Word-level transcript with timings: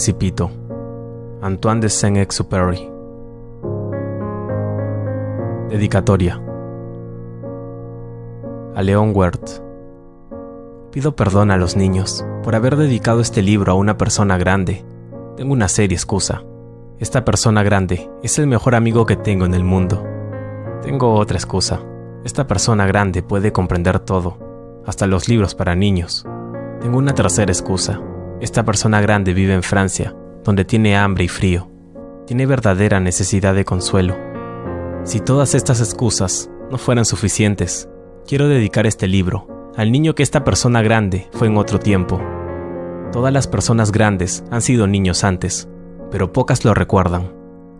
Principito, 0.00 0.50
Antoine 1.42 1.82
de 1.82 1.90
Saint-Exupéry. 1.90 2.90
Dedicatoria 5.68 6.40
a 8.74 8.82
Leon 8.82 9.12
Werth. 9.14 9.60
Pido 10.90 11.14
perdón 11.14 11.50
a 11.50 11.58
los 11.58 11.76
niños 11.76 12.24
por 12.42 12.54
haber 12.54 12.76
dedicado 12.76 13.20
este 13.20 13.42
libro 13.42 13.72
a 13.72 13.74
una 13.74 13.98
persona 13.98 14.38
grande. 14.38 14.86
Tengo 15.36 15.52
una 15.52 15.68
seria 15.68 15.96
excusa. 15.96 16.44
Esta 16.98 17.26
persona 17.26 17.62
grande 17.62 18.10
es 18.22 18.38
el 18.38 18.46
mejor 18.46 18.76
amigo 18.76 19.04
que 19.04 19.16
tengo 19.16 19.44
en 19.44 19.52
el 19.52 19.64
mundo. 19.64 20.02
Tengo 20.80 21.12
otra 21.12 21.36
excusa. 21.36 21.78
Esta 22.24 22.46
persona 22.46 22.86
grande 22.86 23.22
puede 23.22 23.52
comprender 23.52 23.98
todo, 23.98 24.38
hasta 24.86 25.06
los 25.06 25.28
libros 25.28 25.54
para 25.54 25.74
niños. 25.74 26.24
Tengo 26.80 26.96
una 26.96 27.12
tercera 27.12 27.52
excusa. 27.52 28.00
Esta 28.40 28.64
persona 28.64 29.02
grande 29.02 29.34
vive 29.34 29.52
en 29.52 29.62
Francia, 29.62 30.16
donde 30.44 30.64
tiene 30.64 30.96
hambre 30.96 31.24
y 31.24 31.28
frío. 31.28 31.70
Tiene 32.26 32.46
verdadera 32.46 32.98
necesidad 32.98 33.54
de 33.54 33.66
consuelo. 33.66 34.16
Si 35.04 35.20
todas 35.20 35.54
estas 35.54 35.80
excusas 35.80 36.50
no 36.70 36.78
fueran 36.78 37.04
suficientes, 37.04 37.90
quiero 38.26 38.48
dedicar 38.48 38.86
este 38.86 39.08
libro 39.08 39.72
al 39.76 39.92
niño 39.92 40.14
que 40.14 40.22
esta 40.22 40.42
persona 40.42 40.80
grande 40.80 41.28
fue 41.32 41.48
en 41.48 41.58
otro 41.58 41.78
tiempo. 41.78 42.18
Todas 43.12 43.32
las 43.32 43.46
personas 43.46 43.92
grandes 43.92 44.42
han 44.50 44.62
sido 44.62 44.86
niños 44.86 45.22
antes, 45.22 45.68
pero 46.10 46.32
pocas 46.32 46.64
lo 46.64 46.72
recuerdan. 46.72 47.34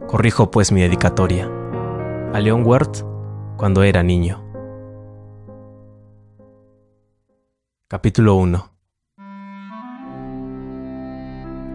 Corrijo 0.08 0.50
pues 0.50 0.72
mi 0.72 0.82
dedicatoria. 0.82 1.50
A 2.34 2.40
Leon 2.40 2.66
Werth 2.66 3.02
cuando 3.56 3.82
era 3.82 4.02
niño. 4.02 4.44
Capítulo 7.88 8.34
1 8.34 8.79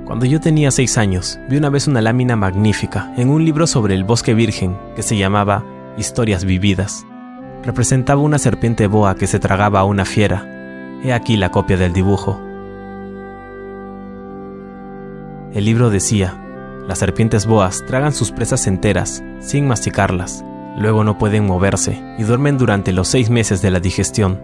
Cuando 0.06 0.28
yo 0.28 0.39
tenía 0.39 0.70
6 0.70 1.00
años, 1.00 1.39
vi 1.50 1.58
una 1.58 1.72
vez 1.72 1.88
una 1.88 2.00
lámina 2.00 2.36
magnífica 2.36 3.11
en 3.17 3.30
un 3.30 3.44
libro 3.44 3.66
sobre 3.66 3.95
el 3.95 4.03
bosque 4.03 4.36
virgen 4.36 4.78
que 4.95 5.02
se 5.02 5.17
llamaba 5.17 5.66
Historias 5.97 6.45
Vividas. 6.45 7.08
Representaba 7.64 8.22
una 8.22 8.38
serpiente 8.38 8.86
boa 8.86 9.16
que 9.16 9.25
se 9.25 9.39
tragaba 9.39 9.80
a 9.80 9.84
una 9.84 10.06
fiera. 10.06 10.45
He 11.03 11.12
aquí 11.12 11.38
la 11.38 11.50
copia 11.50 11.75
del 11.75 11.92
dibujo. 11.92 12.39
El 15.53 15.66
libro 15.66 15.89
decía, 15.89 16.40
las 16.88 17.00
serpientes 17.00 17.47
boas 17.47 17.84
tragan 17.88 18.14
sus 18.14 18.31
presas 18.31 18.67
enteras, 18.67 19.23
sin 19.40 19.67
masticarlas. 19.67 20.45
Luego 20.78 21.03
no 21.03 21.17
pueden 21.17 21.47
moverse 21.47 22.00
y 22.19 22.23
duermen 22.23 22.59
durante 22.59 22.94
los 22.94 23.08
seis 23.08 23.31
meses 23.31 23.64
de 23.64 23.72
la 23.72 23.80
digestión. 23.80 24.40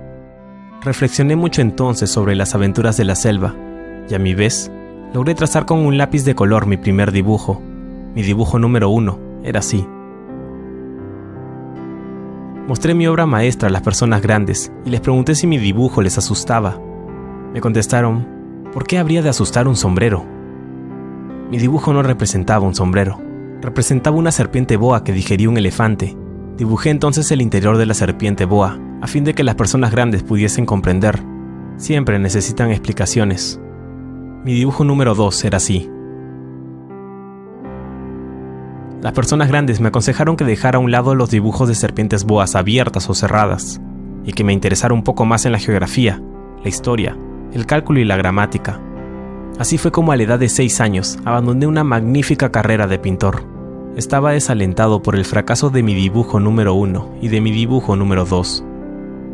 Reflexioné 0.82 1.36
mucho 1.36 1.62
entonces 1.62 2.10
sobre 2.10 2.34
las 2.34 2.56
aventuras 2.56 2.98
de 2.98 3.06
la 3.06 3.14
selva, 3.14 3.54
y 4.10 4.16
a 4.16 4.20
mi 4.20 4.34
vez 4.34 4.72
logré 5.14 5.36
trazar 5.36 5.66
con 5.66 5.80
un 5.80 5.98
lápiz 5.98 6.24
de 6.24 6.36
color 6.36 6.66
mi 6.66 6.78
primer 6.78 7.12
dibujo. 7.12 7.62
Mi 8.16 8.24
dibujo 8.24 8.60
número 8.60 8.90
uno 8.90 9.20
era 9.44 9.60
así. 9.60 9.86
Mostré 12.68 12.94
mi 12.94 13.08
obra 13.08 13.26
maestra 13.26 13.68
a 13.68 13.72
las 13.72 13.82
personas 13.82 14.22
grandes 14.22 14.72
y 14.86 14.90
les 14.90 15.02
pregunté 15.02 15.36
si 15.36 15.48
mi 15.48 15.58
dibujo 15.58 16.02
les 16.02 16.18
asustaba. 16.18 16.80
Me 17.54 17.60
contestaron, 17.60 18.26
¿por 18.72 18.86
qué 18.86 18.98
habría 18.98 19.22
de 19.22 19.30
asustar 19.30 19.68
un 19.68 19.76
sombrero? 19.76 20.24
Mi 21.50 21.58
dibujo 21.58 21.92
no 21.92 22.02
representaba 22.02 22.66
un 22.66 22.76
sombrero, 22.76 23.20
representaba 23.62 24.16
una 24.16 24.32
serpiente 24.32 24.78
boa 24.78 25.04
que 25.04 25.12
digería 25.12 25.50
un 25.50 25.58
elefante. 25.58 26.16
Dibujé 26.56 26.92
entonces 26.92 27.30
el 27.32 27.42
interior 27.42 27.78
de 27.78 27.86
la 27.86 27.94
serpiente 27.94 28.46
boa, 28.46 28.80
a 29.02 29.08
fin 29.08 29.26
de 29.26 29.34
que 29.34 29.44
las 29.44 29.56
personas 29.56 29.92
grandes 29.92 30.24
pudiesen 30.24 30.66
comprender. 30.66 31.20
Siempre 31.76 32.20
necesitan 32.20 32.72
explicaciones. 32.72 33.60
Mi 34.44 34.54
dibujo 34.56 34.84
número 34.84 35.14
2 35.14 35.46
era 35.46 35.58
así. 35.58 35.88
Las 39.00 39.14
personas 39.14 39.50
grandes 39.50 39.80
me 39.80 39.90
aconsejaron 39.90 40.36
que 40.36 40.46
dejara 40.46 40.78
a 40.78 40.82
un 40.82 40.90
lado 40.90 41.14
los 41.14 41.30
dibujos 41.30 41.68
de 41.68 41.76
serpientes 41.76 42.24
boas 42.24 42.56
abiertas 42.56 43.08
o 43.08 43.14
cerradas, 43.14 43.80
y 44.26 44.34
que 44.34 44.44
me 44.44 44.54
interesara 44.54 44.96
un 44.96 45.04
poco 45.04 45.26
más 45.26 45.46
en 45.46 45.52
la 45.52 45.60
geografía, 45.60 46.24
la 46.64 46.70
historia, 46.70 47.16
el 47.54 47.68
cálculo 47.68 48.00
y 48.00 48.06
la 48.06 48.18
gramática. 48.18 48.80
Así 49.60 49.78
fue 49.78 49.92
como 49.92 50.12
a 50.12 50.16
la 50.16 50.24
edad 50.24 50.40
de 50.40 50.50
6 50.50 50.82
años 50.82 51.20
abandoné 51.24 51.68
una 51.68 51.84
magnífica 51.84 52.52
carrera 52.52 52.88
de 52.88 52.98
pintor. 52.98 53.44
Estaba 53.96 54.32
desalentado 54.32 55.04
por 55.04 55.16
el 55.16 55.26
fracaso 55.26 55.70
de 55.70 55.84
mi 55.84 55.94
dibujo 55.94 56.40
número 56.40 56.74
1 56.74 57.18
y 57.22 57.28
de 57.28 57.42
mi 57.42 57.52
dibujo 57.52 57.96
número 57.96 58.26
2. 58.26 58.64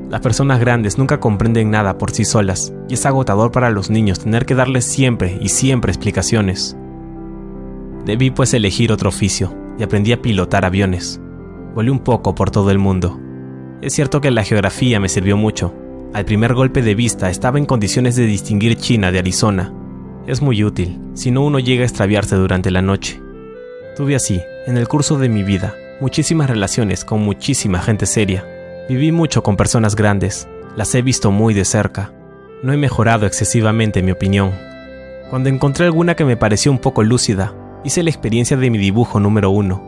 Las 0.09 0.21
personas 0.21 0.61
grandes 0.61 0.97
nunca 0.97 1.19
comprenden 1.19 1.69
nada 1.69 1.97
por 1.97 2.11
sí 2.11 2.23
solas, 2.23 2.73
y 2.87 2.93
es 2.93 3.05
agotador 3.05 3.51
para 3.51 3.69
los 3.71 3.89
niños 3.89 4.19
tener 4.19 4.45
que 4.45 4.55
darles 4.55 4.85
siempre 4.85 5.37
y 5.41 5.49
siempre 5.49 5.91
explicaciones. 5.91 6.77
Debí 8.05 8.31
pues 8.31 8.53
elegir 8.53 8.93
otro 8.93 9.09
oficio, 9.09 9.53
y 9.77 9.83
aprendí 9.83 10.13
a 10.13 10.21
pilotar 10.21 10.63
aviones. 10.63 11.19
Volé 11.75 11.91
un 11.91 11.99
poco 11.99 12.35
por 12.35 12.51
todo 12.51 12.71
el 12.71 12.79
mundo. 12.79 13.19
Es 13.81 13.93
cierto 13.93 14.21
que 14.21 14.31
la 14.31 14.45
geografía 14.45 15.01
me 15.01 15.09
sirvió 15.09 15.35
mucho. 15.35 15.73
Al 16.13 16.23
primer 16.23 16.53
golpe 16.53 16.81
de 16.81 16.95
vista 16.95 17.29
estaba 17.29 17.57
en 17.57 17.65
condiciones 17.65 18.15
de 18.15 18.25
distinguir 18.25 18.77
China 18.77 19.11
de 19.11 19.19
Arizona. 19.19 19.73
Es 20.25 20.41
muy 20.41 20.63
útil, 20.63 21.01
si 21.15 21.31
no 21.31 21.41
uno 21.41 21.59
llega 21.59 21.83
a 21.83 21.85
extraviarse 21.85 22.37
durante 22.37 22.71
la 22.71 22.81
noche. 22.81 23.21
Tuve 23.97 24.15
así, 24.15 24.39
en 24.67 24.77
el 24.77 24.87
curso 24.87 25.17
de 25.19 25.27
mi 25.27 25.43
vida, 25.43 25.75
muchísimas 25.99 26.49
relaciones 26.49 27.03
con 27.03 27.21
muchísima 27.21 27.79
gente 27.79 28.05
seria 28.05 28.45
Viví 28.87 29.11
mucho 29.11 29.43
con 29.43 29.57
personas 29.57 29.97
grandes, 29.97 30.47
las 30.77 30.95
he 30.95 31.01
visto 31.01 31.29
muy 31.29 31.53
de 31.53 31.65
cerca. 31.65 32.13
No 32.63 32.71
he 32.71 32.77
mejorado 32.77 33.25
excesivamente 33.25 34.01
mi 34.01 34.11
opinión. 34.11 34.53
Cuando 35.29 35.49
encontré 35.49 35.85
alguna 35.85 36.15
que 36.15 36.23
me 36.23 36.37
pareció 36.37 36.71
un 36.71 36.79
poco 36.79 37.03
lúcida, 37.03 37.53
hice 37.83 38.01
la 38.01 38.09
experiencia 38.09 38.55
de 38.55 38.69
mi 38.69 38.77
dibujo 38.77 39.19
número 39.19 39.49
uno, 39.49 39.83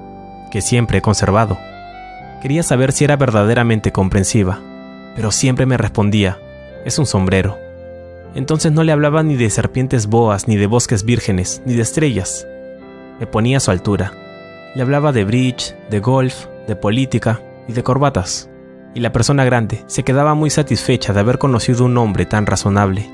que 0.52 0.62
siempre 0.62 0.98
he 0.98 1.02
conservado. 1.02 1.58
Quería 2.42 2.62
saber 2.62 2.92
si 2.92 3.06
era 3.06 3.16
verdaderamente 3.16 3.94
comprensiva, 3.94 4.60
pero 5.16 5.32
siempre 5.32 5.66
me 5.66 5.78
respondía, 5.78 6.38
es 6.84 7.00
un 7.00 7.06
sombrero. 7.06 7.58
Entonces 8.36 8.74
no 8.74 8.84
le 8.84 8.92
hablaba 8.92 9.24
ni 9.24 9.38
de 9.38 9.50
serpientes 9.50 10.08
boas, 10.08 10.50
ni 10.50 10.58
de 10.58 10.68
bosques 10.68 11.06
vírgenes, 11.06 11.62
ni 11.66 11.74
de 11.74 11.84
estrellas. 11.84 12.46
Me 13.18 13.28
ponía 13.28 13.58
a 13.58 13.62
su 13.62 13.72
altura. 13.72 14.12
Le 14.76 14.82
hablaba 14.82 15.14
de 15.14 15.24
bridge, 15.24 15.74
de 15.90 16.02
golf, 16.02 16.48
de 16.68 16.76
política 16.76 17.40
y 17.66 17.72
de 17.72 17.82
corbatas 17.82 18.50
y 18.94 19.00
la 19.00 19.12
persona 19.12 19.46
grande 19.46 19.84
se 19.88 20.04
quedaba 20.04 20.34
muy 20.34 20.50
satisfecha 20.50 21.14
de 21.14 21.20
haber 21.20 21.38
conocido 21.38 21.86
un 21.86 21.98
hombre 21.98 22.26
tan 22.26 22.46
razonable. 22.46 23.10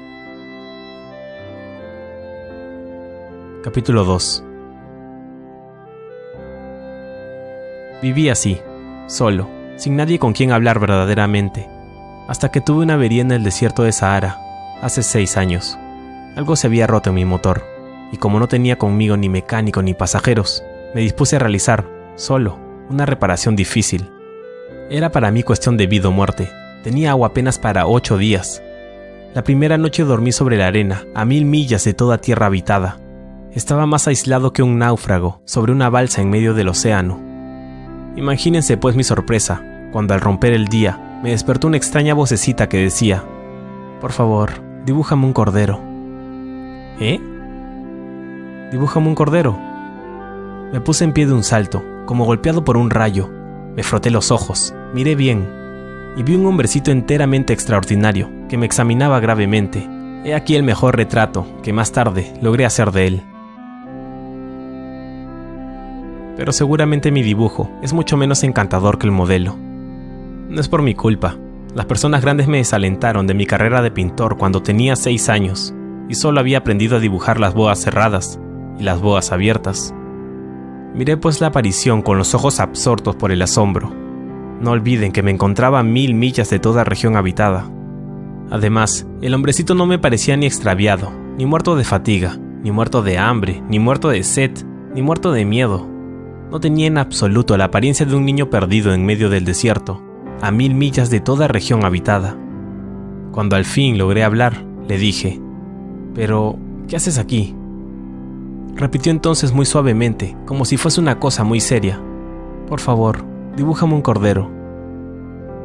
Capítulo 3.63 4.03
2 4.03 4.43
Viví 8.01 8.29
así, 8.29 8.59
solo, 9.07 9.49
sin 9.77 9.95
nadie 9.95 10.19
con 10.19 10.33
quien 10.33 10.51
hablar 10.51 10.79
verdaderamente, 10.79 11.67
hasta 12.27 12.51
que 12.51 12.61
tuve 12.61 12.83
una 12.83 12.93
avería 12.93 13.21
en 13.21 13.31
el 13.31 13.43
desierto 13.43 13.83
de 13.83 13.91
Sahara, 13.91 14.37
hace 14.81 15.01
seis 15.01 15.37
años. 15.37 15.77
Algo 16.35 16.55
se 16.55 16.67
había 16.67 16.87
roto 16.87 17.09
en 17.09 17.15
mi 17.15 17.25
motor, 17.25 17.63
y 18.11 18.17
como 18.17 18.39
no 18.39 18.47
tenía 18.47 18.77
conmigo 18.77 19.17
ni 19.17 19.29
mecánico 19.29 19.81
ni 19.81 19.93
pasajeros, 19.93 20.63
me 20.93 21.01
dispuse 21.01 21.37
a 21.37 21.39
realizar, 21.39 21.85
solo, 22.15 22.59
una 22.89 23.05
reparación 23.05 23.55
difícil 23.55 24.11
era 24.89 25.11
para 25.11 25.31
mí 25.31 25.43
cuestión 25.43 25.77
de 25.77 25.87
vida 25.87 26.09
o 26.09 26.11
muerte. 26.11 26.51
Tenía 26.83 27.11
agua 27.11 27.29
apenas 27.29 27.57
para 27.57 27.87
ocho 27.87 28.17
días. 28.17 28.61
La 29.33 29.43
primera 29.43 29.77
noche 29.77 30.03
dormí 30.03 30.31
sobre 30.31 30.57
la 30.57 30.67
arena, 30.67 31.03
a 31.15 31.25
mil 31.25 31.45
millas 31.45 31.83
de 31.83 31.93
toda 31.93 32.19
tierra 32.19 32.45
habitada. 32.45 32.99
Estaba 33.51 33.85
más 33.85 34.07
aislado 34.07 34.53
que 34.53 34.63
un 34.63 34.77
náufrago, 34.77 35.41
sobre 35.45 35.71
una 35.71 35.89
balsa 35.89 36.21
en 36.21 36.29
medio 36.29 36.53
del 36.53 36.69
océano. 36.69 37.19
Imagínense 38.15 38.77
pues 38.77 38.95
mi 38.95 39.03
sorpresa, 39.03 39.63
cuando 39.91 40.13
al 40.13 40.21
romper 40.21 40.53
el 40.53 40.67
día, 40.67 41.19
me 41.23 41.31
despertó 41.31 41.67
una 41.67 41.77
extraña 41.77 42.13
vocecita 42.13 42.69
que 42.69 42.77
decía, 42.77 43.23
Por 43.99 44.11
favor, 44.11 44.51
dibújame 44.85 45.25
un 45.25 45.33
cordero. 45.33 45.81
¿Eh? 46.99 47.19
Dibújame 48.71 49.07
un 49.07 49.15
cordero. 49.15 49.57
Me 50.71 50.79
puse 50.81 51.03
en 51.03 51.13
pie 51.13 51.25
de 51.25 51.33
un 51.33 51.43
salto, 51.43 51.83
como 52.05 52.25
golpeado 52.25 52.63
por 52.63 52.77
un 52.77 52.89
rayo, 52.89 53.29
me 53.75 53.83
froté 53.83 54.09
los 54.09 54.31
ojos, 54.31 54.73
miré 54.95 55.13
bien, 55.13 55.45
y 56.15 56.23
vi 56.23 56.35
un 56.35 56.45
hombrecito 56.45 56.89
enteramente 56.89 57.51
extraordinario 57.51 58.29
que 58.47 58.57
me 58.57 58.65
examinaba 58.65 59.19
gravemente. 59.19 59.85
He 60.23 60.33
aquí 60.33 60.55
el 60.55 60.63
mejor 60.63 60.95
retrato 60.95 61.45
que 61.61 61.73
más 61.73 61.91
tarde 61.91 62.33
logré 62.41 62.65
hacer 62.65 62.91
de 62.91 63.07
él. 63.07 63.21
Pero 66.37 66.53
seguramente 66.53 67.11
mi 67.11 67.23
dibujo 67.23 67.69
es 67.81 67.91
mucho 67.91 68.15
menos 68.15 68.43
encantador 68.45 68.97
que 68.97 69.05
el 69.05 69.11
modelo. 69.11 69.57
No 70.47 70.61
es 70.61 70.69
por 70.69 70.81
mi 70.81 70.95
culpa. 70.95 71.35
Las 71.73 71.87
personas 71.87 72.21
grandes 72.21 72.47
me 72.47 72.59
desalentaron 72.59 73.27
de 73.27 73.33
mi 73.33 73.45
carrera 73.45 73.81
de 73.81 73.91
pintor 73.91 74.37
cuando 74.37 74.63
tenía 74.63 74.95
seis 74.95 75.27
años 75.27 75.75
y 76.07 76.15
solo 76.15 76.39
había 76.39 76.59
aprendido 76.59 76.95
a 76.95 77.01
dibujar 77.01 77.41
las 77.41 77.53
boas 77.53 77.81
cerradas 77.81 78.39
y 78.79 78.83
las 78.83 79.01
boas 79.01 79.33
abiertas. 79.33 79.93
Miré 80.93 81.17
pues 81.17 81.41
la 81.41 81.47
aparición 81.47 82.01
con 82.01 82.17
los 82.17 82.33
ojos 82.33 82.61
absortos 82.61 83.17
por 83.17 83.33
el 83.33 83.41
asombro. 83.41 84.04
No 84.61 84.71
olviden 84.71 85.11
que 85.11 85.23
me 85.23 85.31
encontraba 85.31 85.79
a 85.79 85.83
mil 85.83 86.13
millas 86.13 86.49
de 86.49 86.59
toda 86.59 86.83
región 86.83 87.17
habitada. 87.17 87.69
Además, 88.49 89.07
el 89.21 89.33
hombrecito 89.33 89.75
no 89.75 89.85
me 89.85 89.99
parecía 89.99 90.37
ni 90.37 90.45
extraviado, 90.45 91.11
ni 91.37 91.45
muerto 91.45 91.75
de 91.75 91.83
fatiga, 91.83 92.37
ni 92.63 92.71
muerto 92.71 93.01
de 93.01 93.17
hambre, 93.17 93.61
ni 93.69 93.79
muerto 93.79 94.09
de 94.09 94.23
sed, 94.23 94.51
ni 94.93 95.01
muerto 95.01 95.31
de 95.31 95.45
miedo. 95.45 95.87
No 96.51 96.59
tenía 96.59 96.87
en 96.87 96.97
absoluto 96.97 97.57
la 97.57 97.65
apariencia 97.65 98.05
de 98.05 98.15
un 98.15 98.25
niño 98.25 98.49
perdido 98.49 98.93
en 98.93 99.05
medio 99.05 99.29
del 99.29 99.45
desierto, 99.45 100.01
a 100.41 100.51
mil 100.51 100.73
millas 100.75 101.09
de 101.09 101.19
toda 101.19 101.47
región 101.47 101.83
habitada. 101.83 102.37
Cuando 103.31 103.55
al 103.55 103.65
fin 103.65 103.97
logré 103.97 104.23
hablar, 104.23 104.63
le 104.87 104.97
dije, 104.97 105.41
Pero, 106.13 106.57
¿qué 106.87 106.95
haces 106.95 107.17
aquí? 107.17 107.53
Repitió 108.75 109.11
entonces 109.11 109.53
muy 109.53 109.65
suavemente, 109.65 110.37
como 110.45 110.65
si 110.65 110.77
fuese 110.77 111.01
una 111.01 111.19
cosa 111.19 111.43
muy 111.43 111.59
seria. 111.59 111.99
Por 112.69 112.79
favor, 112.79 113.25
dibújame 113.55 113.93
un 113.93 114.01
cordero. 114.01 114.51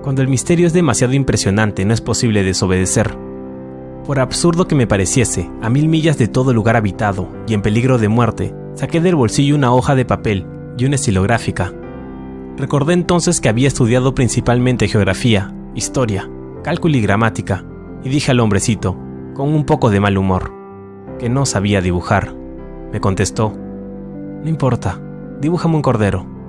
Cuando 0.02 0.22
el 0.22 0.28
misterio 0.28 0.66
es 0.66 0.72
demasiado 0.72 1.12
impresionante, 1.12 1.84
no 1.84 1.92
es 1.92 2.00
posible 2.00 2.42
desobedecer. 2.42 3.16
Por 4.06 4.18
absurdo 4.18 4.66
que 4.66 4.74
me 4.74 4.86
pareciese, 4.86 5.50
a 5.60 5.68
mil 5.68 5.88
millas 5.88 6.16
de 6.16 6.26
todo 6.26 6.54
lugar 6.54 6.76
habitado 6.76 7.28
y 7.46 7.54
en 7.54 7.62
peligro 7.62 7.98
de 7.98 8.08
muerte, 8.08 8.54
saqué 8.74 9.00
del 9.00 9.14
bolsillo 9.14 9.54
una 9.54 9.72
hoja 9.74 9.94
de 9.94 10.04
papel 10.04 10.46
y 10.78 10.86
una 10.86 10.94
estilográfica. 10.94 11.72
Recordé 12.56 12.94
entonces 12.94 13.40
que 13.40 13.48
había 13.48 13.68
estudiado 13.68 14.14
principalmente 14.14 14.88
geografía, 14.88 15.54
historia, 15.74 16.30
cálculo 16.64 16.96
y 16.96 17.02
gramática, 17.02 17.64
y 18.02 18.08
dije 18.08 18.30
al 18.30 18.40
hombrecito, 18.40 18.96
con 19.34 19.50
un 19.50 19.64
poco 19.64 19.90
de 19.90 20.00
mal 20.00 20.16
humor, 20.16 20.52
que 21.18 21.28
no 21.28 21.44
sabía 21.44 21.80
dibujar. 21.80 22.34
Me 22.92 23.00
contestó, 23.00 23.52
no 24.42 24.48
importa, 24.48 25.00
dibújame 25.40 25.76
un 25.76 25.82
cordero. 25.82 26.39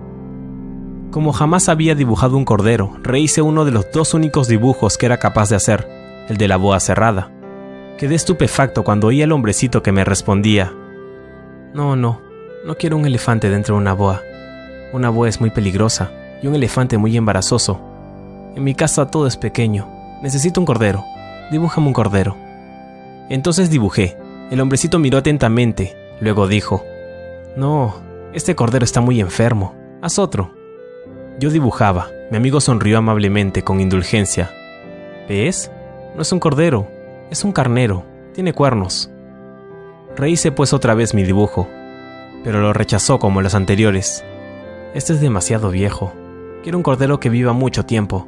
Como 1.11 1.33
jamás 1.33 1.67
había 1.67 1.93
dibujado 1.93 2.37
un 2.37 2.45
cordero, 2.45 2.95
rehice 3.03 3.41
uno 3.41 3.65
de 3.65 3.71
los 3.71 3.91
dos 3.91 4.13
únicos 4.13 4.47
dibujos 4.47 4.97
que 4.97 5.05
era 5.05 5.17
capaz 5.17 5.49
de 5.49 5.57
hacer, 5.57 5.85
el 6.29 6.37
de 6.37 6.47
la 6.47 6.55
boa 6.55 6.79
cerrada. 6.79 7.29
Quedé 7.97 8.15
estupefacto 8.15 8.85
cuando 8.85 9.07
oí 9.07 9.21
al 9.21 9.33
hombrecito 9.33 9.83
que 9.83 9.91
me 9.91 10.05
respondía, 10.05 10.73
No, 11.73 11.97
no, 11.97 12.21
no 12.65 12.75
quiero 12.77 12.95
un 12.95 13.05
elefante 13.05 13.49
dentro 13.49 13.75
de 13.75 13.81
una 13.81 13.91
boa. 13.91 14.21
Una 14.93 15.09
boa 15.09 15.27
es 15.27 15.41
muy 15.41 15.49
peligrosa 15.49 16.11
y 16.41 16.47
un 16.47 16.55
elefante 16.55 16.97
muy 16.97 17.17
embarazoso. 17.17 17.81
En 18.55 18.63
mi 18.63 18.73
casa 18.73 19.11
todo 19.11 19.27
es 19.27 19.35
pequeño. 19.35 19.89
Necesito 20.21 20.61
un 20.61 20.65
cordero. 20.65 21.03
Dibújame 21.51 21.87
un 21.87 21.93
cordero. 21.93 22.37
Entonces 23.29 23.69
dibujé. 23.69 24.17
El 24.49 24.61
hombrecito 24.61 24.97
miró 24.97 25.17
atentamente. 25.17 25.93
Luego 26.21 26.47
dijo, 26.47 26.85
No, 27.57 27.95
este 28.31 28.55
cordero 28.55 28.85
está 28.85 29.01
muy 29.01 29.19
enfermo. 29.19 29.75
Haz 30.01 30.17
otro. 30.17 30.60
Yo 31.41 31.49
dibujaba. 31.49 32.11
Mi 32.29 32.37
amigo 32.37 32.61
sonrió 32.61 32.99
amablemente, 32.99 33.63
con 33.63 33.81
indulgencia. 33.81 34.53
¿Ves? 35.27 35.71
No 36.15 36.21
es 36.21 36.31
un 36.31 36.39
cordero, 36.39 36.87
es 37.31 37.43
un 37.43 37.51
carnero. 37.51 38.03
Tiene 38.35 38.53
cuernos. 38.53 39.09
Rehice 40.15 40.51
pues 40.51 40.71
otra 40.71 40.93
vez 40.93 41.15
mi 41.15 41.23
dibujo, 41.23 41.67
pero 42.43 42.61
lo 42.61 42.73
rechazó 42.73 43.17
como 43.17 43.41
los 43.41 43.55
anteriores. 43.55 44.23
Este 44.93 45.13
es 45.13 45.19
demasiado 45.19 45.71
viejo. 45.71 46.13
Quiero 46.61 46.77
un 46.77 46.83
cordero 46.83 47.19
que 47.19 47.29
viva 47.29 47.53
mucho 47.53 47.87
tiempo. 47.87 48.27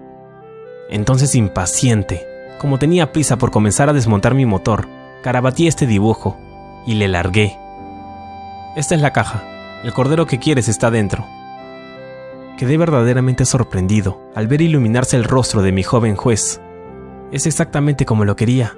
Entonces, 0.90 1.36
impaciente, 1.36 2.26
como 2.58 2.80
tenía 2.80 3.12
prisa 3.12 3.38
por 3.38 3.52
comenzar 3.52 3.90
a 3.90 3.94
desmontar 3.94 4.34
mi 4.34 4.48
motor, 4.48 4.88
carabatí 5.22 5.68
este 5.68 5.86
dibujo 5.86 6.36
y 6.88 6.96
le 6.96 7.08
largué. 7.08 7.60
Esta 8.76 8.96
es 8.96 9.02
la 9.02 9.14
caja. 9.14 9.44
El 9.84 9.94
cordero 9.94 10.26
que 10.26 10.40
quieres 10.40 10.68
está 10.68 10.90
dentro. 10.90 11.28
Quedé 12.58 12.78
verdaderamente 12.78 13.46
sorprendido 13.46 14.32
al 14.36 14.48
ver 14.48 14.62
iluminarse 14.62 15.18
el 15.18 15.24
rostro 15.24 15.62
de 15.62 15.72
mi 15.72 15.82
joven 15.82 16.16
juez. 16.16 16.62
Es 17.32 17.48
exactamente 17.48 18.06
como 18.06 18.26
lo 18.26 18.36
quería. 18.36 18.78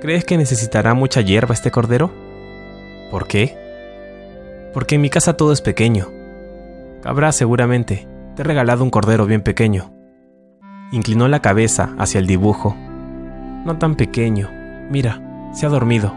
¿Crees 0.00 0.24
que 0.24 0.36
necesitará 0.36 0.94
mucha 0.94 1.20
hierba 1.20 1.54
este 1.54 1.70
cordero? 1.70 2.10
¿Por 3.10 3.28
qué? 3.28 3.56
Porque 4.74 4.96
en 4.96 5.00
mi 5.00 5.10
casa 5.10 5.36
todo 5.36 5.52
es 5.52 5.60
pequeño. 5.60 6.08
Cabrá 7.02 7.30
seguramente. 7.30 8.08
Te 8.34 8.42
he 8.42 8.44
regalado 8.44 8.82
un 8.82 8.90
cordero 8.90 9.26
bien 9.26 9.42
pequeño. 9.42 9.92
Inclinó 10.90 11.28
la 11.28 11.40
cabeza 11.40 11.94
hacia 11.98 12.18
el 12.18 12.26
dibujo. 12.26 12.76
No 13.64 13.78
tan 13.78 13.94
pequeño. 13.94 14.50
Mira, 14.90 15.50
se 15.52 15.66
ha 15.66 15.68
dormido. 15.68 16.14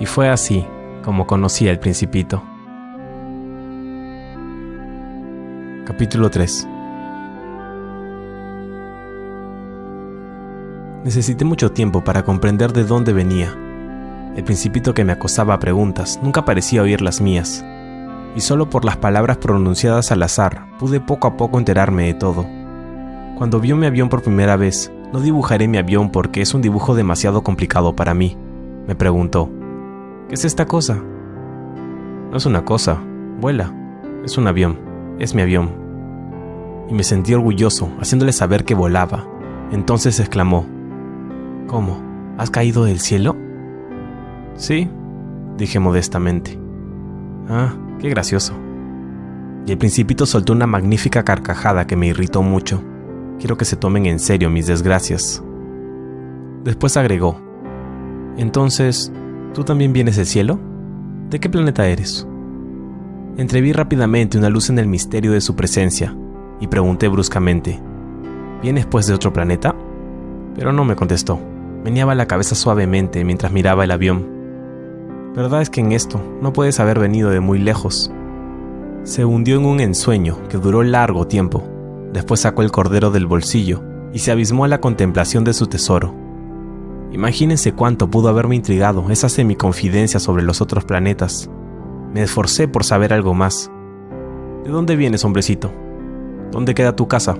Y 0.00 0.06
fue 0.06 0.28
así 0.28 0.66
como 1.04 1.26
conocí 1.26 1.68
al 1.68 1.78
principito. 1.78 2.42
Capítulo 5.86 6.28
3 6.28 6.66
Necesité 11.04 11.44
mucho 11.44 11.70
tiempo 11.70 12.02
para 12.02 12.24
comprender 12.24 12.72
de 12.72 12.82
dónde 12.82 13.12
venía. 13.12 13.54
El 14.34 14.42
principito 14.42 14.94
que 14.94 15.04
me 15.04 15.12
acosaba 15.12 15.54
a 15.54 15.60
preguntas 15.60 16.18
nunca 16.20 16.44
parecía 16.44 16.82
oír 16.82 17.02
las 17.02 17.20
mías, 17.20 17.64
y 18.34 18.40
solo 18.40 18.68
por 18.68 18.84
las 18.84 18.96
palabras 18.96 19.36
pronunciadas 19.36 20.10
al 20.10 20.24
azar 20.24 20.66
pude 20.80 20.98
poco 20.98 21.28
a 21.28 21.36
poco 21.36 21.56
enterarme 21.56 22.06
de 22.06 22.14
todo. 22.14 22.44
Cuando 23.38 23.60
vio 23.60 23.76
mi 23.76 23.86
avión 23.86 24.08
por 24.08 24.22
primera 24.22 24.56
vez, 24.56 24.90
no 25.12 25.20
dibujaré 25.20 25.68
mi 25.68 25.78
avión 25.78 26.10
porque 26.10 26.42
es 26.42 26.52
un 26.52 26.62
dibujo 26.62 26.96
demasiado 26.96 27.44
complicado 27.44 27.94
para 27.94 28.12
mí. 28.12 28.36
Me 28.88 28.96
preguntó, 28.96 29.48
¿qué 30.28 30.34
es 30.34 30.44
esta 30.44 30.66
cosa? 30.66 31.00
No 32.32 32.36
es 32.36 32.44
una 32.44 32.64
cosa, 32.64 33.00
vuela, 33.40 33.72
es 34.24 34.36
un 34.36 34.48
avión, 34.48 34.85
es 35.18 35.34
mi 35.34 35.42
avión. 35.42 35.70
Y 36.88 36.94
me 36.94 37.02
sentí 37.02 37.34
orgulloso, 37.34 37.90
haciéndole 38.00 38.32
saber 38.32 38.64
que 38.64 38.74
volaba. 38.74 39.26
Entonces 39.72 40.20
exclamó, 40.20 40.66
¿Cómo? 41.66 42.00
¿Has 42.38 42.50
caído 42.50 42.84
del 42.84 43.00
cielo? 43.00 43.36
Sí, 44.54 44.88
dije 45.56 45.80
modestamente. 45.80 46.58
Ah, 47.48 47.74
qué 47.98 48.08
gracioso. 48.08 48.52
Y 49.66 49.72
el 49.72 49.78
principito 49.78 50.26
soltó 50.26 50.52
una 50.52 50.66
magnífica 50.66 51.24
carcajada 51.24 51.86
que 51.86 51.96
me 51.96 52.06
irritó 52.06 52.42
mucho. 52.42 52.82
Quiero 53.38 53.56
que 53.56 53.64
se 53.64 53.76
tomen 53.76 54.06
en 54.06 54.20
serio 54.20 54.48
mis 54.48 54.66
desgracias. 54.66 55.42
Después 56.64 56.96
agregó, 56.96 57.40
Entonces, 58.36 59.12
¿tú 59.54 59.64
también 59.64 59.92
vienes 59.92 60.16
del 60.16 60.26
cielo? 60.26 60.60
¿De 61.30 61.40
qué 61.40 61.48
planeta 61.48 61.86
eres? 61.86 62.26
Entreví 63.36 63.72
rápidamente 63.72 64.38
una 64.38 64.48
luz 64.48 64.70
en 64.70 64.78
el 64.78 64.86
misterio 64.86 65.32
de 65.32 65.42
su 65.42 65.54
presencia 65.56 66.16
y 66.58 66.68
pregunté 66.68 67.08
bruscamente, 67.08 67.80
¿Vienes 68.62 68.86
pues 68.86 69.06
de 69.06 69.14
otro 69.14 69.32
planeta? 69.32 69.74
Pero 70.54 70.72
no 70.72 70.84
me 70.84 70.96
contestó. 70.96 71.38
Meneaba 71.84 72.14
la 72.14 72.26
cabeza 72.26 72.54
suavemente 72.54 73.22
mientras 73.24 73.52
miraba 73.52 73.84
el 73.84 73.90
avión. 73.90 74.26
Verdad 75.34 75.60
es 75.60 75.68
que 75.68 75.82
en 75.82 75.92
esto 75.92 76.20
no 76.40 76.54
puedes 76.54 76.80
haber 76.80 76.98
venido 76.98 77.28
de 77.28 77.40
muy 77.40 77.58
lejos. 77.58 78.10
Se 79.04 79.26
hundió 79.26 79.56
en 79.58 79.66
un 79.66 79.80
ensueño 79.80 80.38
que 80.48 80.56
duró 80.56 80.82
largo 80.82 81.26
tiempo. 81.26 81.62
Después 82.14 82.40
sacó 82.40 82.62
el 82.62 82.72
cordero 82.72 83.10
del 83.10 83.26
bolsillo 83.26 83.82
y 84.14 84.20
se 84.20 84.32
abismó 84.32 84.64
a 84.64 84.68
la 84.68 84.80
contemplación 84.80 85.44
de 85.44 85.52
su 85.52 85.66
tesoro. 85.66 86.14
Imagínense 87.12 87.72
cuánto 87.72 88.10
pudo 88.10 88.30
haberme 88.30 88.56
intrigado 88.56 89.10
esa 89.10 89.28
semiconfidencia 89.28 90.18
sobre 90.18 90.42
los 90.42 90.62
otros 90.62 90.86
planetas. 90.86 91.50
Me 92.16 92.22
esforcé 92.22 92.66
por 92.66 92.82
saber 92.82 93.12
algo 93.12 93.34
más. 93.34 93.70
¿De 94.64 94.70
dónde 94.70 94.96
vienes, 94.96 95.22
hombrecito? 95.26 95.70
¿Dónde 96.50 96.72
queda 96.72 96.96
tu 96.96 97.08
casa? 97.08 97.36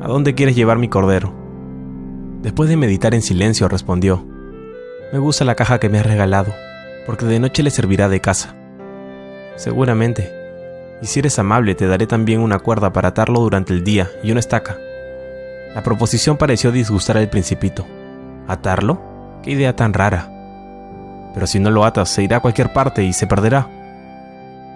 ¿A 0.00 0.08
dónde 0.08 0.34
quieres 0.34 0.56
llevar 0.56 0.78
mi 0.78 0.88
cordero? 0.88 1.34
Después 2.40 2.70
de 2.70 2.78
meditar 2.78 3.14
en 3.14 3.20
silencio, 3.20 3.68
respondió, 3.68 4.26
Me 5.12 5.18
gusta 5.18 5.44
la 5.44 5.54
caja 5.54 5.78
que 5.78 5.90
me 5.90 5.98
has 5.98 6.06
regalado, 6.06 6.54
porque 7.04 7.26
de 7.26 7.40
noche 7.40 7.62
le 7.62 7.68
servirá 7.68 8.08
de 8.08 8.22
casa. 8.22 8.56
Seguramente. 9.56 10.32
Y 11.02 11.06
si 11.06 11.18
eres 11.18 11.38
amable, 11.38 11.74
te 11.74 11.86
daré 11.86 12.06
también 12.06 12.40
una 12.40 12.58
cuerda 12.58 12.94
para 12.94 13.08
atarlo 13.08 13.40
durante 13.40 13.74
el 13.74 13.84
día 13.84 14.08
y 14.22 14.30
una 14.30 14.40
estaca. 14.40 14.78
La 15.74 15.82
proposición 15.82 16.38
pareció 16.38 16.72
disgustar 16.72 17.18
al 17.18 17.28
principito. 17.28 17.86
¿Atarlo? 18.48 18.98
¿Qué 19.42 19.50
idea 19.50 19.76
tan 19.76 19.92
rara? 19.92 20.30
Pero 21.34 21.46
si 21.46 21.60
no 21.60 21.70
lo 21.70 21.84
atas, 21.84 22.08
se 22.08 22.22
irá 22.22 22.38
a 22.38 22.40
cualquier 22.40 22.72
parte 22.72 23.04
y 23.04 23.12
se 23.12 23.26
perderá. 23.26 23.68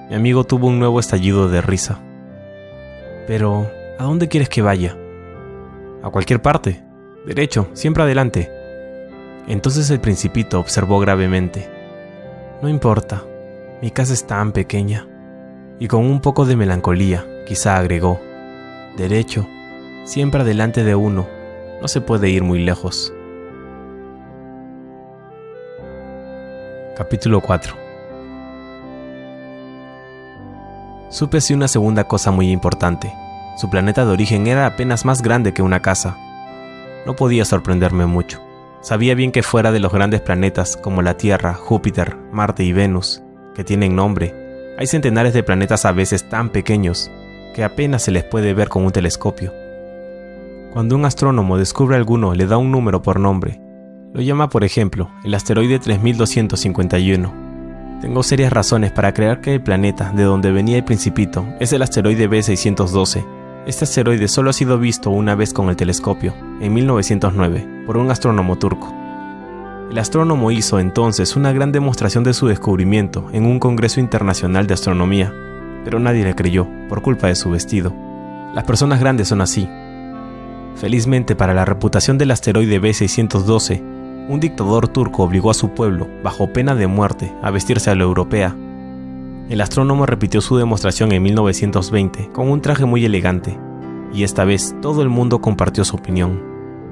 Mi 0.09 0.17
amigo 0.17 0.45
tuvo 0.45 0.67
un 0.67 0.79
nuevo 0.79 1.01
estallido 1.01 1.49
de 1.49 1.61
risa. 1.61 2.01
Pero, 3.27 3.71
¿a 3.99 4.05
dónde 4.05 4.29
quieres 4.29 4.49
que 4.49 4.63
vaya? 4.63 4.97
A 6.03 6.11
cualquier 6.11 6.43
parte, 6.43 6.85
Derecho, 7.27 7.69
siempre 7.73 8.03
adelante. 8.03 8.51
Entonces 9.49 9.89
el 9.91 9.99
principito 9.99 10.61
observó 10.61 11.01
gravemente. 11.01 11.71
No 12.61 12.69
importa, 12.69 13.25
mi 13.81 13.91
casa 13.91 14.13
es 14.13 14.27
tan 14.27 14.53
pequeña. 14.53 15.09
Y 15.79 15.89
con 15.89 16.05
un 16.05 16.21
poco 16.21 16.45
de 16.45 16.57
melancolía, 16.57 17.27
quizá 17.47 17.79
agregó. 17.79 18.21
Derecho, 18.99 19.47
siempre 20.05 20.43
adelante 20.43 20.85
de 20.85 20.95
uno, 20.95 21.27
no 21.81 21.89
se 21.89 22.03
puede 22.03 22.29
ir 22.29 22.43
muy 22.43 22.63
lejos. 22.63 23.13
Capítulo 26.95 27.41
4 27.41 27.84
Supe 31.09 31.41
si 31.41 31.55
una 31.55 31.69
segunda 31.69 32.05
cosa 32.05 32.31
muy 32.31 32.51
importante. 32.51 33.13
Su 33.57 33.71
planeta 33.71 34.05
de 34.05 34.13
origen 34.13 34.47
era 34.47 34.67
apenas 34.67 35.05
más 35.05 35.23
grande 35.23 35.53
que 35.53 35.63
una 35.63 35.81
casa, 35.81 36.17
no 37.07 37.15
podía 37.17 37.45
sorprenderme 37.45 38.07
mucho. 38.07 38.41
Sabía 38.81 39.15
bien 39.15 39.33
que 39.33 39.43
fuera 39.43 39.73
de 39.73 39.81
los 39.81 39.93
grandes 39.93 40.21
planetas 40.21 40.77
como 40.77 41.03
la 41.03 41.17
Tierra, 41.17 41.55
Júpiter, 41.55 42.17
Marte 42.33 42.65
y 42.65 42.73
Venus, 42.73 43.23
que 43.55 43.65
tienen 43.65 43.97
nombre, 43.97 44.35
hay 44.77 44.87
centenares 44.87 45.33
de 45.35 45.43
planetas 45.43 45.85
a 45.85 45.93
veces 45.93 46.29
tan 46.29 46.51
pequeños 46.51 47.11
que 47.55 47.63
apenas 47.63 48.03
se 48.03 48.11
les 48.11 48.25
puede 48.25 48.55
ver 48.55 48.69
con 48.69 48.85
un 48.85 48.91
telescopio. 48.91 49.53
Cuando 50.73 50.97
un 50.97 51.05
astrónomo 51.05 51.57
descubre 51.57 51.97
alguno, 51.97 52.35
le 52.35 52.47
da 52.47 52.57
un 52.57 52.73
número 52.73 53.01
por 53.01 53.21
nombre. 53.21 53.61
Lo 54.13 54.21
llama, 54.21 54.49
por 54.49 54.65
ejemplo, 54.65 55.09
el 55.25 55.35
asteroide 55.35 55.79
3251. 55.79 57.44
Tengo 58.05 58.23
serias 58.23 58.53
razones 58.53 58.93
para 58.93 59.15
creer 59.15 59.41
que 59.41 59.55
el 59.55 59.63
planeta 59.63 60.13
de 60.15 60.25
donde 60.25 60.53
venía 60.53 60.77
el 60.77 60.85
principito 60.85 61.47
es 61.59 61.73
el 61.73 61.81
asteroide 61.81 62.29
B612. 62.29 63.25
Este 63.67 63.85
asteroide 63.85 64.29
solo 64.29 64.51
ha 64.51 64.53
sido 64.53 64.79
visto 64.79 65.09
una 65.09 65.35
vez 65.35 65.55
con 65.55 65.71
el 65.71 65.77
telescopio, 65.77 66.35
en 66.61 66.75
1909, 66.75 67.85
por 67.87 67.97
un 67.97 68.11
astrónomo 68.11 68.59
turco. 68.59 68.95
El 69.91 69.97
astrónomo 69.97 70.51
hizo 70.51 70.81
entonces 70.81 71.35
una 71.35 71.51
gran 71.55 71.73
demostración 71.73 72.25
de 72.25 72.35
su 72.35 72.47
descubrimiento 72.47 73.31
en 73.33 73.47
un 73.47 73.59
Congreso 73.59 74.01
Internacional 74.01 74.67
de 74.67 74.75
Astronomía, 74.75 75.33
pero 75.83 75.99
nadie 75.99 76.25
le 76.25 76.35
creyó 76.35 76.69
por 76.91 77.01
culpa 77.01 77.29
de 77.29 77.37
su 77.37 77.49
vestido. 77.49 77.95
Las 78.53 78.65
personas 78.65 79.01
grandes 79.01 79.29
son 79.29 79.41
así, 79.41 79.67
Felizmente 80.77 81.37
para 81.37 81.55
la 81.55 81.65
reputación 81.65 82.19
del 82.19 82.33
asteroide 82.33 82.81
B612, 82.81 83.81
un 84.29 84.41
dictador 84.41 84.89
turco 84.89 85.23
obligó 85.23 85.51
a 85.51 85.55
su 85.55 85.71
pueblo, 85.71 86.09
bajo 86.23 86.53
pena 86.53 86.75
de 86.75 86.87
muerte, 86.87 87.33
a 87.43 87.51
vestirse 87.51 87.91
a 87.91 87.95
lo 87.95 88.05
europea. 88.05 88.57
El 89.51 89.61
astrónomo 89.61 90.07
repitió 90.07 90.41
su 90.41 90.57
demostración 90.57 91.13
en 91.13 91.23
1920 91.23 92.31
con 92.33 92.51
un 92.51 92.63
traje 92.63 92.87
muy 92.87 93.05
elegante, 93.05 93.59
y 94.13 94.23
esta 94.23 94.45
vez 94.45 94.75
todo 94.81 95.03
el 95.03 95.11
mundo 95.11 95.41
compartió 95.41 95.85
su 95.85 95.97
opinión. 95.97 96.43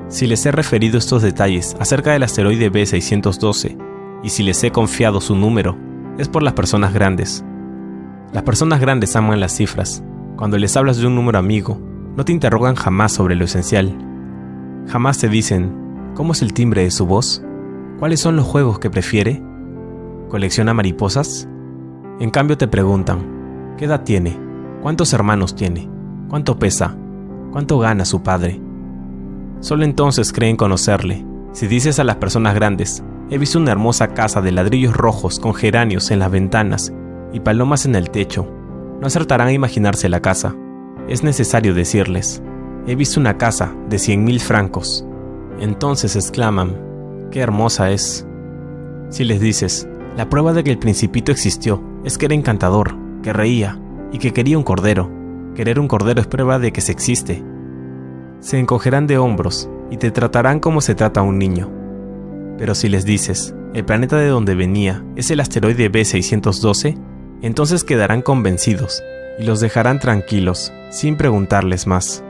Si 0.08 0.26
les 0.26 0.44
he 0.44 0.52
referido 0.52 0.98
estos 0.98 1.22
detalles 1.22 1.74
acerca 1.80 2.12
del 2.12 2.22
asteroide 2.22 2.70
B612, 2.70 3.78
y 4.22 4.28
si 4.28 4.42
les 4.42 4.62
he 4.62 4.70
confiado 4.70 5.20
su 5.20 5.34
número, 5.34 5.76
es 6.18 6.28
por 6.28 6.42
las 6.42 6.52
personas 6.52 6.92
grandes. 6.92 7.42
Las 8.32 8.42
personas 8.42 8.80
grandes 8.80 9.16
aman 9.16 9.40
las 9.40 9.56
cifras. 9.56 10.04
Cuando 10.36 10.58
les 10.58 10.76
hablas 10.76 10.98
de 10.98 11.06
un 11.06 11.14
número 11.14 11.38
amigo, 11.38 11.80
no 12.14 12.24
te 12.24 12.32
interrogan 12.32 12.74
jamás 12.74 13.12
sobre 13.12 13.34
lo 13.34 13.46
esencial. 13.46 13.96
Jamás 14.86 15.18
te 15.18 15.28
dicen, 15.28 15.81
¿cómo 16.14 16.32
es 16.32 16.42
el 16.42 16.52
timbre 16.52 16.84
de 16.84 16.90
su 16.90 17.06
voz? 17.06 17.42
¿Cuáles 17.98 18.20
son 18.20 18.36
los 18.36 18.46
juegos 18.46 18.78
que 18.78 18.90
prefiere? 18.90 19.42
¿Colecciona 20.28 20.74
mariposas? 20.74 21.48
En 22.20 22.30
cambio 22.30 22.58
te 22.58 22.68
preguntan, 22.68 23.74
¿qué 23.76 23.84
edad 23.84 24.02
tiene? 24.02 24.38
¿Cuántos 24.82 25.12
hermanos 25.12 25.54
tiene? 25.54 25.88
¿Cuánto 26.28 26.58
pesa? 26.58 26.96
¿Cuánto 27.50 27.78
gana 27.78 28.04
su 28.04 28.22
padre? 28.22 28.60
Solo 29.60 29.84
entonces 29.84 30.32
creen 30.32 30.56
conocerle. 30.56 31.24
Si 31.52 31.66
dices 31.66 31.98
a 31.98 32.04
las 32.04 32.16
personas 32.16 32.54
grandes, 32.54 33.04
he 33.30 33.38
visto 33.38 33.58
una 33.58 33.72
hermosa 33.72 34.08
casa 34.08 34.40
de 34.40 34.52
ladrillos 34.52 34.96
rojos 34.96 35.38
con 35.38 35.54
geranios 35.54 36.10
en 36.10 36.18
las 36.18 36.30
ventanas 36.30 36.92
y 37.32 37.40
palomas 37.40 37.86
en 37.86 37.94
el 37.94 38.10
techo, 38.10 38.46
no 39.00 39.06
acertarán 39.06 39.48
a 39.48 39.52
imaginarse 39.52 40.08
la 40.08 40.20
casa 40.20 40.54
es 41.08 41.22
necesario 41.22 41.74
decirles, 41.74 42.42
he 42.86 42.94
visto 42.94 43.18
una 43.18 43.36
casa 43.36 43.74
de 43.88 43.98
cien 43.98 44.24
mil 44.24 44.40
francos. 44.40 45.04
Entonces 45.60 46.16
exclaman, 46.16 46.76
qué 47.30 47.40
hermosa 47.40 47.90
es. 47.90 48.26
Si 49.10 49.24
les 49.24 49.40
dices, 49.40 49.88
la 50.16 50.28
prueba 50.28 50.52
de 50.52 50.64
que 50.64 50.70
el 50.70 50.78
principito 50.78 51.32
existió 51.32 51.82
es 52.04 52.18
que 52.18 52.26
era 52.26 52.34
encantador, 52.34 52.94
que 53.22 53.32
reía 53.32 53.78
y 54.12 54.18
que 54.18 54.32
quería 54.32 54.58
un 54.58 54.64
cordero. 54.64 55.10
Querer 55.54 55.78
un 55.78 55.88
cordero 55.88 56.20
es 56.20 56.26
prueba 56.26 56.58
de 56.58 56.72
que 56.72 56.80
se 56.80 56.92
existe. 56.92 57.42
Se 58.40 58.58
encogerán 58.58 59.06
de 59.06 59.18
hombros 59.18 59.68
y 59.90 59.96
te 59.98 60.10
tratarán 60.10 60.60
como 60.60 60.80
se 60.80 60.94
trata 60.94 61.20
a 61.20 61.24
un 61.24 61.38
niño. 61.38 61.70
Pero 62.58 62.74
si 62.74 62.88
les 62.88 63.04
dices, 63.04 63.54
el 63.74 63.84
planeta 63.84 64.16
de 64.16 64.28
donde 64.28 64.54
venía 64.54 65.04
es 65.16 65.30
el 65.30 65.40
asteroide 65.40 65.90
B612, 65.90 66.98
entonces 67.42 67.84
quedarán 67.84 68.22
convencidos 68.22 69.02
y 69.38 69.44
los 69.44 69.60
dejarán 69.60 69.98
tranquilos, 69.98 70.72
sin 70.90 71.16
preguntarles 71.16 71.86
más. 71.86 72.22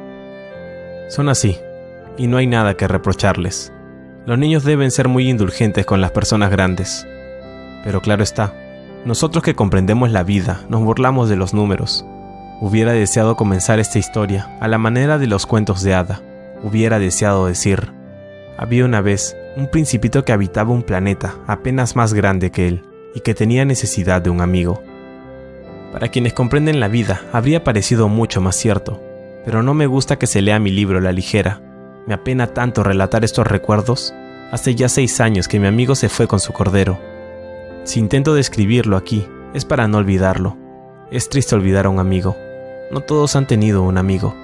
Son 1.09 1.29
así, 1.29 1.57
y 2.17 2.27
no 2.27 2.37
hay 2.37 2.47
nada 2.47 2.75
que 2.75 2.89
reprocharles. 2.89 3.73
Los 4.27 4.39
niños 4.39 4.65
deben 4.65 4.91
ser 4.91 5.09
muy 5.09 5.29
indulgentes 5.29 5.85
con 5.87 6.01
las 6.01 6.13
personas 6.13 6.51
grandes. 6.51 7.07
Pero 7.85 8.01
claro 8.01 8.23
está, 8.23 8.55
nosotros 9.05 9.43
que 9.43 9.55
comprendemos 9.55 10.13
la 10.13 10.23
vida 10.23 10.61
nos 10.69 10.83
burlamos 10.83 11.29
de 11.29 11.37
los 11.37 11.55
números. 11.55 12.07
Hubiera 12.61 12.93
deseado 12.93 13.35
comenzar 13.35 13.81
esta 13.81 13.99
historia 13.99 14.57
a 14.61 14.69
la 14.69 14.79
manera 14.79 15.19
de 15.19 15.27
los 15.27 15.47
cuentos 15.47 15.83
de 15.83 15.95
hada. 15.95 16.23
Hubiera 16.63 17.01
deseado 17.01 17.47
decir, 17.47 17.91
había 18.57 18.85
una 18.85 19.01
vez 19.01 19.37
un 19.57 19.67
principito 19.67 20.25
que 20.25 20.33
habitaba 20.33 20.71
un 20.71 20.85
planeta 20.85 21.35
apenas 21.49 21.97
más 21.97 22.15
grande 22.15 22.53
que 22.53 22.69
él 22.69 22.85
y 23.15 23.21
que 23.21 23.35
tenía 23.35 23.65
necesidad 23.65 24.23
de 24.23 24.31
un 24.31 24.41
amigo. 24.41 24.81
Para 25.93 26.09
quienes 26.09 26.33
comprenden 26.33 26.79
la 26.79 26.87
vida, 26.87 27.23
habría 27.33 27.65
parecido 27.65 28.09
mucho 28.09 28.41
más 28.41 28.55
cierto, 28.55 29.03
pero 29.45 29.65
no 29.65 29.75
me 29.75 29.87
gusta 29.87 30.19
que 30.19 30.29
se 30.29 30.41
lea 30.41 30.61
mi 30.61 30.71
libro 30.71 31.01
la 31.01 31.11
ligera. 31.11 31.61
Me 32.07 32.15
apena 32.15 32.49
tanto 32.49 32.83
relatar 32.83 33.25
estos 33.25 33.47
recuerdos. 33.47 34.13
Hace 34.51 34.75
ya 34.75 34.89
seis 34.89 35.21
años 35.21 35.49
que 35.49 35.61
mi 35.61 35.67
amigo 35.67 35.95
se 35.95 36.09
fue 36.09 36.27
con 36.27 36.41
su 36.41 36.53
cordero. 36.53 36.99
Si 37.85 38.01
intento 38.01 38.35
describirlo 38.35 38.97
aquí, 38.97 39.27
es 39.55 39.65
para 39.65 39.89
no 39.89 39.99
olvidarlo. 39.99 40.57
Es 41.11 41.29
triste 41.29 41.55
olvidar 41.55 41.87
a 41.87 41.91
un 41.91 41.99
amigo. 41.99 42.37
No 42.91 43.01
todos 43.01 43.37
han 43.37 43.47
tenido 43.47 43.83
un 43.83 43.99
amigo. 43.99 44.35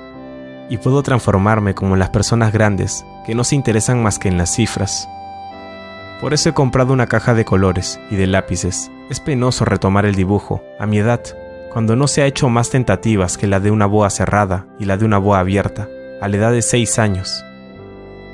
Y 0.71 0.77
puedo 0.79 1.03
transformarme 1.03 1.75
como 1.75 1.97
las 1.97 2.11
personas 2.11 2.53
grandes, 2.53 3.05
que 3.27 3.35
no 3.35 3.43
se 3.45 3.55
interesan 3.55 4.03
más 4.03 4.19
que 4.19 4.29
en 4.29 4.39
las 4.39 4.55
cifras. 4.55 5.09
Por 6.21 6.35
eso 6.35 6.49
he 6.49 6.55
comprado 6.55 6.93
una 6.93 7.07
caja 7.07 7.35
de 7.35 7.45
colores 7.45 8.01
y 8.11 8.17
de 8.17 8.27
lápices. 8.27 8.91
Es 9.09 9.21
penoso 9.21 9.65
retomar 9.65 10.05
el 10.05 10.15
dibujo, 10.15 10.63
a 10.79 10.87
mi 10.87 10.99
edad, 10.99 11.23
cuando 11.73 11.97
no 11.97 12.07
se 12.09 12.23
ha 12.23 12.27
hecho 12.27 12.49
más 12.49 12.71
tentativas 12.71 13.39
que 13.39 13.47
la 13.47 13.61
de 13.61 13.71
una 13.71 13.87
boa 13.87 14.11
cerrada 14.11 14.67
y 14.79 14.85
la 14.85 14.97
de 14.97 15.05
una 15.05 15.19
boa 15.19 15.39
abierta, 15.39 15.89
a 16.21 16.29
la 16.29 16.37
edad 16.37 16.53
de 16.53 16.63
6 16.63 16.99
años. 16.99 17.45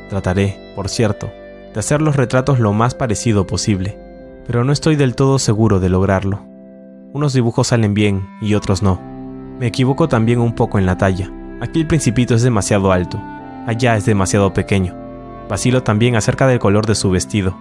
Trataré, 0.09 0.73
por 0.75 0.89
cierto, 0.89 1.31
de 1.73 1.81
hacer 1.81 2.03
los 2.03 2.17
retratos 2.17 2.59
lo 2.61 2.73
más 2.73 2.95
parecido 2.95 3.47
posible, 3.47 3.99
pero 4.47 4.65
no 4.65 4.73
estoy 4.73 4.97
del 4.97 5.15
todo 5.15 5.39
seguro 5.39 5.81
de 5.81 5.89
lograrlo. 5.89 6.41
Unos 7.13 7.33
dibujos 7.33 7.69
salen 7.69 7.95
bien 7.95 8.29
y 8.41 8.55
otros 8.55 8.83
no. 8.83 9.01
Me 9.59 9.67
equivoco 9.67 10.09
también 10.09 10.41
un 10.41 10.55
poco 10.55 10.79
en 10.79 10.87
la 10.87 10.99
talla. 10.99 11.31
Aquí 11.61 11.81
el 11.81 11.87
principito 11.87 12.35
es 12.35 12.43
demasiado 12.43 12.93
alto, 12.93 13.21
allá 13.67 13.97
es 13.97 14.05
demasiado 14.05 14.53
pequeño. 14.53 14.95
Vacilo 15.49 15.83
también 15.83 16.17
acerca 16.17 16.47
del 16.47 16.59
color 16.59 16.87
de 16.87 16.95
su 16.95 17.11
vestido, 17.11 17.57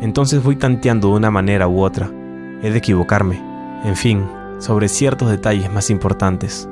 entonces 0.00 0.42
voy 0.42 0.56
tanteando 0.56 1.08
de 1.08 1.14
una 1.14 1.30
manera 1.30 1.68
u 1.68 1.80
otra. 1.80 2.10
He 2.62 2.70
de 2.70 2.78
equivocarme, 2.78 3.42
en 3.84 3.96
fin, 3.96 4.26
sobre 4.58 4.88
ciertos 4.88 5.30
detalles 5.30 5.70
más 5.72 5.90
importantes. 5.90 6.68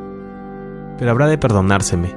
Pero 0.98 1.10
habrá 1.10 1.26
de 1.26 1.38
perdonárseme. 1.38 2.14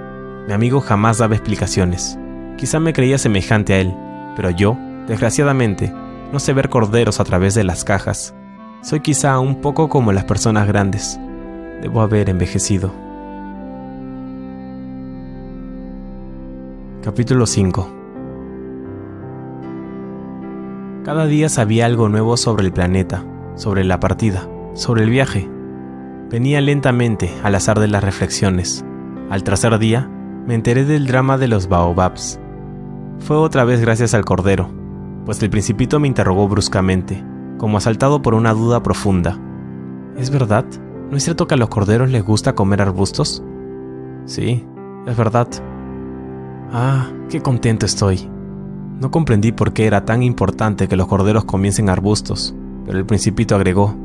Mi 0.47 0.53
amigo 0.53 0.81
jamás 0.81 1.17
daba 1.17 1.35
explicaciones. 1.35 2.19
Quizá 2.57 2.79
me 2.79 2.91
creía 2.91 3.19
semejante 3.19 3.73
a 3.73 3.79
él, 3.79 3.93
pero 4.35 4.49
yo, 4.49 4.77
desgraciadamente, 5.07 5.93
no 6.33 6.39
sé 6.39 6.53
ver 6.53 6.69
corderos 6.69 7.19
a 7.19 7.23
través 7.23 7.53
de 7.53 7.63
las 7.63 7.83
cajas. 7.83 8.33
Soy 8.81 8.99
quizá 9.01 9.39
un 9.39 9.61
poco 9.61 9.89
como 9.89 10.11
las 10.11 10.25
personas 10.25 10.67
grandes. 10.67 11.19
Debo 11.81 12.01
haber 12.01 12.29
envejecido. 12.29 12.91
Capítulo 17.03 17.45
5 17.45 17.93
Cada 21.05 21.27
día 21.27 21.47
sabía 21.47 21.85
algo 21.85 22.09
nuevo 22.09 22.37
sobre 22.37 22.65
el 22.65 22.73
planeta, 22.73 23.23
sobre 23.55 23.83
la 23.83 23.99
partida, 23.99 24.47
sobre 24.73 25.03
el 25.03 25.09
viaje. 25.11 25.47
Venía 26.29 26.59
lentamente 26.59 27.31
al 27.43 27.55
azar 27.55 27.79
de 27.79 27.87
las 27.87 28.03
reflexiones. 28.03 28.83
Al 29.29 29.43
tercer 29.43 29.77
día, 29.79 30.09
me 30.45 30.55
enteré 30.55 30.85
del 30.85 31.07
drama 31.07 31.37
de 31.37 31.47
los 31.47 31.69
baobabs. 31.69 32.39
Fue 33.19 33.35
otra 33.35 33.65
vez 33.65 33.81
gracias 33.81 34.13
al 34.13 34.25
cordero, 34.25 34.69
pues 35.25 35.41
el 35.43 35.49
principito 35.49 35.99
me 35.99 36.07
interrogó 36.07 36.47
bruscamente, 36.47 37.23
como 37.57 37.77
asaltado 37.77 38.21
por 38.21 38.33
una 38.33 38.53
duda 38.53 38.83
profunda. 38.83 39.37
¿Es 40.17 40.29
verdad? 40.29 40.65
¿No 41.09 41.17
es 41.17 41.23
cierto 41.23 41.47
que 41.47 41.55
a 41.55 41.57
los 41.57 41.69
corderos 41.69 42.09
les 42.09 42.23
gusta 42.23 42.55
comer 42.55 42.81
arbustos? 42.81 43.43
Sí, 44.25 44.65
es 45.05 45.17
verdad. 45.17 45.47
Ah, 46.71 47.07
qué 47.29 47.41
contento 47.41 47.85
estoy. 47.85 48.29
No 48.99 49.11
comprendí 49.11 49.51
por 49.51 49.73
qué 49.73 49.85
era 49.87 50.05
tan 50.05 50.23
importante 50.23 50.87
que 50.87 50.95
los 50.95 51.07
corderos 51.07 51.45
comiesen 51.45 51.89
arbustos, 51.89 52.55
pero 52.85 52.97
el 52.97 53.05
principito 53.05 53.55
agregó, 53.55 53.95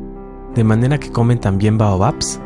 ¿de 0.54 0.64
manera 0.64 0.98
que 0.98 1.10
comen 1.10 1.40
también 1.40 1.78
baobabs? 1.78 2.40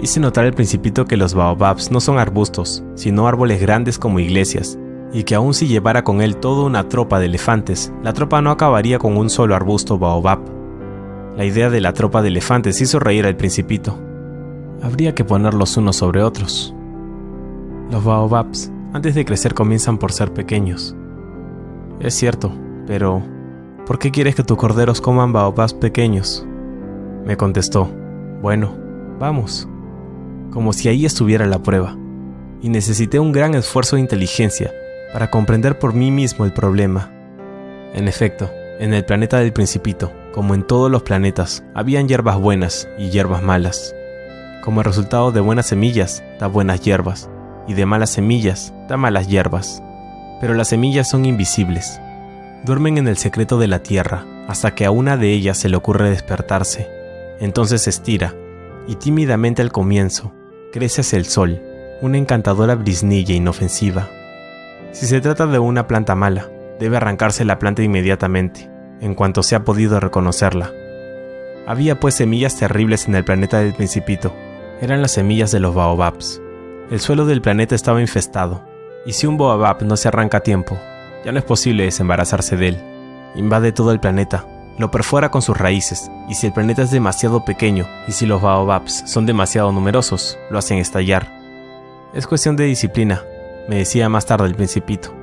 Hice 0.00 0.20
notar 0.20 0.44
al 0.44 0.52
principito 0.52 1.04
que 1.04 1.16
los 1.16 1.34
baobabs 1.34 1.90
no 1.90 2.00
son 2.00 2.18
arbustos, 2.18 2.84
sino 2.94 3.28
árboles 3.28 3.60
grandes 3.60 3.98
como 3.98 4.18
iglesias, 4.18 4.78
y 5.14 5.22
que 5.22 5.36
aun 5.36 5.54
si 5.54 5.68
llevara 5.68 6.02
con 6.02 6.20
él 6.20 6.36
toda 6.36 6.66
una 6.66 6.88
tropa 6.88 7.20
de 7.20 7.26
elefantes, 7.26 7.92
la 8.02 8.12
tropa 8.12 8.42
no 8.42 8.50
acabaría 8.50 8.98
con 8.98 9.16
un 9.16 9.30
solo 9.30 9.54
arbusto 9.54 9.96
baobab. 9.96 10.40
La 11.36 11.44
idea 11.44 11.70
de 11.70 11.80
la 11.80 11.92
tropa 11.92 12.20
de 12.20 12.28
elefantes 12.28 12.80
hizo 12.80 12.98
reír 12.98 13.24
al 13.24 13.36
principito. 13.36 13.96
Habría 14.82 15.14
que 15.14 15.24
ponerlos 15.24 15.76
unos 15.76 15.96
sobre 15.96 16.20
otros. 16.20 16.74
Los 17.92 18.04
baobabs, 18.04 18.72
antes 18.92 19.14
de 19.14 19.24
crecer, 19.24 19.54
comienzan 19.54 19.98
por 19.98 20.10
ser 20.12 20.32
pequeños, 20.32 20.96
Es 22.00 22.14
cierto, 22.14 22.52
pero 22.88 23.22
¿por 23.86 24.00
qué 24.00 24.10
quieres 24.10 24.34
que 24.34 24.42
tus 24.42 24.58
corderos 24.58 25.00
coman 25.00 25.32
baobabs 25.32 25.74
pequeños? 25.74 26.44
Me 27.24 27.36
contestó, 27.36 27.88
bueno, 28.42 28.74
vamos. 29.20 29.68
Como 30.50 30.72
si 30.72 30.88
ahí 30.88 31.06
estuviera 31.06 31.46
la 31.46 31.62
prueba. 31.62 31.96
Y 32.62 32.68
necesité 32.68 33.20
un 33.20 33.30
gran 33.30 33.54
esfuerzo 33.54 33.94
de 33.94 34.02
inteligencia 34.02 34.72
para 35.14 35.30
comprender 35.30 35.78
por 35.78 35.94
mí 35.94 36.10
mismo 36.10 36.44
el 36.44 36.52
problema. 36.52 37.08
En 37.94 38.08
efecto, 38.08 38.50
en 38.80 38.92
el 38.92 39.04
planeta 39.04 39.38
del 39.38 39.52
Principito, 39.52 40.12
como 40.32 40.56
en 40.56 40.64
todos 40.64 40.90
los 40.90 41.04
planetas, 41.04 41.62
habían 41.72 42.08
hierbas 42.08 42.36
buenas 42.36 42.88
y 42.98 43.10
hierbas 43.10 43.40
malas. 43.40 43.94
Como 44.64 44.82
resultado 44.82 45.30
de 45.30 45.40
buenas 45.40 45.66
semillas, 45.66 46.24
da 46.40 46.48
buenas 46.48 46.80
hierbas, 46.80 47.30
y 47.68 47.74
de 47.74 47.86
malas 47.86 48.10
semillas, 48.10 48.74
da 48.88 48.96
malas 48.96 49.28
hierbas. 49.28 49.80
Pero 50.40 50.54
las 50.54 50.66
semillas 50.66 51.08
son 51.08 51.26
invisibles. 51.26 52.00
Duermen 52.64 52.98
en 52.98 53.06
el 53.06 53.16
secreto 53.16 53.56
de 53.56 53.68
la 53.68 53.84
tierra, 53.84 54.24
hasta 54.48 54.74
que 54.74 54.84
a 54.84 54.90
una 54.90 55.16
de 55.16 55.30
ellas 55.30 55.58
se 55.58 55.68
le 55.68 55.76
ocurre 55.76 56.10
despertarse. 56.10 56.90
Entonces 57.38 57.82
se 57.82 57.90
estira, 57.90 58.34
y 58.88 58.96
tímidamente 58.96 59.62
al 59.62 59.70
comienzo, 59.70 60.32
crece 60.72 61.02
hacia 61.02 61.20
el 61.20 61.26
sol, 61.26 61.62
una 62.02 62.18
encantadora 62.18 62.74
brisnilla 62.74 63.32
inofensiva. 63.32 64.08
Si 64.94 65.06
se 65.06 65.20
trata 65.20 65.48
de 65.48 65.58
una 65.58 65.88
planta 65.88 66.14
mala, 66.14 66.48
debe 66.78 66.98
arrancarse 66.98 67.44
la 67.44 67.58
planta 67.58 67.82
inmediatamente, 67.82 68.70
en 69.00 69.16
cuanto 69.16 69.42
se 69.42 69.56
ha 69.56 69.64
podido 69.64 69.98
reconocerla. 69.98 70.70
Había 71.66 71.98
pues 71.98 72.14
semillas 72.14 72.56
terribles 72.56 73.08
en 73.08 73.16
el 73.16 73.24
planeta 73.24 73.58
del 73.58 73.74
Principito. 73.74 74.32
Eran 74.80 75.02
las 75.02 75.10
semillas 75.10 75.50
de 75.50 75.58
los 75.58 75.74
baobabs. 75.74 76.40
El 76.92 77.00
suelo 77.00 77.26
del 77.26 77.42
planeta 77.42 77.74
estaba 77.74 78.00
infestado, 78.00 78.62
y 79.04 79.14
si 79.14 79.26
un 79.26 79.36
baobab 79.36 79.82
no 79.82 79.96
se 79.96 80.06
arranca 80.06 80.38
a 80.38 80.42
tiempo, 80.42 80.78
ya 81.24 81.32
no 81.32 81.40
es 81.40 81.44
posible 81.44 81.82
desembarazarse 81.82 82.56
de 82.56 82.68
él. 82.68 82.78
Invade 83.34 83.72
todo 83.72 83.90
el 83.90 83.98
planeta, 83.98 84.46
lo 84.78 84.92
perfora 84.92 85.28
con 85.32 85.42
sus 85.42 85.58
raíces, 85.58 86.08
y 86.28 86.34
si 86.34 86.46
el 86.46 86.52
planeta 86.52 86.82
es 86.82 86.92
demasiado 86.92 87.44
pequeño 87.44 87.88
y 88.06 88.12
si 88.12 88.26
los 88.26 88.40
baobabs 88.40 89.02
son 89.06 89.26
demasiado 89.26 89.72
numerosos, 89.72 90.38
lo 90.50 90.58
hacen 90.58 90.78
estallar. 90.78 91.26
Es 92.14 92.28
cuestión 92.28 92.54
de 92.54 92.66
disciplina, 92.66 93.24
me 93.68 93.76
decía 93.76 94.08
más 94.08 94.26
tarde 94.26 94.46
el 94.46 94.54
principito. 94.54 95.14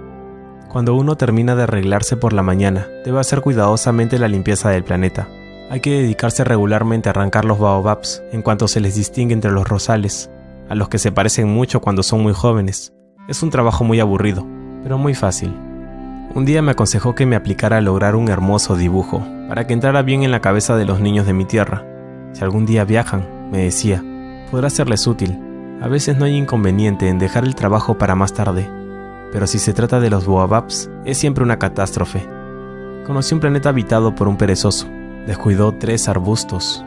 Cuando 0.67 0.95
uno 0.95 1.17
termina 1.17 1.55
de 1.55 1.63
arreglarse 1.63 2.15
por 2.15 2.33
la 2.33 2.43
mañana, 2.43 2.87
debe 3.03 3.19
hacer 3.19 3.41
cuidadosamente 3.41 4.17
la 4.17 4.27
limpieza 4.27 4.69
del 4.69 4.83
planeta. 4.83 5.27
Hay 5.69 5.81
que 5.81 5.91
dedicarse 5.91 6.43
regularmente 6.43 7.09
a 7.09 7.11
arrancar 7.11 7.45
los 7.45 7.59
baobabs 7.59 8.23
en 8.31 8.41
cuanto 8.41 8.67
se 8.67 8.79
les 8.79 8.95
distingue 8.95 9.33
entre 9.33 9.51
los 9.51 9.67
rosales, 9.67 10.29
a 10.69 10.75
los 10.75 10.87
que 10.87 10.97
se 10.97 11.11
parecen 11.11 11.49
mucho 11.49 11.81
cuando 11.81 12.03
son 12.03 12.23
muy 12.23 12.33
jóvenes. 12.33 12.93
Es 13.27 13.43
un 13.43 13.49
trabajo 13.49 13.83
muy 13.83 13.99
aburrido, 13.99 14.47
pero 14.83 14.97
muy 14.97 15.13
fácil. 15.13 15.53
Un 16.33 16.45
día 16.45 16.61
me 16.61 16.71
aconsejó 16.71 17.15
que 17.15 17.25
me 17.25 17.35
aplicara 17.35 17.77
a 17.77 17.81
lograr 17.81 18.15
un 18.15 18.29
hermoso 18.29 18.77
dibujo, 18.77 19.21
para 19.49 19.67
que 19.67 19.73
entrara 19.73 20.01
bien 20.01 20.23
en 20.23 20.31
la 20.31 20.39
cabeza 20.39 20.77
de 20.77 20.85
los 20.85 21.01
niños 21.01 21.25
de 21.25 21.33
mi 21.33 21.43
tierra. 21.43 21.85
Si 22.31 22.41
algún 22.43 22.65
día 22.65 22.85
viajan, 22.85 23.49
me 23.51 23.63
decía, 23.63 24.01
podrá 24.49 24.69
serles 24.69 25.05
útil. 25.05 25.50
A 25.81 25.87
veces 25.87 26.15
no 26.15 26.25
hay 26.25 26.35
inconveniente 26.35 27.09
en 27.09 27.17
dejar 27.17 27.43
el 27.43 27.55
trabajo 27.55 27.97
para 27.97 28.13
más 28.13 28.33
tarde, 28.33 28.69
pero 29.31 29.47
si 29.47 29.57
se 29.57 29.73
trata 29.73 29.99
de 29.99 30.11
los 30.11 30.27
Boababs, 30.27 30.91
es 31.05 31.17
siempre 31.17 31.43
una 31.43 31.57
catástrofe. 31.57 32.23
Conocí 33.07 33.33
un 33.33 33.39
planeta 33.39 33.69
habitado 33.69 34.13
por 34.13 34.27
un 34.27 34.37
perezoso, 34.37 34.87
descuidó 35.25 35.73
tres 35.73 36.07
arbustos, 36.07 36.85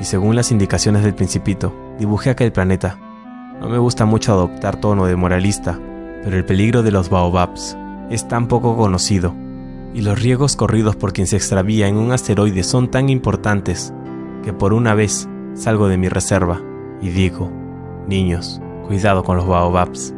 y 0.00 0.04
según 0.04 0.36
las 0.36 0.50
indicaciones 0.50 1.04
del 1.04 1.14
principito, 1.14 1.76
dibujé 1.98 2.30
aquel 2.30 2.50
planeta. 2.50 2.98
No 3.60 3.68
me 3.68 3.76
gusta 3.76 4.06
mucho 4.06 4.32
adoptar 4.32 4.76
tono 4.80 5.04
de 5.04 5.14
moralista, 5.14 5.78
pero 6.24 6.34
el 6.34 6.46
peligro 6.46 6.82
de 6.82 6.92
los 6.92 7.10
Baobabs 7.10 7.76
es 8.08 8.26
tan 8.26 8.48
poco 8.48 8.74
conocido, 8.74 9.34
y 9.92 10.00
los 10.00 10.18
riesgos 10.22 10.56
corridos 10.56 10.96
por 10.96 11.12
quien 11.12 11.26
se 11.26 11.36
extravía 11.36 11.88
en 11.88 11.98
un 11.98 12.12
asteroide 12.12 12.62
son 12.62 12.90
tan 12.90 13.10
importantes, 13.10 13.92
que 14.42 14.54
por 14.54 14.72
una 14.72 14.94
vez 14.94 15.28
salgo 15.52 15.88
de 15.88 15.98
mi 15.98 16.08
reserva 16.08 16.58
y 17.02 17.10
digo, 17.10 17.61
niños, 18.06 18.60
cuidado 18.86 19.24
con 19.24 19.36
los 19.36 19.46
Baobabs 19.46 20.14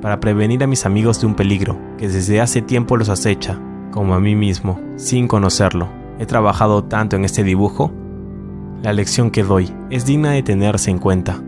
para 0.00 0.20
prevenir 0.20 0.62
a 0.64 0.66
mis 0.66 0.86
amigos 0.86 1.20
de 1.20 1.26
un 1.26 1.34
peligro 1.34 1.78
que 1.98 2.08
desde 2.08 2.40
hace 2.40 2.62
tiempo 2.62 2.96
los 2.96 3.08
acecha, 3.08 3.60
como 3.90 4.14
a 4.14 4.20
mí 4.20 4.34
mismo, 4.34 4.80
sin 4.96 5.28
conocerlo. 5.28 5.88
He 6.18 6.26
trabajado 6.26 6.84
tanto 6.84 7.16
en 7.16 7.24
este 7.24 7.44
dibujo. 7.44 7.92
La 8.82 8.92
lección 8.92 9.30
que 9.30 9.42
doy 9.42 9.72
es 9.90 10.06
digna 10.06 10.32
de 10.32 10.42
tenerse 10.42 10.90
en 10.90 10.98
cuenta. 10.98 11.42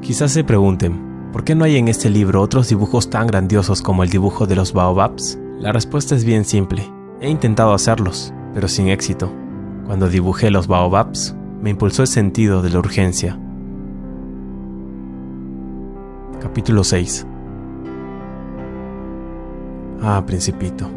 Quizás 0.00 0.32
se 0.32 0.44
pregunten, 0.44 1.30
¿por 1.32 1.44
qué 1.44 1.54
no 1.54 1.64
hay 1.64 1.76
en 1.76 1.88
este 1.88 2.10
libro 2.10 2.42
otros 2.42 2.68
dibujos 2.68 3.08
tan 3.10 3.26
grandiosos 3.26 3.80
como 3.80 4.02
el 4.02 4.10
dibujo 4.10 4.46
de 4.46 4.56
los 4.56 4.72
baobabs? 4.72 5.38
La 5.58 5.72
respuesta 5.72 6.14
es 6.14 6.24
bien 6.24 6.44
simple. 6.44 6.90
He 7.20 7.30
intentado 7.30 7.72
hacerlos, 7.72 8.34
pero 8.52 8.68
sin 8.68 8.88
éxito. 8.88 9.32
Cuando 9.86 10.08
dibujé 10.08 10.50
los 10.50 10.66
baobabs, 10.66 11.34
me 11.60 11.70
impulsó 11.70 12.02
el 12.02 12.08
sentido 12.08 12.60
de 12.60 12.70
la 12.70 12.78
urgencia. 12.80 13.38
Capítulo 16.40 16.84
6 16.84 17.26
Ah, 20.02 20.22
principito. 20.26 20.90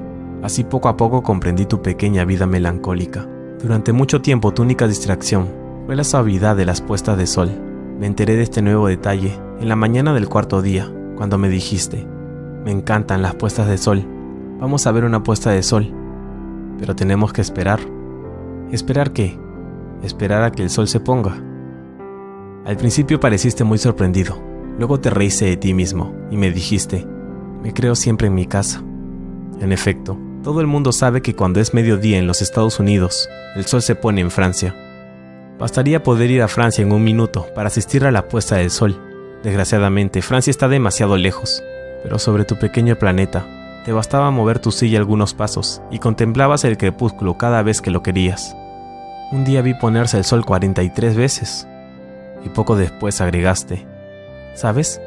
Así 0.43 0.63
poco 0.63 0.89
a 0.89 0.97
poco 0.97 1.23
comprendí 1.23 1.65
tu 1.65 1.81
pequeña 1.81 2.25
vida 2.25 2.45
melancólica. 2.45 3.27
Durante 3.61 3.93
mucho 3.93 4.21
tiempo 4.21 4.53
tu 4.53 4.63
única 4.63 4.87
distracción 4.87 5.47
fue 5.85 5.95
la 5.95 6.03
suavidad 6.03 6.55
de 6.55 6.65
las 6.65 6.81
puestas 6.81 7.17
de 7.17 7.25
sol. 7.25 7.49
Me 7.99 8.05
enteré 8.05 8.35
de 8.35 8.43
este 8.43 8.61
nuevo 8.61 8.87
detalle 8.87 9.39
en 9.59 9.69
la 9.69 9.75
mañana 9.75 10.13
del 10.13 10.27
cuarto 10.27 10.61
día, 10.61 10.91
cuando 11.15 11.37
me 11.37 11.49
dijiste, 11.49 12.05
me 12.65 12.71
encantan 12.71 13.21
las 13.21 13.35
puestas 13.35 13.67
de 13.67 13.77
sol. 13.77 14.05
Vamos 14.59 14.85
a 14.85 14.91
ver 14.91 15.05
una 15.05 15.23
puesta 15.23 15.51
de 15.51 15.63
sol. 15.63 15.93
Pero 16.77 16.95
tenemos 16.95 17.31
que 17.31 17.41
esperar. 17.41 17.79
¿Esperar 18.71 19.13
qué? 19.13 19.39
Esperar 20.03 20.43
a 20.43 20.51
que 20.51 20.63
el 20.63 20.69
sol 20.69 20.87
se 20.87 20.99
ponga. 20.99 21.37
Al 22.65 22.75
principio 22.75 23.19
pareciste 23.19 23.63
muy 23.63 23.77
sorprendido, 23.77 24.37
luego 24.77 24.99
te 24.99 25.09
reíste 25.09 25.45
de 25.45 25.57
ti 25.57 25.73
mismo 25.73 26.13
y 26.31 26.37
me 26.37 26.51
dijiste, 26.51 27.05
me 27.63 27.73
creo 27.73 27.95
siempre 27.95 28.27
en 28.27 28.35
mi 28.35 28.45
casa. 28.45 28.83
En 29.59 29.71
efecto, 29.71 30.17
todo 30.43 30.61
el 30.61 30.67
mundo 30.67 30.91
sabe 30.91 31.21
que 31.21 31.35
cuando 31.35 31.59
es 31.59 31.73
mediodía 31.73 32.17
en 32.17 32.27
los 32.27 32.41
Estados 32.41 32.79
Unidos, 32.79 33.29
el 33.55 33.65
sol 33.65 33.81
se 33.81 33.95
pone 33.95 34.21
en 34.21 34.31
Francia. 34.31 34.75
Bastaría 35.59 36.03
poder 36.03 36.29
ir 36.29 36.43
a 36.43 36.47
Francia 36.47 36.83
en 36.83 36.91
un 36.91 37.03
minuto 37.03 37.47
para 37.55 37.67
asistir 37.67 38.05
a 38.05 38.11
la 38.11 38.27
puesta 38.27 38.57
del 38.57 38.69
sol. 38.69 39.01
Desgraciadamente, 39.43 40.21
Francia 40.21 40.51
está 40.51 40.67
demasiado 40.67 41.17
lejos, 41.17 41.63
pero 42.03 42.19
sobre 42.19 42.45
tu 42.45 42.57
pequeño 42.57 42.95
planeta, 42.97 43.45
te 43.83 43.91
bastaba 43.91 44.29
mover 44.31 44.59
tu 44.59 44.71
silla 44.71 44.99
algunos 44.99 45.33
pasos 45.33 45.81
y 45.89 45.99
contemplabas 45.99 46.63
el 46.65 46.77
crepúsculo 46.77 47.37
cada 47.37 47.63
vez 47.63 47.81
que 47.81 47.89
lo 47.89 48.03
querías. 48.03 48.55
Un 49.31 49.43
día 49.43 49.61
vi 49.61 49.73
ponerse 49.73 50.17
el 50.17 50.23
sol 50.23 50.45
43 50.45 51.15
veces, 51.15 51.67
y 52.45 52.49
poco 52.49 52.75
después 52.75 53.19
agregaste, 53.19 53.87
¿sabes? 54.57 54.99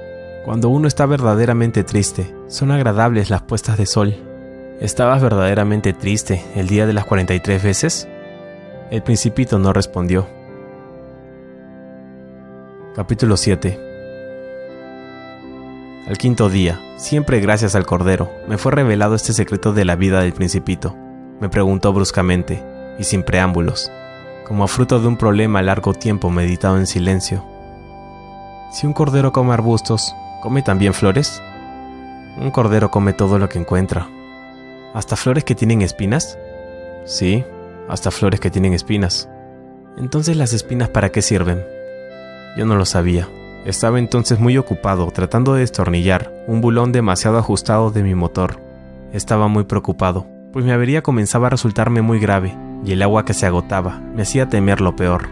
Cuando 0.47 0.71
uno 0.71 0.89
está 0.89 1.05
verdaderamente 1.05 1.85
triste, 1.85 2.35
son 2.49 2.71
agradables 2.71 3.29
las 3.29 3.43
puestas 3.43 3.77
de 3.77 3.85
sol 3.85 4.17
¿Estabas 4.81 5.21
verdaderamente 5.21 5.93
triste 5.93 6.43
el 6.55 6.67
día 6.67 6.87
de 6.87 6.95
las 6.95 7.05
43 7.05 7.63
veces? 7.63 8.09
El 8.91 9.03
principito 9.03 9.59
no 9.59 9.75
respondió. 9.75 10.27
Capítulo 12.97 13.37
7 13.37 13.79
Al 16.09 16.17
quinto 16.17 16.49
día, 16.49 16.81
siempre 16.97 17.41
gracias 17.41 17.75
al 17.75 17.85
Cordero, 17.85 18.31
me 18.49 18.57
fue 18.57 18.73
revelado 18.73 19.15
este 19.15 19.35
secreto 19.35 19.75
de 19.75 19.85
la 19.85 19.97
vida 19.97 20.23
del 20.23 20.33
principito. 20.33 20.97
Me 21.41 21.51
preguntó 21.51 21.93
bruscamente, 21.93 22.65
y 22.99 23.05
sin 23.05 23.23
preámbulos, 23.23 23.93
como 24.49 24.65
a 24.65 24.69
fruto 24.69 24.99
de 24.99 25.09
un 25.09 25.19
problema 25.19 25.61
largo 25.61 25.93
tiempo 25.93 26.31
meditado 26.31 26.79
en 26.79 26.87
silencio. 26.87 27.45
Si 28.71 28.87
un 28.87 28.93
cordero 28.93 29.33
come 29.33 29.53
arbustos, 29.53 30.15
¿come 30.43 30.63
también 30.63 30.95
flores? 30.95 31.43
Un 32.41 32.51
cordero 32.51 32.91
come 32.91 33.13
todo 33.13 33.39
lo 33.39 33.49
que 33.49 33.59
encuentra, 33.59 34.09
¿Hasta 34.93 35.15
flores 35.15 35.45
que 35.45 35.55
tienen 35.55 35.83
espinas? 35.83 36.37
Sí, 37.05 37.45
hasta 37.89 38.11
flores 38.11 38.41
que 38.41 38.51
tienen 38.51 38.73
espinas. 38.73 39.29
Entonces 39.97 40.37
las 40.37 40.53
espinas 40.53 40.89
para 40.89 41.11
qué 41.11 41.23
sirven? 41.23 41.65
Yo 42.57 42.67
no 42.67 42.75
lo 42.75 42.85
sabía. 42.85 43.29
Estaba 43.65 44.01
entonces 44.01 44.41
muy 44.41 44.59
ocupado 44.59 45.09
tratando 45.13 45.55
de 45.55 45.61
destornillar 45.61 46.33
un 46.49 46.61
bulón 46.61 46.91
demasiado 46.91 47.39
ajustado 47.39 47.93
de 47.93 48.03
mi 48.03 48.17
motor. 48.17 48.61
Estaba 49.13 49.47
muy 49.47 49.65
preocupado, 49.65 50.27
pues 50.53 50.65
mi 50.65 50.73
avería 50.73 51.03
comenzaba 51.03 51.47
a 51.47 51.51
resultarme 51.51 52.03
muy 52.03 52.19
grave 52.19 52.57
y 52.85 52.93
el 52.93 53.03
agua 53.03 53.25
que 53.25 53.35
se 53.35 53.47
agotaba 53.47 54.01
me 54.15 54.23
hacía 54.23 54.49
temer 54.49 54.81
lo 54.81 54.97
peor. 54.97 55.29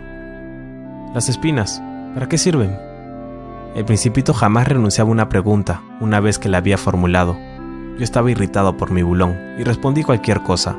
Las 1.14 1.29
espinas, 1.29 1.83
¿para 2.14 2.29
qué 2.29 2.38
sirven? 2.38 2.88
El 3.74 3.85
principito 3.85 4.35
jamás 4.35 4.68
renunciaba 4.68 5.09
a 5.09 5.12
una 5.12 5.28
pregunta 5.28 5.83
una 6.00 6.20
vez 6.20 6.38
que 6.38 6.48
la 6.48 6.59
había 6.59 6.78
formulado, 6.78 7.37
yo 7.98 8.04
estaba 8.04 8.31
irritado 8.31 8.76
por 8.76 8.92
mi 8.92 9.02
bulón 9.02 9.37
y 9.59 9.64
respondí 9.64 10.04
cualquier 10.04 10.42
cosa. 10.42 10.76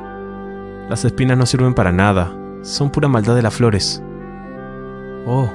Las 0.88 1.04
espinas 1.04 1.36
no 1.36 1.44
sirven 1.44 1.74
para 1.74 1.92
nada, 1.92 2.34
son 2.62 2.90
pura 2.90 3.08
maldad 3.08 3.34
de 3.36 3.42
las 3.42 3.54
flores. 3.54 4.02
Oh, 5.26 5.50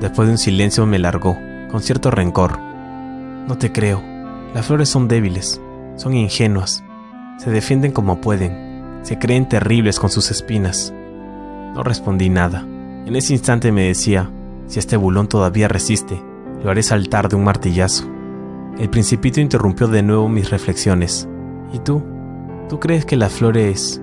después 0.00 0.28
de 0.28 0.32
un 0.32 0.38
silencio 0.38 0.84
me 0.86 0.98
largó, 0.98 1.38
con 1.70 1.80
cierto 1.80 2.10
rencor. 2.10 2.58
No 2.60 3.56
te 3.56 3.72
creo, 3.72 4.02
las 4.54 4.66
flores 4.66 4.90
son 4.90 5.08
débiles, 5.08 5.62
son 5.96 6.14
ingenuas. 6.14 6.84
Se 7.38 7.50
defienden 7.50 7.92
como 7.92 8.20
pueden. 8.20 9.00
Se 9.02 9.18
creen 9.18 9.48
terribles 9.48 9.98
con 9.98 10.10
sus 10.10 10.30
espinas. 10.30 10.92
No 11.74 11.82
respondí 11.82 12.28
nada. 12.28 12.60
En 13.06 13.16
ese 13.16 13.32
instante 13.32 13.72
me 13.72 13.88
decía, 13.88 14.30
si 14.66 14.78
este 14.78 14.96
bulón 14.96 15.26
todavía 15.26 15.68
resiste, 15.68 16.22
lo 16.62 16.70
haré 16.70 16.82
saltar 16.82 17.28
de 17.28 17.36
un 17.36 17.44
martillazo. 17.44 18.08
El 18.78 18.88
principito 18.88 19.40
interrumpió 19.40 19.88
de 19.88 20.02
nuevo 20.02 20.28
mis 20.28 20.50
reflexiones. 20.50 21.28
¿Y 21.72 21.78
tú? 21.80 22.02
¿Tú 22.68 22.80
crees 22.80 23.04
que 23.04 23.16
las 23.16 23.32
flores... 23.32 24.00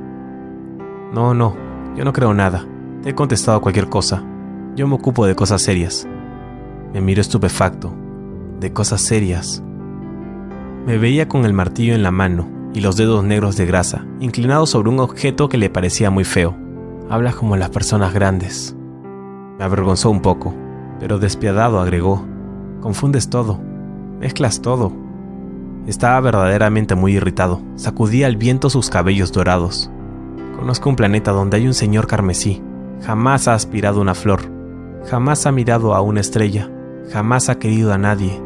No, 1.13 1.34
no, 1.34 1.56
yo 1.95 2.06
no 2.06 2.13
creo 2.13 2.34
nada. 2.34 2.65
Te 3.02 3.10
he 3.10 3.15
contestado 3.15 3.62
cualquier 3.62 3.89
cosa. 3.89 4.24
Yo 4.76 4.88
me 4.88 4.95
ocupo 4.95 5.26
de 5.26 5.36
cosas 5.36 5.62
serias. 5.62 6.08
Me 6.93 7.02
miro 7.02 7.22
estupefacto. 7.22 7.93
De 8.60 8.72
cosas 8.74 9.02
serias. 9.02 9.63
Me 10.86 10.98
veía 10.98 11.28
con 11.28 11.45
el 11.45 11.54
martillo 11.54 11.93
en 11.95 12.04
la 12.04 12.12
mano 12.12 12.48
y 12.74 12.82
los 12.82 12.95
dedos 12.95 13.24
negros 13.24 13.58
de 13.58 13.65
grasa, 13.65 14.06
inclinados 14.19 14.69
sobre 14.69 14.89
un 14.89 15.00
objeto 15.00 15.50
que 15.50 15.58
le 15.58 15.69
parecía 15.69 16.10
muy 16.10 16.24
feo. 16.24 16.56
Hablas 17.10 17.36
como 17.36 17.58
las 17.58 17.69
personas 17.69 18.13
grandes. 18.13 18.76
Me 19.58 19.65
avergonzó 19.65 20.12
un 20.12 20.22
poco, 20.22 20.54
pero 21.00 21.17
despiadado 21.17 21.80
agregó. 21.80 22.26
Confundes 22.82 23.30
todo. 23.30 23.60
Mezclas 24.20 24.62
todo. 24.62 24.92
Estaba 25.88 26.20
verdaderamente 26.22 26.96
muy 26.96 27.15
irritado. 27.15 27.62
Sacudía 27.76 28.28
al 28.28 28.38
viento 28.38 28.70
sus 28.70 28.89
cabellos 28.89 29.32
dorados. 29.32 29.89
Conozco 30.58 30.89
un 30.89 30.96
planeta 30.96 31.32
donde 31.32 31.58
hay 31.58 31.68
un 31.68 31.74
señor 31.74 32.08
carmesí. 32.08 32.62
Jamás 33.02 33.48
ha 33.48 33.54
aspirado 33.54 34.02
una 34.02 34.13
flor. 34.13 34.42
Jamás 35.10 35.46
ha 35.46 35.52
mirado 35.52 35.96
a 35.96 36.02
una 36.02 36.20
estrella. 36.20 36.70
Jamás 37.12 37.50
ha 37.50 37.60
querido 37.60 37.94
a 37.94 37.98
nadie. 37.98 38.42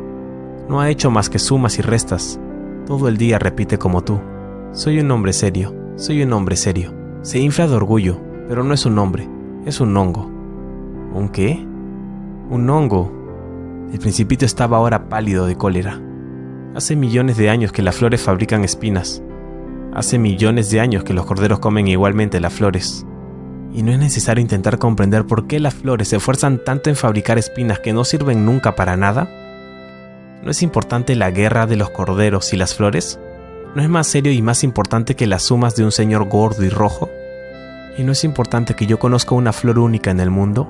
No 0.69 0.79
ha 0.79 0.89
hecho 0.89 1.11
más 1.11 1.29
que 1.29 1.39
sumas 1.39 1.77
y 1.79 1.81
restas. 1.81 2.39
Todo 2.85 3.07
el 3.07 3.17
día 3.17 3.39
repite 3.39 3.77
como 3.77 4.03
tú. 4.03 4.19
Soy 4.71 4.99
un 4.99 5.11
hombre 5.11 5.33
serio. 5.33 5.73
Soy 5.95 6.23
un 6.23 6.33
hombre 6.33 6.55
serio. 6.55 6.93
Se 7.21 7.39
infla 7.39 7.67
de 7.67 7.75
orgullo, 7.75 8.19
pero 8.47 8.63
no 8.63 8.73
es 8.73 8.85
un 8.85 8.97
hombre. 8.97 9.27
Es 9.65 9.79
un 9.79 9.95
hongo. 9.95 10.29
¿Un 11.13 11.29
qué? 11.29 11.65
Un 12.49 12.69
hongo. 12.69 13.22
El 13.91 13.99
principito 13.99 14.45
estaba 14.45 14.77
ahora 14.77 15.09
pálido 15.09 15.45
de 15.45 15.55
cólera. 15.55 15.99
Hace 16.75 16.95
millones 16.95 17.37
de 17.37 17.49
años 17.49 17.71
que 17.71 17.83
las 17.83 17.95
flores 17.95 18.21
fabrican 18.21 18.63
espinas. 18.63 19.21
Hace 19.93 20.17
millones 20.17 20.71
de 20.71 20.79
años 20.79 21.03
que 21.03 21.13
los 21.13 21.25
corderos 21.25 21.59
comen 21.59 21.87
igualmente 21.87 22.39
las 22.39 22.53
flores. 22.53 23.05
Y 23.71 23.83
no 23.83 23.91
es 23.91 23.99
necesario 23.99 24.41
intentar 24.41 24.79
comprender 24.79 25.25
por 25.25 25.45
qué 25.45 25.59
las 25.59 25.75
flores 25.75 26.07
se 26.07 26.17
esfuerzan 26.17 26.63
tanto 26.63 26.89
en 26.89 26.95
fabricar 26.95 27.37
espinas 27.37 27.79
que 27.79 27.93
no 27.93 28.03
sirven 28.03 28.45
nunca 28.45 28.75
para 28.75 28.97
nada. 28.97 29.29
¿No 30.43 30.49
es 30.49 30.63
importante 30.63 31.15
la 31.15 31.29
guerra 31.29 31.67
de 31.67 31.75
los 31.75 31.91
corderos 31.91 32.53
y 32.53 32.57
las 32.57 32.73
flores? 32.73 33.19
¿No 33.75 33.81
es 33.81 33.89
más 33.89 34.07
serio 34.07 34.31
y 34.31 34.41
más 34.41 34.63
importante 34.63 35.15
que 35.15 35.27
las 35.27 35.43
sumas 35.43 35.75
de 35.75 35.83
un 35.83 35.91
señor 35.91 36.27
gordo 36.27 36.63
y 36.63 36.69
rojo? 36.69 37.09
¿Y 37.97 38.03
no 38.03 38.11
es 38.11 38.23
importante 38.23 38.75
que 38.75 38.87
yo 38.87 38.97
conozca 38.97 39.35
una 39.35 39.53
flor 39.53 39.77
única 39.79 40.09
en 40.09 40.19
el 40.19 40.31
mundo? 40.31 40.67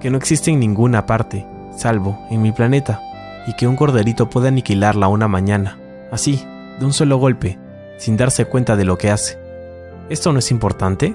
Que 0.00 0.10
no 0.10 0.16
existe 0.16 0.50
en 0.50 0.60
ninguna 0.60 1.06
parte, 1.06 1.46
salvo 1.80 2.18
en 2.30 2.42
mi 2.42 2.52
planeta 2.52 3.00
y 3.46 3.54
que 3.54 3.66
un 3.66 3.76
corderito 3.76 4.28
puede 4.28 4.48
aniquilarla 4.48 5.08
una 5.08 5.28
mañana, 5.28 5.78
así, 6.10 6.44
de 6.78 6.84
un 6.84 6.92
solo 6.92 7.16
golpe, 7.16 7.58
sin 7.96 8.16
darse 8.16 8.44
cuenta 8.44 8.76
de 8.76 8.84
lo 8.84 8.98
que 8.98 9.10
hace. 9.10 9.38
¿Esto 10.08 10.32
no 10.32 10.38
es 10.38 10.50
importante? 10.50 11.14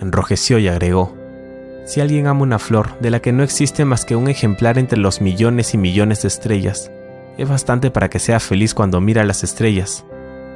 Enrojeció 0.00 0.58
y 0.58 0.68
agregó, 0.68 1.14
si 1.84 2.00
alguien 2.00 2.26
ama 2.26 2.42
una 2.42 2.58
flor 2.58 2.98
de 3.00 3.10
la 3.10 3.20
que 3.20 3.32
no 3.32 3.42
existe 3.42 3.84
más 3.84 4.06
que 4.06 4.16
un 4.16 4.28
ejemplar 4.28 4.78
entre 4.78 4.98
los 4.98 5.20
millones 5.20 5.74
y 5.74 5.78
millones 5.78 6.22
de 6.22 6.28
estrellas, 6.28 6.90
es 7.36 7.46
bastante 7.46 7.90
para 7.90 8.08
que 8.08 8.18
sea 8.18 8.40
feliz 8.40 8.72
cuando 8.72 9.02
mira 9.02 9.22
las 9.24 9.44
estrellas. 9.44 10.04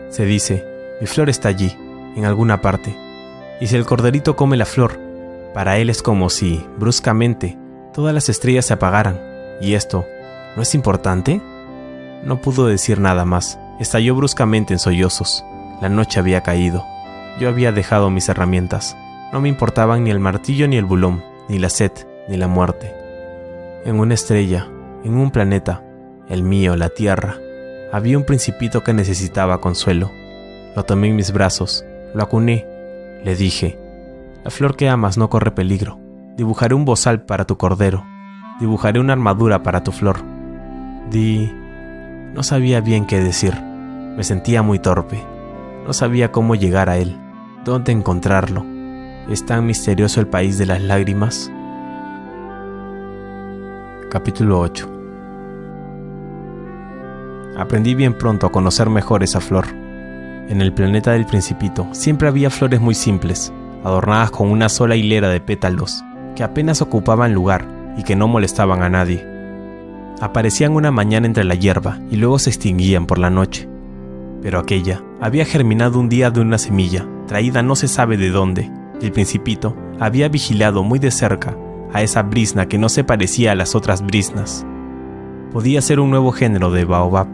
Se 0.08 0.24
dice, 0.24 0.64
mi 1.02 1.06
flor 1.06 1.28
está 1.28 1.50
allí, 1.50 1.76
en 2.16 2.24
alguna 2.24 2.62
parte. 2.62 2.96
Y 3.60 3.66
si 3.66 3.76
el 3.76 3.84
corderito 3.84 4.36
come 4.36 4.56
la 4.56 4.64
flor, 4.64 4.98
para 5.52 5.76
él 5.76 5.90
es 5.90 6.02
como 6.02 6.30
si, 6.30 6.64
bruscamente, 6.78 7.58
todas 7.98 8.14
las 8.14 8.28
estrellas 8.28 8.64
se 8.64 8.74
apagaran, 8.74 9.20
y 9.60 9.74
esto 9.74 10.06
¿No 10.54 10.62
es 10.62 10.72
importante? 10.76 11.40
No 12.22 12.40
pudo 12.40 12.68
decir 12.68 13.00
nada 13.00 13.24
más. 13.24 13.58
Estalló 13.80 14.14
bruscamente 14.14 14.72
en 14.72 14.78
sollozos. 14.78 15.44
La 15.82 15.88
noche 15.88 16.20
había 16.20 16.44
caído. 16.44 16.84
Yo 17.40 17.48
había 17.48 17.72
dejado 17.72 18.08
mis 18.08 18.28
herramientas. 18.28 18.96
No 19.32 19.40
me 19.40 19.48
importaban 19.48 20.04
ni 20.04 20.12
el 20.12 20.20
martillo 20.20 20.68
ni 20.68 20.76
el 20.76 20.84
bulón, 20.84 21.24
ni 21.48 21.58
la 21.58 21.70
sed, 21.70 21.90
ni 22.28 22.36
la 22.36 22.46
muerte. 22.46 22.94
En 23.84 23.98
una 23.98 24.14
estrella, 24.14 24.68
en 25.02 25.16
un 25.16 25.32
planeta, 25.32 25.82
el 26.28 26.44
mío, 26.44 26.76
la 26.76 26.90
Tierra, 26.90 27.34
había 27.92 28.16
un 28.16 28.24
principito 28.24 28.84
que 28.84 28.92
necesitaba 28.92 29.60
consuelo. 29.60 30.12
Lo 30.76 30.84
tomé 30.84 31.08
en 31.08 31.16
mis 31.16 31.32
brazos, 31.32 31.84
lo 32.14 32.22
acuné, 32.22 32.64
le 33.24 33.34
dije, 33.34 33.76
la 34.44 34.52
flor 34.52 34.76
que 34.76 34.88
amas 34.88 35.18
no 35.18 35.28
corre 35.28 35.50
peligro. 35.50 35.98
Dibujaré 36.38 36.72
un 36.76 36.84
bozal 36.84 37.22
para 37.22 37.46
tu 37.46 37.56
cordero. 37.56 38.06
Dibujaré 38.60 39.00
una 39.00 39.12
armadura 39.12 39.64
para 39.64 39.82
tu 39.82 39.90
flor. 39.90 40.18
Di... 41.10 41.52
No 42.32 42.44
sabía 42.44 42.80
bien 42.80 43.06
qué 43.06 43.18
decir. 43.18 43.60
Me 43.60 44.22
sentía 44.22 44.62
muy 44.62 44.78
torpe. 44.78 45.20
No 45.84 45.92
sabía 45.92 46.30
cómo 46.30 46.54
llegar 46.54 46.90
a 46.90 46.96
él, 46.96 47.18
dónde 47.64 47.90
encontrarlo. 47.90 48.64
¿Es 49.28 49.44
tan 49.46 49.66
misterioso 49.66 50.20
el 50.20 50.28
país 50.28 50.58
de 50.58 50.66
las 50.66 50.80
lágrimas? 50.80 51.50
Capítulo 54.08 54.60
8 54.60 54.88
Aprendí 57.58 57.96
bien 57.96 58.16
pronto 58.16 58.46
a 58.46 58.52
conocer 58.52 58.88
mejor 58.90 59.24
esa 59.24 59.40
flor. 59.40 59.66
En 59.66 60.60
el 60.60 60.72
planeta 60.72 61.10
del 61.10 61.26
principito 61.26 61.88
siempre 61.90 62.28
había 62.28 62.48
flores 62.48 62.80
muy 62.80 62.94
simples, 62.94 63.52
adornadas 63.82 64.30
con 64.30 64.50
una 64.50 64.68
sola 64.68 64.94
hilera 64.94 65.28
de 65.30 65.40
pétalos, 65.40 66.04
que 66.38 66.44
apenas 66.44 66.82
ocupaban 66.82 67.34
lugar 67.34 67.66
y 67.98 68.04
que 68.04 68.14
no 68.14 68.28
molestaban 68.28 68.84
a 68.84 68.88
nadie 68.88 69.26
aparecían 70.20 70.76
una 70.76 70.92
mañana 70.92 71.26
entre 71.26 71.42
la 71.42 71.56
hierba 71.56 71.98
y 72.12 72.16
luego 72.16 72.38
se 72.38 72.50
extinguían 72.50 73.06
por 73.06 73.18
la 73.18 73.28
noche. 73.28 73.68
Pero 74.40 74.60
aquella 74.60 75.02
había 75.20 75.44
germinado 75.44 75.98
un 75.98 76.08
día 76.08 76.30
de 76.30 76.40
una 76.40 76.58
semilla, 76.58 77.08
traída 77.26 77.62
no 77.62 77.74
se 77.74 77.88
sabe 77.88 78.16
de 78.16 78.30
dónde, 78.30 78.70
y 79.00 79.06
el 79.06 79.12
principito 79.12 79.76
había 79.98 80.28
vigilado 80.28 80.84
muy 80.84 81.00
de 81.00 81.10
cerca 81.10 81.56
a 81.92 82.02
esa 82.02 82.22
brisna 82.22 82.68
que 82.68 82.78
no 82.78 82.88
se 82.88 83.02
parecía 83.02 83.50
a 83.52 83.56
las 83.56 83.74
otras 83.74 84.00
brisnas. 84.00 84.64
Podía 85.52 85.80
ser 85.82 85.98
un 85.98 86.10
nuevo 86.10 86.30
género 86.30 86.70
de 86.70 86.84
baobab, 86.84 87.28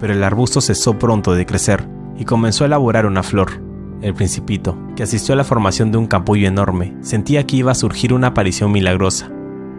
pero 0.00 0.14
el 0.14 0.24
arbusto 0.24 0.62
cesó 0.62 0.98
pronto 0.98 1.34
de 1.34 1.44
crecer 1.44 1.86
y 2.16 2.24
comenzó 2.24 2.64
a 2.64 2.68
elaborar 2.68 3.04
una 3.04 3.22
flor. 3.22 3.67
El 4.00 4.14
principito, 4.14 4.76
que 4.94 5.02
asistió 5.02 5.34
a 5.34 5.36
la 5.36 5.44
formación 5.44 5.90
de 5.90 5.98
un 5.98 6.06
capullo 6.06 6.46
enorme, 6.46 6.96
sentía 7.00 7.44
que 7.46 7.56
iba 7.56 7.72
a 7.72 7.76
surgir 7.76 8.12
una 8.12 8.28
aparición 8.28 8.70
milagrosa, 8.70 9.30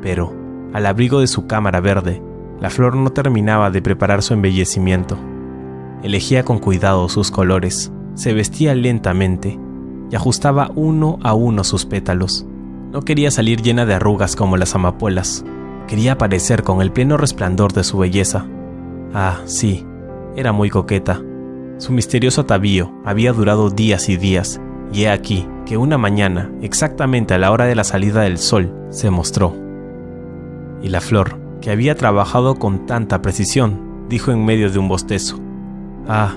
pero, 0.02 0.36
al 0.74 0.86
abrigo 0.86 1.22
de 1.22 1.28
su 1.28 1.48
cámara 1.48 1.80
verde, 1.80 2.22
la 2.60 2.70
flor 2.70 2.96
no 2.96 3.12
terminaba 3.12 3.72
de 3.72 3.82
preparar 3.82 4.22
su 4.22 4.34
embellecimiento. 4.34 5.18
Elegía 6.04 6.44
con 6.44 6.60
cuidado 6.60 7.08
sus 7.08 7.32
colores, 7.32 7.94
se 8.14 8.34
vestía 8.34 8.76
lentamente 8.76 9.58
y 10.12 10.16
ajustaba 10.16 10.70
uno 10.76 11.18
a 11.24 11.34
uno 11.34 11.64
sus 11.64 11.86
pétalos. 11.86 12.46
No 12.92 13.02
quería 13.02 13.32
salir 13.32 13.62
llena 13.62 13.86
de 13.86 13.94
arrugas 13.94 14.36
como 14.36 14.58
las 14.58 14.76
amapolas, 14.76 15.46
quería 15.88 16.14
aparecer 16.14 16.64
con 16.64 16.82
el 16.82 16.92
pleno 16.92 17.16
resplandor 17.16 17.72
de 17.72 17.86
su 17.86 17.98
belleza. 17.98 18.46
Ah, 19.14 19.40
sí, 19.46 19.86
era 20.36 20.52
muy 20.52 20.70
coqueta. 20.70 21.22
Su 21.80 21.94
misterioso 21.94 22.42
atavío 22.42 22.92
había 23.06 23.32
durado 23.32 23.70
días 23.70 24.10
y 24.10 24.18
días, 24.18 24.60
y 24.92 25.04
he 25.04 25.10
aquí 25.10 25.48
que 25.66 25.78
una 25.78 25.98
mañana, 25.98 26.52
exactamente 26.62 27.34
a 27.34 27.38
la 27.38 27.52
hora 27.52 27.66
de 27.66 27.76
la 27.76 27.86
salida 27.86 28.22
del 28.22 28.38
sol, 28.38 28.76
se 28.90 29.10
mostró. 29.10 29.56
Y 30.84 30.90
la 30.90 31.00
flor, 31.00 31.40
que 31.62 31.72
había 31.72 31.96
trabajado 31.96 32.56
con 32.56 32.86
tanta 32.86 33.22
precisión, 33.22 34.08
dijo 34.10 34.32
en 34.32 34.44
medio 34.44 34.70
de 34.70 34.78
un 34.78 34.90
bostezo. 34.90 35.40
Ah, 36.06 36.34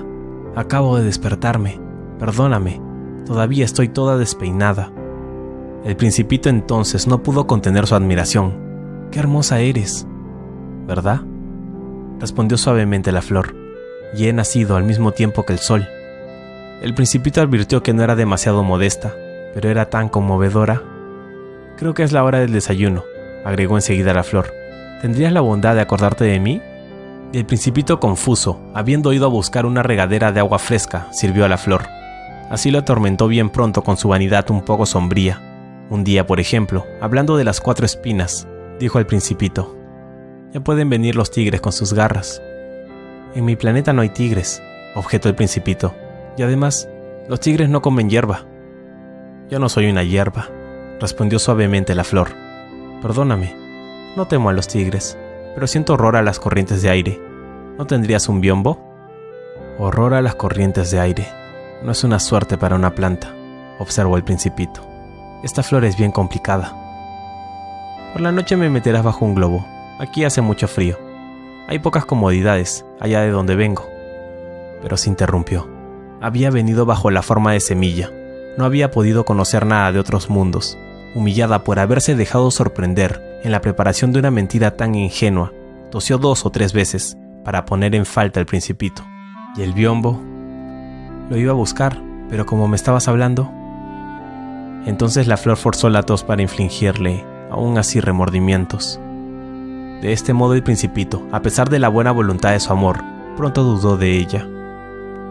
acabo 0.55 0.97
de 0.97 1.03
despertarme. 1.03 1.77
Perdóname, 2.19 2.79
todavía 3.25 3.65
estoy 3.65 3.89
toda 3.89 4.17
despeinada. 4.17 4.93
El 5.83 5.97
principito 5.97 6.47
entonces 6.47 7.05
no 7.05 7.21
pudo 7.21 7.47
contener 7.47 7.85
su 7.85 7.95
admiración. 7.95 8.53
Qué 9.11 9.19
hermosa 9.19 9.59
eres, 9.59 10.07
¿verdad? 10.87 11.19
Respondió 12.21 12.57
suavemente 12.57 13.11
la 13.11 13.21
flor, 13.21 13.53
y 14.15 14.27
he 14.27 14.33
nacido 14.33 14.75
al 14.75 14.83
mismo 14.83 15.11
tiempo 15.11 15.45
que 15.45 15.53
el 15.53 15.59
sol. 15.59 15.87
El 16.81 16.93
principito 16.93 17.41
advirtió 17.41 17.81
que 17.83 17.93
no 17.93 18.03
era 18.03 18.15
demasiado 18.15 18.63
modesta, 18.63 19.15
pero 19.53 19.69
era 19.69 19.89
tan 19.89 20.09
conmovedora. 20.09 20.81
Creo 21.77 21.93
que 21.93 22.03
es 22.03 22.11
la 22.11 22.23
hora 22.23 22.39
del 22.39 22.51
desayuno, 22.51 23.03
agregó 23.45 23.75
enseguida 23.75 24.13
la 24.13 24.23
flor. 24.23 24.53
¿Tendrías 25.01 25.33
la 25.33 25.41
bondad 25.41 25.75
de 25.75 25.81
acordarte 25.81 26.23
de 26.25 26.39
mí? 26.39 26.61
el 27.33 27.45
principito 27.47 27.99
confuso, 27.99 28.61
habiendo 28.75 29.11
ido 29.11 29.25
a 29.25 29.29
buscar 29.29 29.65
una 29.65 29.81
regadera 29.81 30.31
de 30.31 30.39
agua 30.39 30.59
fresca, 30.59 31.07
sirvió 31.11 31.45
a 31.45 31.49
la 31.49 31.57
flor. 31.57 31.87
Así 32.51 32.69
lo 32.69 32.79
atormentó 32.79 33.27
bien 33.27 33.49
pronto 33.49 33.83
con 33.83 33.97
su 33.97 34.09
vanidad 34.09 34.51
un 34.51 34.61
poco 34.61 34.85
sombría. 34.85 35.41
Un 35.89 36.03
día, 36.03 36.27
por 36.27 36.39
ejemplo, 36.39 36.85
hablando 37.01 37.35
de 37.35 37.43
las 37.43 37.59
cuatro 37.59 37.87
espinas, 37.87 38.47
dijo 38.79 38.99
al 38.99 39.07
principito, 39.07 39.75
ya 40.53 40.59
pueden 40.63 40.91
venir 40.91 41.15
los 41.15 41.31
tigres 41.31 41.59
con 41.59 41.71
sus 41.71 41.93
garras. 41.93 42.39
En 43.35 43.45
mi 43.45 43.55
planeta 43.55 43.93
no 43.93 44.01
hay 44.03 44.09
tigres, 44.09 44.61
objetó 44.95 45.27
el 45.27 45.35
principito, 45.35 45.95
y 46.37 46.43
además, 46.43 46.87
Los 47.29 47.39
tigres 47.39 47.69
no 47.69 47.81
comen 47.81 48.09
hierba. 48.09 48.41
Yo 49.49 49.57
no 49.57 49.69
soy 49.69 49.89
una 49.89 50.03
hierba, 50.03 50.49
respondió 50.99 51.39
suavemente 51.39 51.95
la 51.95 52.03
flor. 52.03 52.29
Perdóname, 53.01 53.55
no 54.17 54.27
temo 54.27 54.49
a 54.49 54.53
los 54.53 54.67
tigres, 54.67 55.17
pero 55.55 55.67
siento 55.67 55.93
horror 55.93 56.17
a 56.17 56.21
las 56.21 56.39
corrientes 56.39 56.81
de 56.81 56.89
aire. 56.89 57.21
¿No 57.77 57.87
tendrías 57.87 58.27
un 58.27 58.41
biombo? 58.41 58.77
Horror 59.79 60.15
a 60.15 60.21
las 60.21 60.35
corrientes 60.35 60.91
de 60.91 60.99
aire. 60.99 61.27
No 61.81 61.93
es 61.93 62.03
una 62.03 62.19
suerte 62.19 62.57
para 62.57 62.75
una 62.75 62.93
planta, 62.93 63.33
observó 63.79 64.17
el 64.17 64.23
principito. 64.25 64.85
Esta 65.43 65.63
flor 65.63 65.85
es 65.85 65.97
bien 65.97 66.11
complicada. 66.11 66.73
Por 68.11 68.21
la 68.21 68.33
noche 68.33 68.57
me 68.57 68.69
meterás 68.69 69.03
bajo 69.03 69.23
un 69.25 69.33
globo. 69.35 69.65
Aquí 69.99 70.25
hace 70.25 70.41
mucho 70.41 70.67
frío. 70.67 71.12
Hay 71.67 71.79
pocas 71.79 72.05
comodidades 72.05 72.85
allá 72.99 73.21
de 73.21 73.31
donde 73.31 73.55
vengo. 73.55 73.89
Pero 74.81 74.97
se 74.97 75.09
interrumpió. 75.09 75.67
Había 76.21 76.51
venido 76.51 76.85
bajo 76.85 77.09
la 77.09 77.21
forma 77.21 77.53
de 77.53 77.59
semilla. 77.59 78.11
No 78.57 78.65
había 78.65 78.91
podido 78.91 79.25
conocer 79.25 79.65
nada 79.65 79.91
de 79.91 79.99
otros 79.99 80.29
mundos. 80.29 80.77
Humillada 81.15 81.63
por 81.63 81.79
haberse 81.79 82.15
dejado 82.15 82.51
sorprender 82.51 83.39
en 83.43 83.51
la 83.51 83.61
preparación 83.61 84.11
de 84.11 84.19
una 84.19 84.31
mentira 84.31 84.75
tan 84.77 84.95
ingenua, 84.95 85.51
tosió 85.91 86.17
dos 86.17 86.45
o 86.45 86.49
tres 86.49 86.73
veces 86.73 87.17
para 87.43 87.65
poner 87.65 87.93
en 87.95 88.05
falta 88.05 88.39
el 88.39 88.45
principito. 88.45 89.03
¿Y 89.55 89.61
el 89.61 89.73
biombo? 89.73 90.19
Lo 91.29 91.37
iba 91.37 91.51
a 91.51 91.55
buscar, 91.55 92.01
pero 92.29 92.45
como 92.45 92.67
me 92.67 92.75
estabas 92.75 93.07
hablando... 93.07 93.51
Entonces 94.85 95.27
la 95.27 95.37
flor 95.37 95.55
forzó 95.55 95.89
la 95.89 96.03
tos 96.03 96.25
para 96.25 96.41
infligirle, 96.41 97.23
aún 97.49 97.77
así, 97.77 98.01
remordimientos. 98.01 98.99
De 100.03 100.11
este 100.11 100.33
modo 100.33 100.53
el 100.53 100.63
principito, 100.63 101.25
a 101.31 101.41
pesar 101.41 101.69
de 101.69 101.79
la 101.79 101.87
buena 101.87 102.11
voluntad 102.11 102.51
de 102.51 102.59
su 102.59 102.73
amor, 102.73 103.01
pronto 103.37 103.63
dudó 103.63 103.95
de 103.95 104.17
ella. 104.17 104.45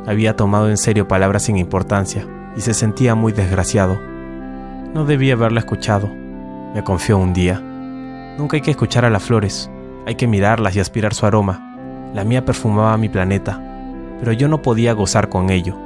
Había 0.07 0.35
tomado 0.35 0.71
en 0.71 0.79
serio 0.79 1.07
palabras 1.07 1.43
sin 1.43 1.59
importancia 1.59 2.27
y 2.57 2.63
se 2.63 2.73
sentía 2.73 3.15
muy 3.15 3.35
desgraciado. 3.35 4.01
No 4.95 5.05
debía 5.05 5.35
haberla 5.35 5.61
escuchado, 5.61 6.09
me 6.75 6.83
confió 6.83 7.19
un 7.19 7.35
día. 7.35 7.61
Nunca 8.39 8.57
hay 8.57 8.63
que 8.63 8.71
escuchar 8.71 9.05
a 9.05 9.11
las 9.11 9.23
flores, 9.23 9.71
hay 10.07 10.15
que 10.15 10.27
mirarlas 10.27 10.75
y 10.75 10.81
aspirar 10.81 11.13
su 11.13 11.27
aroma. 11.27 12.11
La 12.15 12.25
mía 12.25 12.47
perfumaba 12.47 12.97
mi 12.97 13.11
planeta, 13.11 13.61
pero 14.21 14.33
yo 14.33 14.49
no 14.49 14.63
podía 14.63 14.95
gozar 14.95 15.29
con 15.29 15.51
ello. 15.51 15.77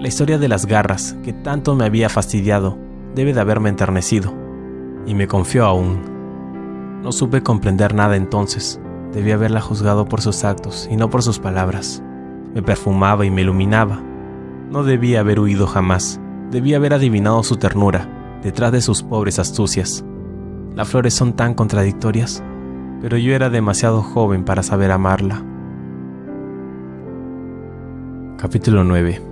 La 0.00 0.08
historia 0.08 0.38
de 0.38 0.48
las 0.48 0.66
garras, 0.66 1.14
que 1.22 1.32
tanto 1.32 1.76
me 1.76 1.84
había 1.84 2.08
fastidiado, 2.08 2.78
debe 3.14 3.32
de 3.32 3.40
haberme 3.40 3.68
enternecido. 3.68 4.34
Y 5.06 5.14
me 5.14 5.28
confió 5.28 5.66
aún. 5.66 6.17
No 7.02 7.12
supe 7.12 7.42
comprender 7.42 7.94
nada 7.94 8.16
entonces. 8.16 8.80
Debí 9.12 9.30
haberla 9.30 9.60
juzgado 9.60 10.06
por 10.06 10.20
sus 10.20 10.44
actos 10.44 10.88
y 10.90 10.96
no 10.96 11.10
por 11.10 11.22
sus 11.22 11.38
palabras. 11.38 12.02
Me 12.54 12.62
perfumaba 12.62 13.24
y 13.24 13.30
me 13.30 13.42
iluminaba. 13.42 14.02
No 14.70 14.82
debía 14.82 15.20
haber 15.20 15.38
huido 15.38 15.66
jamás. 15.66 16.20
Debía 16.50 16.76
haber 16.76 16.94
adivinado 16.94 17.42
su 17.42 17.56
ternura 17.56 18.08
detrás 18.42 18.72
de 18.72 18.80
sus 18.80 19.02
pobres 19.02 19.38
astucias. 19.38 20.04
Las 20.74 20.88
flores 20.88 21.14
son 21.14 21.34
tan 21.34 21.54
contradictorias, 21.54 22.42
pero 23.00 23.16
yo 23.16 23.34
era 23.34 23.48
demasiado 23.48 24.02
joven 24.02 24.44
para 24.44 24.62
saber 24.62 24.90
amarla. 24.90 25.44
Capítulo 28.38 28.84
9 28.84 29.22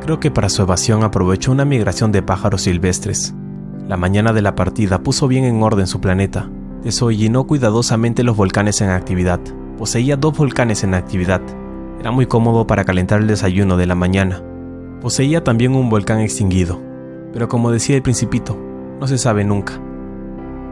Creo 0.00 0.20
que 0.20 0.30
para 0.30 0.48
su 0.48 0.62
evasión 0.62 1.02
aprovechó 1.02 1.52
una 1.52 1.64
migración 1.64 2.12
de 2.12 2.22
pájaros 2.22 2.62
silvestres 2.62 3.34
la 3.88 3.96
mañana 3.96 4.34
de 4.34 4.42
la 4.42 4.54
partida 4.54 5.02
puso 5.02 5.28
bien 5.28 5.44
en 5.44 5.62
orden 5.62 5.86
su 5.86 5.98
planeta. 5.98 6.50
Desollinó 6.84 7.46
cuidadosamente 7.46 8.22
los 8.22 8.36
volcanes 8.36 8.82
en 8.82 8.90
actividad. 8.90 9.40
Poseía 9.78 10.18
dos 10.18 10.36
volcanes 10.36 10.84
en 10.84 10.92
actividad. 10.92 11.40
Era 11.98 12.10
muy 12.10 12.26
cómodo 12.26 12.66
para 12.66 12.84
calentar 12.84 13.22
el 13.22 13.26
desayuno 13.26 13.78
de 13.78 13.86
la 13.86 13.94
mañana. 13.94 14.42
Poseía 15.00 15.42
también 15.42 15.74
un 15.74 15.88
volcán 15.88 16.20
extinguido. 16.20 16.78
Pero 17.32 17.48
como 17.48 17.70
decía 17.70 17.96
el 17.96 18.02
principito, 18.02 18.58
no 19.00 19.06
se 19.06 19.16
sabe 19.16 19.42
nunca. 19.44 19.80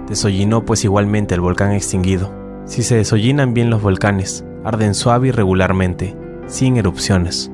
Desollinó 0.09 0.67
pues 0.67 0.85
igualmente 0.85 1.35
el 1.35 1.41
volcán 1.41 1.73
extinguido. 1.73 2.31
Si 2.67 2.83
se 2.83 2.97
desollinan 2.97 3.55
bien 3.55 3.71
los 3.71 3.81
volcanes, 3.81 4.45
arden 4.63 4.95
suave 4.95 5.29
y 5.29 5.31
regularmente, 5.31 6.15
sin 6.49 6.77
erupciones. 6.77 7.51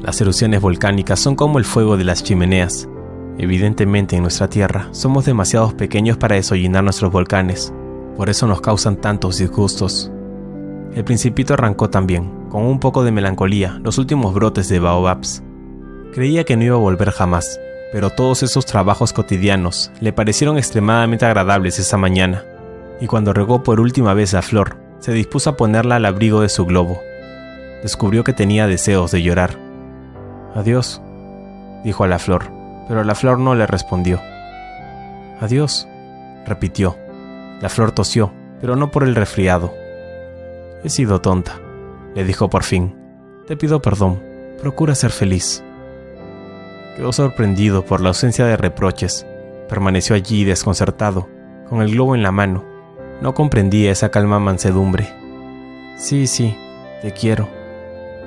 Las 0.00 0.18
erupciones 0.22 0.62
volcánicas 0.62 1.20
son 1.20 1.34
como 1.34 1.58
el 1.58 1.64
fuego 1.66 1.98
de 1.98 2.04
las 2.04 2.22
chimeneas, 2.22 2.88
Evidentemente 3.38 4.16
en 4.16 4.22
nuestra 4.22 4.48
Tierra 4.48 4.88
somos 4.92 5.26
demasiados 5.26 5.74
pequeños 5.74 6.16
para 6.16 6.36
desollinar 6.36 6.82
nuestros 6.82 7.12
volcanes, 7.12 7.72
por 8.16 8.30
eso 8.30 8.46
nos 8.46 8.62
causan 8.62 8.96
tantos 8.96 9.38
disgustos. 9.38 10.10
El 10.94 11.04
principito 11.04 11.52
arrancó 11.52 11.90
también, 11.90 12.30
con 12.48 12.62
un 12.62 12.80
poco 12.80 13.04
de 13.04 13.12
melancolía, 13.12 13.78
los 13.84 13.98
últimos 13.98 14.32
brotes 14.32 14.70
de 14.70 14.78
baobabs. 14.78 15.42
Creía 16.14 16.44
que 16.44 16.56
no 16.56 16.64
iba 16.64 16.76
a 16.76 16.80
volver 16.80 17.10
jamás, 17.10 17.60
pero 17.92 18.08
todos 18.08 18.42
esos 18.42 18.64
trabajos 18.64 19.12
cotidianos 19.12 19.92
le 20.00 20.14
parecieron 20.14 20.56
extremadamente 20.56 21.26
agradables 21.26 21.78
esa 21.78 21.98
mañana, 21.98 22.42
y 23.02 23.06
cuando 23.06 23.34
regó 23.34 23.62
por 23.62 23.80
última 23.80 24.14
vez 24.14 24.32
la 24.32 24.40
flor, 24.40 24.78
se 24.98 25.12
dispuso 25.12 25.50
a 25.50 25.56
ponerla 25.58 25.96
al 25.96 26.06
abrigo 26.06 26.40
de 26.40 26.48
su 26.48 26.64
globo. 26.64 27.02
Descubrió 27.82 28.24
que 28.24 28.32
tenía 28.32 28.66
deseos 28.66 29.10
de 29.10 29.22
llorar. 29.22 29.58
Adiós, 30.54 31.02
dijo 31.84 32.02
a 32.02 32.08
la 32.08 32.18
flor 32.18 32.55
pero 32.88 33.04
la 33.04 33.14
flor 33.14 33.38
no 33.38 33.54
le 33.54 33.66
respondió. 33.66 34.20
Adiós, 35.40 35.88
repitió. 36.46 36.96
La 37.60 37.68
flor 37.68 37.92
tosió, 37.92 38.32
pero 38.60 38.76
no 38.76 38.90
por 38.90 39.02
el 39.02 39.14
resfriado. 39.14 39.72
He 40.84 40.88
sido 40.88 41.20
tonta, 41.20 41.54
le 42.14 42.24
dijo 42.24 42.48
por 42.50 42.62
fin. 42.62 42.94
Te 43.46 43.56
pido 43.56 43.80
perdón, 43.80 44.22
procura 44.60 44.94
ser 44.94 45.10
feliz. 45.10 45.62
Quedó 46.96 47.12
sorprendido 47.12 47.84
por 47.84 48.00
la 48.00 48.08
ausencia 48.08 48.46
de 48.46 48.56
reproches. 48.56 49.26
Permaneció 49.68 50.16
allí 50.16 50.44
desconcertado, 50.44 51.28
con 51.68 51.82
el 51.82 51.90
globo 51.90 52.14
en 52.14 52.22
la 52.22 52.32
mano. 52.32 52.64
No 53.20 53.34
comprendía 53.34 53.90
esa 53.90 54.10
calma 54.10 54.38
mansedumbre. 54.38 55.12
Sí, 55.96 56.26
sí, 56.26 56.56
te 57.02 57.12
quiero, 57.12 57.48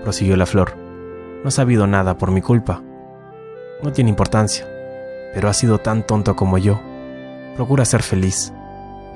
prosiguió 0.03 0.35
la 0.35 0.45
flor. 0.45 0.75
No 1.43 1.47
has 1.47 1.53
sabido 1.53 1.87
nada 1.87 2.17
por 2.17 2.31
mi 2.31 2.41
culpa. 2.41 2.83
No 3.81 3.93
tiene 3.93 4.09
importancia, 4.09 4.67
pero 5.33 5.49
ha 5.49 5.53
sido 5.53 5.79
tan 5.79 6.03
tonto 6.03 6.35
como 6.35 6.57
yo. 6.57 6.81
Procura 7.55 7.85
ser 7.85 8.03
feliz. 8.03 8.51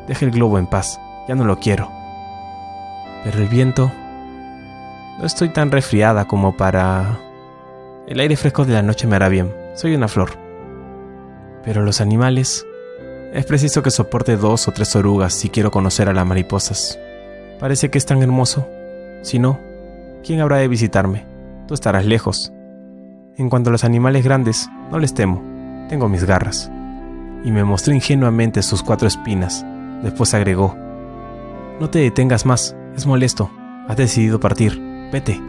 Deja 0.08 0.26
el 0.26 0.32
globo 0.32 0.58
en 0.58 0.68
paz, 0.68 1.00
ya 1.28 1.36
no 1.36 1.44
lo 1.44 1.60
quiero. 1.60 1.90
Pero 3.24 3.40
el 3.40 3.48
viento... 3.48 3.92
No 5.20 5.26
estoy 5.26 5.50
tan 5.50 5.70
resfriada 5.70 6.26
como 6.26 6.58
para... 6.58 7.20
El 8.08 8.20
aire 8.20 8.36
fresco 8.36 8.66
de 8.66 8.74
la 8.74 8.82
noche 8.82 9.06
me 9.06 9.16
hará 9.16 9.30
bien. 9.30 9.54
Soy 9.76 9.96
una 9.96 10.08
flor. 10.08 10.32
Pero 11.64 11.84
los 11.84 12.02
animales... 12.02 12.66
Es 13.34 13.46
preciso 13.46 13.82
que 13.82 13.90
soporte 13.90 14.38
dos 14.38 14.68
o 14.68 14.72
tres 14.72 14.96
orugas 14.96 15.34
si 15.34 15.50
quiero 15.50 15.72
conocer 15.72 16.08
a 16.08 16.14
las 16.14 16.26
mariposas. 16.26 17.00
Parece 17.60 17.90
que 17.90 17.98
es 17.98 18.06
tan 18.06 18.22
hermoso. 18.22 18.68
Si 19.24 19.40
no, 19.40 19.60
¿quién 20.24 20.40
habrá 20.40 20.58
de 20.58 20.68
visitarme? 20.68 21.26
Tú 21.68 21.74
estarás 21.74 22.06
lejos, 22.06 22.54
en 23.38 23.50
cuanto 23.50 23.70
a 23.70 23.72
los 23.72 23.84
animales 23.84 24.24
grandes, 24.24 24.70
no 24.92 25.00
les 25.00 25.14
temo, 25.14 25.42
tengo 25.90 26.10
mis 26.10 26.24
garras. 26.24 26.72
Y 27.44 27.52
me 27.52 27.64
mostró 27.64 27.94
ingenuamente 27.94 28.62
sus 28.62 28.84
cuatro 28.84 29.08
espinas. 29.08 29.66
Después 30.02 30.34
agregó, 30.34 30.76
No 31.80 31.90
te 31.90 32.00
detengas 32.00 32.46
más, 32.46 32.76
es 32.96 33.06
molesto, 33.06 33.52
has 33.88 33.98
decidido 33.98 34.40
partir, 34.40 34.80
vete. 35.12 35.42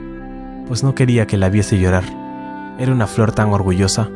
Pues 0.67 0.83
no 0.83 0.95
quería 0.95 1.27
que 1.27 1.37
la 1.37 1.51
viese 1.51 1.79
llorar. 1.79 2.05
Era 2.79 2.93
una 2.93 3.07
flor 3.07 3.33
tan 3.33 3.53
orgullosa. 3.53 4.09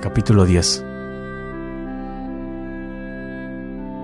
Capítulo 0.00 0.46
10 0.46 0.89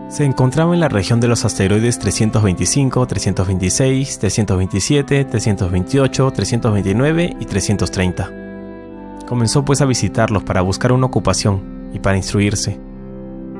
Se 0.08 0.24
encontraba 0.24 0.72
en 0.72 0.78
la 0.78 0.88
región 0.88 1.18
de 1.18 1.26
los 1.26 1.44
asteroides 1.44 1.98
325, 1.98 3.06
326, 3.08 4.18
327, 4.20 5.24
328, 5.24 6.30
329 6.30 7.36
y 7.40 7.44
330. 7.44 8.30
Comenzó 9.26 9.64
pues 9.64 9.80
a 9.80 9.84
visitarlos 9.84 10.44
para 10.44 10.62
buscar 10.62 10.92
una 10.92 11.06
ocupación 11.06 11.90
y 11.92 11.98
para 11.98 12.16
instruirse. 12.16 12.78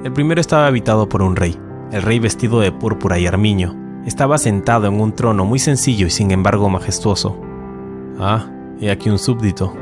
El 0.05 0.13
primero 0.13 0.41
estaba 0.41 0.69
habitado 0.69 1.09
por 1.09 1.21
un 1.21 1.35
rey, 1.35 1.59
el 1.91 2.03
rey 2.03 2.21
vestido 2.21 2.61
de 2.61 2.71
púrpura 2.71 3.19
y 3.19 3.27
armiño. 3.27 3.75
Estaba 4.07 4.39
sentado 4.39 4.87
en 4.87 5.01
un 5.01 5.13
trono 5.17 5.45
muy 5.45 5.59
sencillo 5.59 6.07
y 6.07 6.11
sin 6.11 6.31
embargo 6.31 6.71
majestuoso. 6.71 7.37
Ah, 8.21 8.47
he 8.81 8.93
aquí 8.93 9.11
un 9.11 9.19
súbdito, 9.19 9.75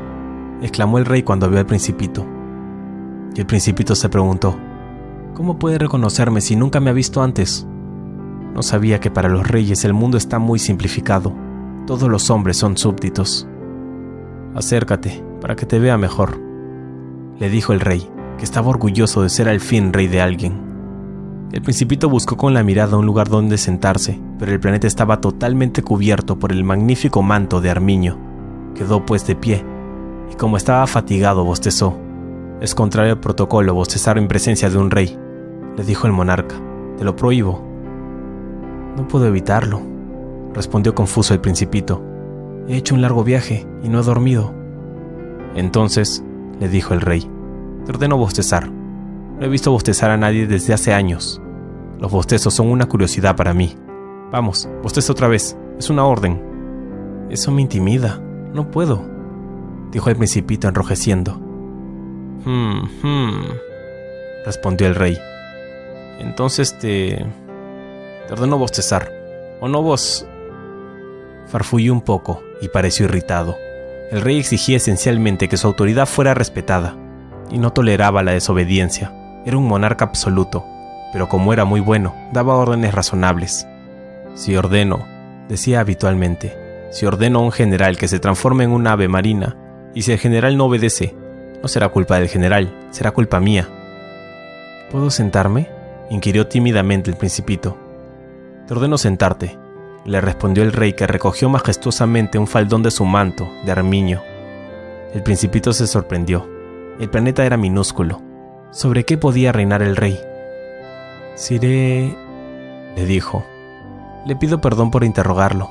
exclamó 0.63 0.97
el 0.97 1.05
rey 1.05 1.21
cuando 1.21 1.47
vio 1.47 1.59
al 1.59 1.67
principito. 1.67 2.25
Y 3.35 3.41
el 3.41 3.45
principito 3.45 3.93
se 3.93 4.09
preguntó, 4.09 4.57
¿Cómo 5.35 5.59
puede 5.59 5.77
reconocerme 5.77 6.39
si 6.39 6.55
nunca 6.55 6.79
me 6.79 6.89
ha 6.89 6.93
visto 6.93 7.21
antes? 7.21 7.67
No 8.53 8.63
sabía 8.63 9.01
que 9.01 9.11
para 9.11 9.27
los 9.27 9.45
reyes 9.45 9.83
el 9.83 9.93
mundo 9.93 10.17
está 10.17 10.39
muy 10.39 10.59
simplificado. 10.59 11.33
Todos 11.85 12.07
los 12.07 12.29
hombres 12.29 12.55
son 12.55 12.77
súbditos. 12.77 13.45
Acércate, 14.55 15.25
para 15.41 15.57
que 15.57 15.65
te 15.65 15.77
vea 15.77 15.97
mejor, 15.97 16.39
le 17.37 17.49
dijo 17.49 17.73
el 17.73 17.81
rey, 17.81 18.09
que 18.37 18.45
estaba 18.45 18.69
orgulloso 18.69 19.23
de 19.23 19.29
ser 19.29 19.49
al 19.49 19.59
fin 19.59 19.91
rey 19.91 20.07
de 20.07 20.21
alguien. 20.21 20.53
El 21.51 21.61
principito 21.61 22.07
buscó 22.07 22.37
con 22.37 22.53
la 22.53 22.63
mirada 22.63 22.95
un 22.95 23.05
lugar 23.05 23.27
donde 23.27 23.57
sentarse, 23.57 24.17
pero 24.39 24.53
el 24.53 24.61
planeta 24.61 24.87
estaba 24.87 25.19
totalmente 25.19 25.81
cubierto 25.81 26.39
por 26.39 26.53
el 26.53 26.63
magnífico 26.63 27.21
manto 27.21 27.59
de 27.59 27.69
Armiño. 27.69 28.17
Quedó 28.73 29.05
pues 29.05 29.27
de 29.27 29.35
pie, 29.35 29.65
y 30.31 30.35
como 30.35 30.55
estaba 30.55 30.87
fatigado, 30.87 31.43
bostezó. 31.43 31.99
Es 32.61 32.73
contrario 32.73 33.11
al 33.11 33.19
protocolo 33.19 33.73
bostezar 33.73 34.17
en 34.17 34.29
presencia 34.29 34.69
de 34.69 34.77
un 34.77 34.91
rey, 34.91 35.19
le 35.77 35.83
dijo 35.83 36.07
el 36.07 36.13
monarca. 36.13 36.55
Te 36.97 37.03
lo 37.03 37.15
prohíbo. 37.15 37.61
No 38.95 39.07
puedo 39.07 39.27
evitarlo, 39.27 39.81
respondió 40.53 40.95
confuso 40.95 41.33
el 41.33 41.41
principito. 41.41 42.01
He 42.67 42.77
hecho 42.77 42.95
un 42.95 43.01
largo 43.01 43.23
viaje 43.23 43.67
y 43.83 43.89
no 43.89 43.99
he 43.99 44.03
dormido. 44.03 44.53
Entonces, 45.55 46.23
le 46.59 46.69
dijo 46.69 46.93
el 46.93 47.01
rey, 47.01 47.29
te 47.85 47.91
ordeno 47.91 48.17
bostezar. 48.17 48.69
No 48.69 49.45
he 49.45 49.49
visto 49.49 49.71
bostezar 49.71 50.11
a 50.11 50.17
nadie 50.17 50.47
desde 50.47 50.73
hace 50.73 50.93
años. 50.93 51.41
Los 51.99 52.11
bostezos 52.11 52.53
son 52.53 52.67
una 52.67 52.87
curiosidad 52.87 53.35
para 53.35 53.53
mí. 53.53 53.75
Vamos, 54.31 54.69
bosteza 54.81 55.11
otra 55.11 55.27
vez. 55.27 55.57
Es 55.77 55.89
una 55.89 56.05
orden. 56.05 57.27
Eso 57.29 57.51
me 57.51 57.61
intimida. 57.61 58.21
No 58.53 58.71
puedo, 58.71 59.03
dijo 59.91 60.09
el 60.09 60.15
principito 60.15 60.67
enrojeciendo. 60.67 61.33
Hmm, 62.45 62.85
hmm, 63.03 63.43
respondió 64.45 64.87
el 64.87 64.95
rey. 64.95 65.17
Entonces 66.19 66.77
te... 66.77 67.25
te 68.27 68.33
ordeno 68.33 68.57
bostezar. 68.57 69.11
¿O 69.61 69.67
no 69.67 69.81
vos? 69.81 70.27
Farfulló 71.47 71.93
un 71.93 72.01
poco 72.01 72.41
y 72.61 72.69
pareció 72.69 73.05
irritado. 73.05 73.57
El 74.11 74.21
rey 74.21 74.37
exigía 74.37 74.77
esencialmente 74.77 75.47
que 75.47 75.57
su 75.57 75.67
autoridad 75.67 76.05
fuera 76.05 76.33
respetada 76.33 76.95
y 77.49 77.57
no 77.57 77.73
toleraba 77.73 78.23
la 78.23 78.33
desobediencia. 78.33 79.11
Era 79.45 79.57
un 79.57 79.67
monarca 79.67 80.05
absoluto, 80.05 80.65
pero 81.11 81.29
como 81.29 81.53
era 81.53 81.65
muy 81.65 81.79
bueno, 81.79 82.15
daba 82.31 82.55
órdenes 82.55 82.93
razonables. 82.93 83.67
Si 84.35 84.55
ordeno, 84.55 85.05
decía 85.47 85.79
habitualmente, 85.79 86.57
si 86.91 87.05
ordeno 87.05 87.39
a 87.39 87.43
un 87.43 87.51
general 87.51 87.97
que 87.97 88.07
se 88.07 88.19
transforme 88.19 88.63
en 88.63 88.71
un 88.71 88.87
ave 88.87 89.07
marina, 89.07 89.55
y 89.93 90.01
si 90.01 90.11
el 90.11 90.19
general 90.19 90.57
no 90.57 90.65
obedece, 90.65 91.15
no 91.61 91.67
será 91.67 91.89
culpa 91.89 92.19
del 92.19 92.27
general, 92.27 92.73
será 92.91 93.11
culpa 93.11 93.39
mía. 93.39 93.67
¿Puedo 94.91 95.09
sentarme? 95.09 95.69
Inquirió 96.09 96.47
tímidamente 96.47 97.09
el 97.09 97.17
principito. 97.17 97.77
Te 98.67 98.73
ordeno 98.73 98.97
sentarte, 98.97 99.57
le 100.05 100.21
respondió 100.21 100.63
el 100.63 100.71
rey 100.71 100.93
que 100.93 101.07
recogió 101.07 101.49
majestuosamente 101.49 102.37
un 102.37 102.47
faldón 102.47 102.83
de 102.83 102.91
su 102.91 103.05
manto, 103.05 103.47
de 103.65 103.71
armiño. 103.71 104.21
El 105.13 105.23
principito 105.23 105.73
se 105.73 105.87
sorprendió. 105.87 106.47
El 106.99 107.09
planeta 107.09 107.45
era 107.45 107.57
minúsculo. 107.57 108.21
¿Sobre 108.71 109.03
qué 109.03 109.17
podía 109.17 109.51
reinar 109.51 109.81
el 109.81 109.95
rey? 109.95 110.19
Siré... 111.35 112.15
le 112.95 113.05
dijo. 113.05 113.43
Le 114.25 114.35
pido 114.35 114.61
perdón 114.61 114.91
por 114.91 115.03
interrogarlo. 115.03 115.69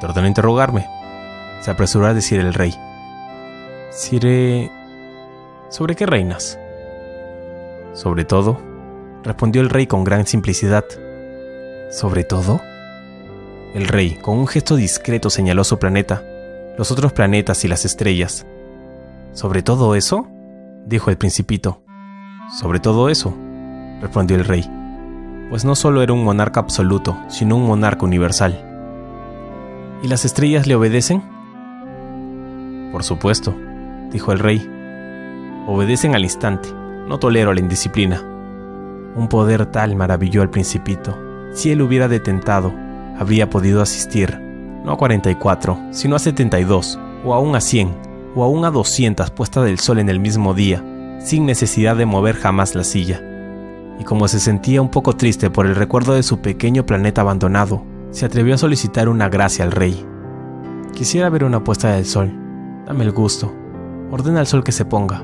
Te 0.00 0.06
ordeno 0.06 0.26
interrogarme, 0.26 0.86
se 1.60 1.70
apresuró 1.70 2.06
a 2.06 2.14
decir 2.14 2.40
el 2.40 2.54
rey. 2.54 2.74
Siré... 3.90 4.70
¿Sobre 5.68 5.96
qué 5.96 6.06
reinas? 6.06 6.58
Sobre 7.92 8.24
todo, 8.24 8.58
respondió 9.22 9.62
el 9.62 9.70
rey 9.70 9.86
con 9.86 10.04
gran 10.04 10.26
simplicidad. 10.26 10.84
¿Sobre 11.90 12.24
todo? 12.24 12.60
El 13.74 13.88
rey, 13.88 14.18
con 14.20 14.38
un 14.38 14.46
gesto 14.46 14.76
discreto, 14.76 15.30
señaló 15.30 15.64
su 15.64 15.78
planeta, 15.78 16.22
los 16.76 16.90
otros 16.90 17.12
planetas 17.12 17.64
y 17.64 17.68
las 17.68 17.84
estrellas. 17.84 18.46
¿Sobre 19.32 19.62
todo 19.62 19.94
eso? 19.94 20.26
dijo 20.86 21.10
el 21.10 21.16
principito. 21.16 21.82
Sobre 22.58 22.80
todo 22.80 23.08
eso, 23.08 23.34
respondió 24.00 24.36
el 24.36 24.44
rey, 24.44 24.68
pues 25.48 25.64
no 25.64 25.74
solo 25.74 26.02
era 26.02 26.12
un 26.12 26.24
monarca 26.24 26.60
absoluto, 26.60 27.16
sino 27.28 27.56
un 27.56 27.66
monarca 27.66 28.04
universal. 28.04 28.68
¿Y 30.02 30.08
las 30.08 30.24
estrellas 30.24 30.66
le 30.66 30.74
obedecen? 30.74 31.22
Por 32.90 33.04
supuesto, 33.04 33.54
dijo 34.10 34.32
el 34.32 34.40
rey. 34.40 34.68
Obedecen 35.66 36.14
al 36.14 36.24
instante, 36.24 36.68
no 37.06 37.18
tolero 37.18 37.54
la 37.54 37.60
indisciplina. 37.60 38.31
Un 39.14 39.28
poder 39.28 39.66
tal 39.66 39.94
maravilló 39.96 40.42
al 40.42 40.50
principito. 40.50 41.18
Si 41.52 41.70
él 41.70 41.82
hubiera 41.82 42.08
detentado, 42.08 42.72
habría 43.18 43.50
podido 43.50 43.82
asistir, 43.82 44.38
no 44.84 44.92
a 44.92 44.96
44, 44.96 45.78
sino 45.90 46.16
a 46.16 46.18
72, 46.18 46.98
o 47.24 47.34
aún 47.34 47.54
a 47.54 47.60
100, 47.60 47.94
o 48.34 48.42
aún 48.42 48.64
a 48.64 48.70
200 48.70 49.30
puestas 49.30 49.64
del 49.64 49.78
sol 49.78 49.98
en 49.98 50.08
el 50.08 50.18
mismo 50.18 50.54
día, 50.54 50.82
sin 51.20 51.46
necesidad 51.46 51.96
de 51.96 52.06
mover 52.06 52.36
jamás 52.36 52.74
la 52.74 52.84
silla. 52.84 53.22
Y 54.00 54.04
como 54.04 54.28
se 54.28 54.40
sentía 54.40 54.80
un 54.80 54.88
poco 54.88 55.14
triste 55.14 55.50
por 55.50 55.66
el 55.66 55.76
recuerdo 55.76 56.14
de 56.14 56.22
su 56.22 56.40
pequeño 56.40 56.86
planeta 56.86 57.20
abandonado, 57.20 57.84
se 58.10 58.26
atrevió 58.26 58.54
a 58.54 58.58
solicitar 58.58 59.08
una 59.08 59.28
gracia 59.28 59.64
al 59.64 59.72
rey. 59.72 60.06
Quisiera 60.94 61.30
ver 61.30 61.44
una 61.44 61.62
puesta 61.62 61.92
del 61.92 62.06
sol. 62.06 62.32
Dame 62.86 63.04
el 63.04 63.12
gusto. 63.12 63.52
Ordena 64.10 64.40
al 64.40 64.46
sol 64.46 64.64
que 64.64 64.72
se 64.72 64.84
ponga. 64.84 65.22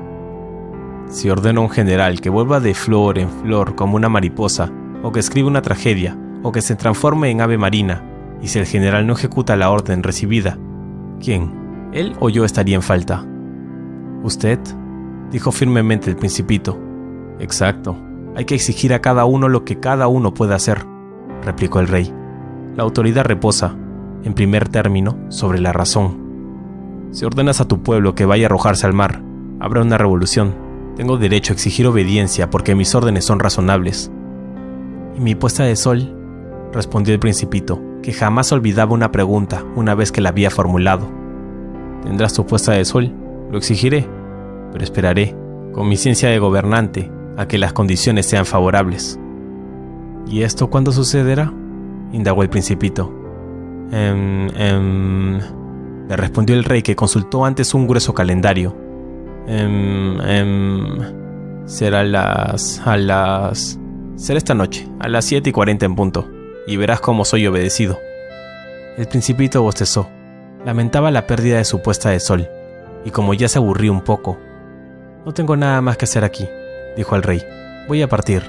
Si 1.09 1.27
ordeno 1.29 1.61
a 1.61 1.63
un 1.63 1.69
general 1.71 2.21
que 2.21 2.29
vuelva 2.29 2.59
de 2.59 2.75
flor 2.75 3.17
en 3.17 3.29
flor 3.29 3.73
como 3.73 3.95
una 3.95 4.09
mariposa, 4.09 4.71
o 5.01 5.11
que 5.11 5.19
escriba 5.19 5.47
una 5.47 5.63
tragedia, 5.63 6.15
o 6.43 6.51
que 6.51 6.61
se 6.61 6.75
transforme 6.75 7.31
en 7.31 7.41
ave 7.41 7.57
marina, 7.57 8.03
y 8.43 8.47
si 8.47 8.59
el 8.59 8.67
general 8.67 9.07
no 9.07 9.13
ejecuta 9.13 9.55
la 9.55 9.71
orden 9.71 10.03
recibida, 10.03 10.59
¿quién? 11.19 11.89
¿Él 11.93 12.15
o 12.19 12.29
yo 12.29 12.45
estaría 12.45 12.75
en 12.75 12.83
falta? 12.83 13.25
Usted, 14.21 14.59
dijo 15.31 15.51
firmemente 15.51 16.11
el 16.11 16.15
principito. 16.15 16.79
Exacto, 17.39 17.97
hay 18.35 18.45
que 18.45 18.53
exigir 18.53 18.93
a 18.93 19.01
cada 19.01 19.25
uno 19.25 19.49
lo 19.49 19.65
que 19.65 19.79
cada 19.79 20.07
uno 20.07 20.35
puede 20.35 20.53
hacer, 20.53 20.85
replicó 21.43 21.79
el 21.79 21.87
rey. 21.87 22.13
La 22.75 22.83
autoridad 22.83 23.25
reposa, 23.25 23.75
en 24.23 24.35
primer 24.35 24.69
término, 24.69 25.17
sobre 25.29 25.59
la 25.59 25.73
razón. 25.73 27.09
Si 27.09 27.25
ordenas 27.25 27.61
a 27.61 27.67
tu 27.67 27.81
pueblo 27.81 28.13
que 28.13 28.25
vaya 28.25 28.45
a 28.45 28.47
arrojarse 28.47 28.85
al 28.85 28.93
mar, 28.93 29.23
habrá 29.59 29.81
una 29.81 29.97
revolución. 29.97 30.68
Tengo 30.99 31.17
derecho 31.17 31.53
a 31.53 31.55
exigir 31.55 31.87
obediencia 31.87 32.49
porque 32.49 32.75
mis 32.75 32.93
órdenes 32.93 33.23
son 33.23 33.39
razonables. 33.39 34.11
¿Y 35.15 35.21
mi 35.21 35.33
puesta 35.33 35.63
de 35.63 35.77
sol? 35.77 36.13
respondió 36.73 37.13
el 37.13 37.21
principito, 37.21 37.81
que 38.03 38.11
jamás 38.11 38.51
olvidaba 38.51 38.91
una 38.91 39.09
pregunta 39.09 39.63
una 39.77 39.95
vez 39.95 40.11
que 40.11 40.19
la 40.19 40.27
había 40.27 40.51
formulado. 40.51 41.09
Tendrás 42.03 42.33
tu 42.33 42.45
puesta 42.45 42.73
de 42.73 42.83
sol, 42.83 43.13
lo 43.49 43.57
exigiré, 43.57 44.09
pero 44.73 44.83
esperaré, 44.83 45.37
con 45.71 45.87
mi 45.87 45.95
ciencia 45.95 46.27
de 46.27 46.37
gobernante, 46.37 47.09
a 47.37 47.47
que 47.47 47.57
las 47.57 47.71
condiciones 47.71 48.25
sean 48.25 48.45
favorables. 48.45 49.17
¿Y 50.27 50.41
esto 50.41 50.69
cuándo 50.69 50.91
sucederá? 50.91 51.53
indagó 52.11 52.43
el 52.43 52.49
principito. 52.49 53.09
Em, 53.93 54.49
em, 54.53 55.39
le 56.09 56.17
respondió 56.17 56.57
el 56.57 56.65
rey 56.65 56.81
que 56.81 56.97
consultó 56.97 57.45
antes 57.45 57.73
un 57.73 57.87
grueso 57.87 58.13
calendario. 58.13 58.88
Em, 59.47 60.19
em, 60.21 61.65
será 61.65 62.01
a 62.01 62.03
las... 62.03 62.81
a 62.85 62.97
las... 62.97 63.79
será 64.15 64.37
esta 64.37 64.53
noche, 64.53 64.87
a 64.99 65.07
las 65.07 65.25
7 65.25 65.49
y 65.49 65.53
40 65.53 65.85
en 65.85 65.95
punto 65.95 66.39
y 66.69 66.77
verás 66.77 67.01
cómo 67.01 67.25
soy 67.25 67.47
obedecido. 67.47 67.99
El 68.95 69.07
principito 69.07 69.63
bostezó. 69.63 70.07
Lamentaba 70.65 71.09
la 71.09 71.25
pérdida 71.25 71.57
de 71.57 71.65
su 71.65 71.81
puesta 71.81 72.11
de 72.11 72.19
sol, 72.19 72.47
y 73.03 73.09
como 73.09 73.33
ya 73.33 73.47
se 73.47 73.57
aburrió 73.57 73.91
un 73.91 74.01
poco. 74.01 74.37
No 75.25 75.33
tengo 75.33 75.57
nada 75.57 75.81
más 75.81 75.97
que 75.97 76.05
hacer 76.05 76.23
aquí, 76.23 76.47
dijo 76.95 77.15
el 77.15 77.23
rey. 77.23 77.43
Voy 77.87 78.03
a 78.03 78.07
partir. 78.07 78.43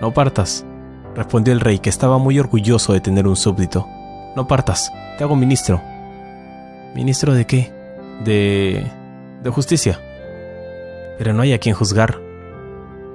No 0.00 0.12
partas, 0.12 0.66
respondió 1.14 1.52
el 1.52 1.60
rey, 1.60 1.78
que 1.78 1.88
estaba 1.88 2.18
muy 2.18 2.40
orgulloso 2.40 2.94
de 2.94 3.00
tener 3.00 3.28
un 3.28 3.36
súbdito. 3.36 3.86
No 4.34 4.48
partas, 4.48 4.90
te 5.16 5.22
hago 5.22 5.36
ministro. 5.36 5.80
¿Ministro 6.96 7.32
de 7.32 7.46
qué? 7.46 7.72
De... 8.24 8.84
de 9.42 9.50
justicia. 9.50 10.00
Pero 11.18 11.32
no 11.32 11.42
hay 11.42 11.52
a 11.52 11.58
quien 11.58 11.74
juzgar. 11.74 12.20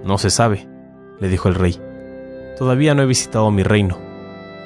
No 0.04 0.18
se 0.18 0.30
sabe, 0.30 0.68
le 1.20 1.30
dijo 1.30 1.48
el 1.48 1.56
rey. 1.56 1.80
Todavía 2.58 2.94
no 2.96 3.02
he 3.02 3.06
visitado 3.06 3.50
mi 3.52 3.64
reino. 3.64 3.98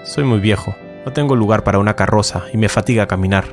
Soy 0.03 0.23
muy 0.23 0.39
viejo, 0.39 0.75
no 1.05 1.13
tengo 1.13 1.35
lugar 1.35 1.63
para 1.63 1.79
una 1.79 1.95
carroza 1.95 2.43
y 2.53 2.57
me 2.57 2.69
fatiga 2.69 3.07
caminar. 3.07 3.45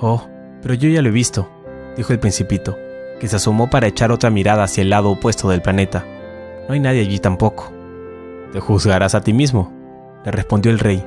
Oh, 0.00 0.28
pero 0.62 0.74
yo 0.74 0.88
ya 0.88 1.02
lo 1.02 1.08
he 1.08 1.12
visto, 1.12 1.48
dijo 1.96 2.12
el 2.12 2.18
principito, 2.18 2.76
que 3.20 3.28
se 3.28 3.36
asomó 3.36 3.70
para 3.70 3.86
echar 3.86 4.12
otra 4.12 4.30
mirada 4.30 4.64
hacia 4.64 4.82
el 4.82 4.90
lado 4.90 5.10
opuesto 5.10 5.48
del 5.48 5.62
planeta. 5.62 6.04
No 6.68 6.74
hay 6.74 6.80
nadie 6.80 7.00
allí 7.00 7.18
tampoco. 7.18 7.72
Te 8.52 8.60
juzgarás 8.60 9.14
a 9.14 9.22
ti 9.22 9.32
mismo, 9.32 9.72
le 10.24 10.30
respondió 10.30 10.70
el 10.70 10.78
rey. 10.78 11.04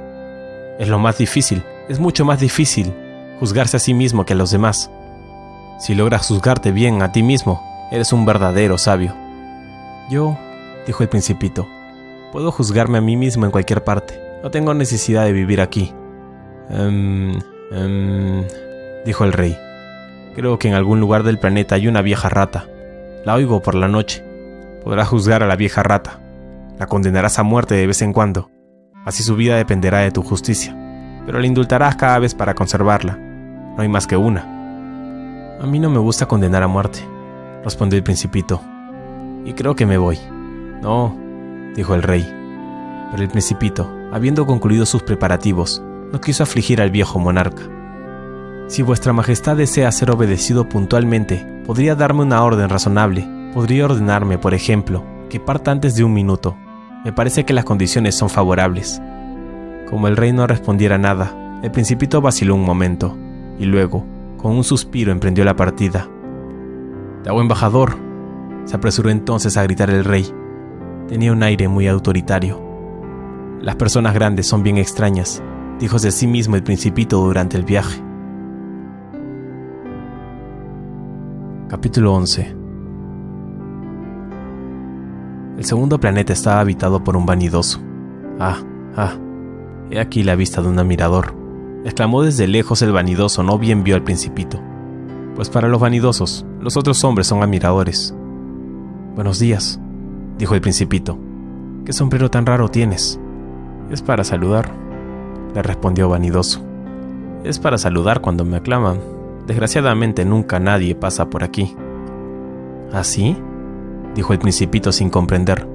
Es 0.79 0.87
lo 0.87 0.99
más 0.99 1.17
difícil, 1.17 1.63
es 1.89 1.99
mucho 1.99 2.25
más 2.25 2.39
difícil 2.39 2.93
juzgarse 3.39 3.77
a 3.77 3.79
sí 3.79 3.93
mismo 3.93 4.25
que 4.25 4.33
a 4.33 4.35
los 4.35 4.51
demás. 4.51 4.91
Si 5.81 5.95
logras 5.95 6.27
juzgarte 6.27 6.71
bien 6.71 7.01
a 7.01 7.11
ti 7.11 7.23
mismo, 7.23 7.59
eres 7.91 8.13
un 8.13 8.23
verdadero 8.23 8.77
sabio. 8.77 9.15
Yo, 10.11 10.37
dijo 10.85 11.01
el 11.01 11.09
principito, 11.09 11.67
Puedo 12.31 12.51
juzgarme 12.51 12.99
a 12.99 13.01
mí 13.01 13.17
mismo 13.17 13.45
en 13.45 13.51
cualquier 13.51 13.83
parte. 13.83 14.21
No 14.43 14.51
tengo 14.51 14.75
necesidad 14.75 15.25
de 15.25 15.33
vivir 15.33 15.59
aquí. 15.59 15.91
Um, 16.69 17.33
dijo 19.05 19.25
el 19.25 19.33
rey. 19.33 19.57
Creo 20.35 20.59
que 20.59 20.67
en 20.67 20.75
algún 20.75 20.99
lugar 20.99 21.23
del 21.23 21.39
planeta 21.39 21.73
hay 21.75 21.87
una 21.87 22.03
vieja 22.03 22.29
rata. 22.29 22.67
La 23.25 23.33
oigo 23.33 23.63
por 23.63 23.73
la 23.73 23.87
noche. 23.87 24.23
Podrás 24.83 25.07
juzgar 25.07 25.41
a 25.41 25.47
la 25.47 25.55
vieja 25.55 25.81
rata. 25.81 26.19
La 26.77 26.85
condenarás 26.85 27.39
a 27.39 27.43
muerte 27.43 27.73
de 27.73 27.87
vez 27.87 28.03
en 28.03 28.13
cuando. 28.13 28.51
Así 29.03 29.23
su 29.23 29.35
vida 29.35 29.57
dependerá 29.57 30.01
de 30.01 30.11
tu 30.11 30.21
justicia. 30.21 30.77
Pero 31.25 31.39
la 31.39 31.47
indultarás 31.47 31.95
cada 31.95 32.19
vez 32.19 32.35
para 32.35 32.53
conservarla. 32.53 33.17
No 33.17 33.81
hay 33.81 33.89
más 33.89 34.05
que 34.05 34.15
una. 34.15 34.60
A 35.61 35.67
mí 35.67 35.77
no 35.77 35.91
me 35.91 35.99
gusta 35.99 36.27
condenar 36.27 36.63
a 36.63 36.67
muerte, 36.67 37.07
respondió 37.63 37.95
el 37.95 38.03
principito. 38.03 38.59
Y 39.45 39.53
creo 39.53 39.75
que 39.75 39.85
me 39.85 39.99
voy. 39.99 40.17
No, 40.81 41.15
dijo 41.75 41.93
el 41.93 42.01
rey. 42.01 42.27
Pero 43.11 43.21
el 43.21 43.29
principito, 43.29 43.87
habiendo 44.11 44.47
concluido 44.47 44.87
sus 44.87 45.03
preparativos, 45.03 45.79
no 46.11 46.19
quiso 46.19 46.41
afligir 46.41 46.81
al 46.81 46.89
viejo 46.89 47.19
monarca. 47.19 47.61
Si 48.69 48.81
vuestra 48.81 49.13
majestad 49.13 49.55
desea 49.55 49.91
ser 49.91 50.09
obedecido 50.09 50.67
puntualmente, 50.67 51.45
podría 51.67 51.93
darme 51.93 52.23
una 52.23 52.43
orden 52.43 52.67
razonable. 52.67 53.27
Podría 53.53 53.85
ordenarme, 53.85 54.39
por 54.39 54.55
ejemplo, 54.55 55.03
que 55.29 55.39
parta 55.39 55.69
antes 55.69 55.95
de 55.95 56.03
un 56.03 56.13
minuto. 56.13 56.57
Me 57.05 57.13
parece 57.13 57.45
que 57.45 57.53
las 57.53 57.65
condiciones 57.65 58.15
son 58.15 58.31
favorables. 58.31 58.99
Como 59.87 60.07
el 60.07 60.17
rey 60.17 60.33
no 60.33 60.47
respondiera 60.47 60.97
nada, 60.97 61.59
el 61.61 61.69
principito 61.69 62.19
vaciló 62.19 62.55
un 62.55 62.65
momento, 62.65 63.15
y 63.59 63.65
luego, 63.65 64.07
con 64.41 64.55
un 64.55 64.63
suspiro, 64.63 65.11
emprendió 65.11 65.45
la 65.45 65.55
partida. 65.55 66.09
Dago 67.23 67.41
embajador, 67.41 67.95
se 68.65 68.75
apresuró 68.75 69.09
entonces 69.09 69.57
a 69.57 69.63
gritar 69.63 69.89
el 69.89 70.03
rey. 70.03 70.25
Tenía 71.07 71.31
un 71.31 71.43
aire 71.43 71.67
muy 71.67 71.87
autoritario. 71.87 72.59
Las 73.61 73.75
personas 73.75 74.13
grandes 74.13 74.47
son 74.47 74.63
bien 74.63 74.77
extrañas, 74.77 75.43
dijo 75.79 75.99
de 75.99 76.11
sí 76.11 76.25
mismo 76.25 76.55
el 76.55 76.63
principito 76.63 77.17
durante 77.17 77.57
el 77.57 77.63
viaje. 77.63 78.01
Capítulo 81.69 82.13
11 82.13 82.55
El 85.57 85.63
segundo 85.63 85.99
planeta 85.99 86.33
estaba 86.33 86.59
habitado 86.59 87.03
por 87.03 87.15
un 87.15 87.25
vanidoso. 87.25 87.79
Ah, 88.39 88.57
ah, 88.95 89.13
he 89.91 89.99
aquí 89.99 90.23
la 90.23 90.35
vista 90.35 90.61
de 90.61 90.69
un 90.69 90.79
admirador. 90.79 91.40
Exclamó 91.83 92.21
desde 92.21 92.47
lejos 92.47 92.81
el 92.81 92.91
vanidoso, 92.91 93.43
no 93.43 93.57
bien 93.57 93.83
vio 93.83 93.95
al 93.95 94.03
principito. 94.03 94.59
Pues 95.35 95.49
para 95.49 95.67
los 95.67 95.81
vanidosos, 95.81 96.45
los 96.59 96.77
otros 96.77 97.03
hombres 97.03 97.27
son 97.27 97.41
admiradores. 97.41 98.13
Buenos 99.15 99.39
días, 99.39 99.79
dijo 100.37 100.53
el 100.53 100.61
principito. 100.61 101.17
¿Qué 101.85 101.93
sombrero 101.93 102.29
tan 102.29 102.45
raro 102.45 102.69
tienes? 102.69 103.19
Es 103.89 104.01
para 104.01 104.23
saludar, 104.23 104.71
le 105.55 105.61
respondió 105.63 106.07
vanidoso. 106.09 106.63
Es 107.43 107.57
para 107.57 107.77
saludar 107.77 108.21
cuando 108.21 108.45
me 108.45 108.57
aclaman. 108.57 108.99
Desgraciadamente 109.47 110.23
nunca 110.23 110.59
nadie 110.59 110.93
pasa 110.93 111.29
por 111.29 111.43
aquí. 111.43 111.75
¿Así? 112.93 113.35
¿Ah, 113.39 114.13
dijo 114.15 114.33
el 114.33 114.39
principito 114.39 114.91
sin 114.91 115.09
comprender. 115.09 115.67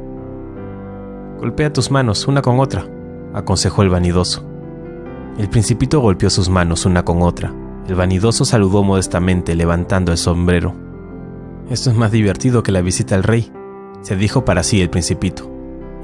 Golpea 1.40 1.72
tus 1.72 1.90
manos 1.90 2.28
una 2.28 2.42
con 2.42 2.60
otra, 2.60 2.86
aconsejó 3.34 3.82
el 3.82 3.90
vanidoso. 3.90 4.55
El 5.38 5.50
principito 5.50 6.00
golpeó 6.00 6.30
sus 6.30 6.48
manos 6.48 6.86
una 6.86 7.04
con 7.04 7.20
otra. 7.20 7.52
El 7.86 7.94
vanidoso 7.94 8.46
saludó 8.46 8.82
modestamente 8.82 9.54
levantando 9.54 10.10
el 10.10 10.16
sombrero. 10.16 10.74
Esto 11.68 11.90
es 11.90 11.96
más 11.96 12.10
divertido 12.10 12.62
que 12.62 12.72
la 12.72 12.80
visita 12.80 13.14
al 13.16 13.22
rey, 13.22 13.52
se 14.00 14.16
dijo 14.16 14.46
para 14.46 14.62
sí 14.62 14.80
el 14.80 14.88
principito, 14.88 15.50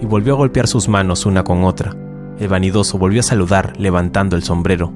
y 0.01 0.07
volvió 0.07 0.35
a 0.35 0.37
golpear 0.37 0.69
sus 0.69 0.87
manos 0.87 1.25
una 1.25 1.45
con 1.45 1.65
otra. 1.65 1.97
El 2.39 2.49
vanidoso 2.49 2.99
volvió 2.99 3.21
a 3.21 3.23
saludar 3.23 3.73
levantando 3.79 4.37
el 4.37 4.43
sombrero. 4.43 4.93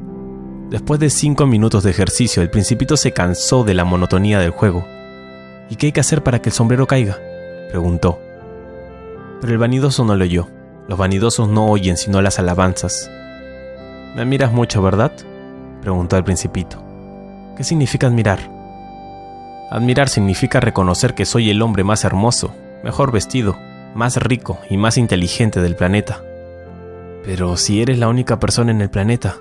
Después 0.69 1.01
de 1.01 1.09
cinco 1.09 1.47
minutos 1.47 1.83
de 1.83 1.91
ejercicio, 1.91 2.43
el 2.43 2.51
principito 2.51 2.99
se 2.99 3.13
cansó 3.13 3.65
de 3.65 3.73
la 3.73 3.85
monotonía 3.85 4.39
del 4.39 4.51
juego. 4.51 4.85
¿Y 5.71 5.77
qué 5.77 5.87
hay 5.87 5.93
que 5.93 6.01
hacer 6.01 6.23
para 6.23 6.43
que 6.43 6.51
el 6.51 6.55
sombrero 6.55 6.87
caiga? 6.87 7.17
preguntó. 7.71 8.19
Pero 9.41 9.53
el 9.53 9.59
vanidoso 9.59 10.05
no 10.05 10.15
lo 10.15 10.25
oyó. 10.25 10.49
Los 10.89 10.99
vanidosos 10.99 11.49
no 11.49 11.67
oyen 11.69 11.97
sino 11.97 12.21
las 12.21 12.39
alabanzas. 12.39 13.11
Me 14.17 14.23
admiras 14.23 14.51
mucho, 14.51 14.81
¿verdad? 14.81 15.13
preguntó 15.83 16.17
el 16.17 16.25
principito. 16.25 16.83
¿Qué 17.55 17.65
significa 17.65 18.07
admirar? 18.07 18.39
Admirar 19.71 20.09
significa 20.09 20.59
reconocer 20.59 21.15
que 21.15 21.27
soy 21.27 21.51
el 21.51 21.61
hombre 21.61 21.85
más 21.85 22.03
hermoso, 22.03 22.55
mejor 22.83 23.13
vestido, 23.13 23.59
más 23.95 24.17
rico 24.17 24.59
y 24.71 24.79
más 24.79 24.97
inteligente 24.97 25.61
del 25.61 25.77
planeta. 25.77 26.23
Pero 27.27 27.59
si 27.59 27.83
eres 27.83 27.99
la 27.99 28.09
única 28.09 28.41
persona 28.41 28.71
en 28.71 28.81
el 28.81 28.89
planeta, 28.89 29.37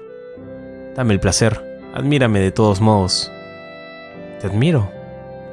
dame 0.93 1.13
el 1.13 1.21
placer, 1.21 1.79
admírame 1.93 2.41
de 2.41 2.51
todos 2.51 2.81
modos. 2.81 3.31
Te 4.41 4.47
admiro, 4.47 4.91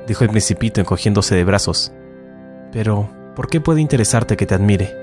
dijo 0.08 0.24
el 0.24 0.30
principito 0.30 0.80
encogiéndose 0.80 1.36
de 1.36 1.44
brazos. 1.44 1.92
Pero, 2.72 3.08
¿por 3.36 3.48
qué 3.48 3.60
puede 3.60 3.80
interesarte 3.80 4.36
que 4.36 4.46
te 4.46 4.56
admire? 4.56 4.96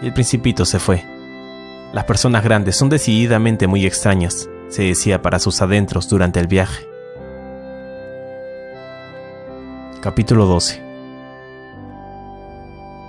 Y 0.00 0.06
el 0.06 0.12
principito 0.12 0.64
se 0.64 0.78
fue. 0.78 1.21
Las 1.92 2.04
personas 2.04 2.42
grandes 2.42 2.74
son 2.74 2.88
decididamente 2.88 3.66
muy 3.66 3.84
extrañas, 3.84 4.48
se 4.68 4.82
decía 4.82 5.20
para 5.20 5.38
sus 5.38 5.60
adentros 5.60 6.08
durante 6.08 6.40
el 6.40 6.46
viaje. 6.46 6.88
Capítulo 10.00 10.46
12 10.46 10.82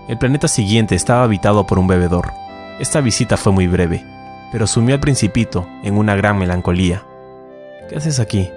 El 0.09 0.17
planeta 0.17 0.49
siguiente 0.49 0.95
estaba 0.95 1.23
habitado 1.23 1.65
por 1.65 1.79
un 1.79 1.87
bebedor. 1.87 2.31
Esta 2.77 2.99
visita 2.99 3.37
fue 3.37 3.53
muy 3.53 3.67
breve, 3.67 4.03
pero 4.51 4.67
sumió 4.67 4.95
al 4.95 5.01
principito 5.01 5.65
en 5.81 5.97
una 5.97 6.17
gran 6.17 6.37
melancolía. 6.37 7.03
¿Qué 7.87 7.95
haces 7.95 8.19
aquí? 8.19 8.51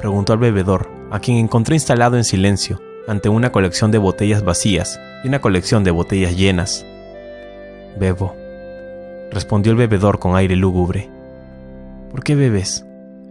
preguntó 0.00 0.32
al 0.32 0.40
bebedor, 0.40 0.90
a 1.12 1.20
quien 1.20 1.36
encontré 1.36 1.76
instalado 1.76 2.16
en 2.16 2.24
silencio, 2.24 2.80
ante 3.06 3.28
una 3.28 3.52
colección 3.52 3.92
de 3.92 3.98
botellas 3.98 4.42
vacías 4.42 4.98
y 5.22 5.28
una 5.28 5.40
colección 5.40 5.84
de 5.84 5.92
botellas 5.92 6.36
llenas. 6.36 6.84
Bebo, 7.98 8.34
respondió 9.30 9.72
el 9.72 9.78
bebedor 9.78 10.18
con 10.18 10.36
aire 10.36 10.56
lúgubre. 10.56 11.08
¿Por 12.10 12.22
qué 12.22 12.34
bebes? 12.34 12.86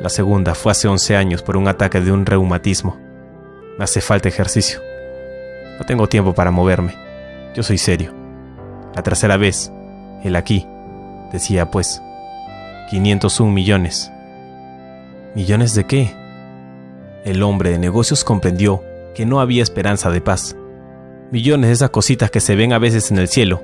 La 0.00 0.08
segunda 0.08 0.54
fue 0.54 0.72
hace 0.72 0.86
11 0.86 1.16
años 1.16 1.42
por 1.42 1.56
un 1.56 1.66
ataque 1.66 2.00
de 2.00 2.12
un 2.12 2.24
reumatismo. 2.24 2.96
Me 3.78 3.84
hace 3.84 4.00
falta 4.00 4.28
ejercicio. 4.28 4.80
No 5.78 5.84
tengo 5.86 6.08
tiempo 6.08 6.34
para 6.34 6.52
moverme. 6.52 6.94
Yo 7.54 7.62
soy 7.62 7.78
serio. 7.78 8.14
La 8.94 9.02
tercera 9.02 9.36
vez, 9.36 9.72
el 10.22 10.36
aquí, 10.36 10.66
decía 11.32 11.70
pues, 11.70 12.00
501 12.90 13.52
millones. 13.52 14.12
¿Millones 15.34 15.74
de 15.74 15.84
qué? 15.84 16.14
El 17.24 17.42
hombre 17.42 17.70
de 17.70 17.78
negocios 17.78 18.22
comprendió 18.22 18.82
que 19.14 19.26
no 19.26 19.40
había 19.40 19.62
esperanza 19.62 20.10
de 20.10 20.20
paz. 20.20 20.56
Millones 21.32 21.68
de 21.68 21.74
esas 21.74 21.90
cositas 21.90 22.30
que 22.30 22.40
se 22.40 22.54
ven 22.54 22.72
a 22.72 22.78
veces 22.78 23.10
en 23.10 23.18
el 23.18 23.28
cielo. 23.28 23.62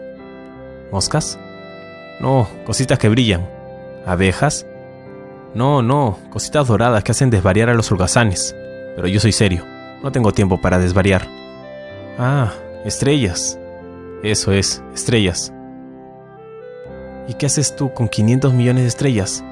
¿Moscas? 0.91 1.39
No, 2.21 2.49
cositas 2.67 2.99
que 2.99 3.09
brillan. 3.09 3.49
¿Abejas? 4.05 4.67
No, 5.55 5.83
no, 5.83 6.19
cositas 6.31 6.67
doradas 6.67 7.05
que 7.05 7.13
hacen 7.13 7.31
desvariar 7.31 7.71
a 7.71 7.75
los 7.75 7.93
holgazanes. 7.93 8.57
Pero 8.97 9.07
yo 9.09 9.21
soy 9.21 9.33
serio, 9.33 9.65
no 10.03 10.11
tengo 10.11 10.33
tiempo 10.33 10.59
para 10.61 10.79
desvariar. 10.79 11.29
Ah, 12.19 12.53
estrellas. 12.85 13.59
Eso 14.23 14.53
es, 14.53 14.83
estrellas. 14.95 15.53
¿Y 17.29 17.35
qué 17.35 17.45
haces 17.47 17.77
tú 17.77 17.93
con 17.93 18.09
500 18.09 18.53
millones 18.53 18.83
de 18.83 18.89
estrellas? 18.89 19.45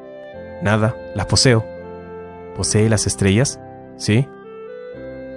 nada, 0.62 0.96
las 1.14 1.26
poseo. 1.26 1.66
¿Posee 2.56 2.88
las 2.88 3.06
estrellas? 3.06 3.60
Sí. 3.96 4.26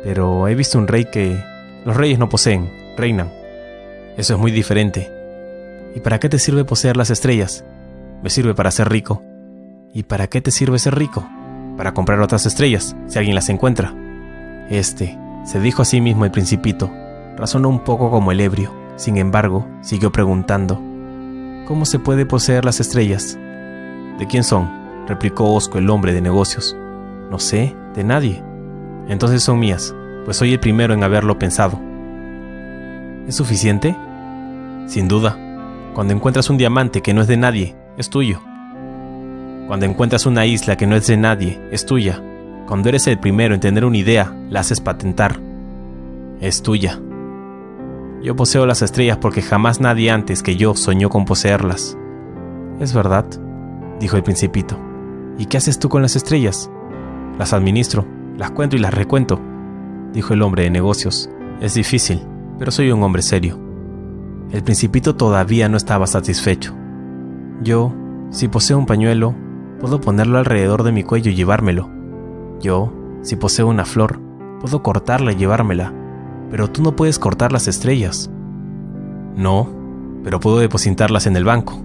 Pero 0.03 0.47
he 0.47 0.55
visto 0.55 0.77
un 0.77 0.87
rey 0.87 1.05
que... 1.05 1.43
Los 1.85 1.97
reyes 1.97 2.19
no 2.19 2.29
poseen, 2.29 2.69
reinan. 2.95 3.31
Eso 4.17 4.33
es 4.33 4.39
muy 4.39 4.51
diferente. 4.51 5.11
¿Y 5.95 5.99
para 5.99 6.19
qué 6.19 6.29
te 6.29 6.39
sirve 6.39 6.63
poseer 6.63 6.95
las 6.95 7.09
estrellas? 7.09 7.65
Me 8.21 8.29
sirve 8.29 8.53
para 8.53 8.71
ser 8.71 8.89
rico. 8.89 9.23
¿Y 9.93 10.03
para 10.03 10.27
qué 10.27 10.41
te 10.41 10.51
sirve 10.51 10.79
ser 10.79 10.95
rico? 10.95 11.27
Para 11.75 11.93
comprar 11.93 12.19
otras 12.21 12.45
estrellas, 12.45 12.95
si 13.07 13.17
alguien 13.17 13.35
las 13.35 13.49
encuentra. 13.49 13.95
Este, 14.69 15.17
se 15.45 15.59
dijo 15.59 15.81
a 15.81 15.85
sí 15.85 16.01
mismo 16.01 16.23
el 16.23 16.31
principito, 16.31 16.91
razonó 17.35 17.69
un 17.69 17.83
poco 17.83 18.11
como 18.11 18.31
el 18.31 18.39
ebrio, 18.39 18.73
sin 18.95 19.17
embargo, 19.17 19.67
siguió 19.81 20.11
preguntando, 20.11 20.75
¿cómo 21.67 21.85
se 21.85 21.99
puede 21.99 22.25
poseer 22.25 22.63
las 22.63 22.79
estrellas? 22.79 23.37
¿De 24.19 24.27
quién 24.27 24.43
son? 24.43 24.69
replicó 25.07 25.53
Osco 25.53 25.79
el 25.79 25.89
hombre 25.89 26.13
de 26.13 26.21
negocios. 26.21 26.75
No 27.29 27.39
sé, 27.39 27.75
de 27.95 28.03
nadie. 28.03 28.43
Entonces 29.07 29.43
son 29.43 29.59
mías, 29.59 29.93
pues 30.25 30.37
soy 30.37 30.53
el 30.53 30.59
primero 30.59 30.93
en 30.93 31.03
haberlo 31.03 31.37
pensado. 31.37 31.79
¿Es 33.27 33.35
suficiente? 33.35 33.95
Sin 34.87 35.07
duda. 35.07 35.37
Cuando 35.93 36.13
encuentras 36.13 36.49
un 36.49 36.57
diamante 36.57 37.01
que 37.01 37.13
no 37.13 37.21
es 37.21 37.27
de 37.27 37.37
nadie, 37.37 37.75
es 37.97 38.09
tuyo. 38.09 38.39
Cuando 39.67 39.85
encuentras 39.85 40.25
una 40.25 40.45
isla 40.45 40.75
que 40.75 40.87
no 40.87 40.95
es 40.95 41.07
de 41.07 41.17
nadie, 41.17 41.61
es 41.71 41.85
tuya. 41.85 42.21
Cuando 42.67 42.89
eres 42.89 43.07
el 43.07 43.19
primero 43.19 43.53
en 43.53 43.59
tener 43.59 43.85
una 43.85 43.97
idea, 43.97 44.35
la 44.49 44.61
haces 44.61 44.81
patentar. 44.81 45.39
Es 46.39 46.61
tuya. 46.61 46.99
Yo 48.23 48.35
poseo 48.35 48.65
las 48.65 48.81
estrellas 48.81 49.17
porque 49.17 49.41
jamás 49.41 49.81
nadie 49.81 50.11
antes 50.11 50.43
que 50.43 50.55
yo 50.55 50.75
soñó 50.75 51.09
con 51.09 51.25
poseerlas. 51.25 51.97
Es 52.79 52.93
verdad, 52.93 53.25
dijo 53.99 54.17
el 54.17 54.23
principito. 54.23 54.77
¿Y 55.37 55.45
qué 55.45 55.57
haces 55.57 55.79
tú 55.79 55.89
con 55.89 56.01
las 56.01 56.15
estrellas? 56.15 56.69
Las 57.39 57.53
administro, 57.53 58.05
las 58.37 58.51
cuento 58.51 58.75
y 58.75 58.79
las 58.79 58.93
recuento, 58.93 59.39
dijo 60.13 60.33
el 60.33 60.41
hombre 60.41 60.63
de 60.63 60.69
negocios. 60.69 61.29
Es 61.59 61.73
difícil, 61.73 62.21
pero 62.57 62.71
soy 62.71 62.91
un 62.91 63.03
hombre 63.03 63.21
serio. 63.21 63.59
El 64.51 64.63
principito 64.63 65.15
todavía 65.15 65.69
no 65.69 65.77
estaba 65.77 66.07
satisfecho. 66.07 66.73
Yo, 67.61 67.93
si 68.29 68.47
poseo 68.47 68.77
un 68.77 68.85
pañuelo, 68.85 69.35
puedo 69.79 70.01
ponerlo 70.01 70.37
alrededor 70.37 70.83
de 70.83 70.91
mi 70.91 71.03
cuello 71.03 71.31
y 71.31 71.35
llevármelo. 71.35 71.89
Yo, 72.59 72.93
si 73.21 73.35
poseo 73.35 73.67
una 73.67 73.85
flor, 73.85 74.19
puedo 74.59 74.81
cortarla 74.81 75.31
y 75.31 75.35
llevármela, 75.35 75.93
pero 76.49 76.69
tú 76.69 76.81
no 76.81 76.95
puedes 76.95 77.19
cortar 77.19 77.51
las 77.51 77.67
estrellas. 77.67 78.31
No, 79.35 79.69
pero 80.23 80.39
puedo 80.39 80.59
depositarlas 80.59 81.27
en 81.27 81.35
el 81.35 81.43
banco. 81.43 81.81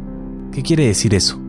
¿Qué 0.53 0.62
quiere 0.62 0.86
decir 0.86 1.14
eso? 1.14 1.40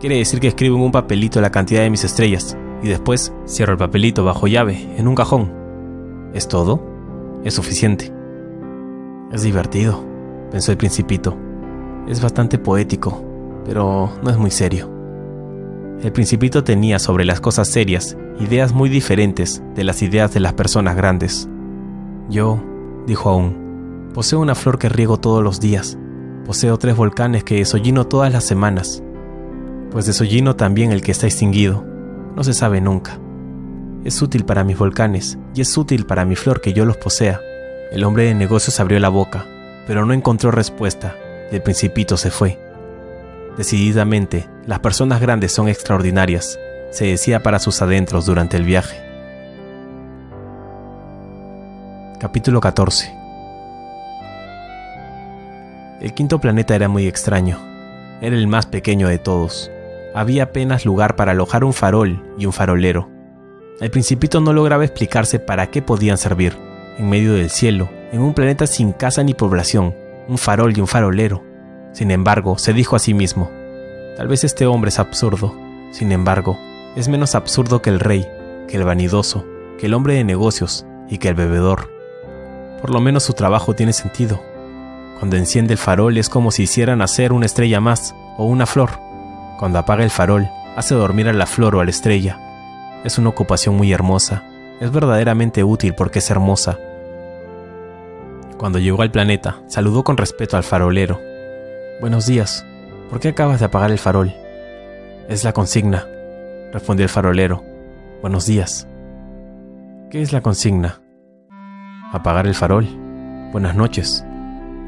Quiere 0.00 0.18
decir 0.18 0.40
que 0.40 0.48
escribo 0.48 0.76
en 0.76 0.82
un 0.82 0.92
papelito 0.92 1.40
la 1.40 1.50
cantidad 1.50 1.82
de 1.82 1.90
mis 1.90 2.04
estrellas 2.04 2.56
y 2.84 2.88
después 2.88 3.32
cierro 3.46 3.72
el 3.72 3.78
papelito 3.78 4.24
bajo 4.24 4.46
llave 4.46 4.86
en 4.98 5.08
un 5.08 5.14
cajón. 5.14 5.50
¿Es 6.34 6.48
todo? 6.48 6.82
Es 7.42 7.54
suficiente. 7.54 8.12
Es 9.32 9.42
divertido, 9.42 10.04
pensó 10.50 10.70
el 10.70 10.76
principito. 10.76 11.34
Es 12.06 12.20
bastante 12.20 12.58
poético, 12.58 13.24
pero 13.64 14.10
no 14.22 14.30
es 14.30 14.36
muy 14.36 14.50
serio. 14.50 14.90
El 16.02 16.12
principito 16.12 16.62
tenía 16.62 16.98
sobre 16.98 17.24
las 17.24 17.40
cosas 17.40 17.68
serias 17.68 18.18
ideas 18.38 18.74
muy 18.74 18.90
diferentes 18.90 19.62
de 19.74 19.84
las 19.84 20.02
ideas 20.02 20.34
de 20.34 20.40
las 20.40 20.52
personas 20.52 20.94
grandes. 20.94 21.48
Yo, 22.28 22.62
dijo 23.06 23.30
aún, 23.30 24.10
poseo 24.12 24.40
una 24.40 24.54
flor 24.54 24.78
que 24.78 24.90
riego 24.90 25.18
todos 25.18 25.42
los 25.42 25.58
días, 25.58 25.96
poseo 26.44 26.76
tres 26.76 26.96
volcanes 26.96 27.44
que 27.44 27.56
desollino 27.56 28.06
todas 28.06 28.30
las 28.30 28.44
semanas, 28.44 29.02
pues 29.90 30.04
desollino 30.04 30.54
también 30.56 30.92
el 30.92 31.00
que 31.00 31.12
está 31.12 31.26
extinguido, 31.26 31.93
no 32.34 32.44
se 32.44 32.54
sabe 32.54 32.80
nunca. 32.80 33.18
Es 34.04 34.20
útil 34.20 34.44
para 34.44 34.64
mis 34.64 34.76
volcanes 34.76 35.38
y 35.54 35.60
es 35.60 35.76
útil 35.76 36.04
para 36.06 36.24
mi 36.24 36.36
flor 36.36 36.60
que 36.60 36.72
yo 36.72 36.84
los 36.84 36.96
posea. 36.96 37.40
El 37.90 38.04
hombre 38.04 38.24
de 38.24 38.34
negocios 38.34 38.80
abrió 38.80 38.98
la 38.98 39.08
boca, 39.08 39.46
pero 39.86 40.04
no 40.04 40.12
encontró 40.12 40.50
respuesta 40.50 41.16
y 41.50 41.56
el 41.56 41.62
principito 41.62 42.16
se 42.16 42.30
fue. 42.30 42.58
Decididamente, 43.56 44.48
las 44.66 44.80
personas 44.80 45.20
grandes 45.20 45.52
son 45.52 45.68
extraordinarias, 45.68 46.58
se 46.90 47.06
decía 47.06 47.42
para 47.42 47.58
sus 47.58 47.80
adentros 47.82 48.26
durante 48.26 48.56
el 48.56 48.64
viaje. 48.64 49.00
Capítulo 52.18 52.60
14 52.60 53.12
El 56.00 56.14
quinto 56.14 56.40
planeta 56.40 56.74
era 56.74 56.88
muy 56.88 57.06
extraño. 57.06 57.58
Era 58.20 58.36
el 58.36 58.46
más 58.46 58.66
pequeño 58.66 59.08
de 59.08 59.18
todos. 59.18 59.70
Había 60.14 60.44
apenas 60.44 60.84
lugar 60.84 61.16
para 61.16 61.32
alojar 61.32 61.64
un 61.64 61.72
farol 61.72 62.22
y 62.38 62.46
un 62.46 62.52
farolero. 62.52 63.10
El 63.80 63.90
principito 63.90 64.40
no 64.40 64.52
lograba 64.52 64.84
explicarse 64.84 65.40
para 65.40 65.70
qué 65.70 65.82
podían 65.82 66.18
servir. 66.18 66.56
En 66.98 67.08
medio 67.08 67.34
del 67.34 67.50
cielo, 67.50 67.88
en 68.12 68.20
un 68.20 68.32
planeta 68.32 68.68
sin 68.68 68.92
casa 68.92 69.24
ni 69.24 69.34
población, 69.34 69.92
un 70.28 70.38
farol 70.38 70.76
y 70.76 70.80
un 70.80 70.86
farolero. 70.86 71.42
Sin 71.92 72.12
embargo, 72.12 72.58
se 72.58 72.72
dijo 72.72 72.94
a 72.94 73.00
sí 73.00 73.12
mismo, 73.12 73.50
tal 74.16 74.28
vez 74.28 74.44
este 74.44 74.66
hombre 74.66 74.90
es 74.90 75.00
absurdo. 75.00 75.52
Sin 75.90 76.12
embargo, 76.12 76.56
es 76.94 77.08
menos 77.08 77.34
absurdo 77.34 77.82
que 77.82 77.90
el 77.90 77.98
rey, 77.98 78.24
que 78.68 78.76
el 78.76 78.84
vanidoso, 78.84 79.44
que 79.80 79.86
el 79.86 79.94
hombre 79.94 80.14
de 80.14 80.22
negocios 80.22 80.86
y 81.08 81.18
que 81.18 81.28
el 81.28 81.34
bebedor. 81.34 81.90
Por 82.80 82.90
lo 82.90 83.00
menos 83.00 83.24
su 83.24 83.32
trabajo 83.32 83.74
tiene 83.74 83.92
sentido. 83.92 84.40
Cuando 85.18 85.36
enciende 85.36 85.72
el 85.72 85.78
farol 85.78 86.18
es 86.18 86.28
como 86.28 86.52
si 86.52 86.62
hiciera 86.64 86.94
nacer 86.94 87.32
una 87.32 87.46
estrella 87.46 87.80
más 87.80 88.14
o 88.38 88.44
una 88.44 88.66
flor. 88.66 89.03
Cuando 89.58 89.78
apaga 89.78 90.02
el 90.02 90.10
farol, 90.10 90.48
hace 90.76 90.94
dormir 90.94 91.28
a 91.28 91.32
la 91.32 91.46
flor 91.46 91.76
o 91.76 91.80
a 91.80 91.84
la 91.84 91.90
estrella. 91.90 92.38
Es 93.04 93.18
una 93.18 93.28
ocupación 93.28 93.76
muy 93.76 93.92
hermosa. 93.92 94.42
Es 94.80 94.90
verdaderamente 94.90 95.62
útil 95.62 95.94
porque 95.94 96.18
es 96.18 96.30
hermosa. 96.30 96.78
Cuando 98.58 98.78
llegó 98.78 99.02
al 99.02 99.10
planeta, 99.10 99.60
saludó 99.66 100.04
con 100.04 100.16
respeto 100.16 100.56
al 100.56 100.64
farolero. 100.64 101.20
Buenos 102.00 102.26
días. 102.26 102.64
¿Por 103.10 103.20
qué 103.20 103.28
acabas 103.28 103.60
de 103.60 103.66
apagar 103.66 103.90
el 103.90 103.98
farol? 103.98 104.34
Es 105.28 105.44
la 105.44 105.52
consigna, 105.52 106.06
respondió 106.72 107.04
el 107.04 107.10
farolero. 107.10 107.62
Buenos 108.20 108.46
días. 108.46 108.88
¿Qué 110.10 110.22
es 110.22 110.32
la 110.32 110.40
consigna? 110.40 111.00
Apagar 112.12 112.46
el 112.46 112.54
farol. 112.54 112.86
Buenas 113.52 113.74
noches. 113.76 114.24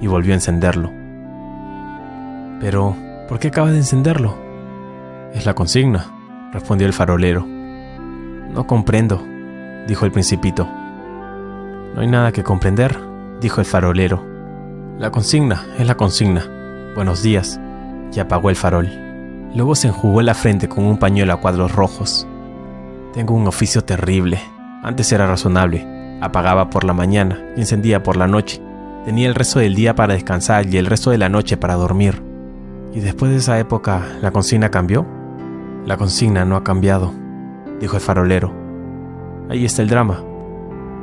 Y 0.00 0.06
volvió 0.06 0.32
a 0.32 0.36
encenderlo. 0.36 0.90
Pero, 2.60 2.96
¿por 3.28 3.38
qué 3.38 3.48
acabas 3.48 3.72
de 3.72 3.78
encenderlo? 3.78 4.45
Es 5.34 5.44
la 5.44 5.54
consigna, 5.54 6.50
respondió 6.52 6.86
el 6.86 6.92
farolero. 6.92 7.44
No 7.44 8.66
comprendo, 8.66 9.22
dijo 9.86 10.04
el 10.04 10.12
principito. 10.12 10.66
No 11.94 12.00
hay 12.00 12.06
nada 12.06 12.32
que 12.32 12.42
comprender, 12.42 12.98
dijo 13.40 13.60
el 13.60 13.66
farolero. 13.66 14.24
La 14.98 15.10
consigna 15.10 15.66
es 15.78 15.86
la 15.86 15.96
consigna. 15.96 16.42
Buenos 16.94 17.22
días. 17.22 17.60
Y 18.14 18.20
apagó 18.20 18.48
el 18.48 18.56
farol. 18.56 18.88
Luego 19.54 19.74
se 19.74 19.88
enjugó 19.88 20.22
la 20.22 20.34
frente 20.34 20.68
con 20.68 20.84
un 20.84 20.98
pañuelo 20.98 21.32
a 21.34 21.40
cuadros 21.40 21.74
rojos. 21.74 22.26
Tengo 23.12 23.34
un 23.34 23.46
oficio 23.46 23.82
terrible. 23.82 24.40
Antes 24.82 25.12
era 25.12 25.26
razonable. 25.26 25.86
Apagaba 26.22 26.70
por 26.70 26.84
la 26.84 26.94
mañana 26.94 27.52
y 27.56 27.60
encendía 27.60 28.02
por 28.02 28.16
la 28.16 28.26
noche. 28.26 28.62
Tenía 29.04 29.28
el 29.28 29.34
resto 29.34 29.58
del 29.58 29.74
día 29.74 29.94
para 29.94 30.14
descansar 30.14 30.66
y 30.66 30.78
el 30.78 30.86
resto 30.86 31.10
de 31.10 31.18
la 31.18 31.28
noche 31.28 31.56
para 31.56 31.74
dormir. 31.74 32.22
¿Y 32.94 33.00
después 33.00 33.30
de 33.30 33.38
esa 33.38 33.58
época 33.58 34.02
la 34.22 34.30
consigna 34.30 34.70
cambió? 34.70 35.15
La 35.86 35.96
consigna 35.96 36.44
no 36.44 36.56
ha 36.56 36.64
cambiado. 36.64 37.12
dijo 37.80 37.94
el 37.94 38.02
farolero. 38.02 38.52
Ahí 39.48 39.64
está 39.64 39.82
el 39.82 39.88
drama. 39.88 40.22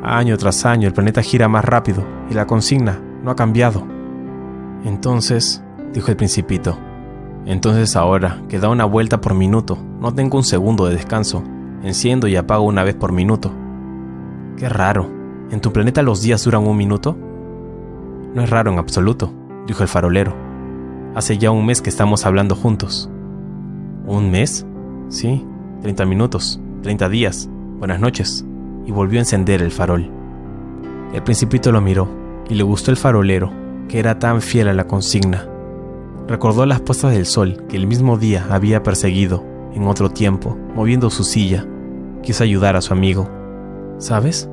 Año 0.03 0.37
tras 0.37 0.65
año 0.65 0.89
el 0.89 0.93
planeta 0.93 1.21
gira 1.21 1.47
más 1.47 1.63
rápido 1.63 2.03
y 2.29 2.33
la 2.33 2.45
consigna 2.45 2.99
no 3.23 3.31
ha 3.31 3.35
cambiado. 3.37 3.87
Entonces, 4.83 5.63
dijo 5.93 6.11
el 6.11 6.17
principito, 6.17 6.77
entonces 7.45 7.95
ahora, 7.95 8.41
que 8.49 8.59
da 8.59 8.67
una 8.67 8.83
vuelta 8.83 9.21
por 9.21 9.33
minuto, 9.33 9.77
no 10.01 10.13
tengo 10.13 10.37
un 10.37 10.43
segundo 10.43 10.85
de 10.85 10.95
descanso, 10.95 11.43
enciendo 11.83 12.27
y 12.27 12.35
apago 12.35 12.65
una 12.65 12.83
vez 12.83 12.95
por 12.95 13.13
minuto. 13.13 13.53
Qué 14.57 14.67
raro, 14.67 15.09
¿en 15.49 15.61
tu 15.61 15.71
planeta 15.71 16.01
los 16.01 16.21
días 16.21 16.43
duran 16.43 16.67
un 16.67 16.75
minuto? 16.75 17.17
No 18.33 18.41
es 18.41 18.49
raro 18.49 18.71
en 18.71 18.79
absoluto, 18.79 19.33
dijo 19.65 19.83
el 19.83 19.89
farolero. 19.89 20.33
Hace 21.15 21.37
ya 21.37 21.51
un 21.51 21.65
mes 21.65 21.81
que 21.81 21.89
estamos 21.89 22.25
hablando 22.25 22.55
juntos. 22.55 23.09
¿Un 24.05 24.29
mes? 24.29 24.65
Sí, 25.09 25.45
30 25.81 26.05
minutos, 26.05 26.59
30 26.81 27.09
días. 27.09 27.49
Buenas 27.77 27.99
noches. 27.99 28.45
Y 28.85 28.91
volvió 28.91 29.19
a 29.19 29.21
encender 29.21 29.61
el 29.61 29.71
farol. 29.71 30.09
El 31.13 31.23
principito 31.23 31.71
lo 31.71 31.81
miró 31.81 32.07
y 32.49 32.55
le 32.55 32.63
gustó 32.63 32.91
el 32.91 32.97
farolero, 32.97 33.51
que 33.87 33.99
era 33.99 34.19
tan 34.19 34.41
fiel 34.41 34.67
a 34.67 34.73
la 34.73 34.87
consigna. 34.87 35.47
Recordó 36.27 36.65
las 36.65 36.81
puestas 36.81 37.13
del 37.13 37.25
sol 37.25 37.65
que 37.67 37.77
el 37.77 37.87
mismo 37.87 38.17
día 38.17 38.47
había 38.49 38.83
perseguido, 38.83 39.43
en 39.73 39.87
otro 39.87 40.09
tiempo, 40.09 40.57
moviendo 40.75 41.09
su 41.09 41.23
silla. 41.23 41.65
Quiso 42.21 42.43
ayudar 42.43 42.75
a 42.75 42.81
su 42.81 42.93
amigo. 42.93 43.29
¿Sabes? 43.97 44.49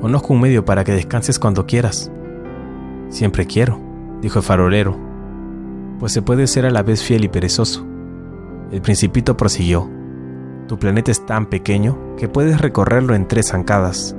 Conozco 0.00 0.32
un 0.34 0.40
medio 0.40 0.64
para 0.64 0.84
que 0.84 0.92
descanses 0.92 1.38
cuando 1.38 1.66
quieras. 1.66 2.10
Siempre 3.08 3.46
quiero, 3.46 3.78
dijo 4.20 4.38
el 4.40 4.44
farolero, 4.44 4.96
pues 5.98 6.12
se 6.12 6.22
puede 6.22 6.46
ser 6.46 6.66
a 6.66 6.70
la 6.70 6.82
vez 6.82 7.02
fiel 7.02 7.24
y 7.24 7.28
perezoso. 7.28 7.86
El 8.70 8.80
principito 8.80 9.36
prosiguió. 9.36 9.90
Tu 10.68 10.78
planeta 10.78 11.10
es 11.10 11.26
tan 11.26 11.46
pequeño 11.46 12.16
que 12.16 12.28
puedes 12.28 12.60
recorrerlo 12.60 13.14
en 13.14 13.26
tres 13.26 13.48
zancadas. 13.48 14.16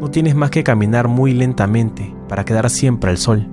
No 0.00 0.10
tienes 0.10 0.34
más 0.34 0.50
que 0.50 0.64
caminar 0.64 1.08
muy 1.08 1.32
lentamente 1.32 2.14
para 2.28 2.44
quedar 2.44 2.70
siempre 2.70 3.10
al 3.10 3.18
sol. 3.18 3.46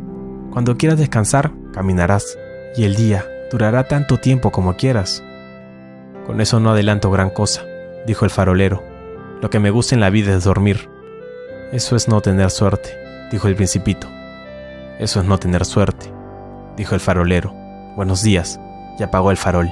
Cuando 0.51 0.77
quieras 0.77 0.99
descansar, 0.99 1.51
caminarás, 1.73 2.37
y 2.75 2.83
el 2.83 2.95
día 2.95 3.25
durará 3.51 3.87
tanto 3.87 4.17
tiempo 4.17 4.51
como 4.51 4.75
quieras. 4.75 5.23
Con 6.25 6.41
eso 6.41 6.59
no 6.59 6.71
adelanto 6.71 7.11
gran 7.11 7.29
cosa, 7.29 7.63
dijo 8.07 8.25
el 8.25 8.31
farolero. 8.31 8.83
Lo 9.41 9.49
que 9.49 9.59
me 9.59 9.71
gusta 9.71 9.95
en 9.95 10.01
la 10.01 10.09
vida 10.09 10.33
es 10.33 10.43
dormir. 10.43 10.89
Eso 11.71 11.95
es 11.95 12.07
no 12.07 12.21
tener 12.21 12.49
suerte, 12.49 12.89
dijo 13.31 13.47
el 13.47 13.55
principito. 13.55 14.07
Eso 14.99 15.19
es 15.19 15.25
no 15.25 15.37
tener 15.37 15.65
suerte, 15.65 16.11
dijo 16.77 16.95
el 16.95 17.01
farolero. 17.01 17.53
Buenos 17.95 18.23
días, 18.23 18.59
y 18.97 19.03
apagó 19.03 19.31
el 19.31 19.37
farol. 19.37 19.69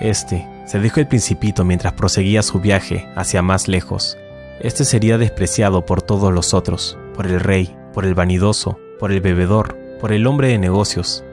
Este, 0.00 0.46
se 0.66 0.80
dijo 0.80 0.98
el 1.00 1.06
principito 1.06 1.64
mientras 1.64 1.92
proseguía 1.92 2.42
su 2.42 2.60
viaje 2.60 3.06
hacia 3.14 3.42
más 3.42 3.68
lejos. 3.68 4.16
Este 4.60 4.84
sería 4.84 5.18
despreciado 5.18 5.84
por 5.86 6.02
todos 6.02 6.32
los 6.32 6.54
otros, 6.54 6.98
por 7.14 7.26
el 7.26 7.40
rey, 7.40 7.76
por 7.92 8.04
el 8.04 8.14
vanidoso, 8.14 8.78
por 8.98 9.12
el 9.12 9.20
bebedor, 9.20 9.76
por 10.00 10.12
el 10.12 10.26
hombre 10.26 10.48
de 10.48 10.58
negocios. 10.58 11.24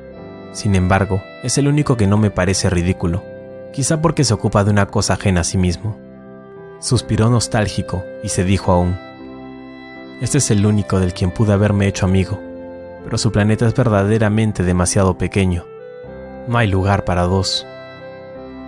Sin 0.51 0.76
embargo, 0.76 1.22
es 1.43 1.57
el 1.57 1.68
único 1.68 1.97
que 1.97 2.07
no 2.07 2.18
me 2.18 2.32
parece 2.32 2.70
ridículo, 2.70 3.24
quizá 3.74 4.01
porque 4.01 4.24
se 4.24 4.34
ocupa 4.34 4.63
de 4.63 4.72
una 4.72 4.88
cosa 4.88 5.13
ajena 5.13 5.41
a 5.41 5.43
sí 5.43 5.57
mismo. 5.57 5.97
Suspiró 6.80 7.30
nostálgico 7.30 8.03
y 8.24 8.30
se 8.30 8.43
dijo 8.43 8.72
aún, 8.72 8.97
este 10.22 10.39
es 10.39 10.49
el 10.49 10.65
único 10.65 10.99
del 10.99 11.13
quien 11.13 11.30
pude 11.30 11.53
haberme 11.53 11.88
hecho 11.88 12.05
amigo, 12.05 12.39
pero 13.03 13.20
su 13.20 13.32
planeta 13.32 13.68
es 13.68 13.76
verdaderamente 13.76 14.63
demasiado 14.63 15.18
pequeño. 15.18 15.65
No 16.47 16.57
hay 16.57 16.68
lugar 16.68 17.05
para 17.05 17.24
dos. 17.24 17.68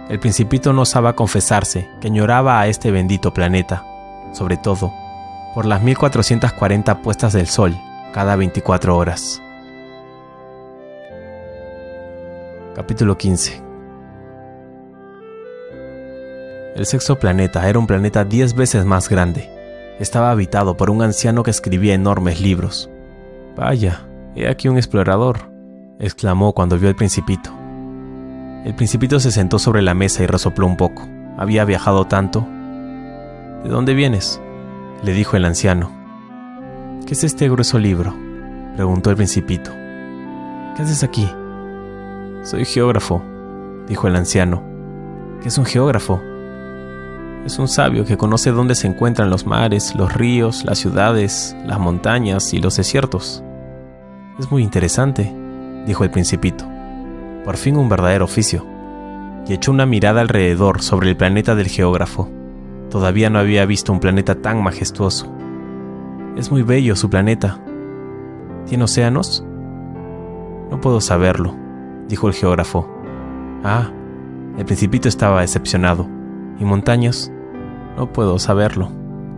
El 0.10 0.20
principito 0.20 0.74
no 0.74 0.82
osaba 0.82 1.14
confesarse 1.16 1.88
que 2.02 2.08
añoraba 2.08 2.60
a 2.60 2.68
este 2.68 2.90
bendito 2.90 3.32
planeta, 3.32 3.86
sobre 4.34 4.58
todo 4.58 4.92
por 5.54 5.66
las 5.66 5.84
1440 5.84 7.02
puestas 7.02 7.34
del 7.34 7.46
sol 7.46 7.78
cada 8.12 8.36
24 8.36 8.98
horas. 8.98 9.40
Capítulo 12.76 13.18
15 13.18 13.62
El 16.76 16.86
sexto 16.88 17.20
planeta 17.20 17.70
era 17.70 17.78
un 17.78 17.86
planeta 17.86 18.26
10 18.26 18.56
veces 18.56 18.86
más 18.86 19.10
grande. 19.10 19.48
Estaba 20.00 20.32
habitado 20.32 20.76
por 20.76 20.90
un 20.90 21.04
anciano 21.04 21.44
que 21.44 21.52
escribía 21.52 21.94
enormes 21.94 22.42
libros. 22.42 22.90
Vaya, 23.56 24.08
he 24.36 24.48
aquí 24.48 24.70
un 24.70 24.78
explorador, 24.78 25.52
exclamó 26.00 26.54
cuando 26.54 26.80
vio 26.80 26.90
al 26.90 26.96
principito. 26.96 27.59
El 28.66 28.74
principito 28.74 29.22
se 29.22 29.32
sentó 29.32 29.58
sobre 29.58 29.82
la 29.82 29.94
mesa 29.94 30.22
y 30.22 30.26
resopló 30.26 30.68
un 30.68 30.76
poco. 30.76 31.08
Había 31.38 31.64
viajado 31.64 32.08
tanto. 32.08 32.46
¿De 33.64 33.70
dónde 33.70 33.94
vienes? 33.94 34.42
le 35.02 35.14
dijo 35.14 35.38
el 35.38 35.46
anciano. 35.46 35.92
¿Qué 37.06 37.14
es 37.14 37.24
este 37.24 37.50
grueso 37.50 37.80
libro? 37.80 38.14
preguntó 38.76 39.12
el 39.12 39.16
principito. 39.16 39.72
¿Qué 40.76 40.82
haces 40.82 41.04
aquí? 41.04 41.32
Soy 42.44 42.66
geógrafo, 42.66 43.24
dijo 43.88 44.08
el 44.08 44.18
anciano. 44.18 44.62
¿Qué 45.42 45.48
es 45.48 45.58
un 45.58 45.66
geógrafo? 45.66 46.22
Es 47.46 47.60
un 47.60 47.70
sabio 47.70 48.04
que 48.04 48.18
conoce 48.18 48.52
dónde 48.52 48.76
se 48.76 48.88
encuentran 48.88 49.30
los 49.30 49.46
mares, 49.46 49.96
los 49.96 50.14
ríos, 50.14 50.66
las 50.66 50.80
ciudades, 50.80 51.56
las 51.66 51.80
montañas 51.80 52.54
y 52.54 52.60
los 52.60 52.76
desiertos. 52.76 53.42
Es 54.38 54.52
muy 54.52 54.64
interesante, 54.64 55.34
dijo 55.86 56.04
el 56.04 56.12
principito 56.12 56.66
por 57.44 57.58
fin 57.58 57.78
un 57.78 57.90
verdadero 57.90 58.26
oficio, 58.26 58.66
y 59.48 59.54
echó 59.54 59.72
una 59.72 59.86
mirada 59.86 60.22
alrededor 60.22 60.82
sobre 60.82 61.10
el 61.10 61.18
planeta 61.18 61.56
del 61.56 61.68
geógrafo. 61.68 62.30
Todavía 62.90 63.30
no 63.30 63.40
había 63.40 63.66
visto 63.66 63.92
un 63.92 64.00
planeta 64.00 64.36
tan 64.36 64.64
majestuoso. 64.64 65.32
Es 66.36 66.52
muy 66.52 66.64
bello 66.64 66.96
su 66.96 67.10
planeta. 67.10 67.60
¿Tiene 68.66 68.84
océanos? 68.84 69.46
No 70.70 70.80
puedo 70.82 71.02
saberlo, 71.02 71.56
dijo 72.08 72.28
el 72.28 72.34
geógrafo. 72.34 72.88
Ah, 73.64 73.90
el 74.58 74.66
principito 74.66 75.08
estaba 75.08 75.42
decepcionado. 75.42 76.08
¿Y 76.60 76.66
montañas? 76.66 77.32
No 77.98 78.12
puedo 78.12 78.40
saberlo, 78.40 78.90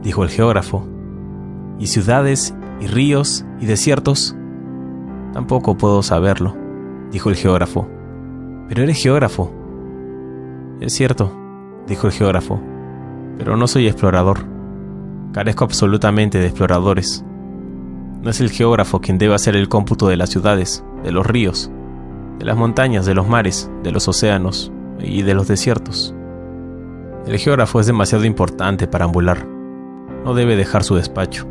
dijo 0.02 0.24
el 0.24 0.30
geógrafo. 0.30 0.88
¿Y 1.80 1.88
ciudades, 1.88 2.56
y 2.80 2.88
ríos, 2.88 3.45
y 3.60 3.66
desiertos? 3.66 4.36
Tampoco 5.34 5.78
puedo 5.78 6.04
saberlo, 6.04 6.56
dijo 7.12 7.30
el 7.30 7.36
geógrafo. 7.36 7.88
Pero 8.70 8.84
eres 8.84 9.01
geógrafo. 9.01 9.51
Es 10.80 10.93
cierto, 10.93 11.32
dijo 11.88 12.07
el 12.07 12.14
geógrafo, 12.14 12.59
pero 13.38 13.57
no 13.57 13.68
soy 13.68 13.88
explorador. 13.88 14.39
Carezco 15.34 15.66
absolutamente 15.66 16.39
de 16.39 16.47
exploradores. 16.47 17.24
No 18.22 18.30
es 18.30 18.39
el 18.39 18.49
geógrafo 18.49 19.01
quien 19.01 19.18
debe 19.18 19.36
hacer 19.36 19.55
el 19.55 19.70
cómputo 19.70 20.07
de 20.07 20.18
las 20.18 20.30
ciudades, 20.30 20.84
de 21.03 21.12
los 21.12 21.26
ríos, 21.26 21.72
de 22.39 22.45
las 22.45 22.57
montañas, 22.57 23.05
de 23.05 23.14
los 23.14 23.28
mares, 23.28 23.70
de 23.84 23.91
los 23.91 24.07
océanos 24.07 24.72
y 24.99 25.22
de 25.24 25.34
los 25.34 25.47
desiertos. 25.47 26.16
El 27.26 27.38
geógrafo 27.38 27.80
es 27.80 27.88
demasiado 27.88 28.26
importante 28.26 28.88
para 28.88 29.05
ambular. 29.05 29.45
No 30.26 30.34
debe 30.34 30.55
dejar 30.55 30.84
su 30.84 30.95
despacho, 30.95 31.47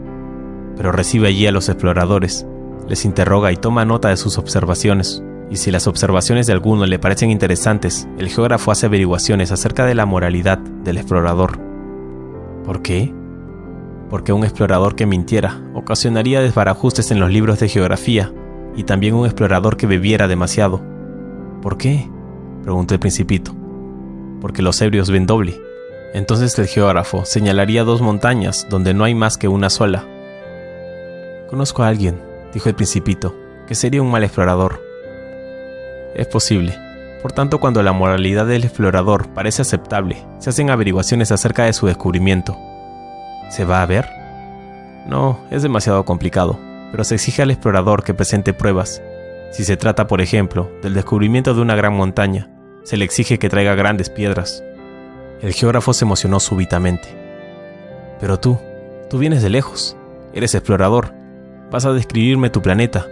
pero 0.77 0.93
recibe 0.93 1.29
allí 1.29 1.47
a 1.47 1.53
los 1.53 1.69
exploradores, 1.69 2.47
les 2.89 3.05
interroga 3.05 3.53
y 3.53 3.57
toma 3.57 3.85
nota 3.85 4.09
de 4.09 4.17
sus 4.17 4.39
observaciones 4.39 5.23
y 5.51 5.57
si 5.57 5.73
las 5.73 5.89
observaciones 5.89 6.47
de 6.47 6.53
alguno 6.53 6.87
le 6.87 7.01
parecen 7.01 7.31
interesantes, 7.31 8.09
el 8.19 8.29
geógrafo 8.29 8.71
hace 8.71 8.87
averiguaciones 8.87 9.51
acerca 9.51 9.85
de 9.85 9.97
la 9.97 10.07
moralidad 10.07 10.59
del 10.59 10.97
explorador. 10.97 11.59
¿Por 12.65 12.83
qué? 12.83 13.13
Porque 14.09 14.33
un 14.33 14.45
explorador 14.45 14.95
que 14.95 15.07
mintiera 15.07 15.61
ocasionaría 15.75 16.41
desbarajustes 16.41 17.11
en 17.11 17.19
los 17.19 17.31
libros 17.31 17.59
de 17.59 17.69
geografía 17.69 18.33
y 18.77 18.85
también 18.85 19.15
un 19.15 19.27
explorador 19.27 19.77
que 19.77 19.89
bebiera 19.89 20.29
demasiado. 20.29 20.81
¿Por 21.63 21.77
qué? 21.77 22.09
preguntó 22.63 22.95
el 22.95 23.01
principito. 23.01 23.53
Porque 24.41 24.63
los 24.63 24.81
ebrios 24.81 25.11
ven 25.11 25.27
doble. 25.27 25.61
Entonces 26.15 26.57
el 26.59 26.67
geógrafo 26.67 27.25
señalaría 27.25 27.83
dos 27.83 28.01
montañas 28.01 28.67
donde 28.71 28.95
no 28.95 29.03
hay 29.05 29.15
más 29.15 29.37
que 29.37 29.49
una 29.49 29.69
sola. 29.69 30.07
Conozco 31.49 31.83
a 31.83 31.89
alguien, 31.89 32.21
dijo 32.55 32.69
el 32.69 32.77
principito, 32.77 33.35
que 33.67 33.75
sería 33.75 34.03
un 34.03 34.11
mal 34.11 34.23
explorador 34.23 34.90
es 36.15 36.27
posible. 36.27 36.77
Por 37.23 37.33
tanto, 37.33 37.61
cuando 37.61 37.83
la 37.83 37.93
moralidad 37.93 38.47
del 38.47 38.65
explorador 38.65 39.29
parece 39.35 39.63
aceptable, 39.63 40.25
se 40.39 40.51
hacen 40.51 40.71
averiguaciones 40.71 41.33
acerca 41.33 41.65
de 41.65 41.73
su 41.73 41.87
descubrimiento. 41.87 42.57
¿Se 43.51 43.65
va 43.65 43.83
a 43.83 43.87
ver? 43.87 44.09
No, 45.07 45.39
es 45.51 45.63
demasiado 45.63 46.05
complicado, 46.05 46.59
pero 46.91 47.05
se 47.05 47.17
exige 47.17 47.43
al 47.43 47.51
explorador 47.51 48.05
que 48.05 48.15
presente 48.15 48.55
pruebas. 48.55 49.03
Si 49.51 49.65
se 49.65 49.77
trata, 49.77 50.07
por 50.07 50.21
ejemplo, 50.21 50.71
del 50.83 50.95
descubrimiento 50.95 51.53
de 51.55 51.61
una 51.61 51.75
gran 51.75 51.95
montaña, 51.95 52.49
se 52.85 52.97
le 52.97 53.05
exige 53.05 53.39
que 53.39 53.51
traiga 53.51 53.75
grandes 53.75 54.09
piedras. 54.09 54.65
El 55.43 55.53
geógrafo 55.53 55.93
se 55.93 56.05
emocionó 56.05 56.41
súbitamente. 56.41 57.09
Pero 58.21 58.39
tú, 58.39 58.59
tú 59.09 59.19
vienes 59.19 59.43
de 59.43 59.51
lejos, 59.51 59.97
eres 60.33 60.55
explorador, 60.55 61.13
vas 61.71 61.85
a 61.85 61.93
describirme 61.93 62.51
tu 62.51 62.63
planeta, 62.63 63.07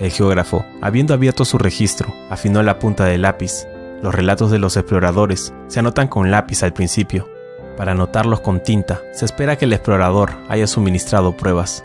el 0.00 0.10
geógrafo, 0.10 0.64
habiendo 0.82 1.14
abierto 1.14 1.44
su 1.44 1.58
registro, 1.58 2.12
afinó 2.30 2.62
la 2.62 2.78
punta 2.78 3.04
del 3.04 3.22
lápiz. 3.22 3.66
Los 4.02 4.14
relatos 4.14 4.50
de 4.50 4.58
los 4.58 4.76
exploradores 4.76 5.54
se 5.68 5.80
anotan 5.80 6.08
con 6.08 6.30
lápiz 6.30 6.62
al 6.62 6.72
principio. 6.72 7.28
Para 7.76 7.92
anotarlos 7.92 8.40
con 8.40 8.60
tinta, 8.60 9.00
se 9.12 9.24
espera 9.24 9.56
que 9.56 9.64
el 9.64 9.72
explorador 9.72 10.32
haya 10.48 10.66
suministrado 10.66 11.36
pruebas. 11.36 11.84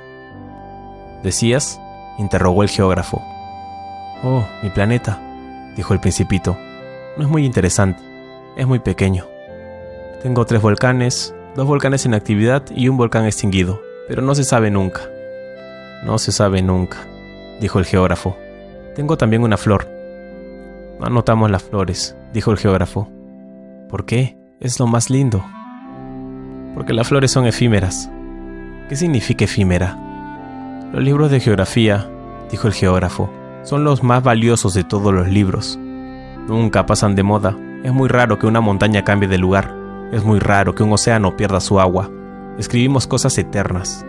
¿Decías? 1.23 1.79
interrogó 2.17 2.63
el 2.63 2.69
geógrafo. 2.69 3.21
Oh, 4.23 4.45
mi 4.61 4.69
planeta, 4.69 5.19
dijo 5.75 5.93
el 5.93 5.99
principito. 5.99 6.57
No 7.15 7.23
es 7.23 7.29
muy 7.29 7.45
interesante, 7.45 8.01
es 8.57 8.67
muy 8.67 8.79
pequeño. 8.79 9.25
Tengo 10.21 10.45
tres 10.45 10.61
volcanes, 10.61 11.33
dos 11.55 11.65
volcanes 11.65 12.05
en 12.05 12.13
actividad 12.13 12.63
y 12.75 12.89
un 12.89 12.97
volcán 12.97 13.25
extinguido, 13.25 13.81
pero 14.07 14.21
no 14.21 14.35
se 14.35 14.43
sabe 14.43 14.69
nunca. 14.69 15.01
No 16.03 16.17
se 16.17 16.31
sabe 16.31 16.61
nunca, 16.61 16.97
dijo 17.59 17.79
el 17.79 17.85
geógrafo. 17.85 18.37
Tengo 18.95 19.17
también 19.17 19.43
una 19.43 19.57
flor. 19.57 19.87
No 20.99 21.05
anotamos 21.05 21.49
las 21.49 21.63
flores, 21.63 22.15
dijo 22.33 22.51
el 22.51 22.57
geógrafo. 22.57 23.09
¿Por 23.89 24.05
qué? 24.05 24.37
Es 24.59 24.79
lo 24.79 24.87
más 24.87 25.09
lindo. 25.09 25.45
Porque 26.75 26.93
las 26.93 27.07
flores 27.07 27.31
son 27.31 27.45
efímeras. 27.45 28.11
¿Qué 28.89 28.95
significa 28.95 29.45
efímera? 29.45 29.97
Los 30.91 31.03
libros 31.03 31.31
de 31.31 31.39
geografía, 31.39 32.09
dijo 32.51 32.67
el 32.67 32.73
geógrafo, 32.73 33.29
son 33.63 33.83
los 33.83 34.03
más 34.03 34.23
valiosos 34.23 34.73
de 34.73 34.83
todos 34.83 35.13
los 35.13 35.27
libros. 35.27 35.77
Nunca 36.47 36.85
pasan 36.85 37.15
de 37.15 37.23
moda. 37.23 37.55
Es 37.83 37.93
muy 37.93 38.09
raro 38.09 38.39
que 38.39 38.47
una 38.47 38.61
montaña 38.61 39.03
cambie 39.03 39.29
de 39.29 39.37
lugar. 39.37 39.75
Es 40.11 40.23
muy 40.23 40.39
raro 40.39 40.73
que 40.73 40.83
un 40.83 40.91
océano 40.91 41.37
pierda 41.37 41.59
su 41.59 41.79
agua. 41.79 42.09
Escribimos 42.57 43.05
cosas 43.07 43.37
eternas. 43.37 44.05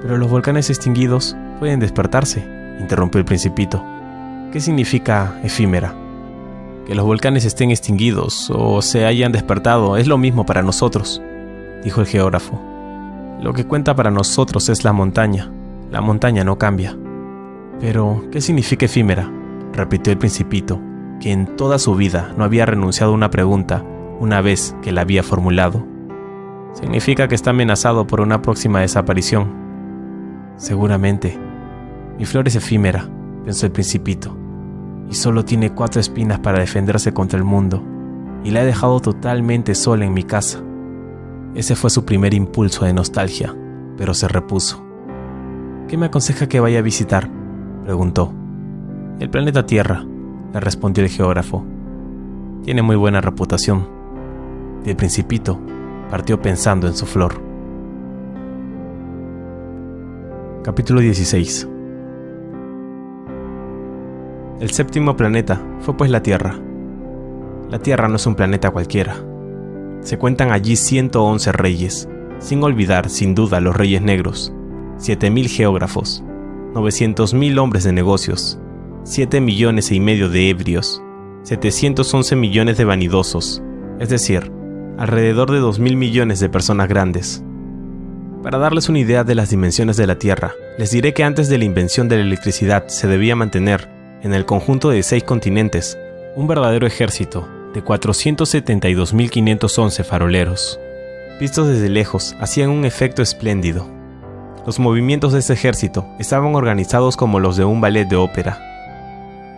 Pero 0.00 0.16
los 0.16 0.30
volcanes 0.30 0.70
extinguidos 0.70 1.36
pueden 1.58 1.78
despertarse, 1.78 2.61
interrumpió 2.82 3.18
el 3.18 3.24
principito. 3.24 3.82
¿Qué 4.52 4.60
significa 4.60 5.38
efímera? 5.42 5.94
Que 6.86 6.94
los 6.94 7.06
volcanes 7.06 7.44
estén 7.44 7.70
extinguidos 7.70 8.50
o 8.54 8.82
se 8.82 9.06
hayan 9.06 9.32
despertado 9.32 9.96
es 9.96 10.06
lo 10.06 10.18
mismo 10.18 10.44
para 10.44 10.62
nosotros, 10.62 11.22
dijo 11.82 12.00
el 12.00 12.06
geógrafo. 12.06 12.60
Lo 13.40 13.52
que 13.52 13.66
cuenta 13.66 13.94
para 13.94 14.10
nosotros 14.10 14.68
es 14.68 14.84
la 14.84 14.92
montaña. 14.92 15.50
La 15.90 16.00
montaña 16.00 16.44
no 16.44 16.58
cambia. 16.58 16.96
Pero, 17.80 18.24
¿qué 18.30 18.40
significa 18.40 18.86
efímera? 18.86 19.30
repitió 19.72 20.12
el 20.12 20.18
principito, 20.18 20.80
que 21.20 21.32
en 21.32 21.56
toda 21.56 21.78
su 21.78 21.94
vida 21.94 22.32
no 22.36 22.44
había 22.44 22.66
renunciado 22.66 23.12
a 23.12 23.14
una 23.14 23.30
pregunta 23.30 23.82
una 24.20 24.40
vez 24.40 24.76
que 24.82 24.92
la 24.92 25.00
había 25.00 25.22
formulado. 25.22 25.84
Significa 26.74 27.26
que 27.26 27.34
está 27.34 27.50
amenazado 27.50 28.06
por 28.06 28.20
una 28.20 28.42
próxima 28.42 28.80
desaparición. 28.80 29.52
Seguramente. 30.56 31.51
Mi 32.18 32.24
flor 32.26 32.46
es 32.46 32.56
efímera, 32.56 33.08
pensó 33.44 33.66
el 33.66 33.72
principito, 33.72 34.36
y 35.10 35.14
solo 35.14 35.44
tiene 35.44 35.74
cuatro 35.74 36.00
espinas 36.00 36.38
para 36.40 36.60
defenderse 36.60 37.12
contra 37.12 37.38
el 37.38 37.44
mundo, 37.44 37.82
y 38.44 38.50
la 38.50 38.62
he 38.62 38.66
dejado 38.66 39.00
totalmente 39.00 39.74
sola 39.74 40.04
en 40.04 40.12
mi 40.12 40.22
casa. 40.22 40.60
Ese 41.54 41.74
fue 41.74 41.90
su 41.90 42.04
primer 42.04 42.34
impulso 42.34 42.84
de 42.84 42.92
nostalgia, 42.92 43.54
pero 43.96 44.14
se 44.14 44.28
repuso. 44.28 44.84
¿Qué 45.88 45.96
me 45.96 46.06
aconseja 46.06 46.48
que 46.48 46.60
vaya 46.60 46.78
a 46.78 46.82
visitar? 46.82 47.28
preguntó. 47.84 48.32
El 49.18 49.28
planeta 49.30 49.66
Tierra, 49.66 50.04
le 50.52 50.60
respondió 50.60 51.04
el 51.04 51.10
geógrafo. 51.10 51.64
Tiene 52.64 52.82
muy 52.82 52.96
buena 52.96 53.20
reputación. 53.20 53.86
Y 54.84 54.90
el 54.90 54.96
principito 54.96 55.58
partió 56.10 56.40
pensando 56.40 56.86
en 56.86 56.94
su 56.94 57.06
flor. 57.06 57.40
Capítulo 60.62 61.00
16 61.00 61.71
El 64.60 64.70
séptimo 64.70 65.16
planeta 65.16 65.60
fue 65.80 65.96
pues 65.96 66.10
la 66.10 66.22
Tierra. 66.22 66.58
La 67.70 67.78
Tierra 67.78 68.08
no 68.08 68.16
es 68.16 68.26
un 68.26 68.34
planeta 68.34 68.70
cualquiera. 68.70 69.16
Se 70.00 70.18
cuentan 70.18 70.52
allí 70.52 70.76
111 70.76 71.52
reyes, 71.52 72.08
sin 72.38 72.62
olvidar, 72.62 73.08
sin 73.08 73.34
duda, 73.34 73.60
los 73.60 73.74
reyes 73.76 74.02
negros, 74.02 74.52
7.000 74.98 75.48
geógrafos, 75.48 76.22
900.000 76.74 77.58
hombres 77.58 77.84
de 77.84 77.92
negocios, 77.92 78.58
7 79.04 79.40
millones 79.40 79.90
y 79.92 80.00
medio 80.00 80.28
de 80.28 80.50
ebrios, 80.50 81.02
711 81.44 82.36
millones 82.36 82.78
de 82.78 82.84
vanidosos, 82.84 83.62
es 84.00 84.08
decir, 84.08 84.50
alrededor 84.98 85.50
de 85.50 85.60
2.000 85.60 85.96
millones 85.96 86.40
de 86.40 86.48
personas 86.48 86.88
grandes. 86.88 87.42
Para 88.42 88.58
darles 88.58 88.88
una 88.88 88.98
idea 88.98 89.22
de 89.22 89.36
las 89.36 89.50
dimensiones 89.50 89.96
de 89.96 90.06
la 90.06 90.18
Tierra, 90.18 90.52
les 90.78 90.90
diré 90.90 91.14
que 91.14 91.24
antes 91.24 91.48
de 91.48 91.58
la 91.58 91.64
invención 91.64 92.08
de 92.08 92.16
la 92.16 92.22
electricidad 92.22 92.88
se 92.88 93.06
debía 93.06 93.36
mantener, 93.36 93.88
en 94.22 94.34
el 94.34 94.46
conjunto 94.46 94.90
de 94.90 95.02
seis 95.02 95.24
continentes, 95.24 95.98
un 96.36 96.46
verdadero 96.46 96.86
ejército 96.86 97.48
de 97.74 97.84
472.511 97.84 100.04
faroleros. 100.04 100.78
Vistos 101.40 101.66
desde 101.68 101.88
lejos, 101.88 102.36
hacían 102.40 102.70
un 102.70 102.84
efecto 102.84 103.22
espléndido, 103.22 103.90
los 104.64 104.78
movimientos 104.78 105.32
de 105.32 105.40
ese 105.40 105.54
ejército 105.54 106.06
estaban 106.20 106.54
organizados 106.54 107.16
como 107.16 107.40
los 107.40 107.56
de 107.56 107.64
un 107.64 107.80
ballet 107.80 108.06
de 108.06 108.14
ópera. 108.14 108.60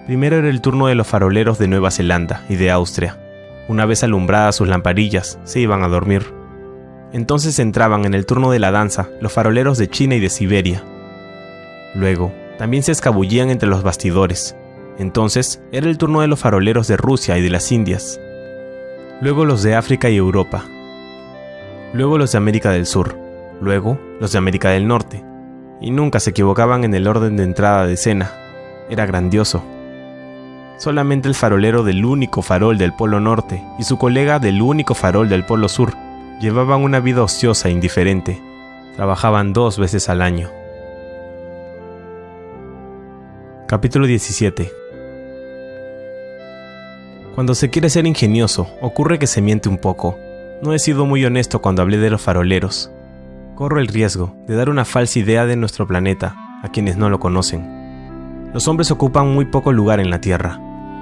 Primero 0.06 0.36
era 0.36 0.48
el 0.48 0.62
turno 0.62 0.86
de 0.86 0.94
los 0.94 1.06
faroleros 1.06 1.58
de 1.58 1.68
Nueva 1.68 1.90
Zelanda 1.90 2.42
y 2.48 2.56
de 2.56 2.70
Austria. 2.70 3.18
Una 3.68 3.84
vez 3.84 4.02
alumbradas 4.02 4.56
sus 4.56 4.68
lamparillas, 4.68 5.38
se 5.44 5.60
iban 5.60 5.82
a 5.82 5.88
dormir. 5.88 6.32
Entonces 7.12 7.58
entraban 7.58 8.06
en 8.06 8.14
el 8.14 8.24
turno 8.24 8.50
de 8.50 8.58
la 8.58 8.70
danza 8.70 9.08
los 9.20 9.32
faroleros 9.32 9.76
de 9.76 9.88
China 9.88 10.14
y 10.14 10.20
de 10.20 10.30
Siberia. 10.30 10.82
Luego, 11.94 12.32
también 12.58 12.82
se 12.82 12.92
escabullían 12.92 13.50
entre 13.50 13.68
los 13.68 13.82
bastidores. 13.82 14.56
Entonces 14.98 15.62
era 15.72 15.88
el 15.88 15.98
turno 15.98 16.20
de 16.20 16.28
los 16.28 16.40
faroleros 16.40 16.88
de 16.88 16.96
Rusia 16.96 17.36
y 17.38 17.42
de 17.42 17.50
las 17.50 17.72
Indias. 17.72 18.20
Luego 19.20 19.44
los 19.44 19.62
de 19.62 19.74
África 19.74 20.10
y 20.10 20.16
Europa. 20.16 20.64
Luego 21.92 22.18
los 22.18 22.32
de 22.32 22.38
América 22.38 22.70
del 22.70 22.86
Sur 22.86 23.24
luego 23.60 23.98
los 24.20 24.32
de 24.32 24.38
América 24.38 24.70
del 24.70 24.86
Norte, 24.86 25.24
y 25.80 25.90
nunca 25.90 26.20
se 26.20 26.30
equivocaban 26.30 26.84
en 26.84 26.94
el 26.94 27.06
orden 27.06 27.36
de 27.36 27.44
entrada 27.44 27.86
de 27.86 27.94
escena. 27.94 28.32
Era 28.88 29.06
grandioso. 29.06 29.62
Solamente 30.78 31.28
el 31.28 31.34
farolero 31.34 31.82
del 31.82 32.04
único 32.04 32.42
farol 32.42 32.78
del 32.78 32.92
Polo 32.92 33.20
Norte 33.20 33.62
y 33.78 33.84
su 33.84 33.96
colega 33.96 34.38
del 34.38 34.60
único 34.60 34.94
farol 34.94 35.28
del 35.28 35.44
Polo 35.44 35.68
Sur 35.68 35.94
llevaban 36.40 36.82
una 36.82 37.00
vida 37.00 37.22
ociosa 37.22 37.68
e 37.68 37.72
indiferente. 37.72 38.40
Trabajaban 38.96 39.52
dos 39.52 39.78
veces 39.78 40.08
al 40.08 40.20
año. 40.20 40.50
Capítulo 43.74 44.06
17 44.06 44.72
Cuando 47.34 47.56
se 47.56 47.70
quiere 47.70 47.90
ser 47.90 48.06
ingenioso, 48.06 48.68
ocurre 48.80 49.18
que 49.18 49.26
se 49.26 49.42
miente 49.42 49.68
un 49.68 49.78
poco. 49.78 50.16
No 50.62 50.74
he 50.74 50.78
sido 50.78 51.06
muy 51.06 51.24
honesto 51.24 51.60
cuando 51.60 51.82
hablé 51.82 51.98
de 51.98 52.08
los 52.08 52.22
faroleros, 52.22 52.92
corro 53.56 53.80
el 53.80 53.88
riesgo 53.88 54.32
de 54.46 54.54
dar 54.54 54.70
una 54.70 54.84
falsa 54.84 55.18
idea 55.18 55.44
de 55.44 55.56
nuestro 55.56 55.88
planeta 55.88 56.36
a 56.62 56.68
quienes 56.68 56.96
no 56.96 57.10
lo 57.10 57.18
conocen. 57.18 58.52
Los 58.54 58.68
hombres 58.68 58.92
ocupan 58.92 59.34
muy 59.34 59.46
poco 59.46 59.72
lugar 59.72 59.98
en 59.98 60.08
la 60.08 60.20
Tierra. 60.20 60.60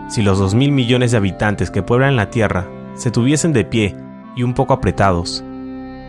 Si 0.09 0.23
los 0.23 0.41
2.000 0.41 0.73
millones 0.73 1.11
de 1.11 1.19
habitantes 1.19 1.71
que 1.71 1.83
pueblan 1.83 2.17
la 2.17 2.31
Tierra 2.31 2.71
se 2.95 3.11
tuviesen 3.11 3.53
de 3.53 3.67
pie 3.67 3.95
y 4.35 4.45
un 4.45 4.55
poco 4.55 4.73
apretados, 4.73 5.45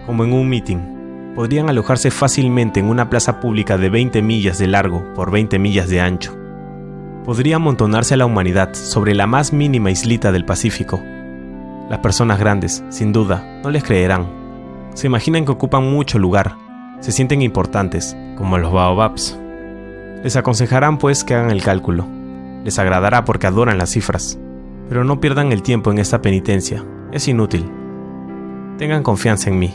como 0.05 0.24
en 0.24 0.32
un 0.32 0.47
meeting, 0.47 1.34
podrían 1.36 1.68
alojarse 1.68 2.09
fácilmente 2.09 2.80
en 2.80 2.86
una 2.86 3.09
plaza 3.09 3.41
pública 3.41 3.78
de 3.78 3.89
20 3.89 4.22
millas 4.22 4.59
de 4.59 4.68
largo 4.68 5.14
por 5.14 5.30
20 5.30 5.59
millas 5.59 5.89
de 5.89 5.99
ancho. 5.99 6.43
Podría 7.26 7.56
amontonarse 7.56 8.16
a 8.16 8.18
la 8.18 8.26
humanidad 8.26 8.74
sobre 8.74 9.16
la 9.16 9.28
más 9.28 9.54
mínima 9.54 9.92
islita 9.92 10.32
del 10.32 10.46
Pacífico. 10.46 11.02
Las 11.90 12.00
personas 12.00 12.40
grandes, 12.40 12.84
sin 12.90 13.14
duda, 13.14 13.62
no 13.64 13.72
les 13.72 13.84
creerán 13.84 14.44
se 14.94 15.08
imaginan 15.08 15.46
que 15.46 15.52
ocupan 15.52 15.90
mucho 15.92 16.20
lugar, 16.20 16.56
se 17.00 17.12
sienten 17.12 17.42
importantes, 17.42 18.16
como 18.38 18.58
los 18.58 18.72
baobabs. 18.72 19.40
Les 20.24 20.36
aconsejarán 20.36 20.98
pues 20.98 21.24
que 21.24 21.34
hagan 21.34 21.52
el 21.52 21.64
cálculo. 21.64 22.06
Les 22.64 22.80
agradará 22.80 23.26
porque 23.26 23.48
adoran 23.48 23.78
las 23.78 23.90
cifras. 23.90 24.40
Pero 24.88 25.04
no 25.04 25.20
pierdan 25.20 25.52
el 25.52 25.64
tiempo 25.64 25.92
en 25.92 25.98
esta 25.98 26.22
penitencia, 26.22 26.86
es 27.12 27.28
inútil. 27.28 27.70
Tengan 28.78 29.04
confianza 29.04 29.50
en 29.50 29.60
mí. 29.60 29.74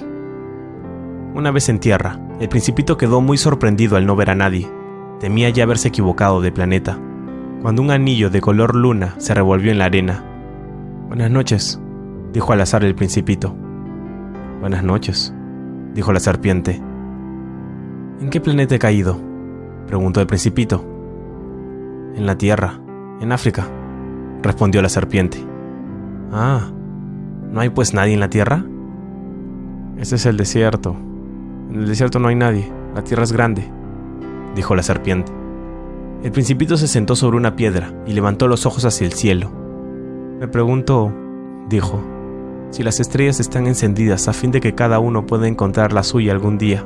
Una 1.34 1.50
vez 1.50 1.68
en 1.68 1.80
tierra, 1.80 2.18
el 2.40 2.48
principito 2.48 2.96
quedó 2.96 3.20
muy 3.20 3.36
sorprendido 3.36 3.96
al 3.96 4.06
no 4.06 4.16
ver 4.16 4.30
a 4.30 4.34
nadie. 4.34 4.70
Temía 5.18 5.50
ya 5.50 5.64
haberse 5.64 5.88
equivocado 5.88 6.40
de 6.40 6.52
planeta, 6.52 6.98
cuando 7.62 7.82
un 7.82 7.90
anillo 7.90 8.30
de 8.30 8.40
color 8.40 8.74
luna 8.76 9.14
se 9.18 9.34
revolvió 9.34 9.72
en 9.72 9.78
la 9.78 9.86
arena. 9.86 10.24
Buenas 11.08 11.30
noches, 11.30 11.80
dijo 12.32 12.52
al 12.52 12.60
azar 12.60 12.84
el 12.84 12.94
principito. 12.94 13.54
Buenas 14.60 14.84
noches, 14.84 15.34
dijo 15.94 16.12
la 16.12 16.20
serpiente. 16.20 16.80
¿En 18.20 18.30
qué 18.30 18.40
planeta 18.40 18.74
he 18.74 18.78
caído? 18.78 19.20
preguntó 19.86 20.20
el 20.20 20.26
principito. 20.26 20.84
En 22.14 22.26
la 22.26 22.36
Tierra, 22.36 22.80
en 23.20 23.32
África, 23.32 23.66
respondió 24.42 24.82
la 24.82 24.88
serpiente. 24.88 25.38
Ah, 26.32 26.70
¿no 27.50 27.60
hay 27.60 27.70
pues 27.70 27.94
nadie 27.94 28.14
en 28.14 28.20
la 28.20 28.30
Tierra? 28.30 28.64
Ese 29.96 30.16
es 30.16 30.26
el 30.26 30.36
desierto. 30.36 30.96
En 31.70 31.80
el 31.80 31.88
desierto 31.88 32.18
no 32.18 32.28
hay 32.28 32.34
nadie, 32.36 32.70
la 32.94 33.02
Tierra 33.02 33.24
es 33.24 33.32
grande, 33.32 33.64
dijo 34.54 34.76
la 34.76 34.82
serpiente. 34.82 35.32
El 36.22 36.32
principito 36.32 36.76
se 36.76 36.88
sentó 36.88 37.14
sobre 37.14 37.36
una 37.36 37.54
piedra 37.54 37.92
y 38.04 38.12
levantó 38.12 38.48
los 38.48 38.66
ojos 38.66 38.84
hacia 38.84 39.06
el 39.06 39.12
cielo. 39.12 39.50
Me 40.40 40.48
pregunto, 40.48 41.12
dijo, 41.68 42.02
si 42.70 42.82
las 42.82 42.98
estrellas 42.98 43.38
están 43.38 43.68
encendidas 43.68 44.26
a 44.26 44.32
fin 44.32 44.50
de 44.50 44.60
que 44.60 44.74
cada 44.74 44.98
uno 44.98 45.26
pueda 45.26 45.46
encontrar 45.46 45.92
la 45.92 46.02
suya 46.02 46.32
algún 46.32 46.58
día. 46.58 46.84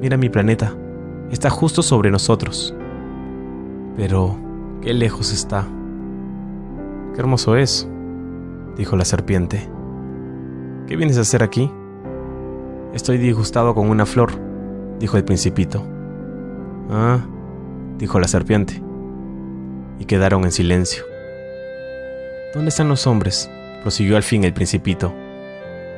Mira 0.00 0.16
mi 0.16 0.28
planeta, 0.28 0.74
está 1.32 1.50
justo 1.50 1.82
sobre 1.82 2.12
nosotros. 2.12 2.72
Pero, 3.96 4.36
qué 4.80 4.94
lejos 4.94 5.32
está. 5.32 5.66
Qué 7.14 7.20
hermoso 7.20 7.56
es, 7.56 7.88
dijo 8.76 8.96
la 8.96 9.04
serpiente. 9.04 9.68
¿Qué 10.86 10.94
vienes 10.96 11.18
a 11.18 11.22
hacer 11.22 11.42
aquí? 11.42 11.68
Estoy 12.92 13.18
disgustado 13.18 13.74
con 13.74 13.88
una 13.90 14.06
flor, 14.06 14.30
dijo 15.00 15.16
el 15.16 15.24
principito. 15.24 15.82
Ah, 16.90 17.18
dijo 17.98 18.18
la 18.18 18.28
serpiente. 18.28 18.82
Y 19.98 20.04
quedaron 20.06 20.44
en 20.44 20.52
silencio. 20.52 21.04
¿Dónde 22.54 22.68
están 22.68 22.88
los 22.88 23.06
hombres? 23.06 23.50
prosiguió 23.82 24.16
al 24.16 24.22
fin 24.22 24.44
el 24.44 24.54
principito. 24.54 25.12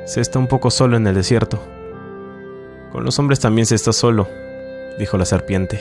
Se 0.06 0.20
está 0.20 0.38
un 0.38 0.48
poco 0.48 0.70
solo 0.70 0.96
en 0.96 1.06
el 1.06 1.14
desierto. 1.14 1.60
Con 2.92 3.04
los 3.04 3.18
hombres 3.18 3.40
también 3.40 3.66
se 3.66 3.74
está 3.74 3.92
solo, 3.92 4.28
dijo 4.98 5.18
la 5.18 5.24
serpiente. 5.24 5.80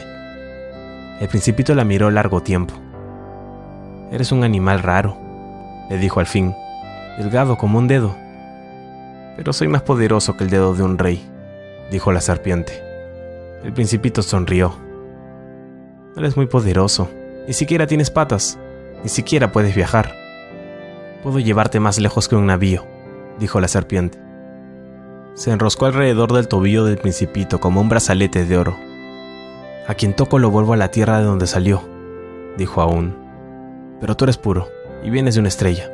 El 1.19 1.27
principito 1.27 1.73
la 1.73 1.83
miró 1.83 2.11
largo 2.11 2.41
tiempo. 2.41 2.73
Eres 4.11 4.31
un 4.31 4.43
animal 4.43 4.83
raro, 4.83 5.17
le 5.89 5.97
dijo 5.97 6.19
al 6.19 6.25
fin, 6.25 6.53
delgado 7.17 7.57
como 7.57 7.79
un 7.79 7.87
dedo. 7.87 8.15
Pero 9.37 9.53
soy 9.53 9.67
más 9.67 9.81
poderoso 9.81 10.37
que 10.37 10.43
el 10.43 10.49
dedo 10.49 10.75
de 10.75 10.83
un 10.83 10.97
rey, 10.97 11.25
dijo 11.91 12.11
la 12.11 12.21
serpiente. 12.21 12.83
El 13.63 13.73
principito 13.73 14.21
sonrió. 14.21 14.84
Eres 16.17 16.37
muy 16.37 16.45
poderoso, 16.45 17.09
ni 17.45 17.51
siquiera 17.51 17.87
tienes 17.87 18.09
patas, 18.09 18.57
ni 19.03 19.09
siquiera 19.09 19.51
puedes 19.51 19.75
viajar. 19.75 20.15
Puedo 21.21 21.39
llevarte 21.39 21.81
más 21.81 21.99
lejos 21.99 22.29
que 22.29 22.37
un 22.37 22.45
navío, 22.45 22.85
dijo 23.37 23.59
la 23.59 23.67
serpiente. 23.67 24.17
Se 25.33 25.51
enroscó 25.51 25.87
alrededor 25.87 26.31
del 26.31 26.47
tobillo 26.47 26.85
del 26.85 26.97
principito 26.97 27.59
como 27.59 27.81
un 27.81 27.89
brazalete 27.89 28.45
de 28.45 28.57
oro. 28.57 28.77
A 29.87 29.93
quien 29.95 30.15
toco 30.15 30.39
lo 30.39 30.49
vuelvo 30.49 30.71
a 30.71 30.77
la 30.77 30.89
tierra 30.89 31.19
de 31.19 31.25
donde 31.25 31.47
salió, 31.47 31.83
dijo 32.57 32.81
aún. 32.81 33.13
Pero 33.99 34.15
tú 34.15 34.23
eres 34.23 34.37
puro 34.37 34.69
y 35.03 35.09
vienes 35.09 35.35
de 35.35 35.41
una 35.41 35.49
estrella. 35.49 35.91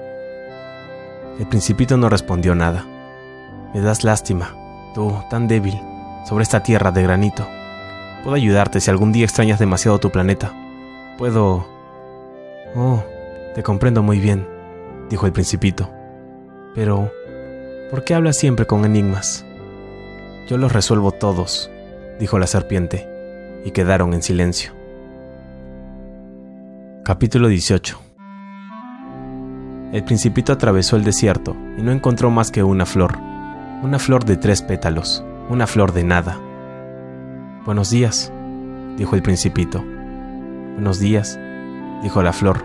El 1.40 1.48
principito 1.48 1.98
no 1.98 2.10
respondió 2.10 2.54
nada. 2.54 2.86
Me 3.74 3.82
das 3.82 4.04
lástima, 4.04 4.56
tú, 4.94 5.16
tan 5.32 5.48
débil, 5.48 5.82
sobre 6.30 6.44
esta 6.44 6.62
tierra 6.62 6.92
de 6.92 7.02
granito. 7.02 7.48
Puedo 8.24 8.36
ayudarte 8.36 8.80
si 8.80 8.92
algún 8.92 9.12
día 9.12 9.26
extrañas 9.26 9.60
demasiado 9.60 10.00
tu 10.00 10.12
planeta. 10.12 10.54
Puedo... 11.18 11.68
Oh, 12.76 13.04
te 13.56 13.64
comprendo 13.64 14.04
muy 14.04 14.20
bien, 14.20 14.48
dijo 15.10 15.26
el 15.26 15.34
principito. 15.34 15.90
Pero, 16.76 17.12
¿por 17.90 18.04
qué 18.04 18.14
hablas 18.14 18.38
siempre 18.38 18.68
con 18.68 18.86
enigmas? 18.86 19.46
Yo 20.48 20.58
los 20.58 20.72
resuelvo 20.72 21.12
todos, 21.12 21.72
dijo 22.20 22.38
la 22.38 22.48
serpiente, 22.48 23.08
y 23.66 23.72
quedaron 23.72 24.14
en 24.14 24.22
silencio. 24.22 24.74
Capítulo 27.04 27.48
18 27.48 28.00
El 29.92 30.04
principito 30.04 30.54
atravesó 30.54 30.96
el 30.96 31.04
desierto 31.04 31.56
y 31.78 31.82
no 31.82 31.92
encontró 31.92 32.30
más 32.30 32.52
que 32.52 32.64
una 32.64 32.86
flor, 32.86 33.18
una 33.82 33.98
flor 33.98 34.24
de 34.26 34.38
tres 34.38 34.62
pétalos, 34.62 35.24
una 35.50 35.66
flor 35.66 35.92
de 35.92 36.04
nada. 36.04 36.40
Buenos 37.64 37.92
días, 37.92 38.34
dijo 38.98 39.16
el 39.16 39.22
principito. 39.22 39.84
Buenos 40.74 40.98
días, 40.98 41.40
dijo 42.02 42.24
la 42.24 42.34
flor. 42.34 42.64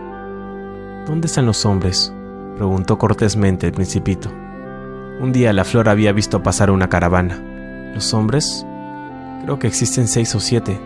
¿Dónde 1.07 1.27
están 1.27 1.45
los 1.45 1.67
hombres? 1.67 2.15
preguntó 2.57 2.97
cortésmente 2.97 3.67
el 3.67 3.75
principito. 3.75 4.31
Un 5.21 5.33
día 5.35 5.53
la 5.53 5.65
flor 5.65 5.91
había 5.91 6.13
visto 6.13 6.43
pasar 6.43 6.71
una 6.71 6.89
caravana. 6.89 7.93
¿Los 7.93 8.15
hombres? 8.15 8.67
Creo 9.43 9.59
que 9.59 9.67
existen 9.67 10.09
seis 10.09 10.35
o 10.35 10.41
siete. 10.41 10.81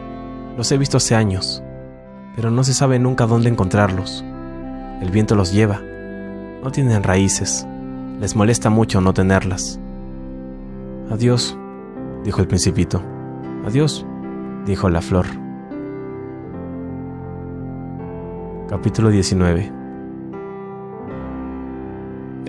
Los 0.57 0.73
he 0.73 0.77
visto 0.77 0.97
hace 0.97 1.15
años, 1.15 1.63
pero 2.35 2.51
no 2.51 2.65
se 2.65 2.75
sabe 2.75 2.99
nunca 2.99 3.27
dónde 3.27 3.49
encontrarlos. 3.49 4.25
El 5.01 5.13
viento 5.13 5.37
los 5.37 5.53
lleva. 5.53 5.81
No 6.65 6.73
tienen 6.73 7.05
raíces. 7.05 7.65
Les 8.19 8.35
molesta 8.35 8.71
mucho 8.71 9.01
no 9.01 9.15
tenerlas. 9.15 9.79
Adiós, 11.11 11.57
dijo 12.25 12.41
el 12.41 12.49
principito. 12.49 13.01
Adiós, 13.67 14.07
dijo 14.67 14.89
la 14.89 15.01
flor. 15.01 15.27
Capítulo 18.69 19.11
19 19.11 19.81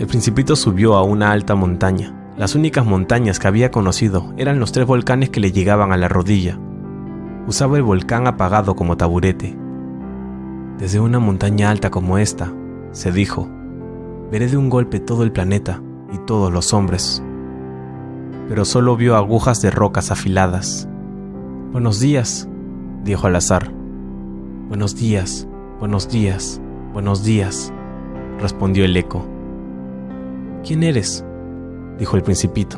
el 0.02 0.08
principito 0.08 0.56
subió 0.56 0.96
a 0.96 1.04
una 1.04 1.32
alta 1.32 1.54
montaña. 1.54 2.12
Las 2.36 2.56
únicas 2.56 2.84
montañas 2.86 3.38
que 3.38 3.48
había 3.48 3.70
conocido 3.70 4.34
eran 4.36 4.60
los 4.60 4.72
tres 4.72 4.88
volcanes 4.88 5.30
que 5.30 5.40
le 5.40 5.52
llegaban 5.52 5.92
a 5.92 5.98
la 5.98 6.08
rodilla. 6.08 6.58
Usaba 7.46 7.78
el 7.78 7.84
volcán 7.84 8.26
apagado 8.26 8.76
como 8.76 8.98
taburete. 8.98 9.56
Desde 10.80 11.00
una 11.00 11.20
montaña 11.20 11.70
alta 11.70 11.92
como 11.92 12.18
esta, 12.18 12.52
se 12.94 13.12
dijo, 13.12 13.48
veré 14.32 14.48
de 14.48 14.58
un 14.58 14.72
golpe 14.72 15.00
todo 15.00 15.22
el 15.22 15.32
planeta 15.32 15.84
y 16.12 16.18
todos 16.26 16.52
los 16.52 16.74
hombres. 16.74 17.22
Pero 18.50 18.66
solo 18.66 18.96
vio 18.96 19.16
agujas 19.16 19.62
de 19.62 19.70
rocas 19.70 20.10
afiladas. 20.10 20.90
Buenos 21.72 22.02
días, 22.02 22.50
dijo 23.06 23.28
al 23.28 23.36
azar. 23.38 23.72
Buenos 24.68 24.94
días, 24.98 25.48
buenos 25.80 26.10
días, 26.10 26.60
buenos 26.92 27.24
días, 27.24 27.72
respondió 28.42 28.84
el 28.84 28.98
eco. 28.98 29.26
¿Quién 30.68 30.84
eres? 30.84 31.24
dijo 31.98 32.18
el 32.18 32.24
principito. 32.24 32.78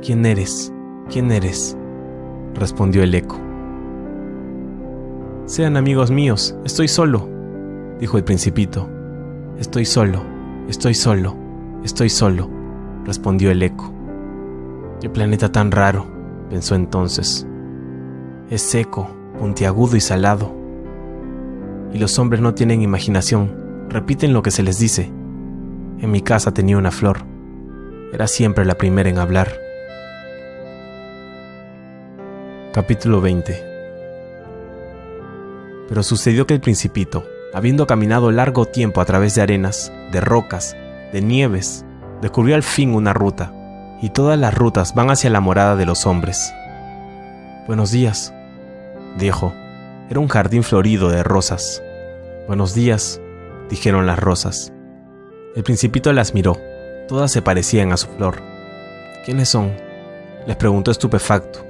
¿Quién 0.00 0.24
eres? 0.24 0.72
¿Quién 1.10 1.30
eres? 1.30 1.76
respondió 2.54 3.02
el 3.02 3.14
eco. 3.14 3.36
Sean 5.44 5.76
amigos 5.76 6.10
míos, 6.10 6.56
estoy 6.64 6.88
solo, 6.88 7.28
dijo 8.00 8.16
el 8.16 8.24
principito. 8.24 8.88
Estoy 9.58 9.84
solo, 9.84 10.22
estoy 10.66 10.94
solo, 10.94 11.36
estoy 11.84 12.08
solo, 12.08 12.48
respondió 13.04 13.50
el 13.50 13.62
eco. 13.62 13.92
Qué 15.02 15.10
planeta 15.10 15.52
tan 15.52 15.70
raro, 15.70 16.06
pensó 16.48 16.74
entonces. 16.74 17.46
Es 18.48 18.62
seco, 18.62 19.10
puntiagudo 19.40 19.96
y 19.96 20.00
salado. 20.00 20.54
Y 21.92 21.98
los 21.98 22.16
hombres 22.20 22.40
no 22.40 22.54
tienen 22.54 22.80
imaginación, 22.80 23.88
repiten 23.88 24.32
lo 24.32 24.42
que 24.42 24.52
se 24.52 24.62
les 24.62 24.78
dice. 24.78 25.10
En 25.98 26.12
mi 26.12 26.20
casa 26.20 26.54
tenía 26.54 26.78
una 26.78 26.92
flor. 26.92 27.24
Era 28.12 28.28
siempre 28.28 28.64
la 28.64 28.76
primera 28.76 29.10
en 29.10 29.18
hablar. 29.18 29.52
Capítulo 32.72 33.20
20 33.20 33.64
Pero 35.88 36.04
sucedió 36.04 36.46
que 36.46 36.54
el 36.54 36.60
principito, 36.60 37.24
habiendo 37.52 37.88
caminado 37.88 38.30
largo 38.30 38.66
tiempo 38.66 39.00
a 39.00 39.06
través 39.06 39.34
de 39.34 39.42
arenas, 39.42 39.92
de 40.12 40.20
rocas, 40.20 40.76
de 41.12 41.20
nieves, 41.20 41.84
descubrió 42.22 42.54
al 42.54 42.62
fin 42.62 42.94
una 42.94 43.12
ruta, 43.12 43.52
y 44.00 44.10
todas 44.10 44.38
las 44.38 44.54
rutas 44.54 44.94
van 44.94 45.10
hacia 45.10 45.30
la 45.30 45.40
morada 45.40 45.74
de 45.74 45.86
los 45.86 46.06
hombres. 46.06 46.52
Buenos 47.66 47.90
días, 47.90 48.32
dijo. 49.16 49.52
Era 50.08 50.20
un 50.20 50.28
jardín 50.28 50.62
florido 50.62 51.08
de 51.08 51.22
rosas. 51.22 51.82
Buenos 52.46 52.74
días, 52.74 53.20
dijeron 53.68 54.06
las 54.06 54.18
rosas. 54.18 54.72
El 55.54 55.62
principito 55.62 56.12
las 56.12 56.34
miró. 56.34 56.56
Todas 57.08 57.32
se 57.32 57.42
parecían 57.42 57.92
a 57.92 57.96
su 57.96 58.08
flor. 58.08 58.42
¿Quiénes 59.24 59.48
son? 59.48 59.72
Les 60.46 60.56
preguntó 60.56 60.90
estupefacto. 60.90 61.64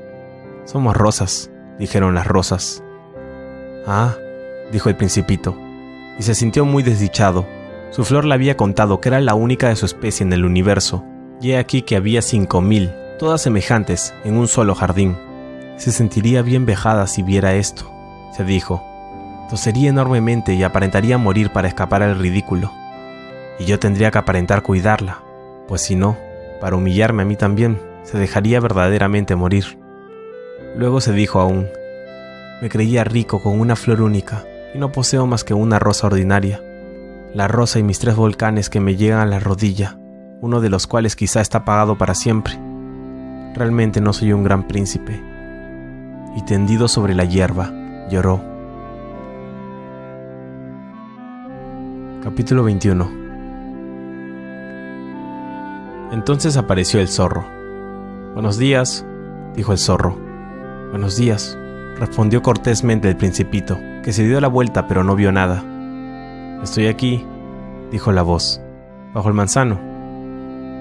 Somos 0.65 0.97
rosas, 0.97 1.51
dijeron 1.79 2.15
las 2.15 2.27
rosas. 2.27 2.83
Ah, 3.87 4.15
dijo 4.73 4.89
el 4.89 4.97
principito, 4.97 5.57
y 6.19 6.23
se 6.23 6.35
sintió 6.35 6.65
muy 6.65 6.83
desdichado. 6.83 7.47
Su 7.91 8.05
flor 8.05 8.25
le 8.25 8.35
había 8.35 8.57
contado 8.57 9.01
que 9.01 9.09
era 9.09 9.21
la 9.21 9.35
única 9.35 9.69
de 9.69 9.77
su 9.77 9.87
especie 9.87 10.25
en 10.25 10.33
el 10.33 10.45
universo, 10.45 11.05
y 11.41 11.53
he 11.53 11.59
aquí 11.59 11.83
que 11.83 11.97
había 11.97 12.21
cinco 12.21 12.61
mil, 12.61 12.91
todas 13.19 13.43
semejantes, 13.43 14.13
en 14.25 14.37
un 14.37 14.49
solo 14.49 14.75
jardín. 14.75 15.17
Se 15.77 15.93
sentiría 15.93 16.43
bien 16.43 16.67
vejada 16.67 17.07
si 17.07 17.23
viera 17.23 17.55
esto, 17.55 17.91
se 18.37 18.45
dijo. 18.45 18.83
Tosería 19.51 19.91
enormemente 19.91 20.55
y 20.55 20.63
aparentaría 20.63 21.19
morir 21.19 21.51
para 21.51 21.69
escapar 21.69 22.03
al 22.03 22.19
ridículo 22.19 22.73
y 23.59 23.65
yo 23.65 23.79
tendría 23.79 24.11
que 24.11 24.19
aparentar 24.19 24.63
cuidarla, 24.63 25.19
pues 25.69 25.83
si 25.83 25.97
no, 25.97 26.17
para 26.61 26.77
humillarme 26.77 27.23
a 27.23 27.27
mí 27.27 27.37
también, 27.37 27.81
se 28.03 28.19
dejaría 28.19 28.61
verdaderamente 28.61 29.37
morir. 29.37 29.79
Luego 30.77 31.01
se 31.01 31.13
dijo 31.13 31.41
aún, 31.41 31.67
me 32.61 32.69
creía 32.69 33.05
rico 33.05 33.43
con 33.43 33.59
una 33.59 33.77
flor 33.77 34.03
única 34.03 34.45
y 34.75 34.79
no 34.79 34.93
poseo 34.93 35.27
más 35.27 35.45
que 35.45 35.55
una 35.55 35.79
rosa 35.79 36.07
ordinaria, 36.07 36.63
la 37.35 37.49
rosa 37.49 37.79
y 37.79 37.83
mis 37.83 37.99
tres 37.99 38.17
volcanes 38.17 38.71
que 38.71 38.81
me 38.81 38.97
llegan 38.97 39.21
a 39.21 39.27
la 39.27 39.41
rodilla, 39.41 39.99
uno 40.41 40.61
de 40.61 40.71
los 40.71 40.87
cuales 40.87 41.17
quizá 41.17 41.41
está 41.41 41.59
apagado 41.59 41.99
para 41.99 42.15
siempre. 42.15 42.59
Realmente 43.55 44.01
no 44.01 44.13
soy 44.13 44.33
un 44.33 44.45
gran 44.45 44.69
príncipe. 44.69 45.36
Y 46.37 46.43
tendido 46.43 46.87
sobre 46.87 47.15
la 47.15 47.25
hierba, 47.25 47.73
lloró. 48.11 48.43
Capítulo 52.23 52.63
21 52.63 53.11
Entonces 56.13 56.59
apareció 56.59 57.01
el 57.01 57.09
zorro. 57.09 57.47
Buenos 58.35 58.59
días, 58.59 59.07
dijo 59.55 59.73
el 59.73 59.79
zorro. 59.79 60.19
Buenos 60.91 61.17
días, 61.17 61.57
respondió 61.99 62.43
cortésmente 62.43 63.09
el 63.09 63.17
principito, 63.17 63.79
que 64.05 64.13
se 64.13 64.25
dio 64.25 64.39
la 64.41 64.49
vuelta 64.49 64.87
pero 64.87 65.03
no 65.03 65.17
vio 65.17 65.33
nada. 65.33 65.65
Estoy 66.63 66.89
aquí, 66.89 67.25
dijo 67.91 68.13
la 68.13 68.21
voz, 68.21 68.61
bajo 69.15 69.29
el 69.29 69.35
manzano. 69.35 69.79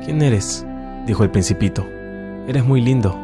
¿Quién 0.03 0.21
eres? 0.21 0.65
dijo 1.07 1.23
el 1.23 1.31
principito. 1.31 1.85
Eres 2.45 2.65
muy 2.65 2.81
lindo. 2.81 3.17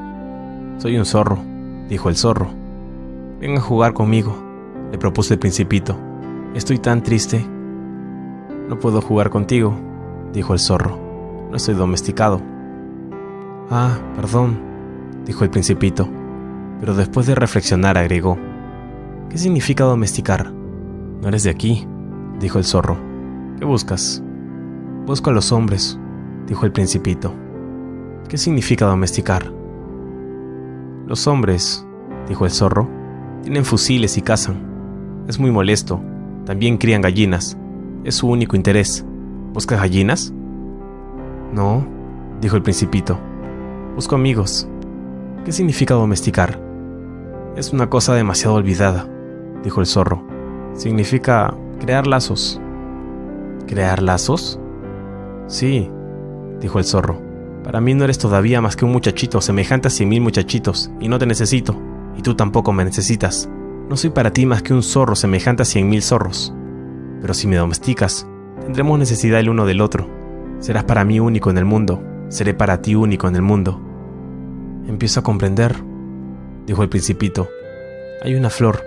Soy 0.77 0.97
un 0.97 1.05
zorro, 1.05 1.50
dijo 1.91 2.07
el 2.07 2.15
zorro. 2.15 2.47
Ven 3.41 3.57
a 3.57 3.59
jugar 3.59 3.93
conmigo, 3.93 4.33
le 4.93 4.97
propuso 4.97 5.33
el 5.33 5.39
principito. 5.39 5.97
Estoy 6.55 6.79
tan 6.79 7.03
triste. 7.03 7.45
No 8.69 8.79
puedo 8.79 9.01
jugar 9.01 9.29
contigo, 9.29 9.75
dijo 10.31 10.53
el 10.53 10.59
zorro. 10.59 10.97
No 11.49 11.57
estoy 11.57 11.75
domesticado. 11.75 12.41
Ah, 13.69 13.99
perdón, 14.15 14.57
dijo 15.25 15.43
el 15.43 15.49
principito, 15.49 16.07
pero 16.79 16.95
después 16.95 17.27
de 17.27 17.35
reflexionar 17.35 17.97
agregó. 17.97 18.37
¿Qué 19.29 19.37
significa 19.37 19.83
domesticar? 19.83 20.49
No 20.49 21.27
eres 21.27 21.43
de 21.43 21.49
aquí, 21.49 21.85
dijo 22.39 22.57
el 22.57 22.63
zorro. 22.63 22.95
¿Qué 23.59 23.65
buscas? 23.65 24.23
Busco 25.05 25.29
a 25.29 25.33
los 25.33 25.51
hombres, 25.51 25.99
dijo 26.47 26.65
el 26.65 26.71
principito. 26.71 27.33
¿Qué 28.29 28.37
significa 28.37 28.85
domesticar? 28.85 29.60
Los 31.07 31.27
hombres, 31.27 31.85
dijo 32.27 32.45
el 32.45 32.51
zorro, 32.51 32.87
tienen 33.43 33.65
fusiles 33.65 34.17
y 34.17 34.21
cazan. 34.21 35.25
Es 35.27 35.39
muy 35.39 35.51
molesto. 35.51 36.01
También 36.45 36.77
crían 36.77 37.01
gallinas. 37.01 37.57
Es 38.03 38.15
su 38.15 38.27
único 38.27 38.55
interés. 38.55 39.05
¿Buscas 39.53 39.79
gallinas? 39.79 40.33
No, 41.53 41.85
dijo 42.39 42.55
el 42.55 42.63
principito. 42.63 43.19
Busco 43.95 44.15
amigos. 44.15 44.67
¿Qué 45.45 45.51
significa 45.51 45.95
domesticar? 45.95 46.59
Es 47.55 47.73
una 47.73 47.89
cosa 47.89 48.13
demasiado 48.13 48.55
olvidada, 48.55 49.07
dijo 49.63 49.81
el 49.81 49.87
zorro. 49.87 50.23
Significa 50.73 51.53
crear 51.79 52.07
lazos. 52.07 52.61
¿Crear 53.67 54.01
lazos? 54.01 54.59
Sí, 55.47 55.89
dijo 56.59 56.79
el 56.79 56.85
zorro. 56.85 57.30
Para 57.63 57.79
mí 57.79 57.93
no 57.93 58.03
eres 58.03 58.17
todavía 58.17 58.59
más 58.59 58.75
que 58.75 58.85
un 58.85 58.91
muchachito 58.91 59.39
semejante 59.39 59.87
a 59.87 59.91
cien 59.91 60.09
mil 60.09 60.21
muchachitos, 60.21 60.91
y 60.99 61.07
no 61.07 61.19
te 61.19 61.27
necesito, 61.27 61.79
y 62.17 62.21
tú 62.21 62.35
tampoco 62.35 62.73
me 62.73 62.83
necesitas. 62.83 63.49
No 63.87 63.97
soy 63.97 64.09
para 64.09 64.31
ti 64.31 64.45
más 64.45 64.63
que 64.63 64.73
un 64.73 64.83
zorro 64.83 65.15
semejante 65.15 65.63
a 65.63 65.65
cien 65.65 65.87
mil 65.87 66.01
zorros. 66.01 66.53
Pero 67.21 67.33
si 67.33 67.47
me 67.47 67.57
domesticas, 67.57 68.27
tendremos 68.61 68.97
necesidad 68.97 69.39
el 69.39 69.49
uno 69.49 69.65
del 69.65 69.81
otro. 69.81 70.07
Serás 70.59 70.85
para 70.85 71.05
mí 71.05 71.19
único 71.19 71.49
en 71.51 71.57
el 71.57 71.65
mundo, 71.65 72.01
seré 72.29 72.53
para 72.53 72.81
ti 72.81 72.95
único 72.95 73.27
en 73.27 73.35
el 73.35 73.41
mundo. 73.41 73.79
Empiezo 74.87 75.19
a 75.19 75.23
comprender, 75.23 75.75
dijo 76.65 76.81
el 76.81 76.89
principito. 76.89 77.47
Hay 78.23 78.33
una 78.33 78.49
flor, 78.49 78.83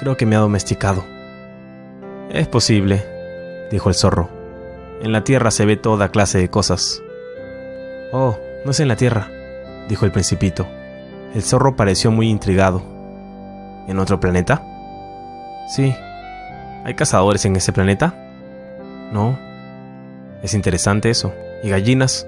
creo 0.00 0.16
que 0.16 0.26
me 0.26 0.36
ha 0.36 0.40
domesticado. 0.40 1.04
Es 2.30 2.46
posible, 2.46 3.04
dijo 3.70 3.88
el 3.88 3.94
zorro. 3.94 4.28
En 5.02 5.10
la 5.12 5.24
tierra 5.24 5.50
se 5.50 5.66
ve 5.66 5.76
toda 5.76 6.10
clase 6.10 6.38
de 6.38 6.48
cosas. 6.48 7.02
Oh, 8.12 8.36
no 8.64 8.70
es 8.70 8.80
en 8.80 8.88
la 8.88 8.96
tierra, 8.96 9.28
dijo 9.88 10.04
el 10.04 10.12
principito. 10.12 10.66
El 11.34 11.42
zorro 11.42 11.76
pareció 11.76 12.10
muy 12.10 12.28
intrigado. 12.28 12.82
¿En 13.88 13.98
otro 13.98 14.20
planeta? 14.20 14.62
Sí. 15.74 15.94
¿Hay 16.84 16.94
cazadores 16.94 17.46
en 17.46 17.56
ese 17.56 17.72
planeta? 17.72 18.14
No. 19.12 19.38
Es 20.42 20.52
interesante 20.52 21.08
eso. 21.08 21.32
¿Y 21.62 21.70
gallinas? 21.70 22.26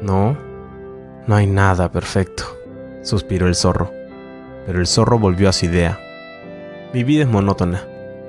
No. 0.00 0.36
No 1.26 1.36
hay 1.36 1.46
nada 1.46 1.92
perfecto, 1.92 2.44
suspiró 3.02 3.46
el 3.46 3.54
zorro. 3.54 3.92
Pero 4.64 4.80
el 4.80 4.86
zorro 4.86 5.18
volvió 5.18 5.50
a 5.50 5.52
su 5.52 5.66
idea. 5.66 5.98
Mi 6.94 7.04
vida 7.04 7.24
es 7.24 7.28
monótona. 7.28 7.82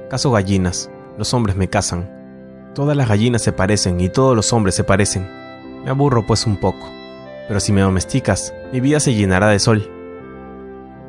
Caso 0.09 0.31
gallinas. 0.31 0.89
Los 1.17 1.33
hombres 1.33 1.55
me 1.55 1.69
cazan. 1.69 2.71
Todas 2.75 2.97
las 2.97 3.07
gallinas 3.07 3.41
se 3.41 3.53
parecen 3.53 4.01
y 4.01 4.09
todos 4.09 4.35
los 4.35 4.51
hombres 4.51 4.75
se 4.75 4.83
parecen. 4.83 5.42
Me 5.83 5.91
aburro 5.91 6.25
pues 6.25 6.45
un 6.45 6.57
poco. 6.57 6.89
Pero 7.47 7.59
si 7.59 7.71
me 7.71 7.81
domesticas, 7.81 8.53
mi 8.71 8.79
vida 8.79 8.99
se 8.99 9.13
llenará 9.13 9.47
de 9.47 9.59
sol. 9.59 9.89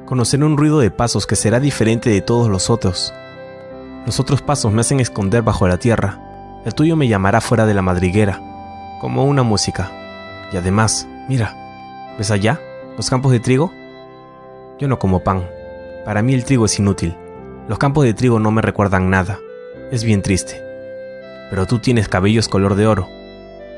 Conoceré 0.07 0.45
un 0.45 0.57
ruido 0.57 0.81
de 0.81 0.91
pasos 0.91 1.27
que 1.27 1.37
será 1.37 1.61
diferente 1.61 2.11
de 2.11 2.21
todos 2.21 2.49
los 2.49 2.71
otros. 2.71 3.15
Los 4.07 4.21
otros 4.21 4.43
pasos 4.43 4.73
me 4.73 4.81
hacen 4.81 5.01
esconder 5.01 5.43
bajo 5.43 5.67
la 5.69 5.79
tierra. 5.79 6.61
El 6.65 6.75
tuyo 6.75 6.97
me 6.97 7.09
llamará 7.09 7.41
fuera 7.41 7.67
de 7.67 7.75
la 7.75 7.83
madriguera, 7.83 8.41
como 9.01 9.25
una 9.25 9.43
música. 9.43 9.91
Y 10.53 10.57
además, 10.57 11.07
mira, 11.29 11.55
¿Ves 12.17 12.31
allá? 12.31 12.61
¿Los 12.97 13.11
campos 13.11 13.33
de 13.33 13.41
trigo? 13.41 13.73
Yo 14.79 14.87
no 14.87 15.01
como 15.01 15.25
pan. 15.25 15.49
Para 16.05 16.23
mí 16.23 16.33
el 16.33 16.45
trigo 16.45 16.67
es 16.67 16.79
inútil. 16.79 17.17
Los 17.67 17.79
campos 17.79 18.05
de 18.05 18.15
trigo 18.15 18.39
no 18.39 18.53
me 18.53 18.63
recuerdan 18.63 19.11
nada. 19.11 19.41
Es 19.91 20.05
bien 20.05 20.23
triste. 20.23 20.63
Pero 21.51 21.67
tú 21.67 21.81
tienes 21.81 22.09
cabellos 22.09 22.49
color 22.49 22.77
de 22.77 22.87
oro. 22.87 23.09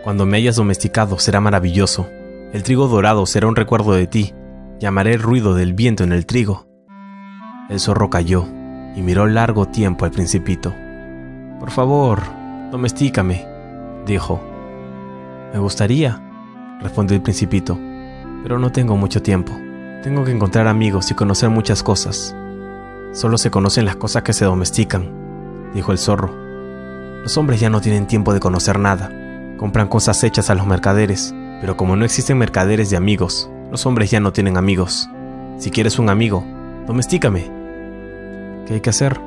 Cuando 0.06 0.24
me 0.24 0.36
hayas 0.36 0.54
domesticado 0.54 1.18
será 1.18 1.40
maravilloso. 1.40 2.08
El 2.52 2.62
trigo 2.62 2.86
dorado 2.86 3.26
será 3.26 3.48
un 3.48 3.56
recuerdo 3.56 3.94
de 3.94 4.06
ti. 4.06 4.32
Llamaré 4.78 5.14
el 5.14 5.20
ruido 5.20 5.56
del 5.56 5.74
viento 5.74 6.04
en 6.04 6.12
el 6.12 6.26
trigo. 6.26 6.68
El 7.68 7.80
zorro 7.80 8.08
cayó 8.08 8.46
y 8.94 9.02
miró 9.02 9.26
largo 9.26 9.66
tiempo 9.66 10.04
al 10.04 10.12
principito. 10.12 10.72
Por 11.58 11.72
favor, 11.72 12.22
domestícame, 12.70 13.48
dijo. 14.06 14.40
Me 15.52 15.58
gustaría, 15.58 16.22
respondió 16.80 17.16
el 17.16 17.22
principito 17.22 17.76
pero 18.46 18.60
no 18.60 18.70
tengo 18.70 18.96
mucho 18.96 19.22
tiempo. 19.22 19.52
Tengo 20.04 20.22
que 20.22 20.30
encontrar 20.30 20.68
amigos 20.68 21.10
y 21.10 21.14
conocer 21.14 21.50
muchas 21.50 21.82
cosas. 21.82 22.32
Solo 23.12 23.38
se 23.38 23.50
conocen 23.50 23.84
las 23.84 23.96
cosas 23.96 24.22
que 24.22 24.32
se 24.32 24.44
domestican, 24.44 25.72
dijo 25.74 25.90
el 25.90 25.98
zorro. 25.98 26.32
Los 27.24 27.36
hombres 27.38 27.58
ya 27.58 27.70
no 27.70 27.80
tienen 27.80 28.06
tiempo 28.06 28.32
de 28.32 28.38
conocer 28.38 28.78
nada. 28.78 29.10
Compran 29.58 29.88
cosas 29.88 30.22
hechas 30.22 30.50
a 30.50 30.54
los 30.54 30.66
mercaderes, 30.66 31.34
pero 31.60 31.76
como 31.76 31.96
no 31.96 32.04
existen 32.04 32.36
mercaderes 32.36 32.90
de 32.90 32.96
amigos, 32.96 33.50
los 33.70 33.86
hombres 33.86 34.10
ya 34.10 34.20
no 34.20 34.32
tienen 34.32 34.56
amigos. 34.56 35.08
Si 35.58 35.70
quieres 35.70 35.98
un 35.98 36.10
amigo, 36.10 36.44
domestícame. 36.86 37.50
¿Qué 38.66 38.74
hay 38.74 38.80
que 38.80 38.90
hacer? 38.90 39.18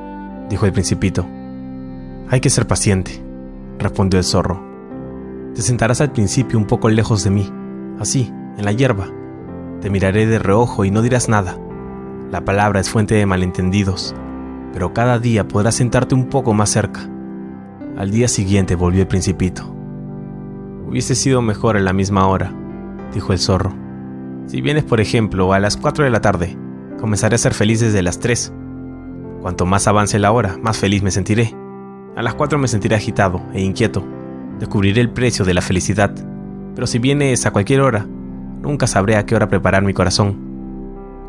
dijo 0.50 0.66
el 0.66 0.72
principito. 0.72 1.26
Hay 2.30 2.42
que 2.42 2.50
ser 2.50 2.68
paciente, 2.68 3.24
respondió 3.80 4.20
el 4.20 4.24
zorro. 4.24 4.64
Te 5.56 5.64
sentarás 5.64 6.00
al 6.02 6.12
principio 6.12 6.60
un 6.60 6.68
poco 6.68 6.90
lejos 6.90 7.24
de 7.24 7.32
mí, 7.32 7.52
así, 8.00 8.32
en 8.58 8.66
la 8.66 8.72
hierba. 8.72 9.08
Te 9.82 9.90
miraré 9.90 10.28
de 10.28 10.38
reojo 10.38 10.86
y 10.86 10.92
no 10.92 11.02
dirás 11.02 11.28
nada. 11.28 11.58
La 12.32 12.46
palabra 12.46 12.80
es 12.80 12.90
fuente 12.90 13.16
de 13.16 13.26
malentendidos, 13.26 14.14
pero 14.74 14.94
cada 14.94 15.18
día 15.18 15.48
podrás 15.48 15.76
sentarte 15.76 16.14
un 16.14 16.26
poco 16.26 16.54
más 16.54 16.70
cerca. 16.70 17.02
Al 17.98 18.12
día 18.12 18.28
siguiente 18.28 18.76
volvió 18.76 19.02
el 19.02 19.08
principito. 19.08 19.79
Hubiese 20.90 21.16
sido 21.16 21.42
mejor 21.42 21.78
en 21.78 21.86
la 21.86 21.94
misma 21.94 22.28
hora, 22.28 22.54
dijo 23.14 23.32
el 23.32 23.40
zorro. 23.40 23.72
Si 24.48 24.62
vienes, 24.62 24.84
por 24.84 25.00
ejemplo, 25.00 25.54
a 25.54 25.60
las 25.60 25.78
4 25.78 26.04
de 26.04 26.10
la 26.10 26.22
tarde, 26.22 26.58
comenzaré 27.00 27.36
a 27.36 27.40
ser 27.40 27.54
feliz 27.54 27.80
desde 27.80 28.02
las 28.02 28.20
3. 28.20 28.52
Cuanto 29.42 29.66
más 29.66 29.88
avance 29.88 30.20
la 30.20 30.32
hora, 30.32 30.58
más 30.62 30.78
feliz 30.78 31.04
me 31.04 31.12
sentiré. 31.12 31.56
A 32.16 32.22
las 32.22 32.34
4 32.34 32.58
me 32.58 32.68
sentiré 32.68 32.96
agitado 32.96 33.42
e 33.54 33.62
inquieto. 33.62 34.04
Descubriré 34.60 35.00
el 35.00 35.12
precio 35.12 35.46
de 35.46 35.54
la 35.54 35.62
felicidad. 35.62 36.14
Pero 36.76 36.88
si 36.88 37.00
vienes 37.00 37.46
a 37.46 37.52
cualquier 37.52 37.82
hora, 37.82 38.06
Nunca 38.62 38.88
sabré 38.88 39.16
a 39.16 39.26
qué 39.26 39.36
hora 39.36 39.48
preparar 39.48 39.84
mi 39.84 39.94
corazón. 39.94 40.38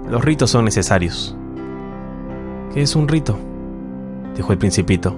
Los 0.08 0.24
ritos 0.24 0.50
son 0.50 0.64
necesarios. 0.64 1.36
¿Qué 2.74 2.82
es 2.82 2.96
un 2.96 3.08
rito? 3.08 3.38
dijo 4.36 4.52
el 4.52 4.58
principito. 4.58 5.16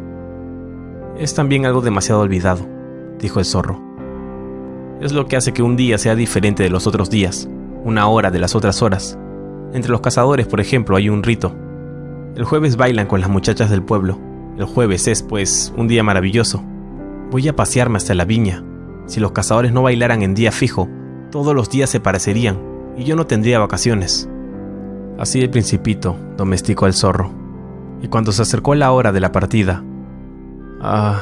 Es 1.19 1.35
también 1.35 1.65
algo 1.65 1.81
demasiado 1.81 2.21
olvidado, 2.21 2.67
dijo 3.19 3.39
el 3.39 3.45
zorro. 3.45 3.81
Es 5.03 5.13
lo 5.13 5.27
que 5.27 5.35
hace 5.35 5.53
que 5.53 5.65
un 5.65 5.75
día 5.77 5.99
sea 5.99 6.15
diferente 6.15 6.63
de 6.63 6.71
los 6.71 6.87
otros 6.87 7.11
días, 7.11 7.49
una 7.83 8.07
hora 8.07 8.31
de 8.31 8.39
las 8.39 8.55
otras 8.55 8.83
horas. 8.83 9.19
Entre 9.73 9.91
los 9.91 10.01
cazadores, 10.01 10.47
por 10.47 10.61
ejemplo, 10.61 10.97
hay 10.97 11.09
un 11.09 11.25
rito. 11.25 11.57
El 12.37 12.45
jueves 12.45 12.77
bailan 12.77 13.09
con 13.09 13.21
las 13.21 13.29
muchachas 13.29 13.69
del 13.69 13.83
pueblo. 13.83 14.21
El 14.57 14.65
jueves 14.65 15.09
es, 15.09 15.25
pues, 15.25 15.75
un 15.77 15.89
día 15.89 16.05
maravilloso. 16.05 16.63
Voy 17.33 17.49
a 17.49 17.57
pasearme 17.57 17.97
hasta 17.97 18.15
la 18.15 18.25
viña. 18.25 18.63
Si 19.07 19.19
los 19.19 19.33
cazadores 19.33 19.73
no 19.73 19.83
bailaran 19.83 20.23
en 20.23 20.35
día 20.35 20.53
fijo, 20.53 20.89
todos 21.33 21.53
los 21.53 21.69
días 21.69 21.91
se 21.91 21.99
parecerían 21.99 22.61
y 22.97 23.03
yo 23.03 23.17
no 23.17 23.27
tendría 23.27 23.59
vacaciones. 23.59 24.29
Así 25.19 25.41
el 25.41 25.51
principito 25.51 26.17
domesticó 26.37 26.87
al 26.87 26.95
zorro, 26.95 27.33
y 28.03 28.07
cuando 28.07 28.31
se 28.31 28.43
acercó 28.43 28.77
la 28.77 28.93
hora 28.93 29.11
de 29.11 29.21
la 29.21 29.33
partida, 29.33 29.83
Ah, 30.81 31.21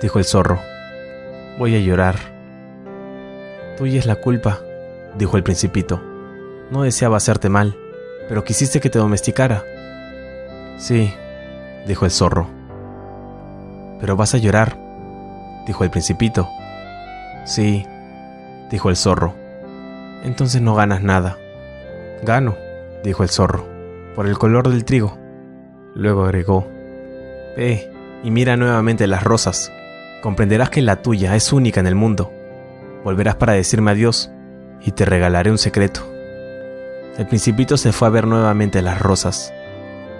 dijo 0.00 0.20
el 0.20 0.24
zorro, 0.24 0.60
voy 1.58 1.74
a 1.74 1.80
llorar. 1.80 2.37
Tuya 3.78 4.00
es 4.00 4.06
la 4.06 4.16
culpa, 4.16 4.58
dijo 5.16 5.36
el 5.36 5.44
principito. 5.44 6.02
No 6.72 6.82
deseaba 6.82 7.16
hacerte 7.16 7.48
mal, 7.48 7.76
pero 8.28 8.42
quisiste 8.42 8.80
que 8.80 8.90
te 8.90 8.98
domesticara. 8.98 9.62
Sí, 10.78 11.14
dijo 11.86 12.04
el 12.04 12.10
zorro. 12.10 12.48
Pero 14.00 14.16
vas 14.16 14.34
a 14.34 14.38
llorar, 14.38 14.76
dijo 15.64 15.84
el 15.84 15.90
principito. 15.90 16.48
Sí, 17.44 17.86
dijo 18.68 18.90
el 18.90 18.96
zorro. 18.96 19.32
Entonces 20.24 20.60
no 20.60 20.74
ganas 20.74 21.00
nada. 21.04 21.38
Gano, 22.24 22.56
dijo 23.04 23.22
el 23.22 23.28
zorro, 23.28 23.64
por 24.16 24.26
el 24.26 24.38
color 24.38 24.70
del 24.70 24.84
trigo. 24.84 25.16
Luego 25.94 26.24
agregó, 26.24 26.66
Ve 27.56 27.92
y 28.24 28.32
mira 28.32 28.56
nuevamente 28.56 29.06
las 29.06 29.22
rosas. 29.22 29.70
Comprenderás 30.20 30.70
que 30.70 30.82
la 30.82 31.00
tuya 31.00 31.36
es 31.36 31.52
única 31.52 31.78
en 31.78 31.86
el 31.86 31.94
mundo. 31.94 32.32
Volverás 33.08 33.36
para 33.36 33.54
decirme 33.54 33.92
adiós 33.92 34.30
y 34.82 34.90
te 34.90 35.06
regalaré 35.06 35.50
un 35.50 35.56
secreto. 35.56 36.02
El 37.16 37.26
principito 37.26 37.78
se 37.78 37.90
fue 37.90 38.06
a 38.06 38.10
ver 38.10 38.26
nuevamente 38.26 38.82
las 38.82 39.00
rosas. 39.00 39.50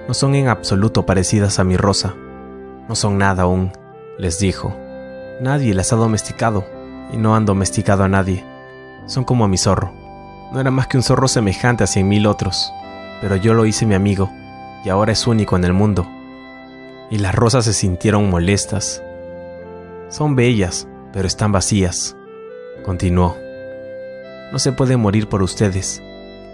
No 0.08 0.14
son 0.14 0.34
en 0.34 0.48
absoluto 0.48 1.04
parecidas 1.04 1.58
a 1.58 1.64
mi 1.64 1.76
rosa. 1.76 2.14
No 2.88 2.94
son 2.94 3.18
nada 3.18 3.42
aún, 3.42 3.72
les 4.16 4.38
dijo. 4.38 4.74
Nadie 5.38 5.74
las 5.74 5.92
ha 5.92 5.96
domesticado 5.96 6.64
y 7.12 7.18
no 7.18 7.36
han 7.36 7.44
domesticado 7.44 8.04
a 8.04 8.08
nadie. 8.08 8.42
Son 9.04 9.22
como 9.22 9.44
a 9.44 9.48
mi 9.48 9.58
zorro. 9.58 9.92
No 10.50 10.58
era 10.58 10.70
más 10.70 10.86
que 10.86 10.96
un 10.96 11.02
zorro 11.02 11.28
semejante 11.28 11.84
a 11.84 11.86
cien 11.86 12.08
mil 12.08 12.26
otros, 12.26 12.72
pero 13.20 13.36
yo 13.36 13.52
lo 13.52 13.66
hice 13.66 13.84
mi 13.84 13.96
amigo 13.96 14.30
y 14.82 14.88
ahora 14.88 15.12
es 15.12 15.26
único 15.26 15.56
en 15.56 15.64
el 15.64 15.74
mundo. 15.74 16.08
Y 17.10 17.18
las 17.18 17.34
rosas 17.34 17.66
se 17.66 17.74
sintieron 17.74 18.30
molestas. 18.30 19.02
Son 20.08 20.34
bellas, 20.36 20.88
pero 21.12 21.26
están 21.26 21.52
vacías, 21.52 22.16
continuó. 22.88 23.36
No 24.50 24.58
se 24.58 24.72
puede 24.72 24.96
morir 24.96 25.28
por 25.28 25.42
ustedes. 25.42 26.02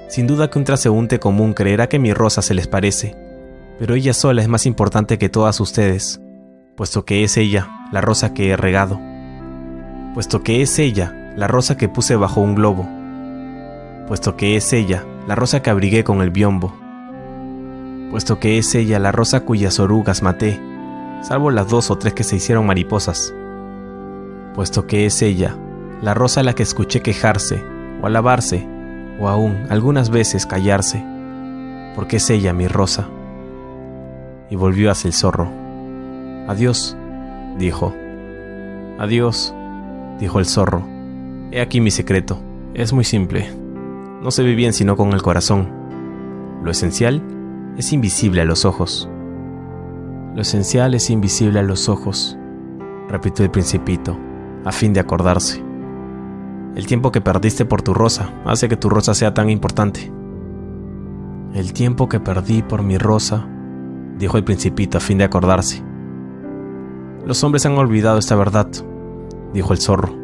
Sin 0.09 0.27
duda 0.27 0.51
que 0.51 0.59
un 0.59 0.65
transeúnte 0.65 1.21
común 1.21 1.53
creerá 1.53 1.89
que 1.89 2.01
mi 2.01 2.13
rosa 2.13 2.43
se 2.43 2.55
les 2.55 2.67
parece, 2.67 3.17
pero 3.79 3.95
ella 3.95 4.13
sola 4.15 4.43
es 4.43 4.49
más 4.49 4.67
importante 4.67 5.17
que 5.17 5.29
todas 5.29 5.61
ustedes, 5.61 6.21
puesto 6.75 7.05
que 7.05 7.23
es 7.23 7.37
ella 7.37 7.69
la 7.93 8.01
rosa 8.01 8.35
que 8.35 8.51
he 8.51 8.57
regado, 8.57 9.01
puesto 10.13 10.43
que 10.43 10.61
es 10.61 10.77
ella 10.81 11.33
la 11.37 11.47
rosa 11.47 11.77
que 11.77 11.89
puse 11.89 12.17
bajo 12.17 12.41
un 12.41 12.57
globo, 12.57 12.89
puesto 14.09 14.37
que 14.37 14.57
es 14.57 14.73
ella 14.73 15.05
la 15.29 15.37
rosa 15.37 15.63
que 15.63 15.71
abrigué 15.71 16.03
con 16.03 16.21
el 16.21 16.31
biombo, 16.31 16.75
puesto 18.11 18.41
que 18.41 18.59
es 18.59 18.75
ella 18.75 18.99
la 18.99 19.13
rosa 19.13 19.45
cuyas 19.45 19.79
orugas 19.79 20.21
maté, 20.21 20.61
salvo 21.23 21.53
las 21.53 21.69
dos 21.69 21.93
o 21.93 21.97
tres 21.97 22.13
que 22.13 22.25
se 22.25 22.35
hicieron 22.35 22.67
mariposas, 22.67 23.33
puesto 24.53 24.89
que 24.89 25.07
es 25.07 25.23
ella 25.23 25.57
la 26.05 26.13
rosa 26.13 26.41
a 26.41 26.43
la 26.43 26.53
que 26.53 26.63
escuché 26.63 27.01
quejarse 27.01 27.65
o 28.03 28.07
alabarse 28.07 28.69
o 29.19 29.27
aún 29.27 29.67
algunas 29.71 30.11
veces 30.11 30.45
callarse, 30.45 31.03
porque 31.95 32.17
es 32.19 32.29
ella 32.29 32.53
mi 32.53 32.69
rosa. 32.69 33.09
Y 34.51 34.57
volvió 34.57 34.91
hacia 34.91 35.09
el 35.09 35.15
zorro. 35.15 35.49
Adiós, 36.47 36.95
dijo. 37.59 37.95
Adiós, 38.99 39.55
dijo 40.21 40.41
el 40.41 40.45
zorro. 40.45 40.87
He 41.51 41.63
aquí 41.63 41.81
mi 41.81 41.91
secreto. 41.91 42.39
Es 42.75 42.93
muy 42.93 43.05
simple. 43.05 43.49
No 44.21 44.31
se 44.31 44.43
ve 44.43 44.55
bien 44.55 44.75
sino 44.75 44.97
con 44.97 45.15
el 45.15 45.23
corazón. 45.23 45.71
Lo 46.63 46.71
esencial 46.71 47.23
es 47.79 47.95
invisible 47.95 48.43
a 48.43 48.45
los 48.45 48.67
ojos. 48.67 49.09
Lo 50.35 50.43
esencial 50.43 50.93
es 50.93 51.09
invisible 51.09 51.61
a 51.61 51.63
los 51.63 51.89
ojos, 51.89 52.37
repitió 53.09 53.45
el 53.45 53.51
principito, 53.51 54.19
a 54.65 54.73
fin 54.73 54.93
de 54.93 55.01
acordarse. 55.01 55.63
El 56.75 56.87
tiempo 56.89 57.13
que 57.13 57.21
perdiste 57.21 57.65
por 57.65 57.83
tu 57.83 57.95
rosa 57.95 58.31
hace 58.45 58.69
que 58.69 58.77
tu 58.77 58.89
rosa 58.89 59.15
sea 59.15 59.33
tan 59.33 59.49
importante. 59.49 60.13
El 61.55 61.73
tiempo 61.73 62.09
que 62.09 62.19
perdí 62.19 62.63
por 62.63 62.83
mi 62.83 62.99
rosa, 62.99 63.47
dijo 64.19 64.39
el 64.39 64.45
principito 64.45 64.99
a 64.99 65.01
fin 65.01 65.19
de 65.19 65.25
acordarse. 65.25 65.85
Los 67.25 67.45
hombres 67.45 67.65
han 67.65 67.79
olvidado 67.79 68.19
esta 68.19 68.35
verdad, 68.35 68.67
dijo 69.53 69.73
el 69.73 69.79
zorro. 69.79 70.17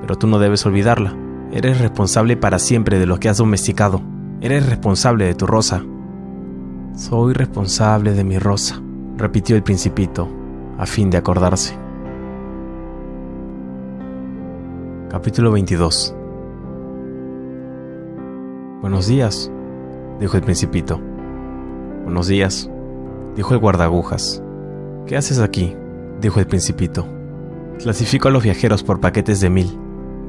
Pero 0.00 0.16
tú 0.16 0.26
no 0.26 0.38
debes 0.38 0.64
olvidarla. 0.64 1.14
Eres 1.52 1.80
responsable 1.80 2.38
para 2.38 2.58
siempre 2.58 2.98
de 2.98 3.06
lo 3.06 3.20
que 3.20 3.28
has 3.28 3.36
domesticado. 3.36 4.00
Eres 4.40 4.66
responsable 4.66 5.26
de 5.26 5.34
tu 5.34 5.46
rosa. 5.46 5.84
Soy 6.94 7.34
responsable 7.34 8.12
de 8.12 8.24
mi 8.24 8.38
rosa, 8.38 8.80
repitió 9.18 9.54
el 9.54 9.62
principito, 9.62 10.28
a 10.78 10.86
fin 10.86 11.10
de 11.10 11.18
acordarse. 11.18 11.78
Capítulo 15.10 15.50
22 15.52 16.14
Buenos 18.82 19.06
días, 19.06 19.50
dijo 20.20 20.36
el 20.36 20.42
principito. 20.42 21.00
Buenos 22.04 22.26
días, 22.26 22.70
dijo 23.34 23.54
el 23.54 23.58
guardagujas. 23.58 24.42
¿Qué 25.06 25.16
haces 25.16 25.40
aquí? 25.40 25.74
dijo 26.20 26.40
el 26.40 26.46
principito. 26.46 27.08
Clasifico 27.78 28.28
a 28.28 28.30
los 28.30 28.42
viajeros 28.42 28.82
por 28.82 29.00
paquetes 29.00 29.40
de 29.40 29.48
mil, 29.48 29.78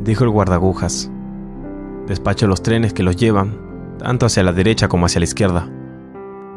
dijo 0.01 0.23
el 0.23 0.29
guardagujas. 0.29 1.11
Despacho 2.07 2.47
los 2.47 2.63
trenes 2.63 2.93
que 2.93 3.03
los 3.03 3.17
llevan, 3.17 3.59
tanto 3.97 4.27
hacia 4.27 4.43
la 4.43 4.53
derecha 4.53 4.87
como 4.87 5.07
hacia 5.07 5.19
la 5.19 5.25
izquierda. 5.25 5.67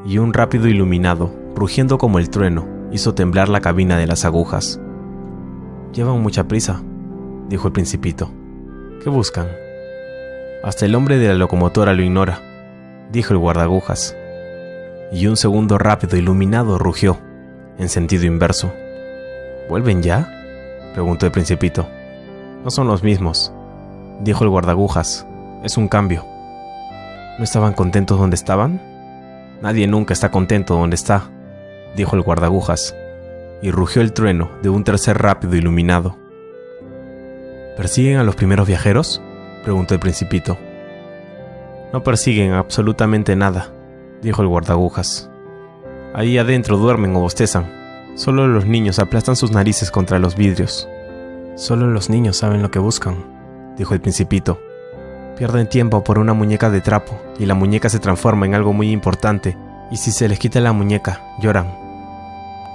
Y 0.05 0.19
un 0.19 0.33
rápido 0.33 0.69
iluminado, 0.69 1.35
rugiendo 1.57 1.99
como 1.99 2.21
el 2.21 2.31
trueno, 2.31 2.69
hizo 2.93 3.15
temblar 3.15 3.49
la 3.49 3.61
cabina 3.61 3.99
de 3.99 4.07
las 4.07 4.25
agujas. 4.25 4.81
Llevan 5.93 6.23
mucha 6.23 6.47
prisa, 6.47 6.85
dijo 7.53 7.69
el 7.69 7.75
principito. 7.75 8.31
¿Qué 9.05 9.11
buscan? 9.11 9.47
Hasta 10.65 10.87
el 10.87 10.95
hombre 10.95 11.19
de 11.19 11.29
la 11.29 11.35
locomotora 11.35 11.93
lo 11.93 12.03
ignora, 12.03 12.41
dijo 13.13 13.35
el 13.35 13.39
guardagujas. 13.39 14.17
Y 15.13 15.27
un 15.27 15.37
segundo 15.37 15.77
rápido 15.77 16.17
iluminado 16.17 16.79
rugió, 16.79 17.19
en 17.77 17.91
sentido 17.91 18.25
inverso. 18.25 18.73
¿Vuelven 19.69 20.03
ya? 20.03 20.33
preguntó 20.95 21.27
el 21.27 21.33
principito. 21.33 21.87
No 22.65 22.71
son 22.71 22.87
los 22.87 23.03
mismos, 23.03 23.53
dijo 24.23 24.45
el 24.45 24.51
guardagujas. 24.51 25.27
Es 25.63 25.77
un 25.77 25.89
cambio. 25.89 26.25
¿No 27.37 27.45
estaban 27.45 27.75
contentos 27.75 28.19
donde 28.19 28.37
estaban? 28.37 28.81
Nadie 29.61 29.87
nunca 29.87 30.15
está 30.15 30.31
contento 30.31 30.75
donde 30.75 30.97
está, 30.97 31.25
dijo 31.97 32.17
el 32.17 32.23
guardagujas, 32.23 32.97
y 33.61 33.71
rugió 33.71 34.01
el 34.01 34.15
trueno 34.15 34.49
de 34.63 34.71
un 34.71 34.85
tercer 34.85 35.19
rápido 35.19 35.55
iluminado. 35.55 36.22
¿Persiguen 37.77 38.19
a 38.19 38.25
los 38.25 38.37
primeros 38.37 38.67
viajeros? 38.67 39.23
preguntó 39.63 39.95
el 39.95 40.01
principito. 40.01 40.59
No 41.93 42.03
persiguen 42.03 42.53
absolutamente 42.53 43.35
nada, 43.37 43.73
dijo 44.21 44.43
el 44.43 44.49
guardagujas. 44.49 45.31
Ahí 46.15 46.37
adentro 46.37 46.77
duermen 46.77 47.17
o 47.17 47.21
bostezan. 47.21 47.71
Solo 48.15 48.47
los 48.47 48.67
niños 48.67 48.99
aplastan 48.99 49.37
sus 49.37 49.53
narices 49.53 49.91
contra 49.91 50.19
los 50.19 50.37
vidrios. 50.37 50.87
Solo 51.55 51.87
los 51.87 52.11
niños 52.11 52.37
saben 52.37 52.63
lo 52.63 52.71
que 52.71 52.79
buscan, 52.79 53.75
dijo 53.77 53.95
el 53.95 54.01
principito. 54.01 54.61
Pierden 55.39 55.69
tiempo 55.69 56.05
por 56.05 56.19
una 56.19 56.35
muñeca 56.35 56.69
de 56.69 56.83
trapo 56.83 57.19
y 57.39 57.47
la 57.47 57.55
muñeca 57.55 57.89
se 57.89 57.99
transforma 57.99 58.45
en 58.45 58.55
algo 58.55 58.75
muy 58.75 58.91
importante, 58.91 59.57
y 59.91 59.97
si 59.97 60.13
se 60.13 60.29
les 60.29 60.39
quita 60.39 60.61
la 60.61 60.73
muñeca, 60.73 61.23
lloran. 61.41 61.75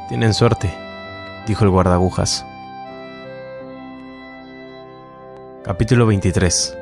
Tienen 0.09 0.33
suerte, 0.33 0.71
dijo 1.45 1.63
el 1.63 1.69
guardagujas. 1.69 2.45
Capítulo 5.67 6.05
23 6.05 6.77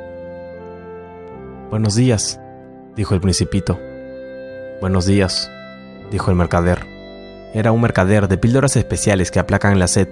Buenos 1.71 1.95
días, 1.95 2.39
dijo 2.95 3.15
el 3.15 3.19
principito. 3.19 3.79
Buenos 4.79 5.07
días, 5.07 5.49
dijo 6.11 6.29
el 6.29 6.37
mercader. 6.37 6.85
Era 7.55 7.71
un 7.71 7.81
mercader 7.81 8.27
de 8.27 8.37
píldoras 8.37 8.75
especiales 8.75 9.31
que 9.31 9.39
aplacan 9.39 9.79
la 9.79 9.87
sed. 9.87 10.09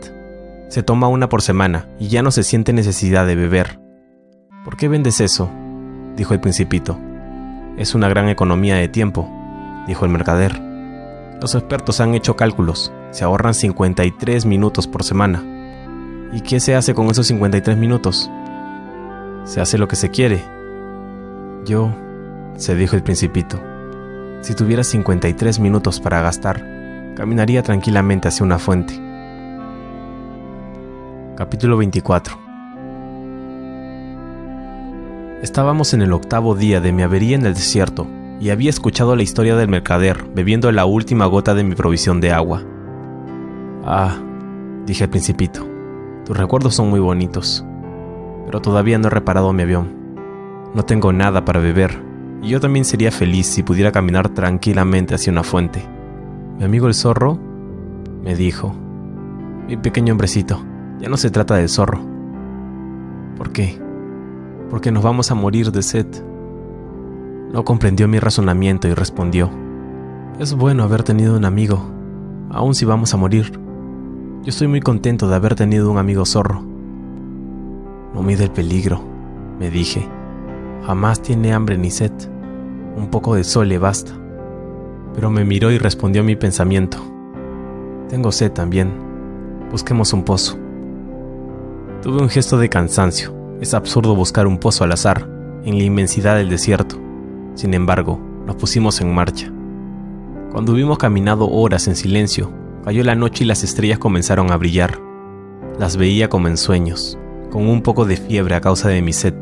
Se 0.69 0.81
toma 0.81 1.07
una 1.07 1.29
por 1.29 1.43
semana 1.43 1.87
y 1.99 2.07
ya 2.07 2.23
no 2.23 2.31
se 2.31 2.41
siente 2.41 2.73
necesidad 2.73 3.27
de 3.27 3.35
beber. 3.35 3.79
¿Por 4.65 4.75
qué 4.75 4.87
vendes 4.87 5.21
eso? 5.21 5.51
dijo 6.17 6.33
el 6.33 6.39
principito. 6.39 6.97
Es 7.77 7.93
una 7.93 8.09
gran 8.09 8.27
economía 8.27 8.77
de 8.77 8.87
tiempo, 8.87 9.29
dijo 9.85 10.03
el 10.03 10.11
mercader. 10.11 10.59
Los 11.39 11.53
expertos 11.53 11.99
han 12.01 12.15
hecho 12.15 12.35
cálculos. 12.35 12.91
Se 13.11 13.23
ahorran 13.23 13.53
53 13.53 14.47
minutos 14.47 14.87
por 14.87 15.03
semana. 15.03 15.43
¿Y 16.33 16.41
qué 16.41 16.59
se 16.59 16.73
hace 16.73 16.95
con 16.95 17.11
esos 17.11 17.27
53 17.27 17.77
minutos? 17.77 18.31
Se 19.45 19.60
hace 19.60 19.78
lo 19.78 19.90
que 19.90 19.98
se 19.98 20.10
quiere. 20.10 20.41
Yo, 21.65 21.94
se 22.56 22.76
dijo 22.76 22.95
el 22.95 23.03
principito, 23.03 23.60
si 24.41 24.56
tuviera 24.56 24.84
53 24.84 25.60
minutos 25.60 25.99
para 25.99 26.22
gastar, 26.22 26.64
caminaría 27.15 27.61
tranquilamente 27.61 28.30
hacia 28.30 28.45
una 28.45 28.57
fuente. 28.57 28.94
Capítulo 31.36 31.78
24 31.78 32.40
Estábamos 35.41 35.94
en 35.94 36.03
el 36.03 36.14
octavo 36.14 36.56
día 36.56 36.80
de 36.80 36.94
mi 36.94 37.02
avería 37.02 37.36
en 37.36 37.45
el 37.45 37.53
desierto 37.53 38.07
y 38.40 38.49
había 38.49 38.70
escuchado 38.70 39.15
la 39.15 39.24
historia 39.24 39.57
del 39.57 39.68
mercader 39.68 40.24
bebiendo 40.34 40.72
la 40.72 40.86
última 40.86 41.26
gota 41.26 41.53
de 41.53 41.65
mi 41.65 41.76
provisión 41.76 42.22
de 42.22 42.32
agua. 42.32 42.64
Ah, 43.84 44.15
dije 44.86 45.03
al 45.03 45.10
principito, 45.10 45.68
tus 46.24 46.38
recuerdos 46.38 46.76
son 46.76 46.90
muy 46.90 47.02
bonitos 47.02 47.65
pero 48.53 48.61
todavía 48.61 48.99
no 48.99 49.07
he 49.07 49.09
reparado 49.09 49.51
mi 49.51 49.63
avión. 49.63 49.88
No 50.75 50.85
tengo 50.85 51.11
nada 51.11 51.43
para 51.43 51.59
beber, 51.59 51.99
y 52.43 52.49
yo 52.49 52.59
también 52.59 52.85
sería 52.85 53.09
feliz 53.09 53.47
si 53.47 53.63
pudiera 53.63 53.91
caminar 53.91 54.30
tranquilamente 54.30 55.15
hacia 55.15 55.31
una 55.31 55.41
fuente. 55.41 55.84
Mi 56.59 56.63
amigo 56.63 56.85
el 56.85 56.93
zorro 56.93 57.39
me 58.21 58.35
dijo, 58.35 58.75
mi 59.67 59.75
pequeño 59.75 60.13
hombrecito, 60.13 60.63
ya 60.99 61.09
no 61.09 61.17
se 61.17 61.31
trata 61.31 61.55
del 61.55 61.67
zorro. 61.67 61.99
¿Por 63.39 63.51
qué? 63.51 63.81
porque 64.69 64.91
nos 64.91 65.01
vamos 65.01 65.31
a 65.31 65.35
morir 65.35 65.71
de 65.71 65.81
sed. 65.81 66.05
No 67.51 67.65
comprendió 67.65 68.07
mi 68.07 68.19
razonamiento 68.19 68.88
y 68.88 68.93
respondió, 68.93 69.49
es 70.38 70.53
bueno 70.53 70.84
haber 70.84 71.01
tenido 71.01 71.35
un 71.35 71.45
amigo, 71.45 71.89
aun 72.51 72.75
si 72.75 72.85
vamos 72.85 73.15
a 73.15 73.17
morir. 73.17 73.51
Yo 74.43 74.49
estoy 74.49 74.67
muy 74.67 74.81
contento 74.81 75.27
de 75.27 75.38
haber 75.38 75.55
tenido 75.55 75.89
un 75.89 75.97
amigo 75.97 76.23
zorro. 76.23 76.72
No 78.14 78.22
mide 78.22 78.45
el 78.45 78.52
peligro, 78.52 79.02
me 79.60 79.69
dije. 79.69 80.07
Jamás 80.85 81.22
tiene 81.22 81.53
hambre 81.53 81.77
ni 81.77 81.90
sed. 81.90 82.11
Un 82.95 83.10
poco 83.10 83.35
de 83.35 83.44
sol 83.44 83.69
le 83.69 83.77
basta. 83.77 84.11
Pero 85.15 85.30
me 85.30 85.45
miró 85.45 85.72
y 85.72 85.77
respondió 85.77 86.22
a 86.22 86.26
mi 86.26 86.35
pensamiento. 86.35 86.98
Tengo 88.10 88.31
sed 88.31 88.52
también. 88.52 88.91
Busquemos 89.72 90.14
un 90.14 90.23
pozo. 90.23 90.57
Tuve 92.02 92.22
un 92.22 92.30
gesto 92.30 92.57
de 92.57 92.69
cansancio. 92.69 93.34
Es 93.61 93.73
absurdo 93.73 94.15
buscar 94.15 94.45
un 94.45 94.57
pozo 94.57 94.84
al 94.84 94.91
azar, 94.91 95.27
en 95.64 95.77
la 95.77 95.84
inmensidad 95.84 96.35
del 96.35 96.49
desierto. 96.49 96.98
Sin 97.56 97.73
embargo, 97.73 98.19
nos 98.45 98.57
pusimos 98.57 98.99
en 99.02 99.14
marcha. 99.14 99.52
Cuando 100.52 100.73
hubimos 100.73 100.98
caminado 100.98 101.49
horas 101.49 101.88
en 101.88 101.95
silencio, 101.95 102.52
cayó 102.84 103.03
la 103.03 103.15
noche 103.15 103.44
y 103.44 103.48
las 103.48 103.64
estrellas 103.64 103.99
comenzaron 103.99 104.52
a 104.52 104.57
brillar. 104.57 104.99
Las 105.80 105.98
veía 105.98 106.30
como 106.30 106.48
en 106.48 106.57
sueños, 106.57 107.18
con 107.53 107.69
un 107.69 107.84
poco 107.84 108.05
de 108.05 108.17
fiebre 108.17 108.55
a 108.55 108.61
causa 108.61 108.89
de 108.89 109.03
mi 109.03 109.13
sed. 109.13 109.35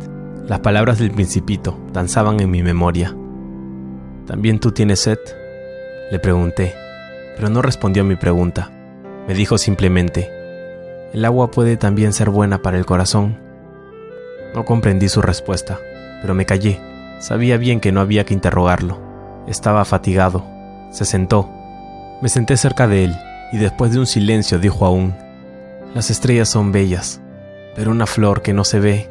Las 0.46 0.60
palabras 0.60 1.00
del 1.00 1.12
principito 1.12 1.80
danzaban 1.94 2.42
en 2.42 2.52
mi 2.52 2.62
memoria. 2.62 3.16
¿También 4.28 4.60
tú 4.60 4.74
tienes 4.74 5.00
sed? 5.00 5.18
Le 6.12 6.20
pregunté, 6.20 6.76
pero 7.38 7.48
no 7.48 7.62
respondió 7.62 8.04
a 8.04 8.06
mi 8.06 8.18
pregunta. 8.18 8.70
Me 9.30 9.34
dijo 9.34 9.58
simplemente, 9.58 10.30
el 11.14 11.24
agua 11.24 11.52
puede 11.52 11.78
también 11.78 12.12
ser 12.12 12.30
buena 12.30 12.62
para 12.62 12.78
el 12.78 12.86
corazón. 12.86 13.40
No 14.54 14.66
comprendí 14.66 15.08
su 15.08 15.22
respuesta, 15.22 15.80
pero 16.22 16.34
me 16.34 16.46
callé. 16.46 16.82
Sabía 17.20 17.56
bien 17.56 17.80
que 17.80 17.94
no 17.94 18.02
había 18.02 18.26
que 18.26 18.34
interrogarlo. 18.34 19.00
Estaba 19.48 19.86
fatigado. 19.86 20.46
Se 20.92 21.06
sentó. 21.06 21.50
Me 22.22 22.28
senté 22.28 22.58
cerca 22.58 22.90
de 22.90 23.06
él 23.06 23.16
y 23.54 23.58
después 23.58 23.94
de 23.94 24.00
un 24.00 24.06
silencio 24.06 24.60
dijo 24.60 24.86
aún, 24.86 25.16
Las 25.96 26.10
estrellas 26.10 26.50
son 26.50 26.74
bellas, 26.74 27.22
pero 27.76 27.92
una 27.92 28.06
flor 28.06 28.42
que 28.42 28.54
no 28.54 28.64
se 28.64 28.80
ve. 28.80 29.10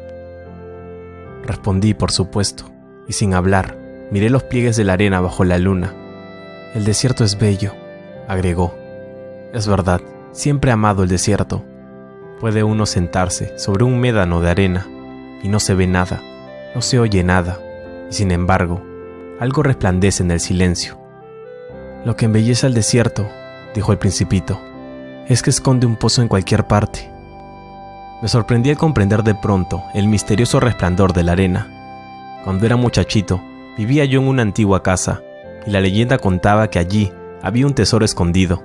Respondí, 1.43 1.93
por 1.93 2.11
supuesto, 2.11 2.65
y 3.07 3.13
sin 3.13 3.33
hablar, 3.33 3.77
miré 4.11 4.29
los 4.29 4.43
pliegues 4.43 4.75
de 4.75 4.83
la 4.83 4.93
arena 4.93 5.21
bajo 5.21 5.43
la 5.43 5.57
luna. 5.57 5.93
El 6.73 6.85
desierto 6.85 7.23
es 7.23 7.37
bello, 7.37 7.73
agregó. 8.27 8.75
Es 9.53 9.67
verdad, 9.67 10.01
siempre 10.31 10.69
he 10.69 10.73
amado 10.73 11.03
el 11.03 11.09
desierto. 11.09 11.65
Puede 12.39 12.63
uno 12.63 12.85
sentarse 12.85 13.57
sobre 13.57 13.83
un 13.83 13.99
médano 13.99 14.41
de 14.41 14.49
arena 14.49 14.87
y 15.43 15.49
no 15.49 15.59
se 15.59 15.73
ve 15.73 15.87
nada, 15.87 16.21
no 16.73 16.81
se 16.81 16.99
oye 16.99 17.23
nada, 17.23 17.59
y 18.09 18.13
sin 18.13 18.31
embargo, 18.31 18.81
algo 19.39 19.63
resplandece 19.63 20.23
en 20.23 20.31
el 20.31 20.39
silencio. 20.39 20.99
Lo 22.05 22.15
que 22.15 22.25
embellece 22.25 22.65
al 22.65 22.73
desierto, 22.73 23.27
dijo 23.75 23.91
el 23.91 23.97
principito, 23.97 24.59
es 25.27 25.41
que 25.41 25.49
esconde 25.49 25.85
un 25.85 25.95
pozo 25.95 26.21
en 26.21 26.27
cualquier 26.27 26.67
parte. 26.67 27.11
Me 28.21 28.27
sorprendí 28.27 28.69
al 28.69 28.77
comprender 28.77 29.23
de 29.23 29.35
pronto 29.35 29.83
el 29.93 30.07
misterioso 30.07 30.59
resplandor 30.59 31.13
de 31.13 31.23
la 31.23 31.31
arena. 31.31 32.41
Cuando 32.43 32.65
era 32.65 32.75
muchachito, 32.75 33.41
vivía 33.77 34.05
yo 34.05 34.21
en 34.21 34.27
una 34.27 34.41
antigua 34.41 34.83
casa, 34.83 35.21
y 35.65 35.71
la 35.71 35.81
leyenda 35.81 36.17
contaba 36.17 36.69
que 36.69 36.79
allí 36.79 37.11
había 37.41 37.65
un 37.65 37.73
tesoro 37.73 38.05
escondido. 38.05 38.63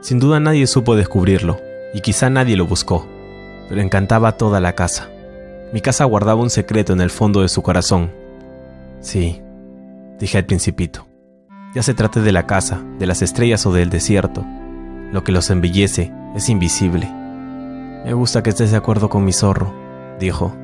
Sin 0.00 0.18
duda 0.18 0.40
nadie 0.40 0.66
supo 0.66 0.96
descubrirlo, 0.96 1.60
y 1.92 2.00
quizá 2.00 2.30
nadie 2.30 2.56
lo 2.56 2.66
buscó, 2.66 3.06
pero 3.68 3.80
encantaba 3.80 4.32
toda 4.32 4.60
la 4.60 4.74
casa. 4.74 5.08
Mi 5.72 5.80
casa 5.80 6.04
guardaba 6.04 6.42
un 6.42 6.50
secreto 6.50 6.92
en 6.92 7.00
el 7.00 7.10
fondo 7.10 7.42
de 7.42 7.48
su 7.48 7.62
corazón, 7.62 8.10
Sí, 9.04 9.42
dije 10.18 10.38
al 10.38 10.46
principito. 10.46 11.06
Ya 11.74 11.82
se 11.82 11.92
trate 11.92 12.22
de 12.22 12.32
la 12.32 12.46
casa, 12.46 12.82
de 12.98 13.06
las 13.06 13.20
estrellas 13.20 13.66
o 13.66 13.72
del 13.72 13.90
desierto. 13.90 14.46
Lo 15.12 15.22
que 15.24 15.32
los 15.32 15.50
embellece 15.50 16.10
es 16.34 16.48
invisible. 16.48 17.06
Me 18.04 18.12
gusta 18.12 18.42
que 18.42 18.50
estés 18.50 18.70
de 18.70 18.76
acuerdo 18.76 19.08
con 19.08 19.24
mi 19.24 19.32
zorro, 19.32 19.72
dijo. 20.20 20.54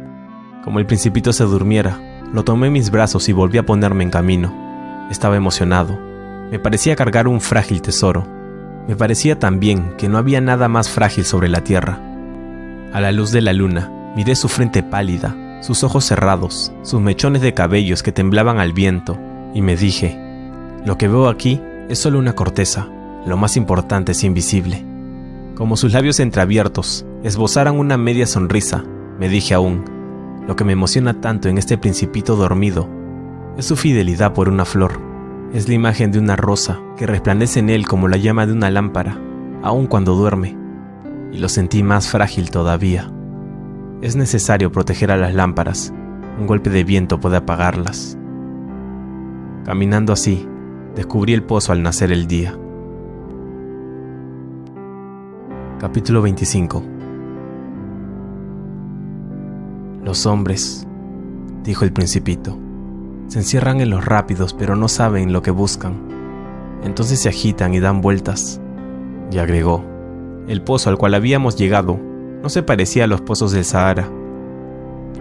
Como 0.62 0.78
el 0.78 0.84
principito 0.84 1.32
se 1.32 1.44
durmiera, 1.44 1.98
lo 2.34 2.44
tomé 2.44 2.66
en 2.66 2.74
mis 2.74 2.90
brazos 2.90 3.30
y 3.30 3.32
volví 3.32 3.56
a 3.56 3.64
ponerme 3.64 4.04
en 4.04 4.10
camino. 4.10 5.08
Estaba 5.10 5.36
emocionado. 5.36 5.98
Me 6.50 6.58
parecía 6.58 6.96
cargar 6.96 7.26
un 7.28 7.40
frágil 7.40 7.80
tesoro. 7.80 8.26
Me 8.86 8.94
parecía 8.94 9.38
también 9.38 9.96
que 9.96 10.10
no 10.10 10.18
había 10.18 10.42
nada 10.42 10.68
más 10.68 10.90
frágil 10.90 11.24
sobre 11.24 11.48
la 11.48 11.64
tierra. 11.64 11.98
A 12.92 13.00
la 13.00 13.10
luz 13.10 13.30
de 13.30 13.40
la 13.40 13.54
luna, 13.54 13.90
miré 14.14 14.36
su 14.36 14.48
frente 14.48 14.82
pálida, 14.82 15.34
sus 15.62 15.82
ojos 15.82 16.04
cerrados, 16.04 16.74
sus 16.82 17.00
mechones 17.00 17.40
de 17.40 17.54
cabellos 17.54 18.02
que 18.02 18.12
temblaban 18.12 18.58
al 18.60 18.74
viento, 18.74 19.18
y 19.54 19.62
me 19.62 19.76
dije, 19.76 20.18
lo 20.84 20.98
que 20.98 21.08
veo 21.08 21.28
aquí 21.28 21.62
es 21.88 21.98
solo 21.98 22.18
una 22.18 22.34
corteza, 22.34 22.86
lo 23.24 23.38
más 23.38 23.56
importante 23.56 24.12
es 24.12 24.24
invisible. 24.24 24.84
Como 25.54 25.76
sus 25.76 25.92
labios 25.92 26.20
entreabiertos 26.20 27.06
esbozaran 27.22 27.78
una 27.78 27.98
media 27.98 28.26
sonrisa, 28.26 28.82
me 29.18 29.28
dije 29.28 29.52
aún, 29.54 29.84
lo 30.46 30.56
que 30.56 30.64
me 30.64 30.72
emociona 30.72 31.20
tanto 31.20 31.48
en 31.48 31.58
este 31.58 31.76
principito 31.76 32.34
dormido 32.34 32.88
es 33.58 33.66
su 33.66 33.76
fidelidad 33.76 34.32
por 34.32 34.48
una 34.48 34.64
flor, 34.64 35.00
es 35.52 35.68
la 35.68 35.74
imagen 35.74 36.12
de 36.12 36.18
una 36.18 36.36
rosa 36.36 36.80
que 36.96 37.06
resplandece 37.06 37.60
en 37.60 37.68
él 37.68 37.86
como 37.86 38.08
la 38.08 38.16
llama 38.16 38.46
de 38.46 38.52
una 38.52 38.70
lámpara, 38.70 39.18
aun 39.62 39.86
cuando 39.86 40.14
duerme, 40.14 40.56
y 41.30 41.38
lo 41.38 41.48
sentí 41.48 41.82
más 41.82 42.08
frágil 42.08 42.50
todavía. 42.50 43.12
Es 44.00 44.16
necesario 44.16 44.72
proteger 44.72 45.10
a 45.10 45.18
las 45.18 45.34
lámparas. 45.34 45.92
Un 46.38 46.46
golpe 46.46 46.70
de 46.70 46.84
viento 46.84 47.20
puede 47.20 47.36
apagarlas. 47.36 48.16
Caminando 49.66 50.14
así, 50.14 50.48
descubrí 50.96 51.34
el 51.34 51.42
pozo 51.42 51.72
al 51.72 51.82
nacer 51.82 52.10
el 52.10 52.26
día. 52.26 52.56
Capítulo 55.78 56.22
25 56.22 56.99
Los 60.10 60.26
hombres, 60.26 60.88
dijo 61.62 61.84
el 61.84 61.92
principito, 61.92 62.58
se 63.28 63.38
encierran 63.38 63.80
en 63.80 63.90
los 63.90 64.04
rápidos 64.04 64.54
pero 64.54 64.74
no 64.74 64.88
saben 64.88 65.32
lo 65.32 65.40
que 65.40 65.52
buscan. 65.52 66.00
Entonces 66.82 67.20
se 67.20 67.28
agitan 67.28 67.74
y 67.74 67.78
dan 67.78 68.00
vueltas. 68.00 68.60
Y 69.30 69.38
agregó, 69.38 69.84
el 70.48 70.62
pozo 70.62 70.90
al 70.90 70.98
cual 70.98 71.14
habíamos 71.14 71.54
llegado 71.54 71.96
no 72.42 72.48
se 72.48 72.64
parecía 72.64 73.04
a 73.04 73.06
los 73.06 73.20
pozos 73.20 73.52
del 73.52 73.64
Sahara. 73.64 74.10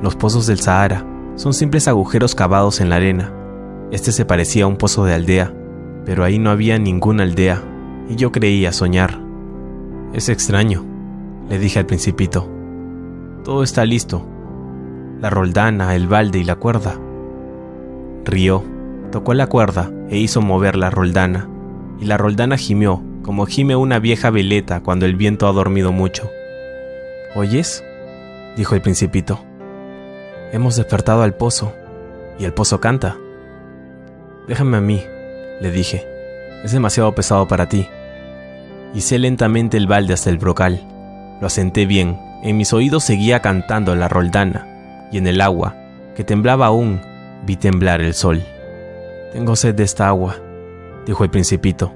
Los 0.02 0.16
pozos 0.16 0.48
del 0.48 0.60
Sahara 0.60 1.06
son 1.36 1.54
simples 1.54 1.88
agujeros 1.88 2.34
cavados 2.34 2.82
en 2.82 2.90
la 2.90 2.96
arena. 2.96 3.32
Este 3.92 4.12
se 4.12 4.26
parecía 4.26 4.64
a 4.64 4.68
un 4.68 4.78
pozo 4.78 5.06
de 5.06 5.14
aldea, 5.14 5.54
pero 6.04 6.24
ahí 6.24 6.40
no 6.40 6.50
había 6.50 6.80
ninguna 6.80 7.22
aldea, 7.22 7.62
y 8.10 8.16
yo 8.16 8.32
creía 8.32 8.74
soñar. 8.74 9.22
Es 10.14 10.30
extraño, 10.30 10.84
le 11.48 11.60
dije 11.60 11.78
al 11.78 11.86
principito. 11.86 12.50
Todo 13.44 13.62
está 13.62 13.86
listo. 13.86 14.26
La 15.22 15.30
roldana, 15.30 15.96
el 15.96 16.08
balde 16.08 16.40
y 16.40 16.44
la 16.44 16.56
cuerda. 16.56 16.96
Rió, 18.26 18.64
tocó 19.12 19.34
la 19.34 19.48
cuerda 19.48 19.92
e 20.10 20.18
hizo 20.18 20.42
mover 20.42 20.76
la 20.76 20.90
roldana, 20.90 21.50
y 22.00 22.06
la 22.06 22.18
roldana 22.18 22.58
gimió 22.58 23.04
como 23.22 23.46
gime 23.46 23.76
una 23.76 24.00
vieja 24.00 24.30
veleta 24.30 24.82
cuando 24.82 25.06
el 25.06 25.16
viento 25.16 25.48
ha 25.48 25.52
dormido 25.52 25.92
mucho. 25.92 26.32
¿Oyes? 27.36 27.84
dijo 28.56 28.76
el 28.76 28.82
principito. 28.82 29.40
Hemos 30.52 30.78
despertado 30.78 31.22
al 31.22 31.36
pozo, 31.36 31.74
y 32.40 32.46
el 32.46 32.54
pozo 32.54 32.80
canta. 32.80 33.18
Déjame 34.48 34.78
a 34.78 34.82
mí, 34.82 35.04
le 35.62 35.70
dije. 35.70 36.08
Es 36.64 36.72
demasiado 36.72 37.14
pesado 37.14 37.48
para 37.48 37.70
ti. 37.70 37.88
Hice 38.94 39.20
lentamente 39.20 39.78
el 39.78 39.86
balde 39.86 40.14
hasta 40.14 40.30
el 40.30 40.38
brocal. 40.38 40.82
Lo 41.40 41.48
asenté 41.48 41.86
bien. 41.86 42.20
En 42.42 42.58
mis 42.58 42.74
oídos 42.74 43.04
seguía 43.04 43.42
cantando 43.42 43.96
la 43.96 44.08
roldana, 44.08 44.66
y 45.12 45.18
en 45.18 45.28
el 45.28 45.42
agua, 45.42 45.76
que 46.16 46.24
temblaba 46.24 46.68
aún, 46.68 47.02
vi 47.46 47.56
temblar 47.56 48.02
el 48.02 48.14
sol. 48.14 48.42
Tengo 49.32 49.56
sed 49.56 49.76
de 49.76 49.84
esta 49.84 50.08
agua, 50.08 50.36
dijo 51.06 51.24
el 51.24 51.30
principito. 51.30 51.94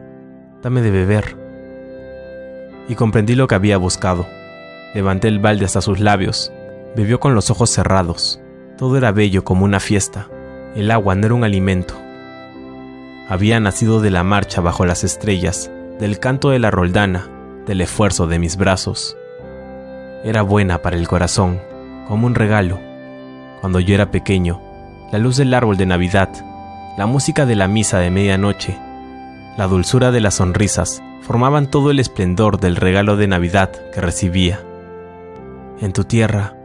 Dame 0.62 0.82
de 0.82 0.92
beber. 0.92 1.38
Y 2.88 2.96
comprendí 2.96 3.36
lo 3.36 3.48
que 3.48 3.56
había 3.56 3.78
buscado. 3.78 4.26
Levanté 4.94 5.28
el 5.28 5.40
balde 5.40 5.66
hasta 5.66 5.82
sus 5.82 6.00
labios. 6.00 6.54
Bebió 6.96 7.20
con 7.20 7.36
los 7.36 7.50
ojos 7.50 7.70
cerrados. 7.70 8.40
Todo 8.78 8.98
era 8.98 9.12
bello 9.12 9.44
como 9.44 9.66
una 9.66 9.80
fiesta. 9.80 10.28
El 10.76 10.92
agua 10.92 11.16
no 11.16 11.26
era 11.26 11.36
un 11.36 11.44
alimento. 11.44 11.96
Había 13.30 13.60
nacido 13.60 14.00
de 14.02 14.12
la 14.12 14.24
marcha 14.24 14.62
bajo 14.62 14.86
las 14.86 15.04
estrellas, 15.04 15.72
del 16.00 16.20
canto 16.20 16.50
de 16.50 16.60
la 16.60 16.72
roldana, 16.72 17.30
del 17.66 17.82
esfuerzo 17.82 18.28
de 18.28 18.40
mis 18.40 18.58
brazos. 18.58 19.18
Era 20.24 20.42
buena 20.42 20.82
para 20.82 20.98
el 20.98 21.08
corazón, 21.08 21.62
como 22.08 22.28
un 22.28 22.36
regalo. 22.36 22.80
Cuando 23.64 23.80
yo 23.80 23.96
era 23.96 24.12
pequeño, 24.12 24.60
la 25.14 25.20
luz 25.20 25.38
del 25.38 25.54
árbol 25.54 25.78
de 25.78 25.86
Navidad, 25.86 26.28
la 26.98 27.06
música 27.06 27.46
de 27.46 27.56
la 27.56 27.70
misa 27.70 28.00
de 28.00 28.12
medianoche, 28.12 28.78
la 29.56 29.68
dulzura 29.68 30.12
de 30.12 30.20
las 30.20 30.34
sonrisas 30.34 31.02
formaban 31.22 31.72
todo 31.72 31.90
el 31.90 32.00
esplendor 32.00 32.60
del 32.60 32.76
regalo 32.76 33.16
de 33.16 33.30
Navidad 33.30 33.72
que 33.94 34.02
recibía. 34.02 34.60
En 35.80 35.94
tu 35.94 36.04
tierra, 36.04 36.58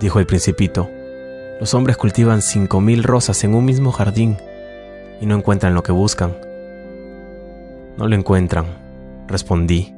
dijo 0.00 0.18
el 0.18 0.26
principito, 0.26 0.90
Los 1.60 1.72
hombres 1.74 1.96
cultivan 1.96 2.42
cinco 2.42 2.80
mil 2.80 3.04
rosas 3.04 3.44
en 3.44 3.54
un 3.54 3.64
mismo 3.64 3.92
jardín 3.92 4.36
y 5.20 5.26
no 5.26 5.36
encuentran 5.36 5.72
lo 5.72 5.84
que 5.84 5.92
buscan. 5.92 6.36
No 7.96 8.08
lo 8.08 8.16
encuentran, 8.16 8.64
respondí. 9.28 9.94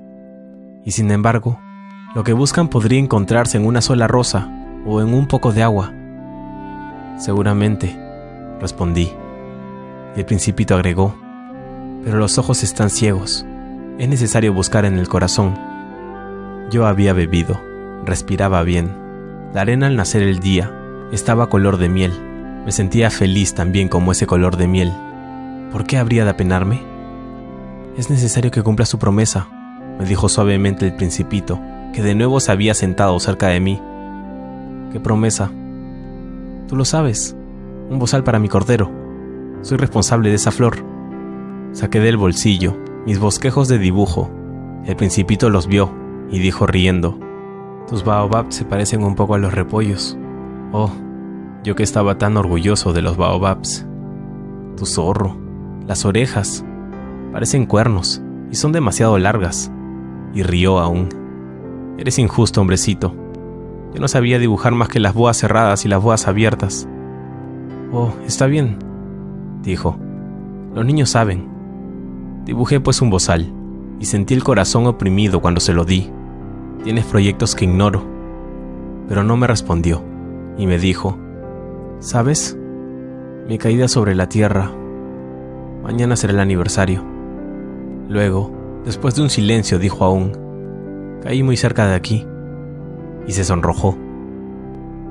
Y 0.84 0.90
sin 0.90 1.10
embargo, 1.12 1.58
lo 2.14 2.24
que 2.24 2.34
buscan 2.34 2.68
podría 2.68 2.98
encontrarse 2.98 3.56
en 3.56 3.64
una 3.64 3.80
sola 3.80 4.06
rosa 4.06 4.50
o 4.84 5.00
en 5.00 5.14
un 5.14 5.26
poco 5.26 5.54
de 5.54 5.62
agua. 5.62 5.94
Seguramente, 7.18 7.96
respondí. 8.60 9.12
Y 10.16 10.20
el 10.20 10.26
principito 10.26 10.74
agregó, 10.74 11.14
pero 12.04 12.18
los 12.18 12.38
ojos 12.38 12.62
están 12.62 12.90
ciegos. 12.90 13.46
Es 13.98 14.08
necesario 14.08 14.52
buscar 14.52 14.84
en 14.84 14.98
el 14.98 15.08
corazón. 15.08 15.58
Yo 16.70 16.86
había 16.86 17.12
bebido, 17.12 17.60
respiraba 18.04 18.62
bien. 18.62 18.90
La 19.54 19.62
arena 19.62 19.86
al 19.86 19.96
nacer 19.96 20.22
el 20.22 20.40
día 20.40 20.72
estaba 21.12 21.48
color 21.48 21.76
de 21.76 21.88
miel. 21.88 22.12
Me 22.64 22.72
sentía 22.72 23.10
feliz 23.10 23.54
también 23.54 23.88
como 23.88 24.12
ese 24.12 24.26
color 24.26 24.56
de 24.56 24.66
miel. 24.66 24.92
¿Por 25.70 25.84
qué 25.84 25.98
habría 25.98 26.24
de 26.24 26.30
apenarme? 26.30 26.82
Es 27.96 28.08
necesario 28.08 28.50
que 28.50 28.62
cumpla 28.62 28.86
su 28.86 28.98
promesa, 28.98 29.48
me 29.98 30.06
dijo 30.06 30.28
suavemente 30.28 30.86
el 30.86 30.94
principito, 30.94 31.60
que 31.92 32.02
de 32.02 32.14
nuevo 32.14 32.40
se 32.40 32.50
había 32.50 32.74
sentado 32.74 33.18
cerca 33.20 33.48
de 33.48 33.60
mí. 33.60 33.80
¿Qué 34.92 35.00
promesa? 35.00 35.50
Tú 36.72 36.76
lo 36.76 36.86
sabes. 36.86 37.36
Un 37.90 37.98
bozal 37.98 38.24
para 38.24 38.38
mi 38.38 38.48
cordero. 38.48 38.90
Soy 39.60 39.76
responsable 39.76 40.30
de 40.30 40.36
esa 40.36 40.50
flor. 40.50 40.78
Saqué 41.72 42.00
del 42.00 42.16
bolsillo 42.16 42.78
mis 43.04 43.18
bosquejos 43.18 43.68
de 43.68 43.76
dibujo. 43.76 44.30
El 44.86 44.96
principito 44.96 45.50
los 45.50 45.66
vio 45.66 45.92
y 46.30 46.38
dijo 46.38 46.66
riendo, 46.66 47.18
Tus 47.88 48.04
baobabs 48.04 48.54
se 48.54 48.64
parecen 48.64 49.04
un 49.04 49.16
poco 49.16 49.34
a 49.34 49.38
los 49.38 49.52
repollos. 49.52 50.16
Oh, 50.72 50.90
yo 51.62 51.76
que 51.76 51.82
estaba 51.82 52.16
tan 52.16 52.38
orgulloso 52.38 52.94
de 52.94 53.02
los 53.02 53.18
baobabs. 53.18 53.86
Tu 54.78 54.86
zorro, 54.86 55.36
las 55.86 56.06
orejas, 56.06 56.64
parecen 57.34 57.66
cuernos 57.66 58.22
y 58.50 58.54
son 58.54 58.72
demasiado 58.72 59.18
largas. 59.18 59.70
Y 60.32 60.42
rió 60.42 60.78
aún. 60.78 61.10
Eres 61.98 62.18
injusto, 62.18 62.62
hombrecito. 62.62 63.14
Yo 63.94 64.00
no 64.00 64.08
sabía 64.08 64.38
dibujar 64.38 64.72
más 64.72 64.88
que 64.88 65.00
las 65.00 65.14
boas 65.14 65.36
cerradas 65.36 65.84
y 65.84 65.88
las 65.88 66.02
boas 66.02 66.26
abiertas. 66.26 66.88
Oh, 67.92 68.12
está 68.26 68.46
bien, 68.46 68.78
dijo. 69.62 69.98
Los 70.74 70.86
niños 70.86 71.10
saben. 71.10 71.46
Dibujé 72.46 72.80
pues 72.80 73.02
un 73.02 73.10
bozal 73.10 73.52
y 74.00 74.06
sentí 74.06 74.32
el 74.32 74.42
corazón 74.42 74.86
oprimido 74.86 75.40
cuando 75.42 75.60
se 75.60 75.74
lo 75.74 75.84
di. 75.84 76.10
Tienes 76.82 77.04
proyectos 77.04 77.54
que 77.54 77.66
ignoro. 77.66 78.02
Pero 79.08 79.22
no 79.22 79.36
me 79.36 79.46
respondió 79.46 80.02
y 80.56 80.66
me 80.66 80.78
dijo, 80.78 81.18
¿sabes? 82.00 82.56
Mi 83.46 83.58
caída 83.58 83.88
sobre 83.88 84.14
la 84.14 84.28
tierra. 84.28 84.70
Mañana 85.82 86.16
será 86.16 86.32
el 86.32 86.40
aniversario. 86.40 87.04
Luego, 88.08 88.50
después 88.84 89.14
de 89.14 89.22
un 89.22 89.30
silencio, 89.30 89.78
dijo 89.78 90.04
aún, 90.04 90.32
caí 91.22 91.42
muy 91.42 91.56
cerca 91.56 91.86
de 91.86 91.94
aquí. 91.94 92.26
Y 93.26 93.32
se 93.32 93.44
sonrojó. 93.44 93.96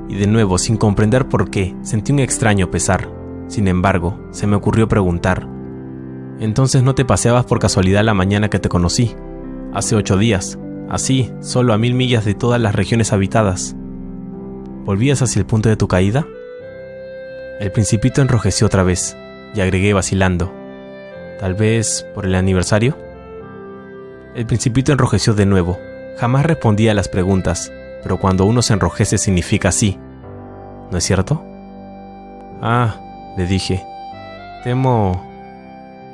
Y 0.10 0.16
de 0.16 0.28
nuevo, 0.28 0.58
sin 0.58 0.78
comprender 0.78 1.28
por 1.28 1.50
qué, 1.50 1.76
sentí 1.82 2.12
un 2.12 2.20
extraño 2.20 2.70
pesar. 2.72 3.10
Sin 3.48 3.68
embargo, 3.68 4.20
se 4.32 4.48
me 4.48 4.56
ocurrió 4.56 4.88
preguntar, 4.88 5.48
entonces 6.42 6.82
no 6.82 6.96
te 6.96 7.06
paseabas 7.06 7.46
por 7.46 7.60
casualidad 7.60 8.04
la 8.04 8.16
mañana 8.16 8.50
que 8.50 8.58
te 8.58 8.68
conocí, 8.68 9.16
hace 9.74 9.96
ocho 9.96 10.18
días, 10.18 10.58
así, 10.90 11.32
solo 11.40 11.72
a 11.72 11.78
mil 11.78 11.94
millas 11.94 12.26
de 12.26 12.34
todas 12.34 12.60
las 12.60 12.74
regiones 12.74 13.14
habitadas. 13.14 13.76
¿Volvías 14.84 15.22
hacia 15.22 15.40
el 15.40 15.46
punto 15.46 15.70
de 15.70 15.78
tu 15.78 15.88
caída? 15.88 16.26
El 17.60 17.72
principito 17.72 18.24
enrojeció 18.24 18.66
otra 18.66 18.82
vez, 18.82 19.16
y 19.54 19.62
agregué 19.62 19.94
vacilando. 19.94 20.52
¿Tal 21.40 21.54
vez 21.54 22.08
por 22.16 22.26
el 22.26 22.34
aniversario? 22.34 22.98
El 24.34 24.48
principito 24.48 24.92
enrojeció 24.92 25.36
de 25.36 25.46
nuevo. 25.46 25.78
Jamás 26.18 26.44
respondía 26.44 26.94
a 26.94 26.96
las 26.96 27.08
preguntas, 27.08 27.72
pero 28.02 28.18
cuando 28.18 28.45
uno 28.45 28.61
se 28.61 28.73
enrojece 28.73 29.18
significa 29.18 29.72
sí. 29.72 29.99
¿No 30.91 30.98
es 30.98 31.03
cierto? 31.03 31.44
Ah, 32.61 33.34
le 33.38 33.45
dije. 33.45 33.86
Temo... 34.64 35.28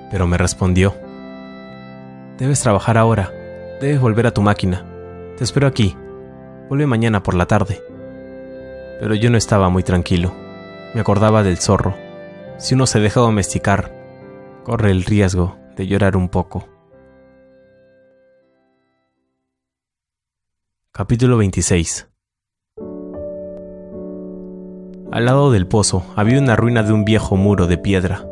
Pero 0.10 0.28
me 0.28 0.38
respondió. 0.38 0.96
Debes 2.38 2.62
trabajar 2.62 2.98
ahora. 2.98 3.32
Debes 3.82 4.00
volver 4.00 4.28
a 4.28 4.32
tu 4.32 4.42
máquina. 4.42 4.86
Te 5.38 5.44
espero 5.44 5.68
aquí. 5.68 5.98
Vuelve 6.70 6.88
mañana 6.88 7.24
por 7.24 7.34
la 7.34 7.46
tarde. 7.46 7.82
Pero 9.00 9.16
yo 9.16 9.30
no 9.30 9.38
estaba 9.38 9.70
muy 9.70 9.84
tranquilo. 9.84 10.34
Me 10.94 11.02
acordaba 11.02 11.44
del 11.44 11.58
zorro. 11.58 11.96
Si 12.58 12.74
uno 12.74 12.86
se 12.88 13.00
deja 13.00 13.20
domesticar, 13.20 13.92
corre 14.64 14.92
el 14.92 15.04
riesgo 15.04 15.58
de 15.76 15.88
llorar 15.88 16.16
un 16.16 16.30
poco. 16.30 16.68
Capítulo 20.98 21.38
26 21.38 22.10
Al 25.12 25.26
lado 25.26 25.52
del 25.52 25.68
pozo 25.68 26.04
había 26.16 26.40
una 26.40 26.56
ruina 26.56 26.82
de 26.82 26.92
un 26.92 27.06
viejo 27.06 27.36
muro 27.36 27.68
de 27.68 27.78
piedra. 27.78 28.26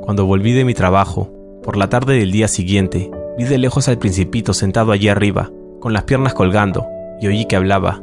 Cuando 0.00 0.24
volví 0.24 0.52
de 0.52 0.64
mi 0.64 0.72
trabajo, 0.72 1.30
por 1.62 1.76
la 1.76 1.90
tarde 1.90 2.18
del 2.18 2.32
día 2.32 2.48
siguiente, 2.48 3.10
vi 3.36 3.44
de 3.44 3.58
lejos 3.58 3.88
al 3.88 3.98
principito 3.98 4.54
sentado 4.54 4.92
allí 4.92 5.08
arriba, 5.08 5.50
con 5.80 5.92
las 5.92 6.04
piernas 6.04 6.32
colgando, 6.32 6.86
y 7.20 7.26
oí 7.26 7.44
que 7.44 7.56
hablaba. 7.56 8.00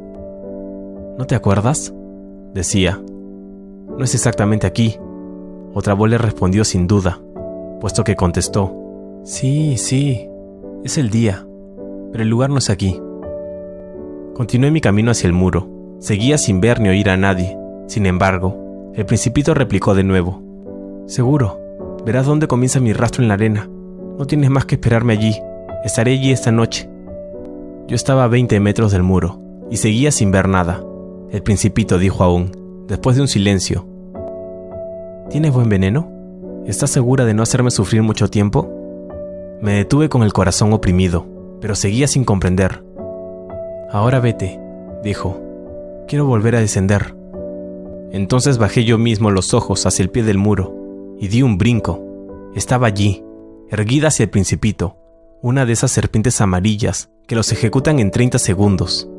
¿No 1.18 1.26
te 1.26 1.34
acuerdas? 1.34 1.92
decía. 2.54 3.02
No 3.02 4.04
es 4.04 4.14
exactamente 4.14 4.68
aquí. 4.68 5.00
Otra 5.74 5.96
voz 5.96 6.12
le 6.12 6.20
respondió 6.20 6.64
sin 6.64 6.86
duda, 6.86 7.20
puesto 7.82 8.04
que 8.04 8.16
contestó. 8.16 8.72
Sí, 9.24 9.78
sí, 9.78 10.30
es 10.84 11.00
el 11.00 11.10
día, 11.10 11.48
pero 12.12 12.24
el 12.24 12.30
lugar 12.30 12.52
no 12.52 12.60
es 12.60 12.70
aquí. 12.70 13.02
Continué 14.40 14.72
mi 14.72 14.80
camino 14.80 15.12
hacia 15.12 15.28
el 15.28 15.34
muro. 15.34 15.68
Seguía 16.00 16.38
sin 16.38 16.62
ver 16.62 16.80
ni 16.80 16.88
oír 16.88 17.10
a 17.10 17.18
nadie. 17.18 17.58
Sin 17.88 18.06
embargo, 18.06 18.94
el 18.96 19.06
principito 19.06 19.54
replicó 19.54 19.96
de 19.96 20.06
nuevo. 20.06 20.42
Seguro, 21.08 21.60
verás 22.06 22.26
dónde 22.26 22.48
comienza 22.48 22.80
mi 22.80 22.94
rastro 22.94 23.22
en 23.22 23.28
la 23.28 23.34
arena. 23.34 23.70
No 24.18 24.26
tienes 24.28 24.50
más 24.50 24.64
que 24.64 24.76
esperarme 24.76 25.12
allí. 25.12 25.36
Estaré 25.84 26.14
allí 26.14 26.32
esta 26.32 26.54
noche. 26.54 26.90
Yo 27.90 27.98
estaba 27.98 28.24
a 28.24 28.28
20 28.30 28.62
metros 28.62 28.94
del 28.94 29.04
muro 29.04 29.42
y 29.70 29.76
seguía 29.76 30.10
sin 30.10 30.32
ver 30.32 30.48
nada. 30.48 30.82
El 31.32 31.44
principito 31.44 32.00
dijo 32.00 32.24
aún, 32.24 32.86
después 32.88 33.18
de 33.18 33.24
un 33.24 33.28
silencio. 33.28 33.86
¿Tienes 35.30 35.52
buen 35.52 35.68
veneno? 35.68 36.10
¿Estás 36.66 36.92
segura 36.92 37.26
de 37.26 37.34
no 37.34 37.44
hacerme 37.44 37.72
sufrir 37.72 38.04
mucho 38.04 38.30
tiempo? 38.30 38.72
Me 39.62 39.74
detuve 39.74 40.08
con 40.08 40.24
el 40.24 40.32
corazón 40.32 40.72
oprimido, 40.72 41.26
pero 41.60 41.76
seguía 41.76 42.08
sin 42.08 42.24
comprender. 42.24 42.88
Ahora 43.92 44.20
vete, 44.20 44.60
dijo. 45.04 45.42
Quiero 46.08 46.26
volver 46.26 46.56
a 46.56 46.60
descender. 46.60 47.16
Entonces 48.12 48.60
bajé 48.60 48.84
yo 48.84 49.00
mismo 49.00 49.32
los 49.32 49.56
ojos 49.56 49.86
hacia 49.88 50.04
el 50.04 50.12
pie 50.12 50.22
del 50.22 50.38
muro 50.38 50.76
y 51.20 51.28
di 51.28 51.42
un 51.42 51.58
brinco. 51.58 52.00
Estaba 52.54 52.86
allí, 52.86 53.24
erguida 53.70 54.10
hacia 54.10 54.26
el 54.26 54.30
principito, 54.30 54.98
una 55.42 55.66
de 55.66 55.74
esas 55.74 55.90
serpientes 55.90 56.40
amarillas 56.40 57.10
que 57.28 57.36
los 57.36 57.52
ejecutan 57.52 58.00
en 58.00 58.12
30 58.12 58.38
segundos. 58.38 59.10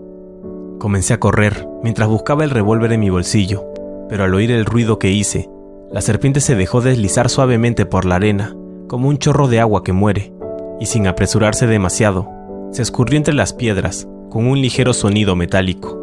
Comencé 0.78 1.14
a 1.14 1.20
correr 1.20 1.66
mientras 1.82 2.08
buscaba 2.08 2.44
el 2.44 2.50
revólver 2.50 2.92
en 2.92 3.00
mi 3.00 3.10
bolsillo, 3.10 3.72
pero 4.08 4.22
al 4.22 4.34
oír 4.34 4.52
el 4.52 4.66
ruido 4.66 5.00
que 5.00 5.10
hice, 5.10 5.50
la 5.90 6.00
serpiente 6.00 6.40
se 6.40 6.54
dejó 6.54 6.80
deslizar 6.80 7.28
suavemente 7.28 7.86
por 7.86 8.04
la 8.04 8.16
arena, 8.16 8.56
como 8.86 9.08
un 9.08 9.18
chorro 9.18 9.48
de 9.48 9.58
agua 9.58 9.82
que 9.82 9.92
muere, 9.92 10.32
y 10.78 10.86
sin 10.86 11.08
apresurarse 11.08 11.66
demasiado, 11.66 12.28
se 12.70 12.82
escurrió 12.82 13.16
entre 13.16 13.34
las 13.34 13.52
piedras 13.52 14.06
con 14.30 14.46
un 14.46 14.60
ligero 14.60 14.94
sonido 14.94 15.36
metálico. 15.36 16.02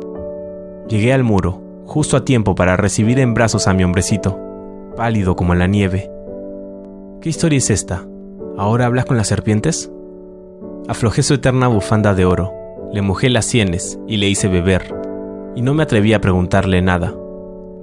Llegué 0.87 1.13
al 1.13 1.23
muro, 1.23 1.61
justo 1.85 2.17
a 2.17 2.25
tiempo 2.25 2.53
para 2.53 2.77
recibir 2.77 3.19
en 3.19 3.33
brazos 3.33 3.67
a 3.67 3.73
mi 3.73 3.83
hombrecito, 3.83 4.39
pálido 4.95 5.35
como 5.35 5.55
la 5.55 5.67
nieve. 5.67 6.11
¿Qué 7.21 7.29
historia 7.29 7.57
es 7.57 7.69
esta? 7.69 8.05
¿Ahora 8.57 8.85
hablas 8.85 9.05
con 9.05 9.17
las 9.17 9.27
serpientes? 9.27 9.91
Aflojé 10.87 11.23
su 11.23 11.33
eterna 11.33 11.67
bufanda 11.67 12.13
de 12.13 12.25
oro 12.25 12.57
le 12.91 13.01
mojé 13.01 13.29
las 13.29 13.45
sienes 13.45 13.99
y 14.07 14.17
le 14.17 14.27
hice 14.29 14.47
beber, 14.47 14.95
y 15.55 15.61
no 15.61 15.73
me 15.73 15.83
atreví 15.83 16.13
a 16.13 16.21
preguntarle 16.21 16.81
nada. 16.81 17.13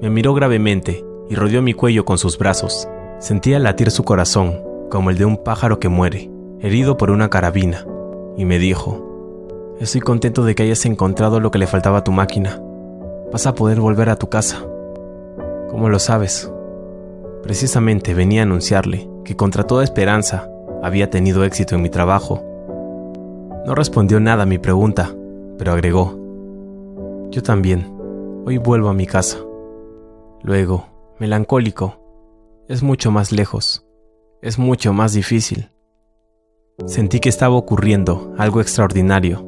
Me 0.01 0.11
miró 0.11 0.35
gravemente 0.35 1.05
y 1.29 1.35
rodeó 1.35 1.63
mi 1.63 1.75
cuello 1.75 2.05
con 2.05 2.19
sus 2.19 2.39
brazos. 2.39 2.89
Sentía 3.19 3.59
latir 3.59 3.91
su 3.91 4.05
corazón, 4.05 4.63
como 4.91 5.11
el 5.11 5.19
de 5.19 5.25
un 5.25 5.37
pájaro 5.37 5.79
que 5.79 5.89
muere, 5.89 6.31
herido 6.61 6.97
por 6.97 7.11
una 7.11 7.29
carabina, 7.29 7.87
y 8.37 8.45
me 8.45 8.59
dijo, 8.59 9.14
Estoy 9.81 10.01
contento 10.01 10.45
de 10.45 10.55
que 10.55 10.63
hayas 10.63 10.85
encontrado 10.87 11.41
lo 11.41 11.51
que 11.51 11.59
le 11.59 11.67
faltaba 11.67 11.99
a 11.99 12.05
tu 12.05 12.13
máquina. 12.13 12.61
Vas 13.33 13.47
a 13.47 13.55
poder 13.55 13.81
volver 13.81 14.09
a 14.09 14.17
tu 14.17 14.29
casa. 14.29 14.65
¿Cómo 15.71 15.89
lo 15.89 15.99
sabes? 15.99 16.51
Precisamente 17.43 18.15
venía 18.15 18.43
a 18.43 18.45
anunciarle 18.45 19.09
que 19.25 19.37
contra 19.37 19.65
toda 19.65 19.85
esperanza 19.85 20.49
había 20.83 21.11
tenido 21.11 21.45
éxito 21.45 21.75
en 21.75 21.83
mi 21.83 21.91
trabajo 21.91 22.55
no 23.65 23.75
respondió 23.75 24.21
nada 24.21 24.43
a 24.43 24.47
mi 24.47 24.59
pregunta, 24.59 25.15
pero 25.57 25.73
agregó, 25.73 26.19
yo 27.31 27.43
también, 27.43 27.97
hoy 28.45 28.59
vuelvo 28.59 28.91
a 28.91 28.95
mi 28.95 29.07
casa. 29.07 29.39
Luego, 30.43 30.87
melancólico, 31.19 31.97
es 32.69 32.83
mucho 32.83 33.11
más 33.11 33.33
lejos, 33.33 33.87
es 34.43 34.59
mucho 34.59 34.93
más 34.93 35.15
difícil. 35.15 35.71
Sentí 36.85 37.21
que 37.21 37.31
estaba 37.31 37.55
ocurriendo 37.55 38.35
algo 38.37 38.61
extraordinario. 38.61 39.47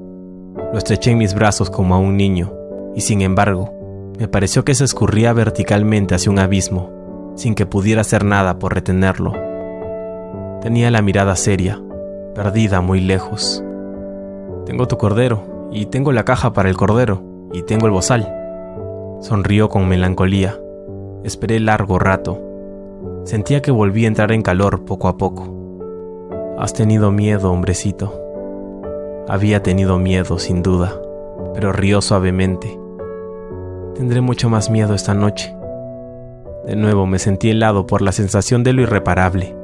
Lo 0.76 0.80
estreché 0.80 1.12
en 1.12 1.16
mis 1.16 1.32
brazos 1.32 1.70
como 1.70 1.94
a 1.94 1.98
un 1.98 2.18
niño, 2.18 2.52
y 2.94 3.00
sin 3.00 3.22
embargo, 3.22 3.72
me 4.18 4.28
pareció 4.28 4.62
que 4.62 4.74
se 4.74 4.84
escurría 4.84 5.32
verticalmente 5.32 6.14
hacia 6.14 6.30
un 6.30 6.38
abismo, 6.38 7.32
sin 7.34 7.54
que 7.54 7.64
pudiera 7.64 8.02
hacer 8.02 8.26
nada 8.26 8.58
por 8.58 8.74
retenerlo. 8.74 9.32
Tenía 10.60 10.90
la 10.90 11.00
mirada 11.00 11.34
seria, 11.34 11.80
perdida 12.34 12.82
muy 12.82 13.00
lejos. 13.00 13.64
Tengo 14.66 14.86
tu 14.86 14.98
cordero, 14.98 15.70
y 15.72 15.86
tengo 15.86 16.12
la 16.12 16.26
caja 16.26 16.52
para 16.52 16.68
el 16.68 16.76
cordero, 16.76 17.22
y 17.54 17.62
tengo 17.62 17.86
el 17.86 17.92
bozal. 17.92 18.30
Sonrió 19.22 19.70
con 19.70 19.88
melancolía. 19.88 20.60
Esperé 21.24 21.58
largo 21.58 21.98
rato. 21.98 22.38
Sentía 23.24 23.62
que 23.62 23.70
volví 23.70 24.04
a 24.04 24.08
entrar 24.08 24.30
en 24.30 24.42
calor 24.42 24.84
poco 24.84 25.08
a 25.08 25.16
poco. 25.16 25.48
Has 26.58 26.74
tenido 26.74 27.10
miedo, 27.12 27.50
hombrecito. 27.50 28.25
Había 29.28 29.60
tenido 29.60 29.98
miedo, 29.98 30.38
sin 30.38 30.62
duda, 30.62 31.00
pero 31.52 31.72
rió 31.72 32.00
suavemente. 32.00 32.78
Tendré 33.96 34.20
mucho 34.20 34.48
más 34.48 34.70
miedo 34.70 34.94
esta 34.94 35.14
noche. 35.14 35.52
De 36.64 36.76
nuevo 36.76 37.06
me 37.06 37.18
sentí 37.18 37.50
helado 37.50 37.86
por 37.86 38.02
la 38.02 38.12
sensación 38.12 38.62
de 38.62 38.72
lo 38.72 38.82
irreparable, 38.82 39.56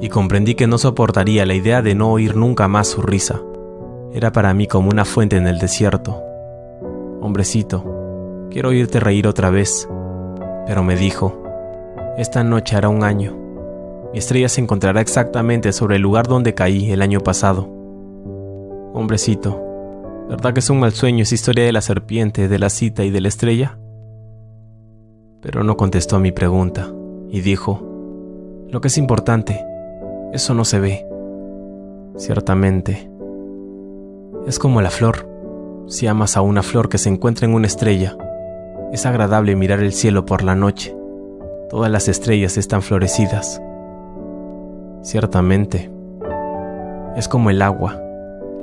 y 0.00 0.08
comprendí 0.08 0.56
que 0.56 0.66
no 0.66 0.76
soportaría 0.76 1.46
la 1.46 1.54
idea 1.54 1.82
de 1.82 1.94
no 1.94 2.10
oír 2.10 2.34
nunca 2.34 2.66
más 2.66 2.88
su 2.88 3.00
risa. 3.00 3.40
Era 4.12 4.32
para 4.32 4.52
mí 4.54 4.66
como 4.66 4.90
una 4.90 5.04
fuente 5.04 5.36
en 5.36 5.46
el 5.46 5.58
desierto. 5.58 6.20
Hombrecito, 7.20 8.48
quiero 8.50 8.70
oírte 8.70 8.98
reír 8.98 9.28
otra 9.28 9.50
vez. 9.50 9.88
Pero 10.66 10.82
me 10.82 10.96
dijo, 10.96 11.44
esta 12.16 12.42
noche 12.42 12.74
hará 12.74 12.88
un 12.88 13.04
año. 13.04 13.36
Mi 14.12 14.18
estrella 14.18 14.48
se 14.48 14.60
encontrará 14.60 15.00
exactamente 15.00 15.72
sobre 15.72 15.96
el 15.96 16.02
lugar 16.02 16.26
donde 16.26 16.54
caí 16.54 16.90
el 16.90 17.02
año 17.02 17.20
pasado. 17.20 17.75
Hombrecito, 18.98 20.26
¿verdad 20.30 20.54
que 20.54 20.60
es 20.60 20.70
un 20.70 20.80
mal 20.80 20.92
sueño 20.92 21.24
esa 21.24 21.34
historia 21.34 21.66
de 21.66 21.72
la 21.72 21.82
serpiente, 21.82 22.48
de 22.48 22.58
la 22.58 22.70
cita 22.70 23.04
y 23.04 23.10
de 23.10 23.20
la 23.20 23.28
estrella? 23.28 23.78
Pero 25.42 25.62
no 25.64 25.76
contestó 25.76 26.16
a 26.16 26.18
mi 26.18 26.32
pregunta 26.32 26.90
y 27.28 27.42
dijo, 27.42 27.82
lo 28.70 28.80
que 28.80 28.88
es 28.88 28.96
importante, 28.96 29.62
eso 30.32 30.54
no 30.54 30.64
se 30.64 30.80
ve. 30.80 31.06
Ciertamente, 32.16 33.10
es 34.46 34.58
como 34.58 34.80
la 34.80 34.88
flor. 34.88 35.28
Si 35.88 36.06
amas 36.06 36.38
a 36.38 36.40
una 36.40 36.62
flor 36.62 36.88
que 36.88 36.96
se 36.96 37.10
encuentra 37.10 37.46
en 37.46 37.52
una 37.52 37.66
estrella, 37.66 38.16
es 38.94 39.04
agradable 39.04 39.56
mirar 39.56 39.80
el 39.80 39.92
cielo 39.92 40.24
por 40.24 40.42
la 40.42 40.56
noche. 40.56 40.96
Todas 41.68 41.90
las 41.90 42.08
estrellas 42.08 42.56
están 42.56 42.80
florecidas. 42.80 43.60
Ciertamente, 45.02 45.90
es 47.14 47.28
como 47.28 47.50
el 47.50 47.60
agua. 47.60 48.00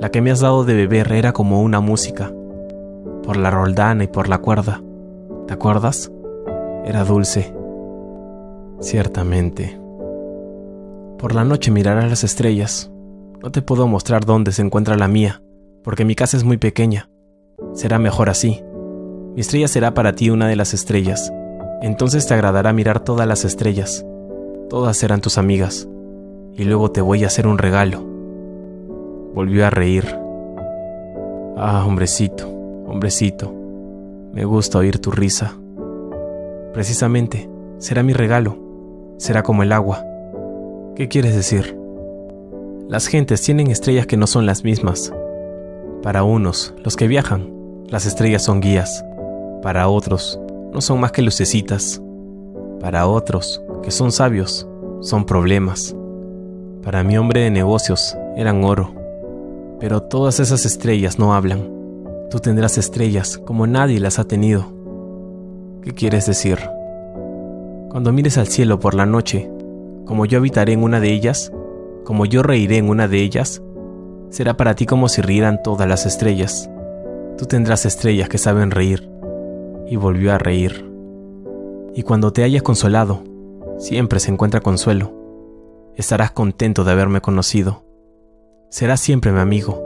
La 0.03 0.09
que 0.09 0.21
me 0.21 0.31
has 0.31 0.41
dado 0.41 0.65
de 0.65 0.73
beber 0.73 1.13
era 1.13 1.31
como 1.31 1.61
una 1.61 1.79
música, 1.79 2.29
por 3.23 3.37
la 3.37 3.49
roldana 3.49 4.03
y 4.03 4.07
por 4.07 4.27
la 4.27 4.39
cuerda. 4.39 4.83
¿Te 5.47 5.53
acuerdas? 5.53 6.11
Era 6.83 7.05
dulce. 7.05 7.55
Ciertamente. 8.81 9.79
Por 11.17 11.33
la 11.33 11.45
noche 11.45 11.71
mirarás 11.71 12.09
las 12.09 12.25
estrellas. 12.25 12.91
No 13.41 13.49
te 13.49 13.61
puedo 13.61 13.87
mostrar 13.87 14.25
dónde 14.25 14.51
se 14.51 14.61
encuentra 14.61 14.97
la 14.97 15.07
mía, 15.07 15.41
porque 15.85 16.03
mi 16.03 16.15
casa 16.15 16.35
es 16.35 16.43
muy 16.43 16.57
pequeña. 16.57 17.09
Será 17.71 17.97
mejor 17.97 18.29
así. 18.29 18.61
Mi 19.35 19.39
estrella 19.39 19.69
será 19.69 19.93
para 19.93 20.15
ti 20.15 20.29
una 20.29 20.49
de 20.49 20.57
las 20.57 20.73
estrellas. 20.73 21.31
Entonces 21.81 22.27
te 22.27 22.33
agradará 22.33 22.73
mirar 22.73 22.99
todas 22.99 23.25
las 23.25 23.45
estrellas. 23.45 24.05
Todas 24.69 24.97
serán 24.97 25.21
tus 25.21 25.37
amigas. 25.37 25.87
Y 26.51 26.65
luego 26.65 26.91
te 26.91 26.99
voy 26.99 27.23
a 27.23 27.27
hacer 27.27 27.47
un 27.47 27.57
regalo. 27.57 28.12
Volvió 29.33 29.65
a 29.65 29.71
reír. 29.71 30.05
Ah, 31.57 31.83
hombrecito, 31.87 32.47
hombrecito. 32.87 33.51
Me 34.31 34.45
gusta 34.45 34.77
oír 34.77 34.99
tu 34.99 35.09
risa. 35.09 35.53
Precisamente, 36.71 37.49
será 37.79 38.03
mi 38.03 38.13
regalo. 38.13 38.57
Será 39.17 39.41
como 39.41 39.63
el 39.63 39.71
agua. 39.71 40.03
¿Qué 40.95 41.07
quieres 41.07 41.35
decir? 41.35 41.77
Las 42.87 43.07
gentes 43.07 43.41
tienen 43.41 43.71
estrellas 43.71 44.05
que 44.05 44.17
no 44.17 44.27
son 44.27 44.45
las 44.45 44.63
mismas. 44.63 45.11
Para 46.03 46.23
unos, 46.23 46.75
los 46.83 46.95
que 46.95 47.07
viajan, 47.07 47.51
las 47.89 48.05
estrellas 48.05 48.43
son 48.43 48.59
guías. 48.59 49.03
Para 49.63 49.87
otros, 49.87 50.39
no 50.71 50.81
son 50.81 50.99
más 50.99 51.11
que 51.11 51.23
lucecitas. 51.23 52.01
Para 52.79 53.07
otros, 53.07 53.63
que 53.81 53.89
son 53.89 54.11
sabios, 54.11 54.67
son 55.01 55.25
problemas. 55.25 55.95
Para 56.83 57.03
mi 57.03 57.17
hombre 57.17 57.41
de 57.41 57.51
negocios, 57.51 58.15
eran 58.35 58.63
oro. 58.63 59.02
Pero 59.83 60.01
todas 60.01 60.39
esas 60.39 60.65
estrellas 60.65 61.19
no 61.19 61.33
hablan. 61.33 61.69
Tú 62.31 62.39
tendrás 62.39 62.77
estrellas 62.77 63.37
como 63.37 63.67
nadie 63.67 63.99
las 63.99 64.17
ha 64.17 64.23
tenido. 64.23 64.67
¿Qué 65.81 65.91
quieres 65.91 66.25
decir? 66.25 66.57
Cuando 67.89 68.13
mires 68.13 68.37
al 68.37 68.47
cielo 68.47 68.79
por 68.79 68.93
la 68.93 69.05
noche, 69.05 69.51
como 70.05 70.25
yo 70.25 70.37
habitaré 70.37 70.71
en 70.71 70.83
una 70.83 71.01
de 71.01 71.11
ellas, 71.11 71.51
como 72.05 72.25
yo 72.25 72.43
reiré 72.43 72.77
en 72.77 72.87
una 72.87 73.09
de 73.09 73.17
ellas, 73.17 73.61
será 74.29 74.55
para 74.55 74.73
ti 74.73 74.85
como 74.85 75.09
si 75.09 75.21
rieran 75.21 75.61
todas 75.61 75.85
las 75.85 76.05
estrellas. 76.05 76.69
Tú 77.37 77.45
tendrás 77.45 77.85
estrellas 77.85 78.29
que 78.29 78.37
saben 78.37 78.71
reír. 78.71 79.09
Y 79.89 79.97
volvió 79.97 80.31
a 80.31 80.37
reír. 80.37 80.89
Y 81.93 82.03
cuando 82.03 82.31
te 82.31 82.43
hayas 82.43 82.63
consolado, 82.63 83.21
siempre 83.79 84.21
se 84.21 84.31
encuentra 84.31 84.61
consuelo. 84.61 85.11
Estarás 85.97 86.31
contento 86.31 86.85
de 86.85 86.91
haberme 86.93 87.19
conocido. 87.19 87.83
Serás 88.73 89.01
siempre 89.01 89.31
mi 89.31 89.37
amigo. 89.37 89.85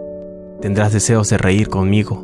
Tendrás 0.61 0.93
deseos 0.93 1.29
de 1.29 1.37
reír 1.37 1.67
conmigo. 1.67 2.23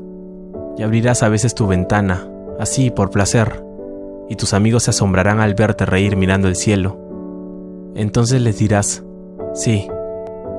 Y 0.78 0.84
abrirás 0.84 1.22
a 1.22 1.28
veces 1.28 1.56
tu 1.56 1.68
ventana, 1.68 2.26
así 2.58 2.90
por 2.90 3.10
placer. 3.10 3.62
Y 4.30 4.38
tus 4.38 4.54
amigos 4.54 4.84
se 4.84 4.92
asombrarán 4.92 5.42
al 5.42 5.56
verte 5.56 5.86
reír 5.86 6.16
mirando 6.16 6.48
el 6.48 6.56
cielo. 6.56 6.98
Entonces 7.96 8.42
les 8.42 8.60
dirás, 8.60 9.04
sí, 9.54 9.90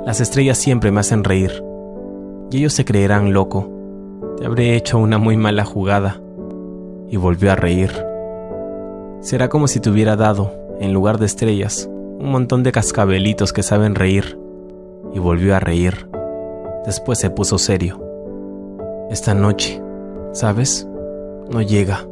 las 0.05 0.20
estrellas 0.20 0.59
siempre 0.59 0.90
me 0.90 1.01
hacen 1.01 1.24
reír. 1.24 1.64
Y 2.51 2.59
ellos 2.59 2.74
se 2.74 2.85
creerán 2.85 3.32
loco. 3.32 3.70
Te 4.36 4.44
habré 4.44 4.76
hecho 4.76 4.98
una 4.98 5.16
muy 5.16 5.39
mala 5.39 5.64
jugada. 5.64 6.20
Y 7.09 7.16
volvió 7.16 7.51
a 7.51 7.56
reír. 7.56 7.93
Será 9.20 9.48
como 9.48 9.68
si 9.68 9.81
te 9.81 9.89
hubiera 9.89 10.16
dado, 10.16 10.52
en 10.81 10.93
lugar 10.93 11.16
de 11.16 11.24
estrellas, 11.24 11.89
un 11.90 12.31
montón 12.31 12.62
de 12.62 12.72
cascabelitos 12.72 13.55
que 13.55 13.62
saben 13.62 13.94
reír. 13.94 14.43
Y 15.15 15.19
volvió 15.19 15.57
a 15.57 15.61
reír. 15.61 16.11
Después 16.85 17.19
se 17.19 17.31
puso 17.31 17.57
serio. 17.57 17.99
Esta 19.09 19.32
noche, 19.32 19.81
¿sabes? 20.32 20.86
No 21.51 21.62
llega. 21.62 22.07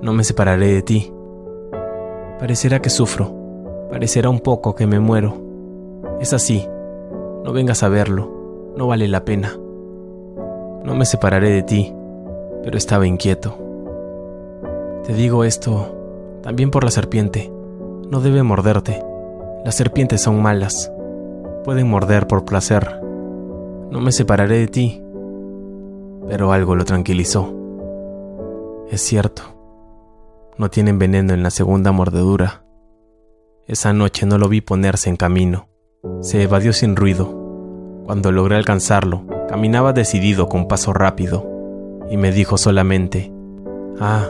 No 0.00 0.14
me 0.14 0.24
separaré 0.24 0.68
de 0.68 0.82
ti. 0.82 1.12
Parecerá 2.38 2.80
que 2.80 2.88
sufro. 2.88 3.34
Parecerá 3.90 4.30
un 4.30 4.40
poco 4.40 4.74
que 4.74 4.86
me 4.86 5.00
muero. 5.00 5.34
Es 6.20 6.32
así, 6.32 6.66
no 7.44 7.52
vengas 7.52 7.82
a 7.82 7.88
verlo, 7.88 8.72
no 8.76 8.86
vale 8.86 9.08
la 9.08 9.24
pena. 9.24 9.56
No 10.84 10.94
me 10.94 11.04
separaré 11.04 11.50
de 11.50 11.62
ti, 11.62 11.94
pero 12.62 12.78
estaba 12.78 13.06
inquieto. 13.06 13.56
Te 15.04 15.12
digo 15.12 15.44
esto 15.44 15.94
también 16.42 16.70
por 16.70 16.84
la 16.84 16.90
serpiente. 16.90 17.52
No 18.10 18.20
debe 18.20 18.42
morderte. 18.42 19.02
Las 19.64 19.74
serpientes 19.74 20.22
son 20.22 20.40
malas. 20.42 20.90
Pueden 21.64 21.88
morder 21.88 22.26
por 22.26 22.44
placer. 22.44 23.00
No 23.90 24.00
me 24.00 24.12
separaré 24.12 24.58
de 24.58 24.68
ti. 24.68 25.02
Pero 26.28 26.52
algo 26.52 26.76
lo 26.76 26.84
tranquilizó. 26.84 27.54
Es 28.90 29.00
cierto. 29.00 29.42
No 30.58 30.68
tienen 30.68 30.98
veneno 30.98 31.32
en 31.32 31.42
la 31.42 31.50
segunda 31.50 31.90
mordedura. 31.90 32.64
Esa 33.66 33.94
noche 33.94 34.26
no 34.26 34.36
lo 34.36 34.48
vi 34.48 34.60
ponerse 34.60 35.08
en 35.08 35.16
camino. 35.16 35.68
Se 36.20 36.42
evadió 36.42 36.74
sin 36.74 36.96
ruido. 36.96 37.44
Cuando 38.04 38.30
logré 38.30 38.56
alcanzarlo, 38.56 39.24
caminaba 39.48 39.94
decidido 39.94 40.50
con 40.50 40.68
paso 40.68 40.92
rápido, 40.92 41.48
y 42.10 42.18
me 42.18 42.30
dijo 42.30 42.58
solamente, 42.58 43.32
Ah, 43.98 44.28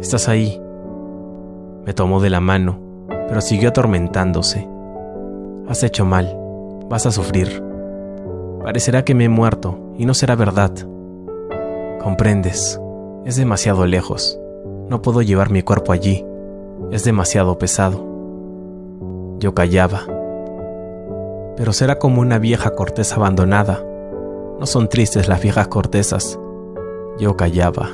estás 0.00 0.28
ahí. 0.28 0.60
Me 1.86 1.94
tomó 1.94 2.20
de 2.20 2.28
la 2.28 2.40
mano, 2.40 2.78
pero 3.26 3.40
siguió 3.40 3.70
atormentándose. 3.70 4.68
Has 5.66 5.82
hecho 5.82 6.04
mal, 6.04 6.37
vas 6.88 7.06
a 7.06 7.10
sufrir. 7.10 7.62
Parecerá 8.62 9.04
que 9.04 9.14
me 9.14 9.24
he 9.24 9.28
muerto, 9.28 9.78
y 9.96 10.06
no 10.06 10.14
será 10.14 10.34
verdad. 10.34 10.72
Comprendes, 12.02 12.80
es 13.24 13.36
demasiado 13.36 13.86
lejos. 13.86 14.38
No 14.88 15.02
puedo 15.02 15.22
llevar 15.22 15.50
mi 15.50 15.62
cuerpo 15.62 15.92
allí. 15.92 16.24
Es 16.90 17.04
demasiado 17.04 17.58
pesado. 17.58 18.04
Yo 19.38 19.54
callaba 19.54 20.02
pero 21.58 21.72
será 21.72 21.98
como 21.98 22.20
una 22.20 22.38
vieja 22.38 22.76
corteza 22.76 23.16
abandonada. 23.16 23.84
No 24.60 24.64
son 24.64 24.88
tristes 24.88 25.26
las 25.26 25.42
viejas 25.42 25.66
cortezas. 25.66 26.38
Yo 27.18 27.36
callaba. 27.36 27.88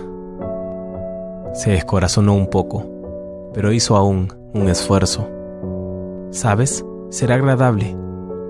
Se 1.55 1.71
descorazonó 1.71 2.35
un 2.35 2.49
poco. 2.49 2.85
pero 3.55 3.73
hizo 3.73 3.97
aún 3.97 4.35
un 4.53 4.69
esfuerzo. 4.69 5.29
¿Sabes? 6.31 6.85
Será 7.09 7.37
agradable. 7.37 7.97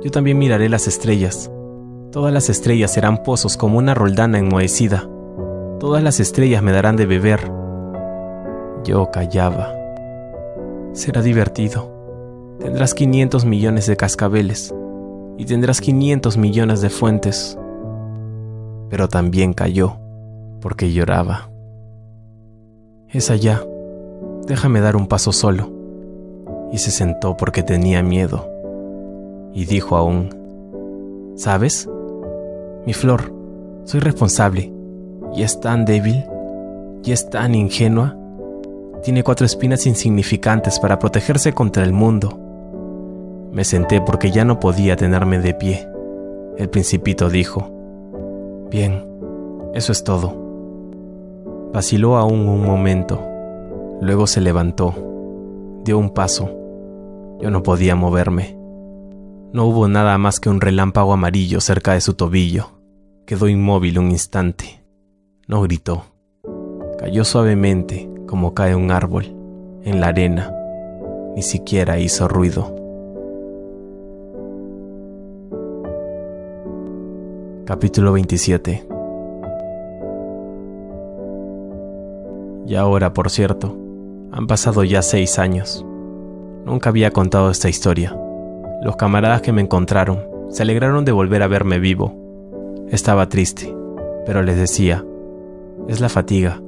Yo 0.04 0.10
también 0.10 0.36
miraré 0.36 0.68
las 0.68 0.86
estrellas. 0.86 1.50
Todas 2.12 2.30
las 2.30 2.50
estrellas 2.50 2.92
serán 2.92 3.22
pozos 3.22 3.56
como 3.56 3.78
una 3.78 3.94
roldana 3.94 4.38
enmohecida. 4.38 5.08
Todas 5.80 6.02
las 6.02 6.20
estrellas 6.20 6.62
me 6.62 6.72
darán 6.72 6.96
de 6.96 7.06
beber. 7.06 7.50
Yo 8.84 9.10
callaba. 9.10 9.72
Será 10.92 11.22
divertido. 11.22 11.90
Tendrás 12.60 12.92
500 12.92 13.46
millones 13.46 13.86
de 13.86 13.96
cascabeles 13.96 14.74
y 15.38 15.46
tendrás 15.46 15.80
500 15.80 16.36
millones 16.36 16.82
de 16.82 16.90
fuentes. 16.90 17.58
Pero 18.90 19.08
también 19.08 19.54
cayó 19.54 19.96
porque 20.60 20.92
lloraba. 20.92 21.48
Es 23.08 23.30
allá. 23.30 23.62
Déjame 24.46 24.82
dar 24.82 24.96
un 24.96 25.06
paso 25.06 25.32
solo. 25.32 25.72
Y 26.70 26.76
se 26.76 26.90
sentó 26.90 27.38
porque 27.38 27.62
tenía 27.62 28.02
miedo. 28.02 28.53
Y 29.54 29.64
dijo 29.66 29.96
aún, 29.96 31.32
¿sabes? 31.36 31.88
Mi 32.84 32.92
flor, 32.92 33.32
soy 33.84 34.00
responsable. 34.00 34.72
Y 35.34 35.42
es 35.42 35.60
tan 35.60 35.84
débil. 35.84 36.24
Y 37.02 37.12
es 37.12 37.30
tan 37.30 37.54
ingenua. 37.54 38.16
Tiene 39.02 39.22
cuatro 39.22 39.46
espinas 39.46 39.86
insignificantes 39.86 40.78
para 40.80 40.98
protegerse 40.98 41.52
contra 41.52 41.84
el 41.84 41.92
mundo. 41.92 42.38
Me 43.52 43.64
senté 43.64 44.00
porque 44.00 44.30
ya 44.30 44.44
no 44.44 44.58
podía 44.58 44.96
tenerme 44.96 45.38
de 45.38 45.54
pie. 45.54 45.88
El 46.58 46.68
principito 46.68 47.30
dijo, 47.30 47.70
Bien, 48.70 49.04
eso 49.74 49.92
es 49.92 50.02
todo. 50.02 50.34
Vaciló 51.72 52.16
aún 52.16 52.48
un 52.48 52.64
momento. 52.64 53.20
Luego 54.00 54.26
se 54.26 54.40
levantó. 54.40 54.94
Dio 55.84 55.98
un 55.98 56.10
paso. 56.10 56.48
Yo 57.40 57.50
no 57.50 57.62
podía 57.62 57.94
moverme. 57.94 58.53
No 59.54 59.66
hubo 59.66 59.86
nada 59.86 60.18
más 60.18 60.40
que 60.40 60.50
un 60.50 60.60
relámpago 60.60 61.12
amarillo 61.12 61.60
cerca 61.60 61.92
de 61.92 62.00
su 62.00 62.14
tobillo. 62.14 62.70
Quedó 63.24 63.46
inmóvil 63.46 64.00
un 64.00 64.10
instante. 64.10 64.84
No 65.46 65.62
gritó. 65.62 66.06
Cayó 66.98 67.24
suavemente 67.24 68.10
como 68.26 68.52
cae 68.52 68.74
un 68.74 68.90
árbol, 68.90 69.26
en 69.84 70.00
la 70.00 70.08
arena. 70.08 70.52
Ni 71.36 71.42
siquiera 71.42 72.00
hizo 72.00 72.26
ruido. 72.26 72.74
Capítulo 77.64 78.12
27 78.12 78.88
Y 82.66 82.74
ahora, 82.74 83.12
por 83.12 83.30
cierto, 83.30 83.76
han 84.32 84.48
pasado 84.48 84.82
ya 84.82 85.00
seis 85.00 85.38
años. 85.38 85.86
Nunca 86.64 86.88
había 86.88 87.12
contado 87.12 87.52
esta 87.52 87.68
historia. 87.68 88.18
Los 88.84 88.96
camaradas 88.96 89.40
que 89.40 89.50
me 89.50 89.62
encontraron 89.62 90.26
se 90.50 90.62
alegraron 90.62 91.06
de 91.06 91.12
volver 91.12 91.42
a 91.42 91.46
verme 91.46 91.78
vivo. 91.78 92.14
Estaba 92.90 93.30
triste, 93.30 93.74
pero 94.26 94.42
les 94.42 94.58
decía, 94.58 95.02
es 95.88 96.02
la 96.02 96.10
fatiga. 96.10 96.60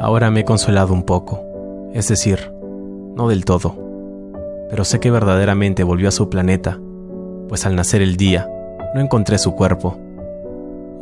Ahora 0.00 0.30
me 0.30 0.40
he 0.40 0.44
consolado 0.46 0.94
un 0.94 1.02
poco, 1.02 1.42
es 1.92 2.08
decir, 2.08 2.50
no 3.14 3.28
del 3.28 3.44
todo, 3.44 3.76
pero 4.70 4.82
sé 4.86 4.98
que 4.98 5.10
verdaderamente 5.10 5.84
volvió 5.84 6.08
a 6.08 6.12
su 6.12 6.30
planeta, 6.30 6.80
pues 7.50 7.66
al 7.66 7.76
nacer 7.76 8.00
el 8.00 8.16
día 8.16 8.48
no 8.94 9.02
encontré 9.02 9.36
su 9.36 9.54
cuerpo, 9.54 9.98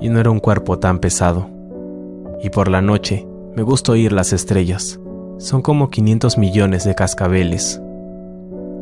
y 0.00 0.08
no 0.08 0.18
era 0.18 0.30
un 0.30 0.40
cuerpo 0.40 0.80
tan 0.80 0.98
pesado. 0.98 1.48
Y 2.42 2.50
por 2.50 2.68
la 2.68 2.82
noche 2.82 3.24
me 3.54 3.62
gusta 3.62 3.92
oír 3.92 4.12
las 4.12 4.32
estrellas. 4.32 4.98
Son 5.38 5.62
como 5.62 5.90
500 5.90 6.38
millones 6.38 6.82
de 6.82 6.96
cascabeles. 6.96 7.80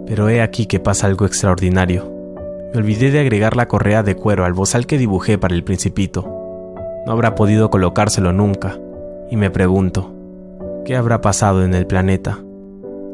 Pero 0.07 0.29
he 0.29 0.41
aquí 0.41 0.67
que 0.67 0.81
pasa 0.81 1.07
algo 1.07 1.27
extraordinario. 1.27 2.13
Me 2.73 2.79
olvidé 2.79 3.11
de 3.11 3.21
agregar 3.21 3.57
la 3.57 3.69
correa 3.69 4.03
de 4.03 4.15
cuero 4.15 4.45
al 4.45 4.53
bozal 4.53 4.87
que 4.87 4.99
dibujé 4.99 5.39
para 5.39 5.55
el 5.55 5.65
principito. 5.65 6.23
No 7.07 7.13
habrá 7.13 7.35
podido 7.35 7.71
colocárselo 7.71 8.33
nunca. 8.33 8.79
Y 9.31 9.37
me 9.37 9.51
pregunto, 9.51 10.15
¿qué 10.85 10.97
habrá 10.97 11.21
pasado 11.21 11.65
en 11.65 11.75
el 11.75 11.87
planeta? 11.87 12.39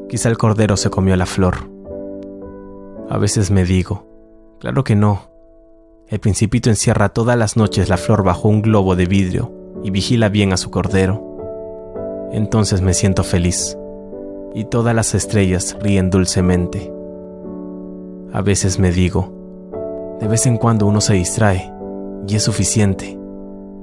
Quizá 0.08 0.28
el 0.28 0.38
cordero 0.38 0.76
se 0.76 0.90
comió 0.90 1.16
la 1.16 1.26
flor. 1.26 1.70
A 3.08 3.18
veces 3.18 3.50
me 3.50 3.64
digo, 3.64 4.06
claro 4.60 4.84
que 4.84 4.94
no. 4.94 5.30
El 6.08 6.20
principito 6.20 6.68
encierra 6.68 7.08
todas 7.08 7.38
las 7.38 7.56
noches 7.56 7.88
la 7.88 7.96
flor 7.96 8.22
bajo 8.22 8.48
un 8.48 8.60
globo 8.62 8.96
de 8.96 9.06
vidrio 9.06 9.52
y 9.82 9.90
vigila 9.90 10.28
bien 10.28 10.52
a 10.52 10.56
su 10.58 10.70
cordero 10.70 11.32
entonces 12.32 12.80
me 12.80 12.94
siento 12.94 13.24
feliz 13.24 13.76
y 14.54 14.64
todas 14.64 14.94
las 14.94 15.14
estrellas 15.14 15.76
ríen 15.80 16.10
dulcemente. 16.10 16.92
A 18.32 18.42
veces 18.42 18.78
me 18.78 18.92
digo, 18.92 19.32
de 20.20 20.28
vez 20.28 20.46
en 20.46 20.56
cuando 20.56 20.86
uno 20.86 21.00
se 21.00 21.14
distrae 21.14 21.72
y 22.26 22.36
es 22.36 22.42
suficiente. 22.42 23.18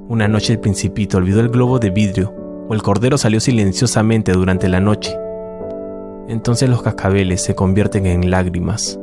Una 0.08 0.28
noche 0.28 0.54
el 0.54 0.60
principito 0.60 1.18
olvidó 1.18 1.40
el 1.40 1.50
globo 1.50 1.80
de 1.80 1.90
vidrio 1.90 2.34
o 2.68 2.74
el 2.74 2.82
cordero 2.82 3.18
salió 3.18 3.40
silenciosamente 3.40 4.32
durante 4.32 4.70
la 4.70 4.80
noche. 4.80 5.16
Entonces 6.28 6.70
los 6.70 6.82
cascabeles 6.82 7.44
se 7.44 7.56
convierten 7.56 8.06
en 8.06 8.30
lágrimas. 8.30 9.00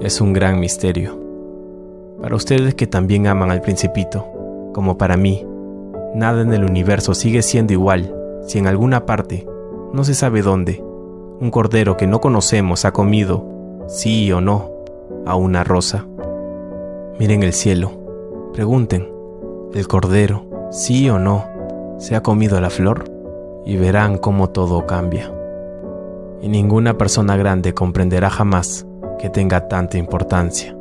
Es 0.00 0.20
un 0.20 0.32
gran 0.32 0.60
misterio. 0.60 1.18
Para 2.20 2.36
ustedes 2.36 2.74
que 2.74 2.86
también 2.86 3.26
aman 3.26 3.50
al 3.50 3.60
principito, 3.60 4.26
como 4.72 4.98
para 4.98 5.16
mí, 5.16 5.46
nada 6.14 6.42
en 6.42 6.52
el 6.52 6.64
universo 6.64 7.14
sigue 7.14 7.42
siendo 7.42 7.72
igual 7.72 8.14
si 8.46 8.58
en 8.58 8.66
alguna 8.66 9.06
parte, 9.06 9.46
no 9.94 10.02
se 10.02 10.14
sabe 10.14 10.42
dónde, 10.42 10.82
un 11.40 11.50
cordero 11.52 11.96
que 11.96 12.08
no 12.08 12.20
conocemos 12.20 12.84
ha 12.84 12.92
comido, 12.92 13.46
sí 13.86 14.32
o 14.32 14.40
no, 14.40 14.72
a 15.24 15.36
una 15.36 15.62
rosa. 15.62 16.04
Miren 17.20 17.44
el 17.44 17.52
cielo, 17.52 17.92
pregunten, 18.52 19.08
¿el 19.72 19.86
cordero, 19.86 20.46
sí 20.72 21.08
o 21.08 21.20
no, 21.20 21.44
se 21.98 22.16
ha 22.16 22.24
comido 22.24 22.60
la 22.60 22.70
flor? 22.70 23.04
Y 23.64 23.76
verán 23.76 24.18
cómo 24.18 24.50
todo 24.50 24.84
cambia. 24.84 25.32
Y 26.42 26.48
ninguna 26.48 26.98
persona 26.98 27.36
grande 27.36 27.72
comprenderá 27.72 28.30
jamás 28.30 28.86
que 29.20 29.30
tenga 29.30 29.68
tanta 29.68 29.96
importancia. 29.96 30.76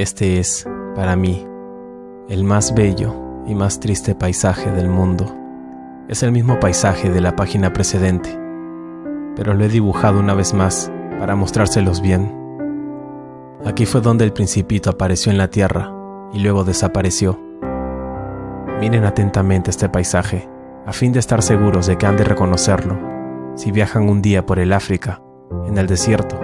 Este 0.00 0.38
es, 0.38 0.66
para 0.94 1.14
mí, 1.14 1.46
el 2.30 2.42
más 2.42 2.74
bello 2.74 3.14
y 3.46 3.54
más 3.54 3.80
triste 3.80 4.14
paisaje 4.14 4.72
del 4.72 4.88
mundo. 4.88 5.26
Es 6.08 6.22
el 6.22 6.32
mismo 6.32 6.58
paisaje 6.58 7.10
de 7.10 7.20
la 7.20 7.36
página 7.36 7.74
precedente, 7.74 8.30
pero 9.36 9.52
lo 9.52 9.62
he 9.62 9.68
dibujado 9.68 10.18
una 10.18 10.32
vez 10.32 10.54
más 10.54 10.90
para 11.18 11.36
mostrárselos 11.36 12.00
bien. 12.00 12.34
Aquí 13.66 13.84
fue 13.84 14.00
donde 14.00 14.24
el 14.24 14.32
principito 14.32 14.88
apareció 14.88 15.32
en 15.32 15.36
la 15.36 15.50
tierra 15.50 15.92
y 16.32 16.38
luego 16.38 16.64
desapareció. 16.64 17.38
Miren 18.80 19.04
atentamente 19.04 19.68
este 19.68 19.90
paisaje, 19.90 20.48
a 20.86 20.94
fin 20.94 21.12
de 21.12 21.18
estar 21.18 21.42
seguros 21.42 21.86
de 21.86 21.98
que 21.98 22.06
han 22.06 22.16
de 22.16 22.24
reconocerlo 22.24 22.98
si 23.54 23.70
viajan 23.70 24.08
un 24.08 24.22
día 24.22 24.46
por 24.46 24.60
el 24.60 24.72
África, 24.72 25.20
en 25.66 25.76
el 25.76 25.86
desierto, 25.86 26.40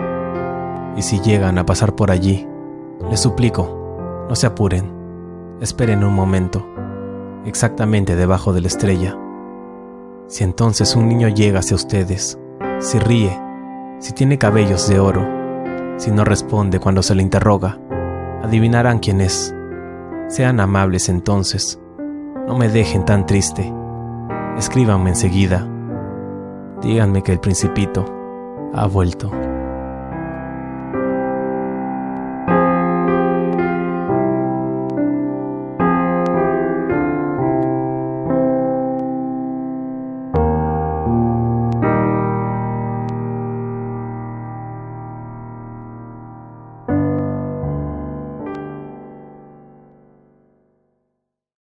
y 0.95 1.01
si 1.01 1.21
llegan 1.21 1.57
a 1.57 1.65
pasar 1.65 1.97
por 1.97 2.11
allí 2.11 2.47
les 3.11 3.21
suplico, 3.21 4.27
no 4.29 4.35
se 4.35 4.47
apuren, 4.47 4.93
esperen 5.61 6.05
un 6.05 6.15
momento, 6.15 6.67
exactamente 7.45 8.17
debajo 8.17 8.53
de 8.53 8.61
la 8.61 8.67
estrella. 8.69 9.17
Si 10.27 10.45
entonces 10.45 10.97
un 10.97 11.09
niño 11.09 11.29
llega 11.29 11.61
hacia 11.61 11.77
ustedes, 11.77 12.39
si 12.81 12.99
ríe, 12.99 13.39
si 14.01 14.13
tiene 14.13 14.39
cabellos 14.39 14.89
de 14.89 14.99
oro, 14.99 15.27
si 15.97 16.11
no 16.11 16.25
responde 16.25 16.81
cuando 16.81 17.03
se 17.03 17.15
le 17.15 17.23
interroga, 17.23 17.79
adivinarán 18.43 18.99
quién 18.99 19.21
es. 19.21 19.55
Sean 20.29 20.61
amables 20.61 21.09
entonces, 21.09 21.81
no 22.47 22.57
me 22.57 22.69
dejen 22.69 23.05
tan 23.05 23.27
triste. 23.27 23.73
Escríbanme 24.57 25.11
enseguida. 25.11 25.67
Díganme 26.83 27.23
que 27.23 27.33
el 27.33 27.41
principito 27.41 28.05
ha 28.75 28.87
vuelto. 28.87 29.31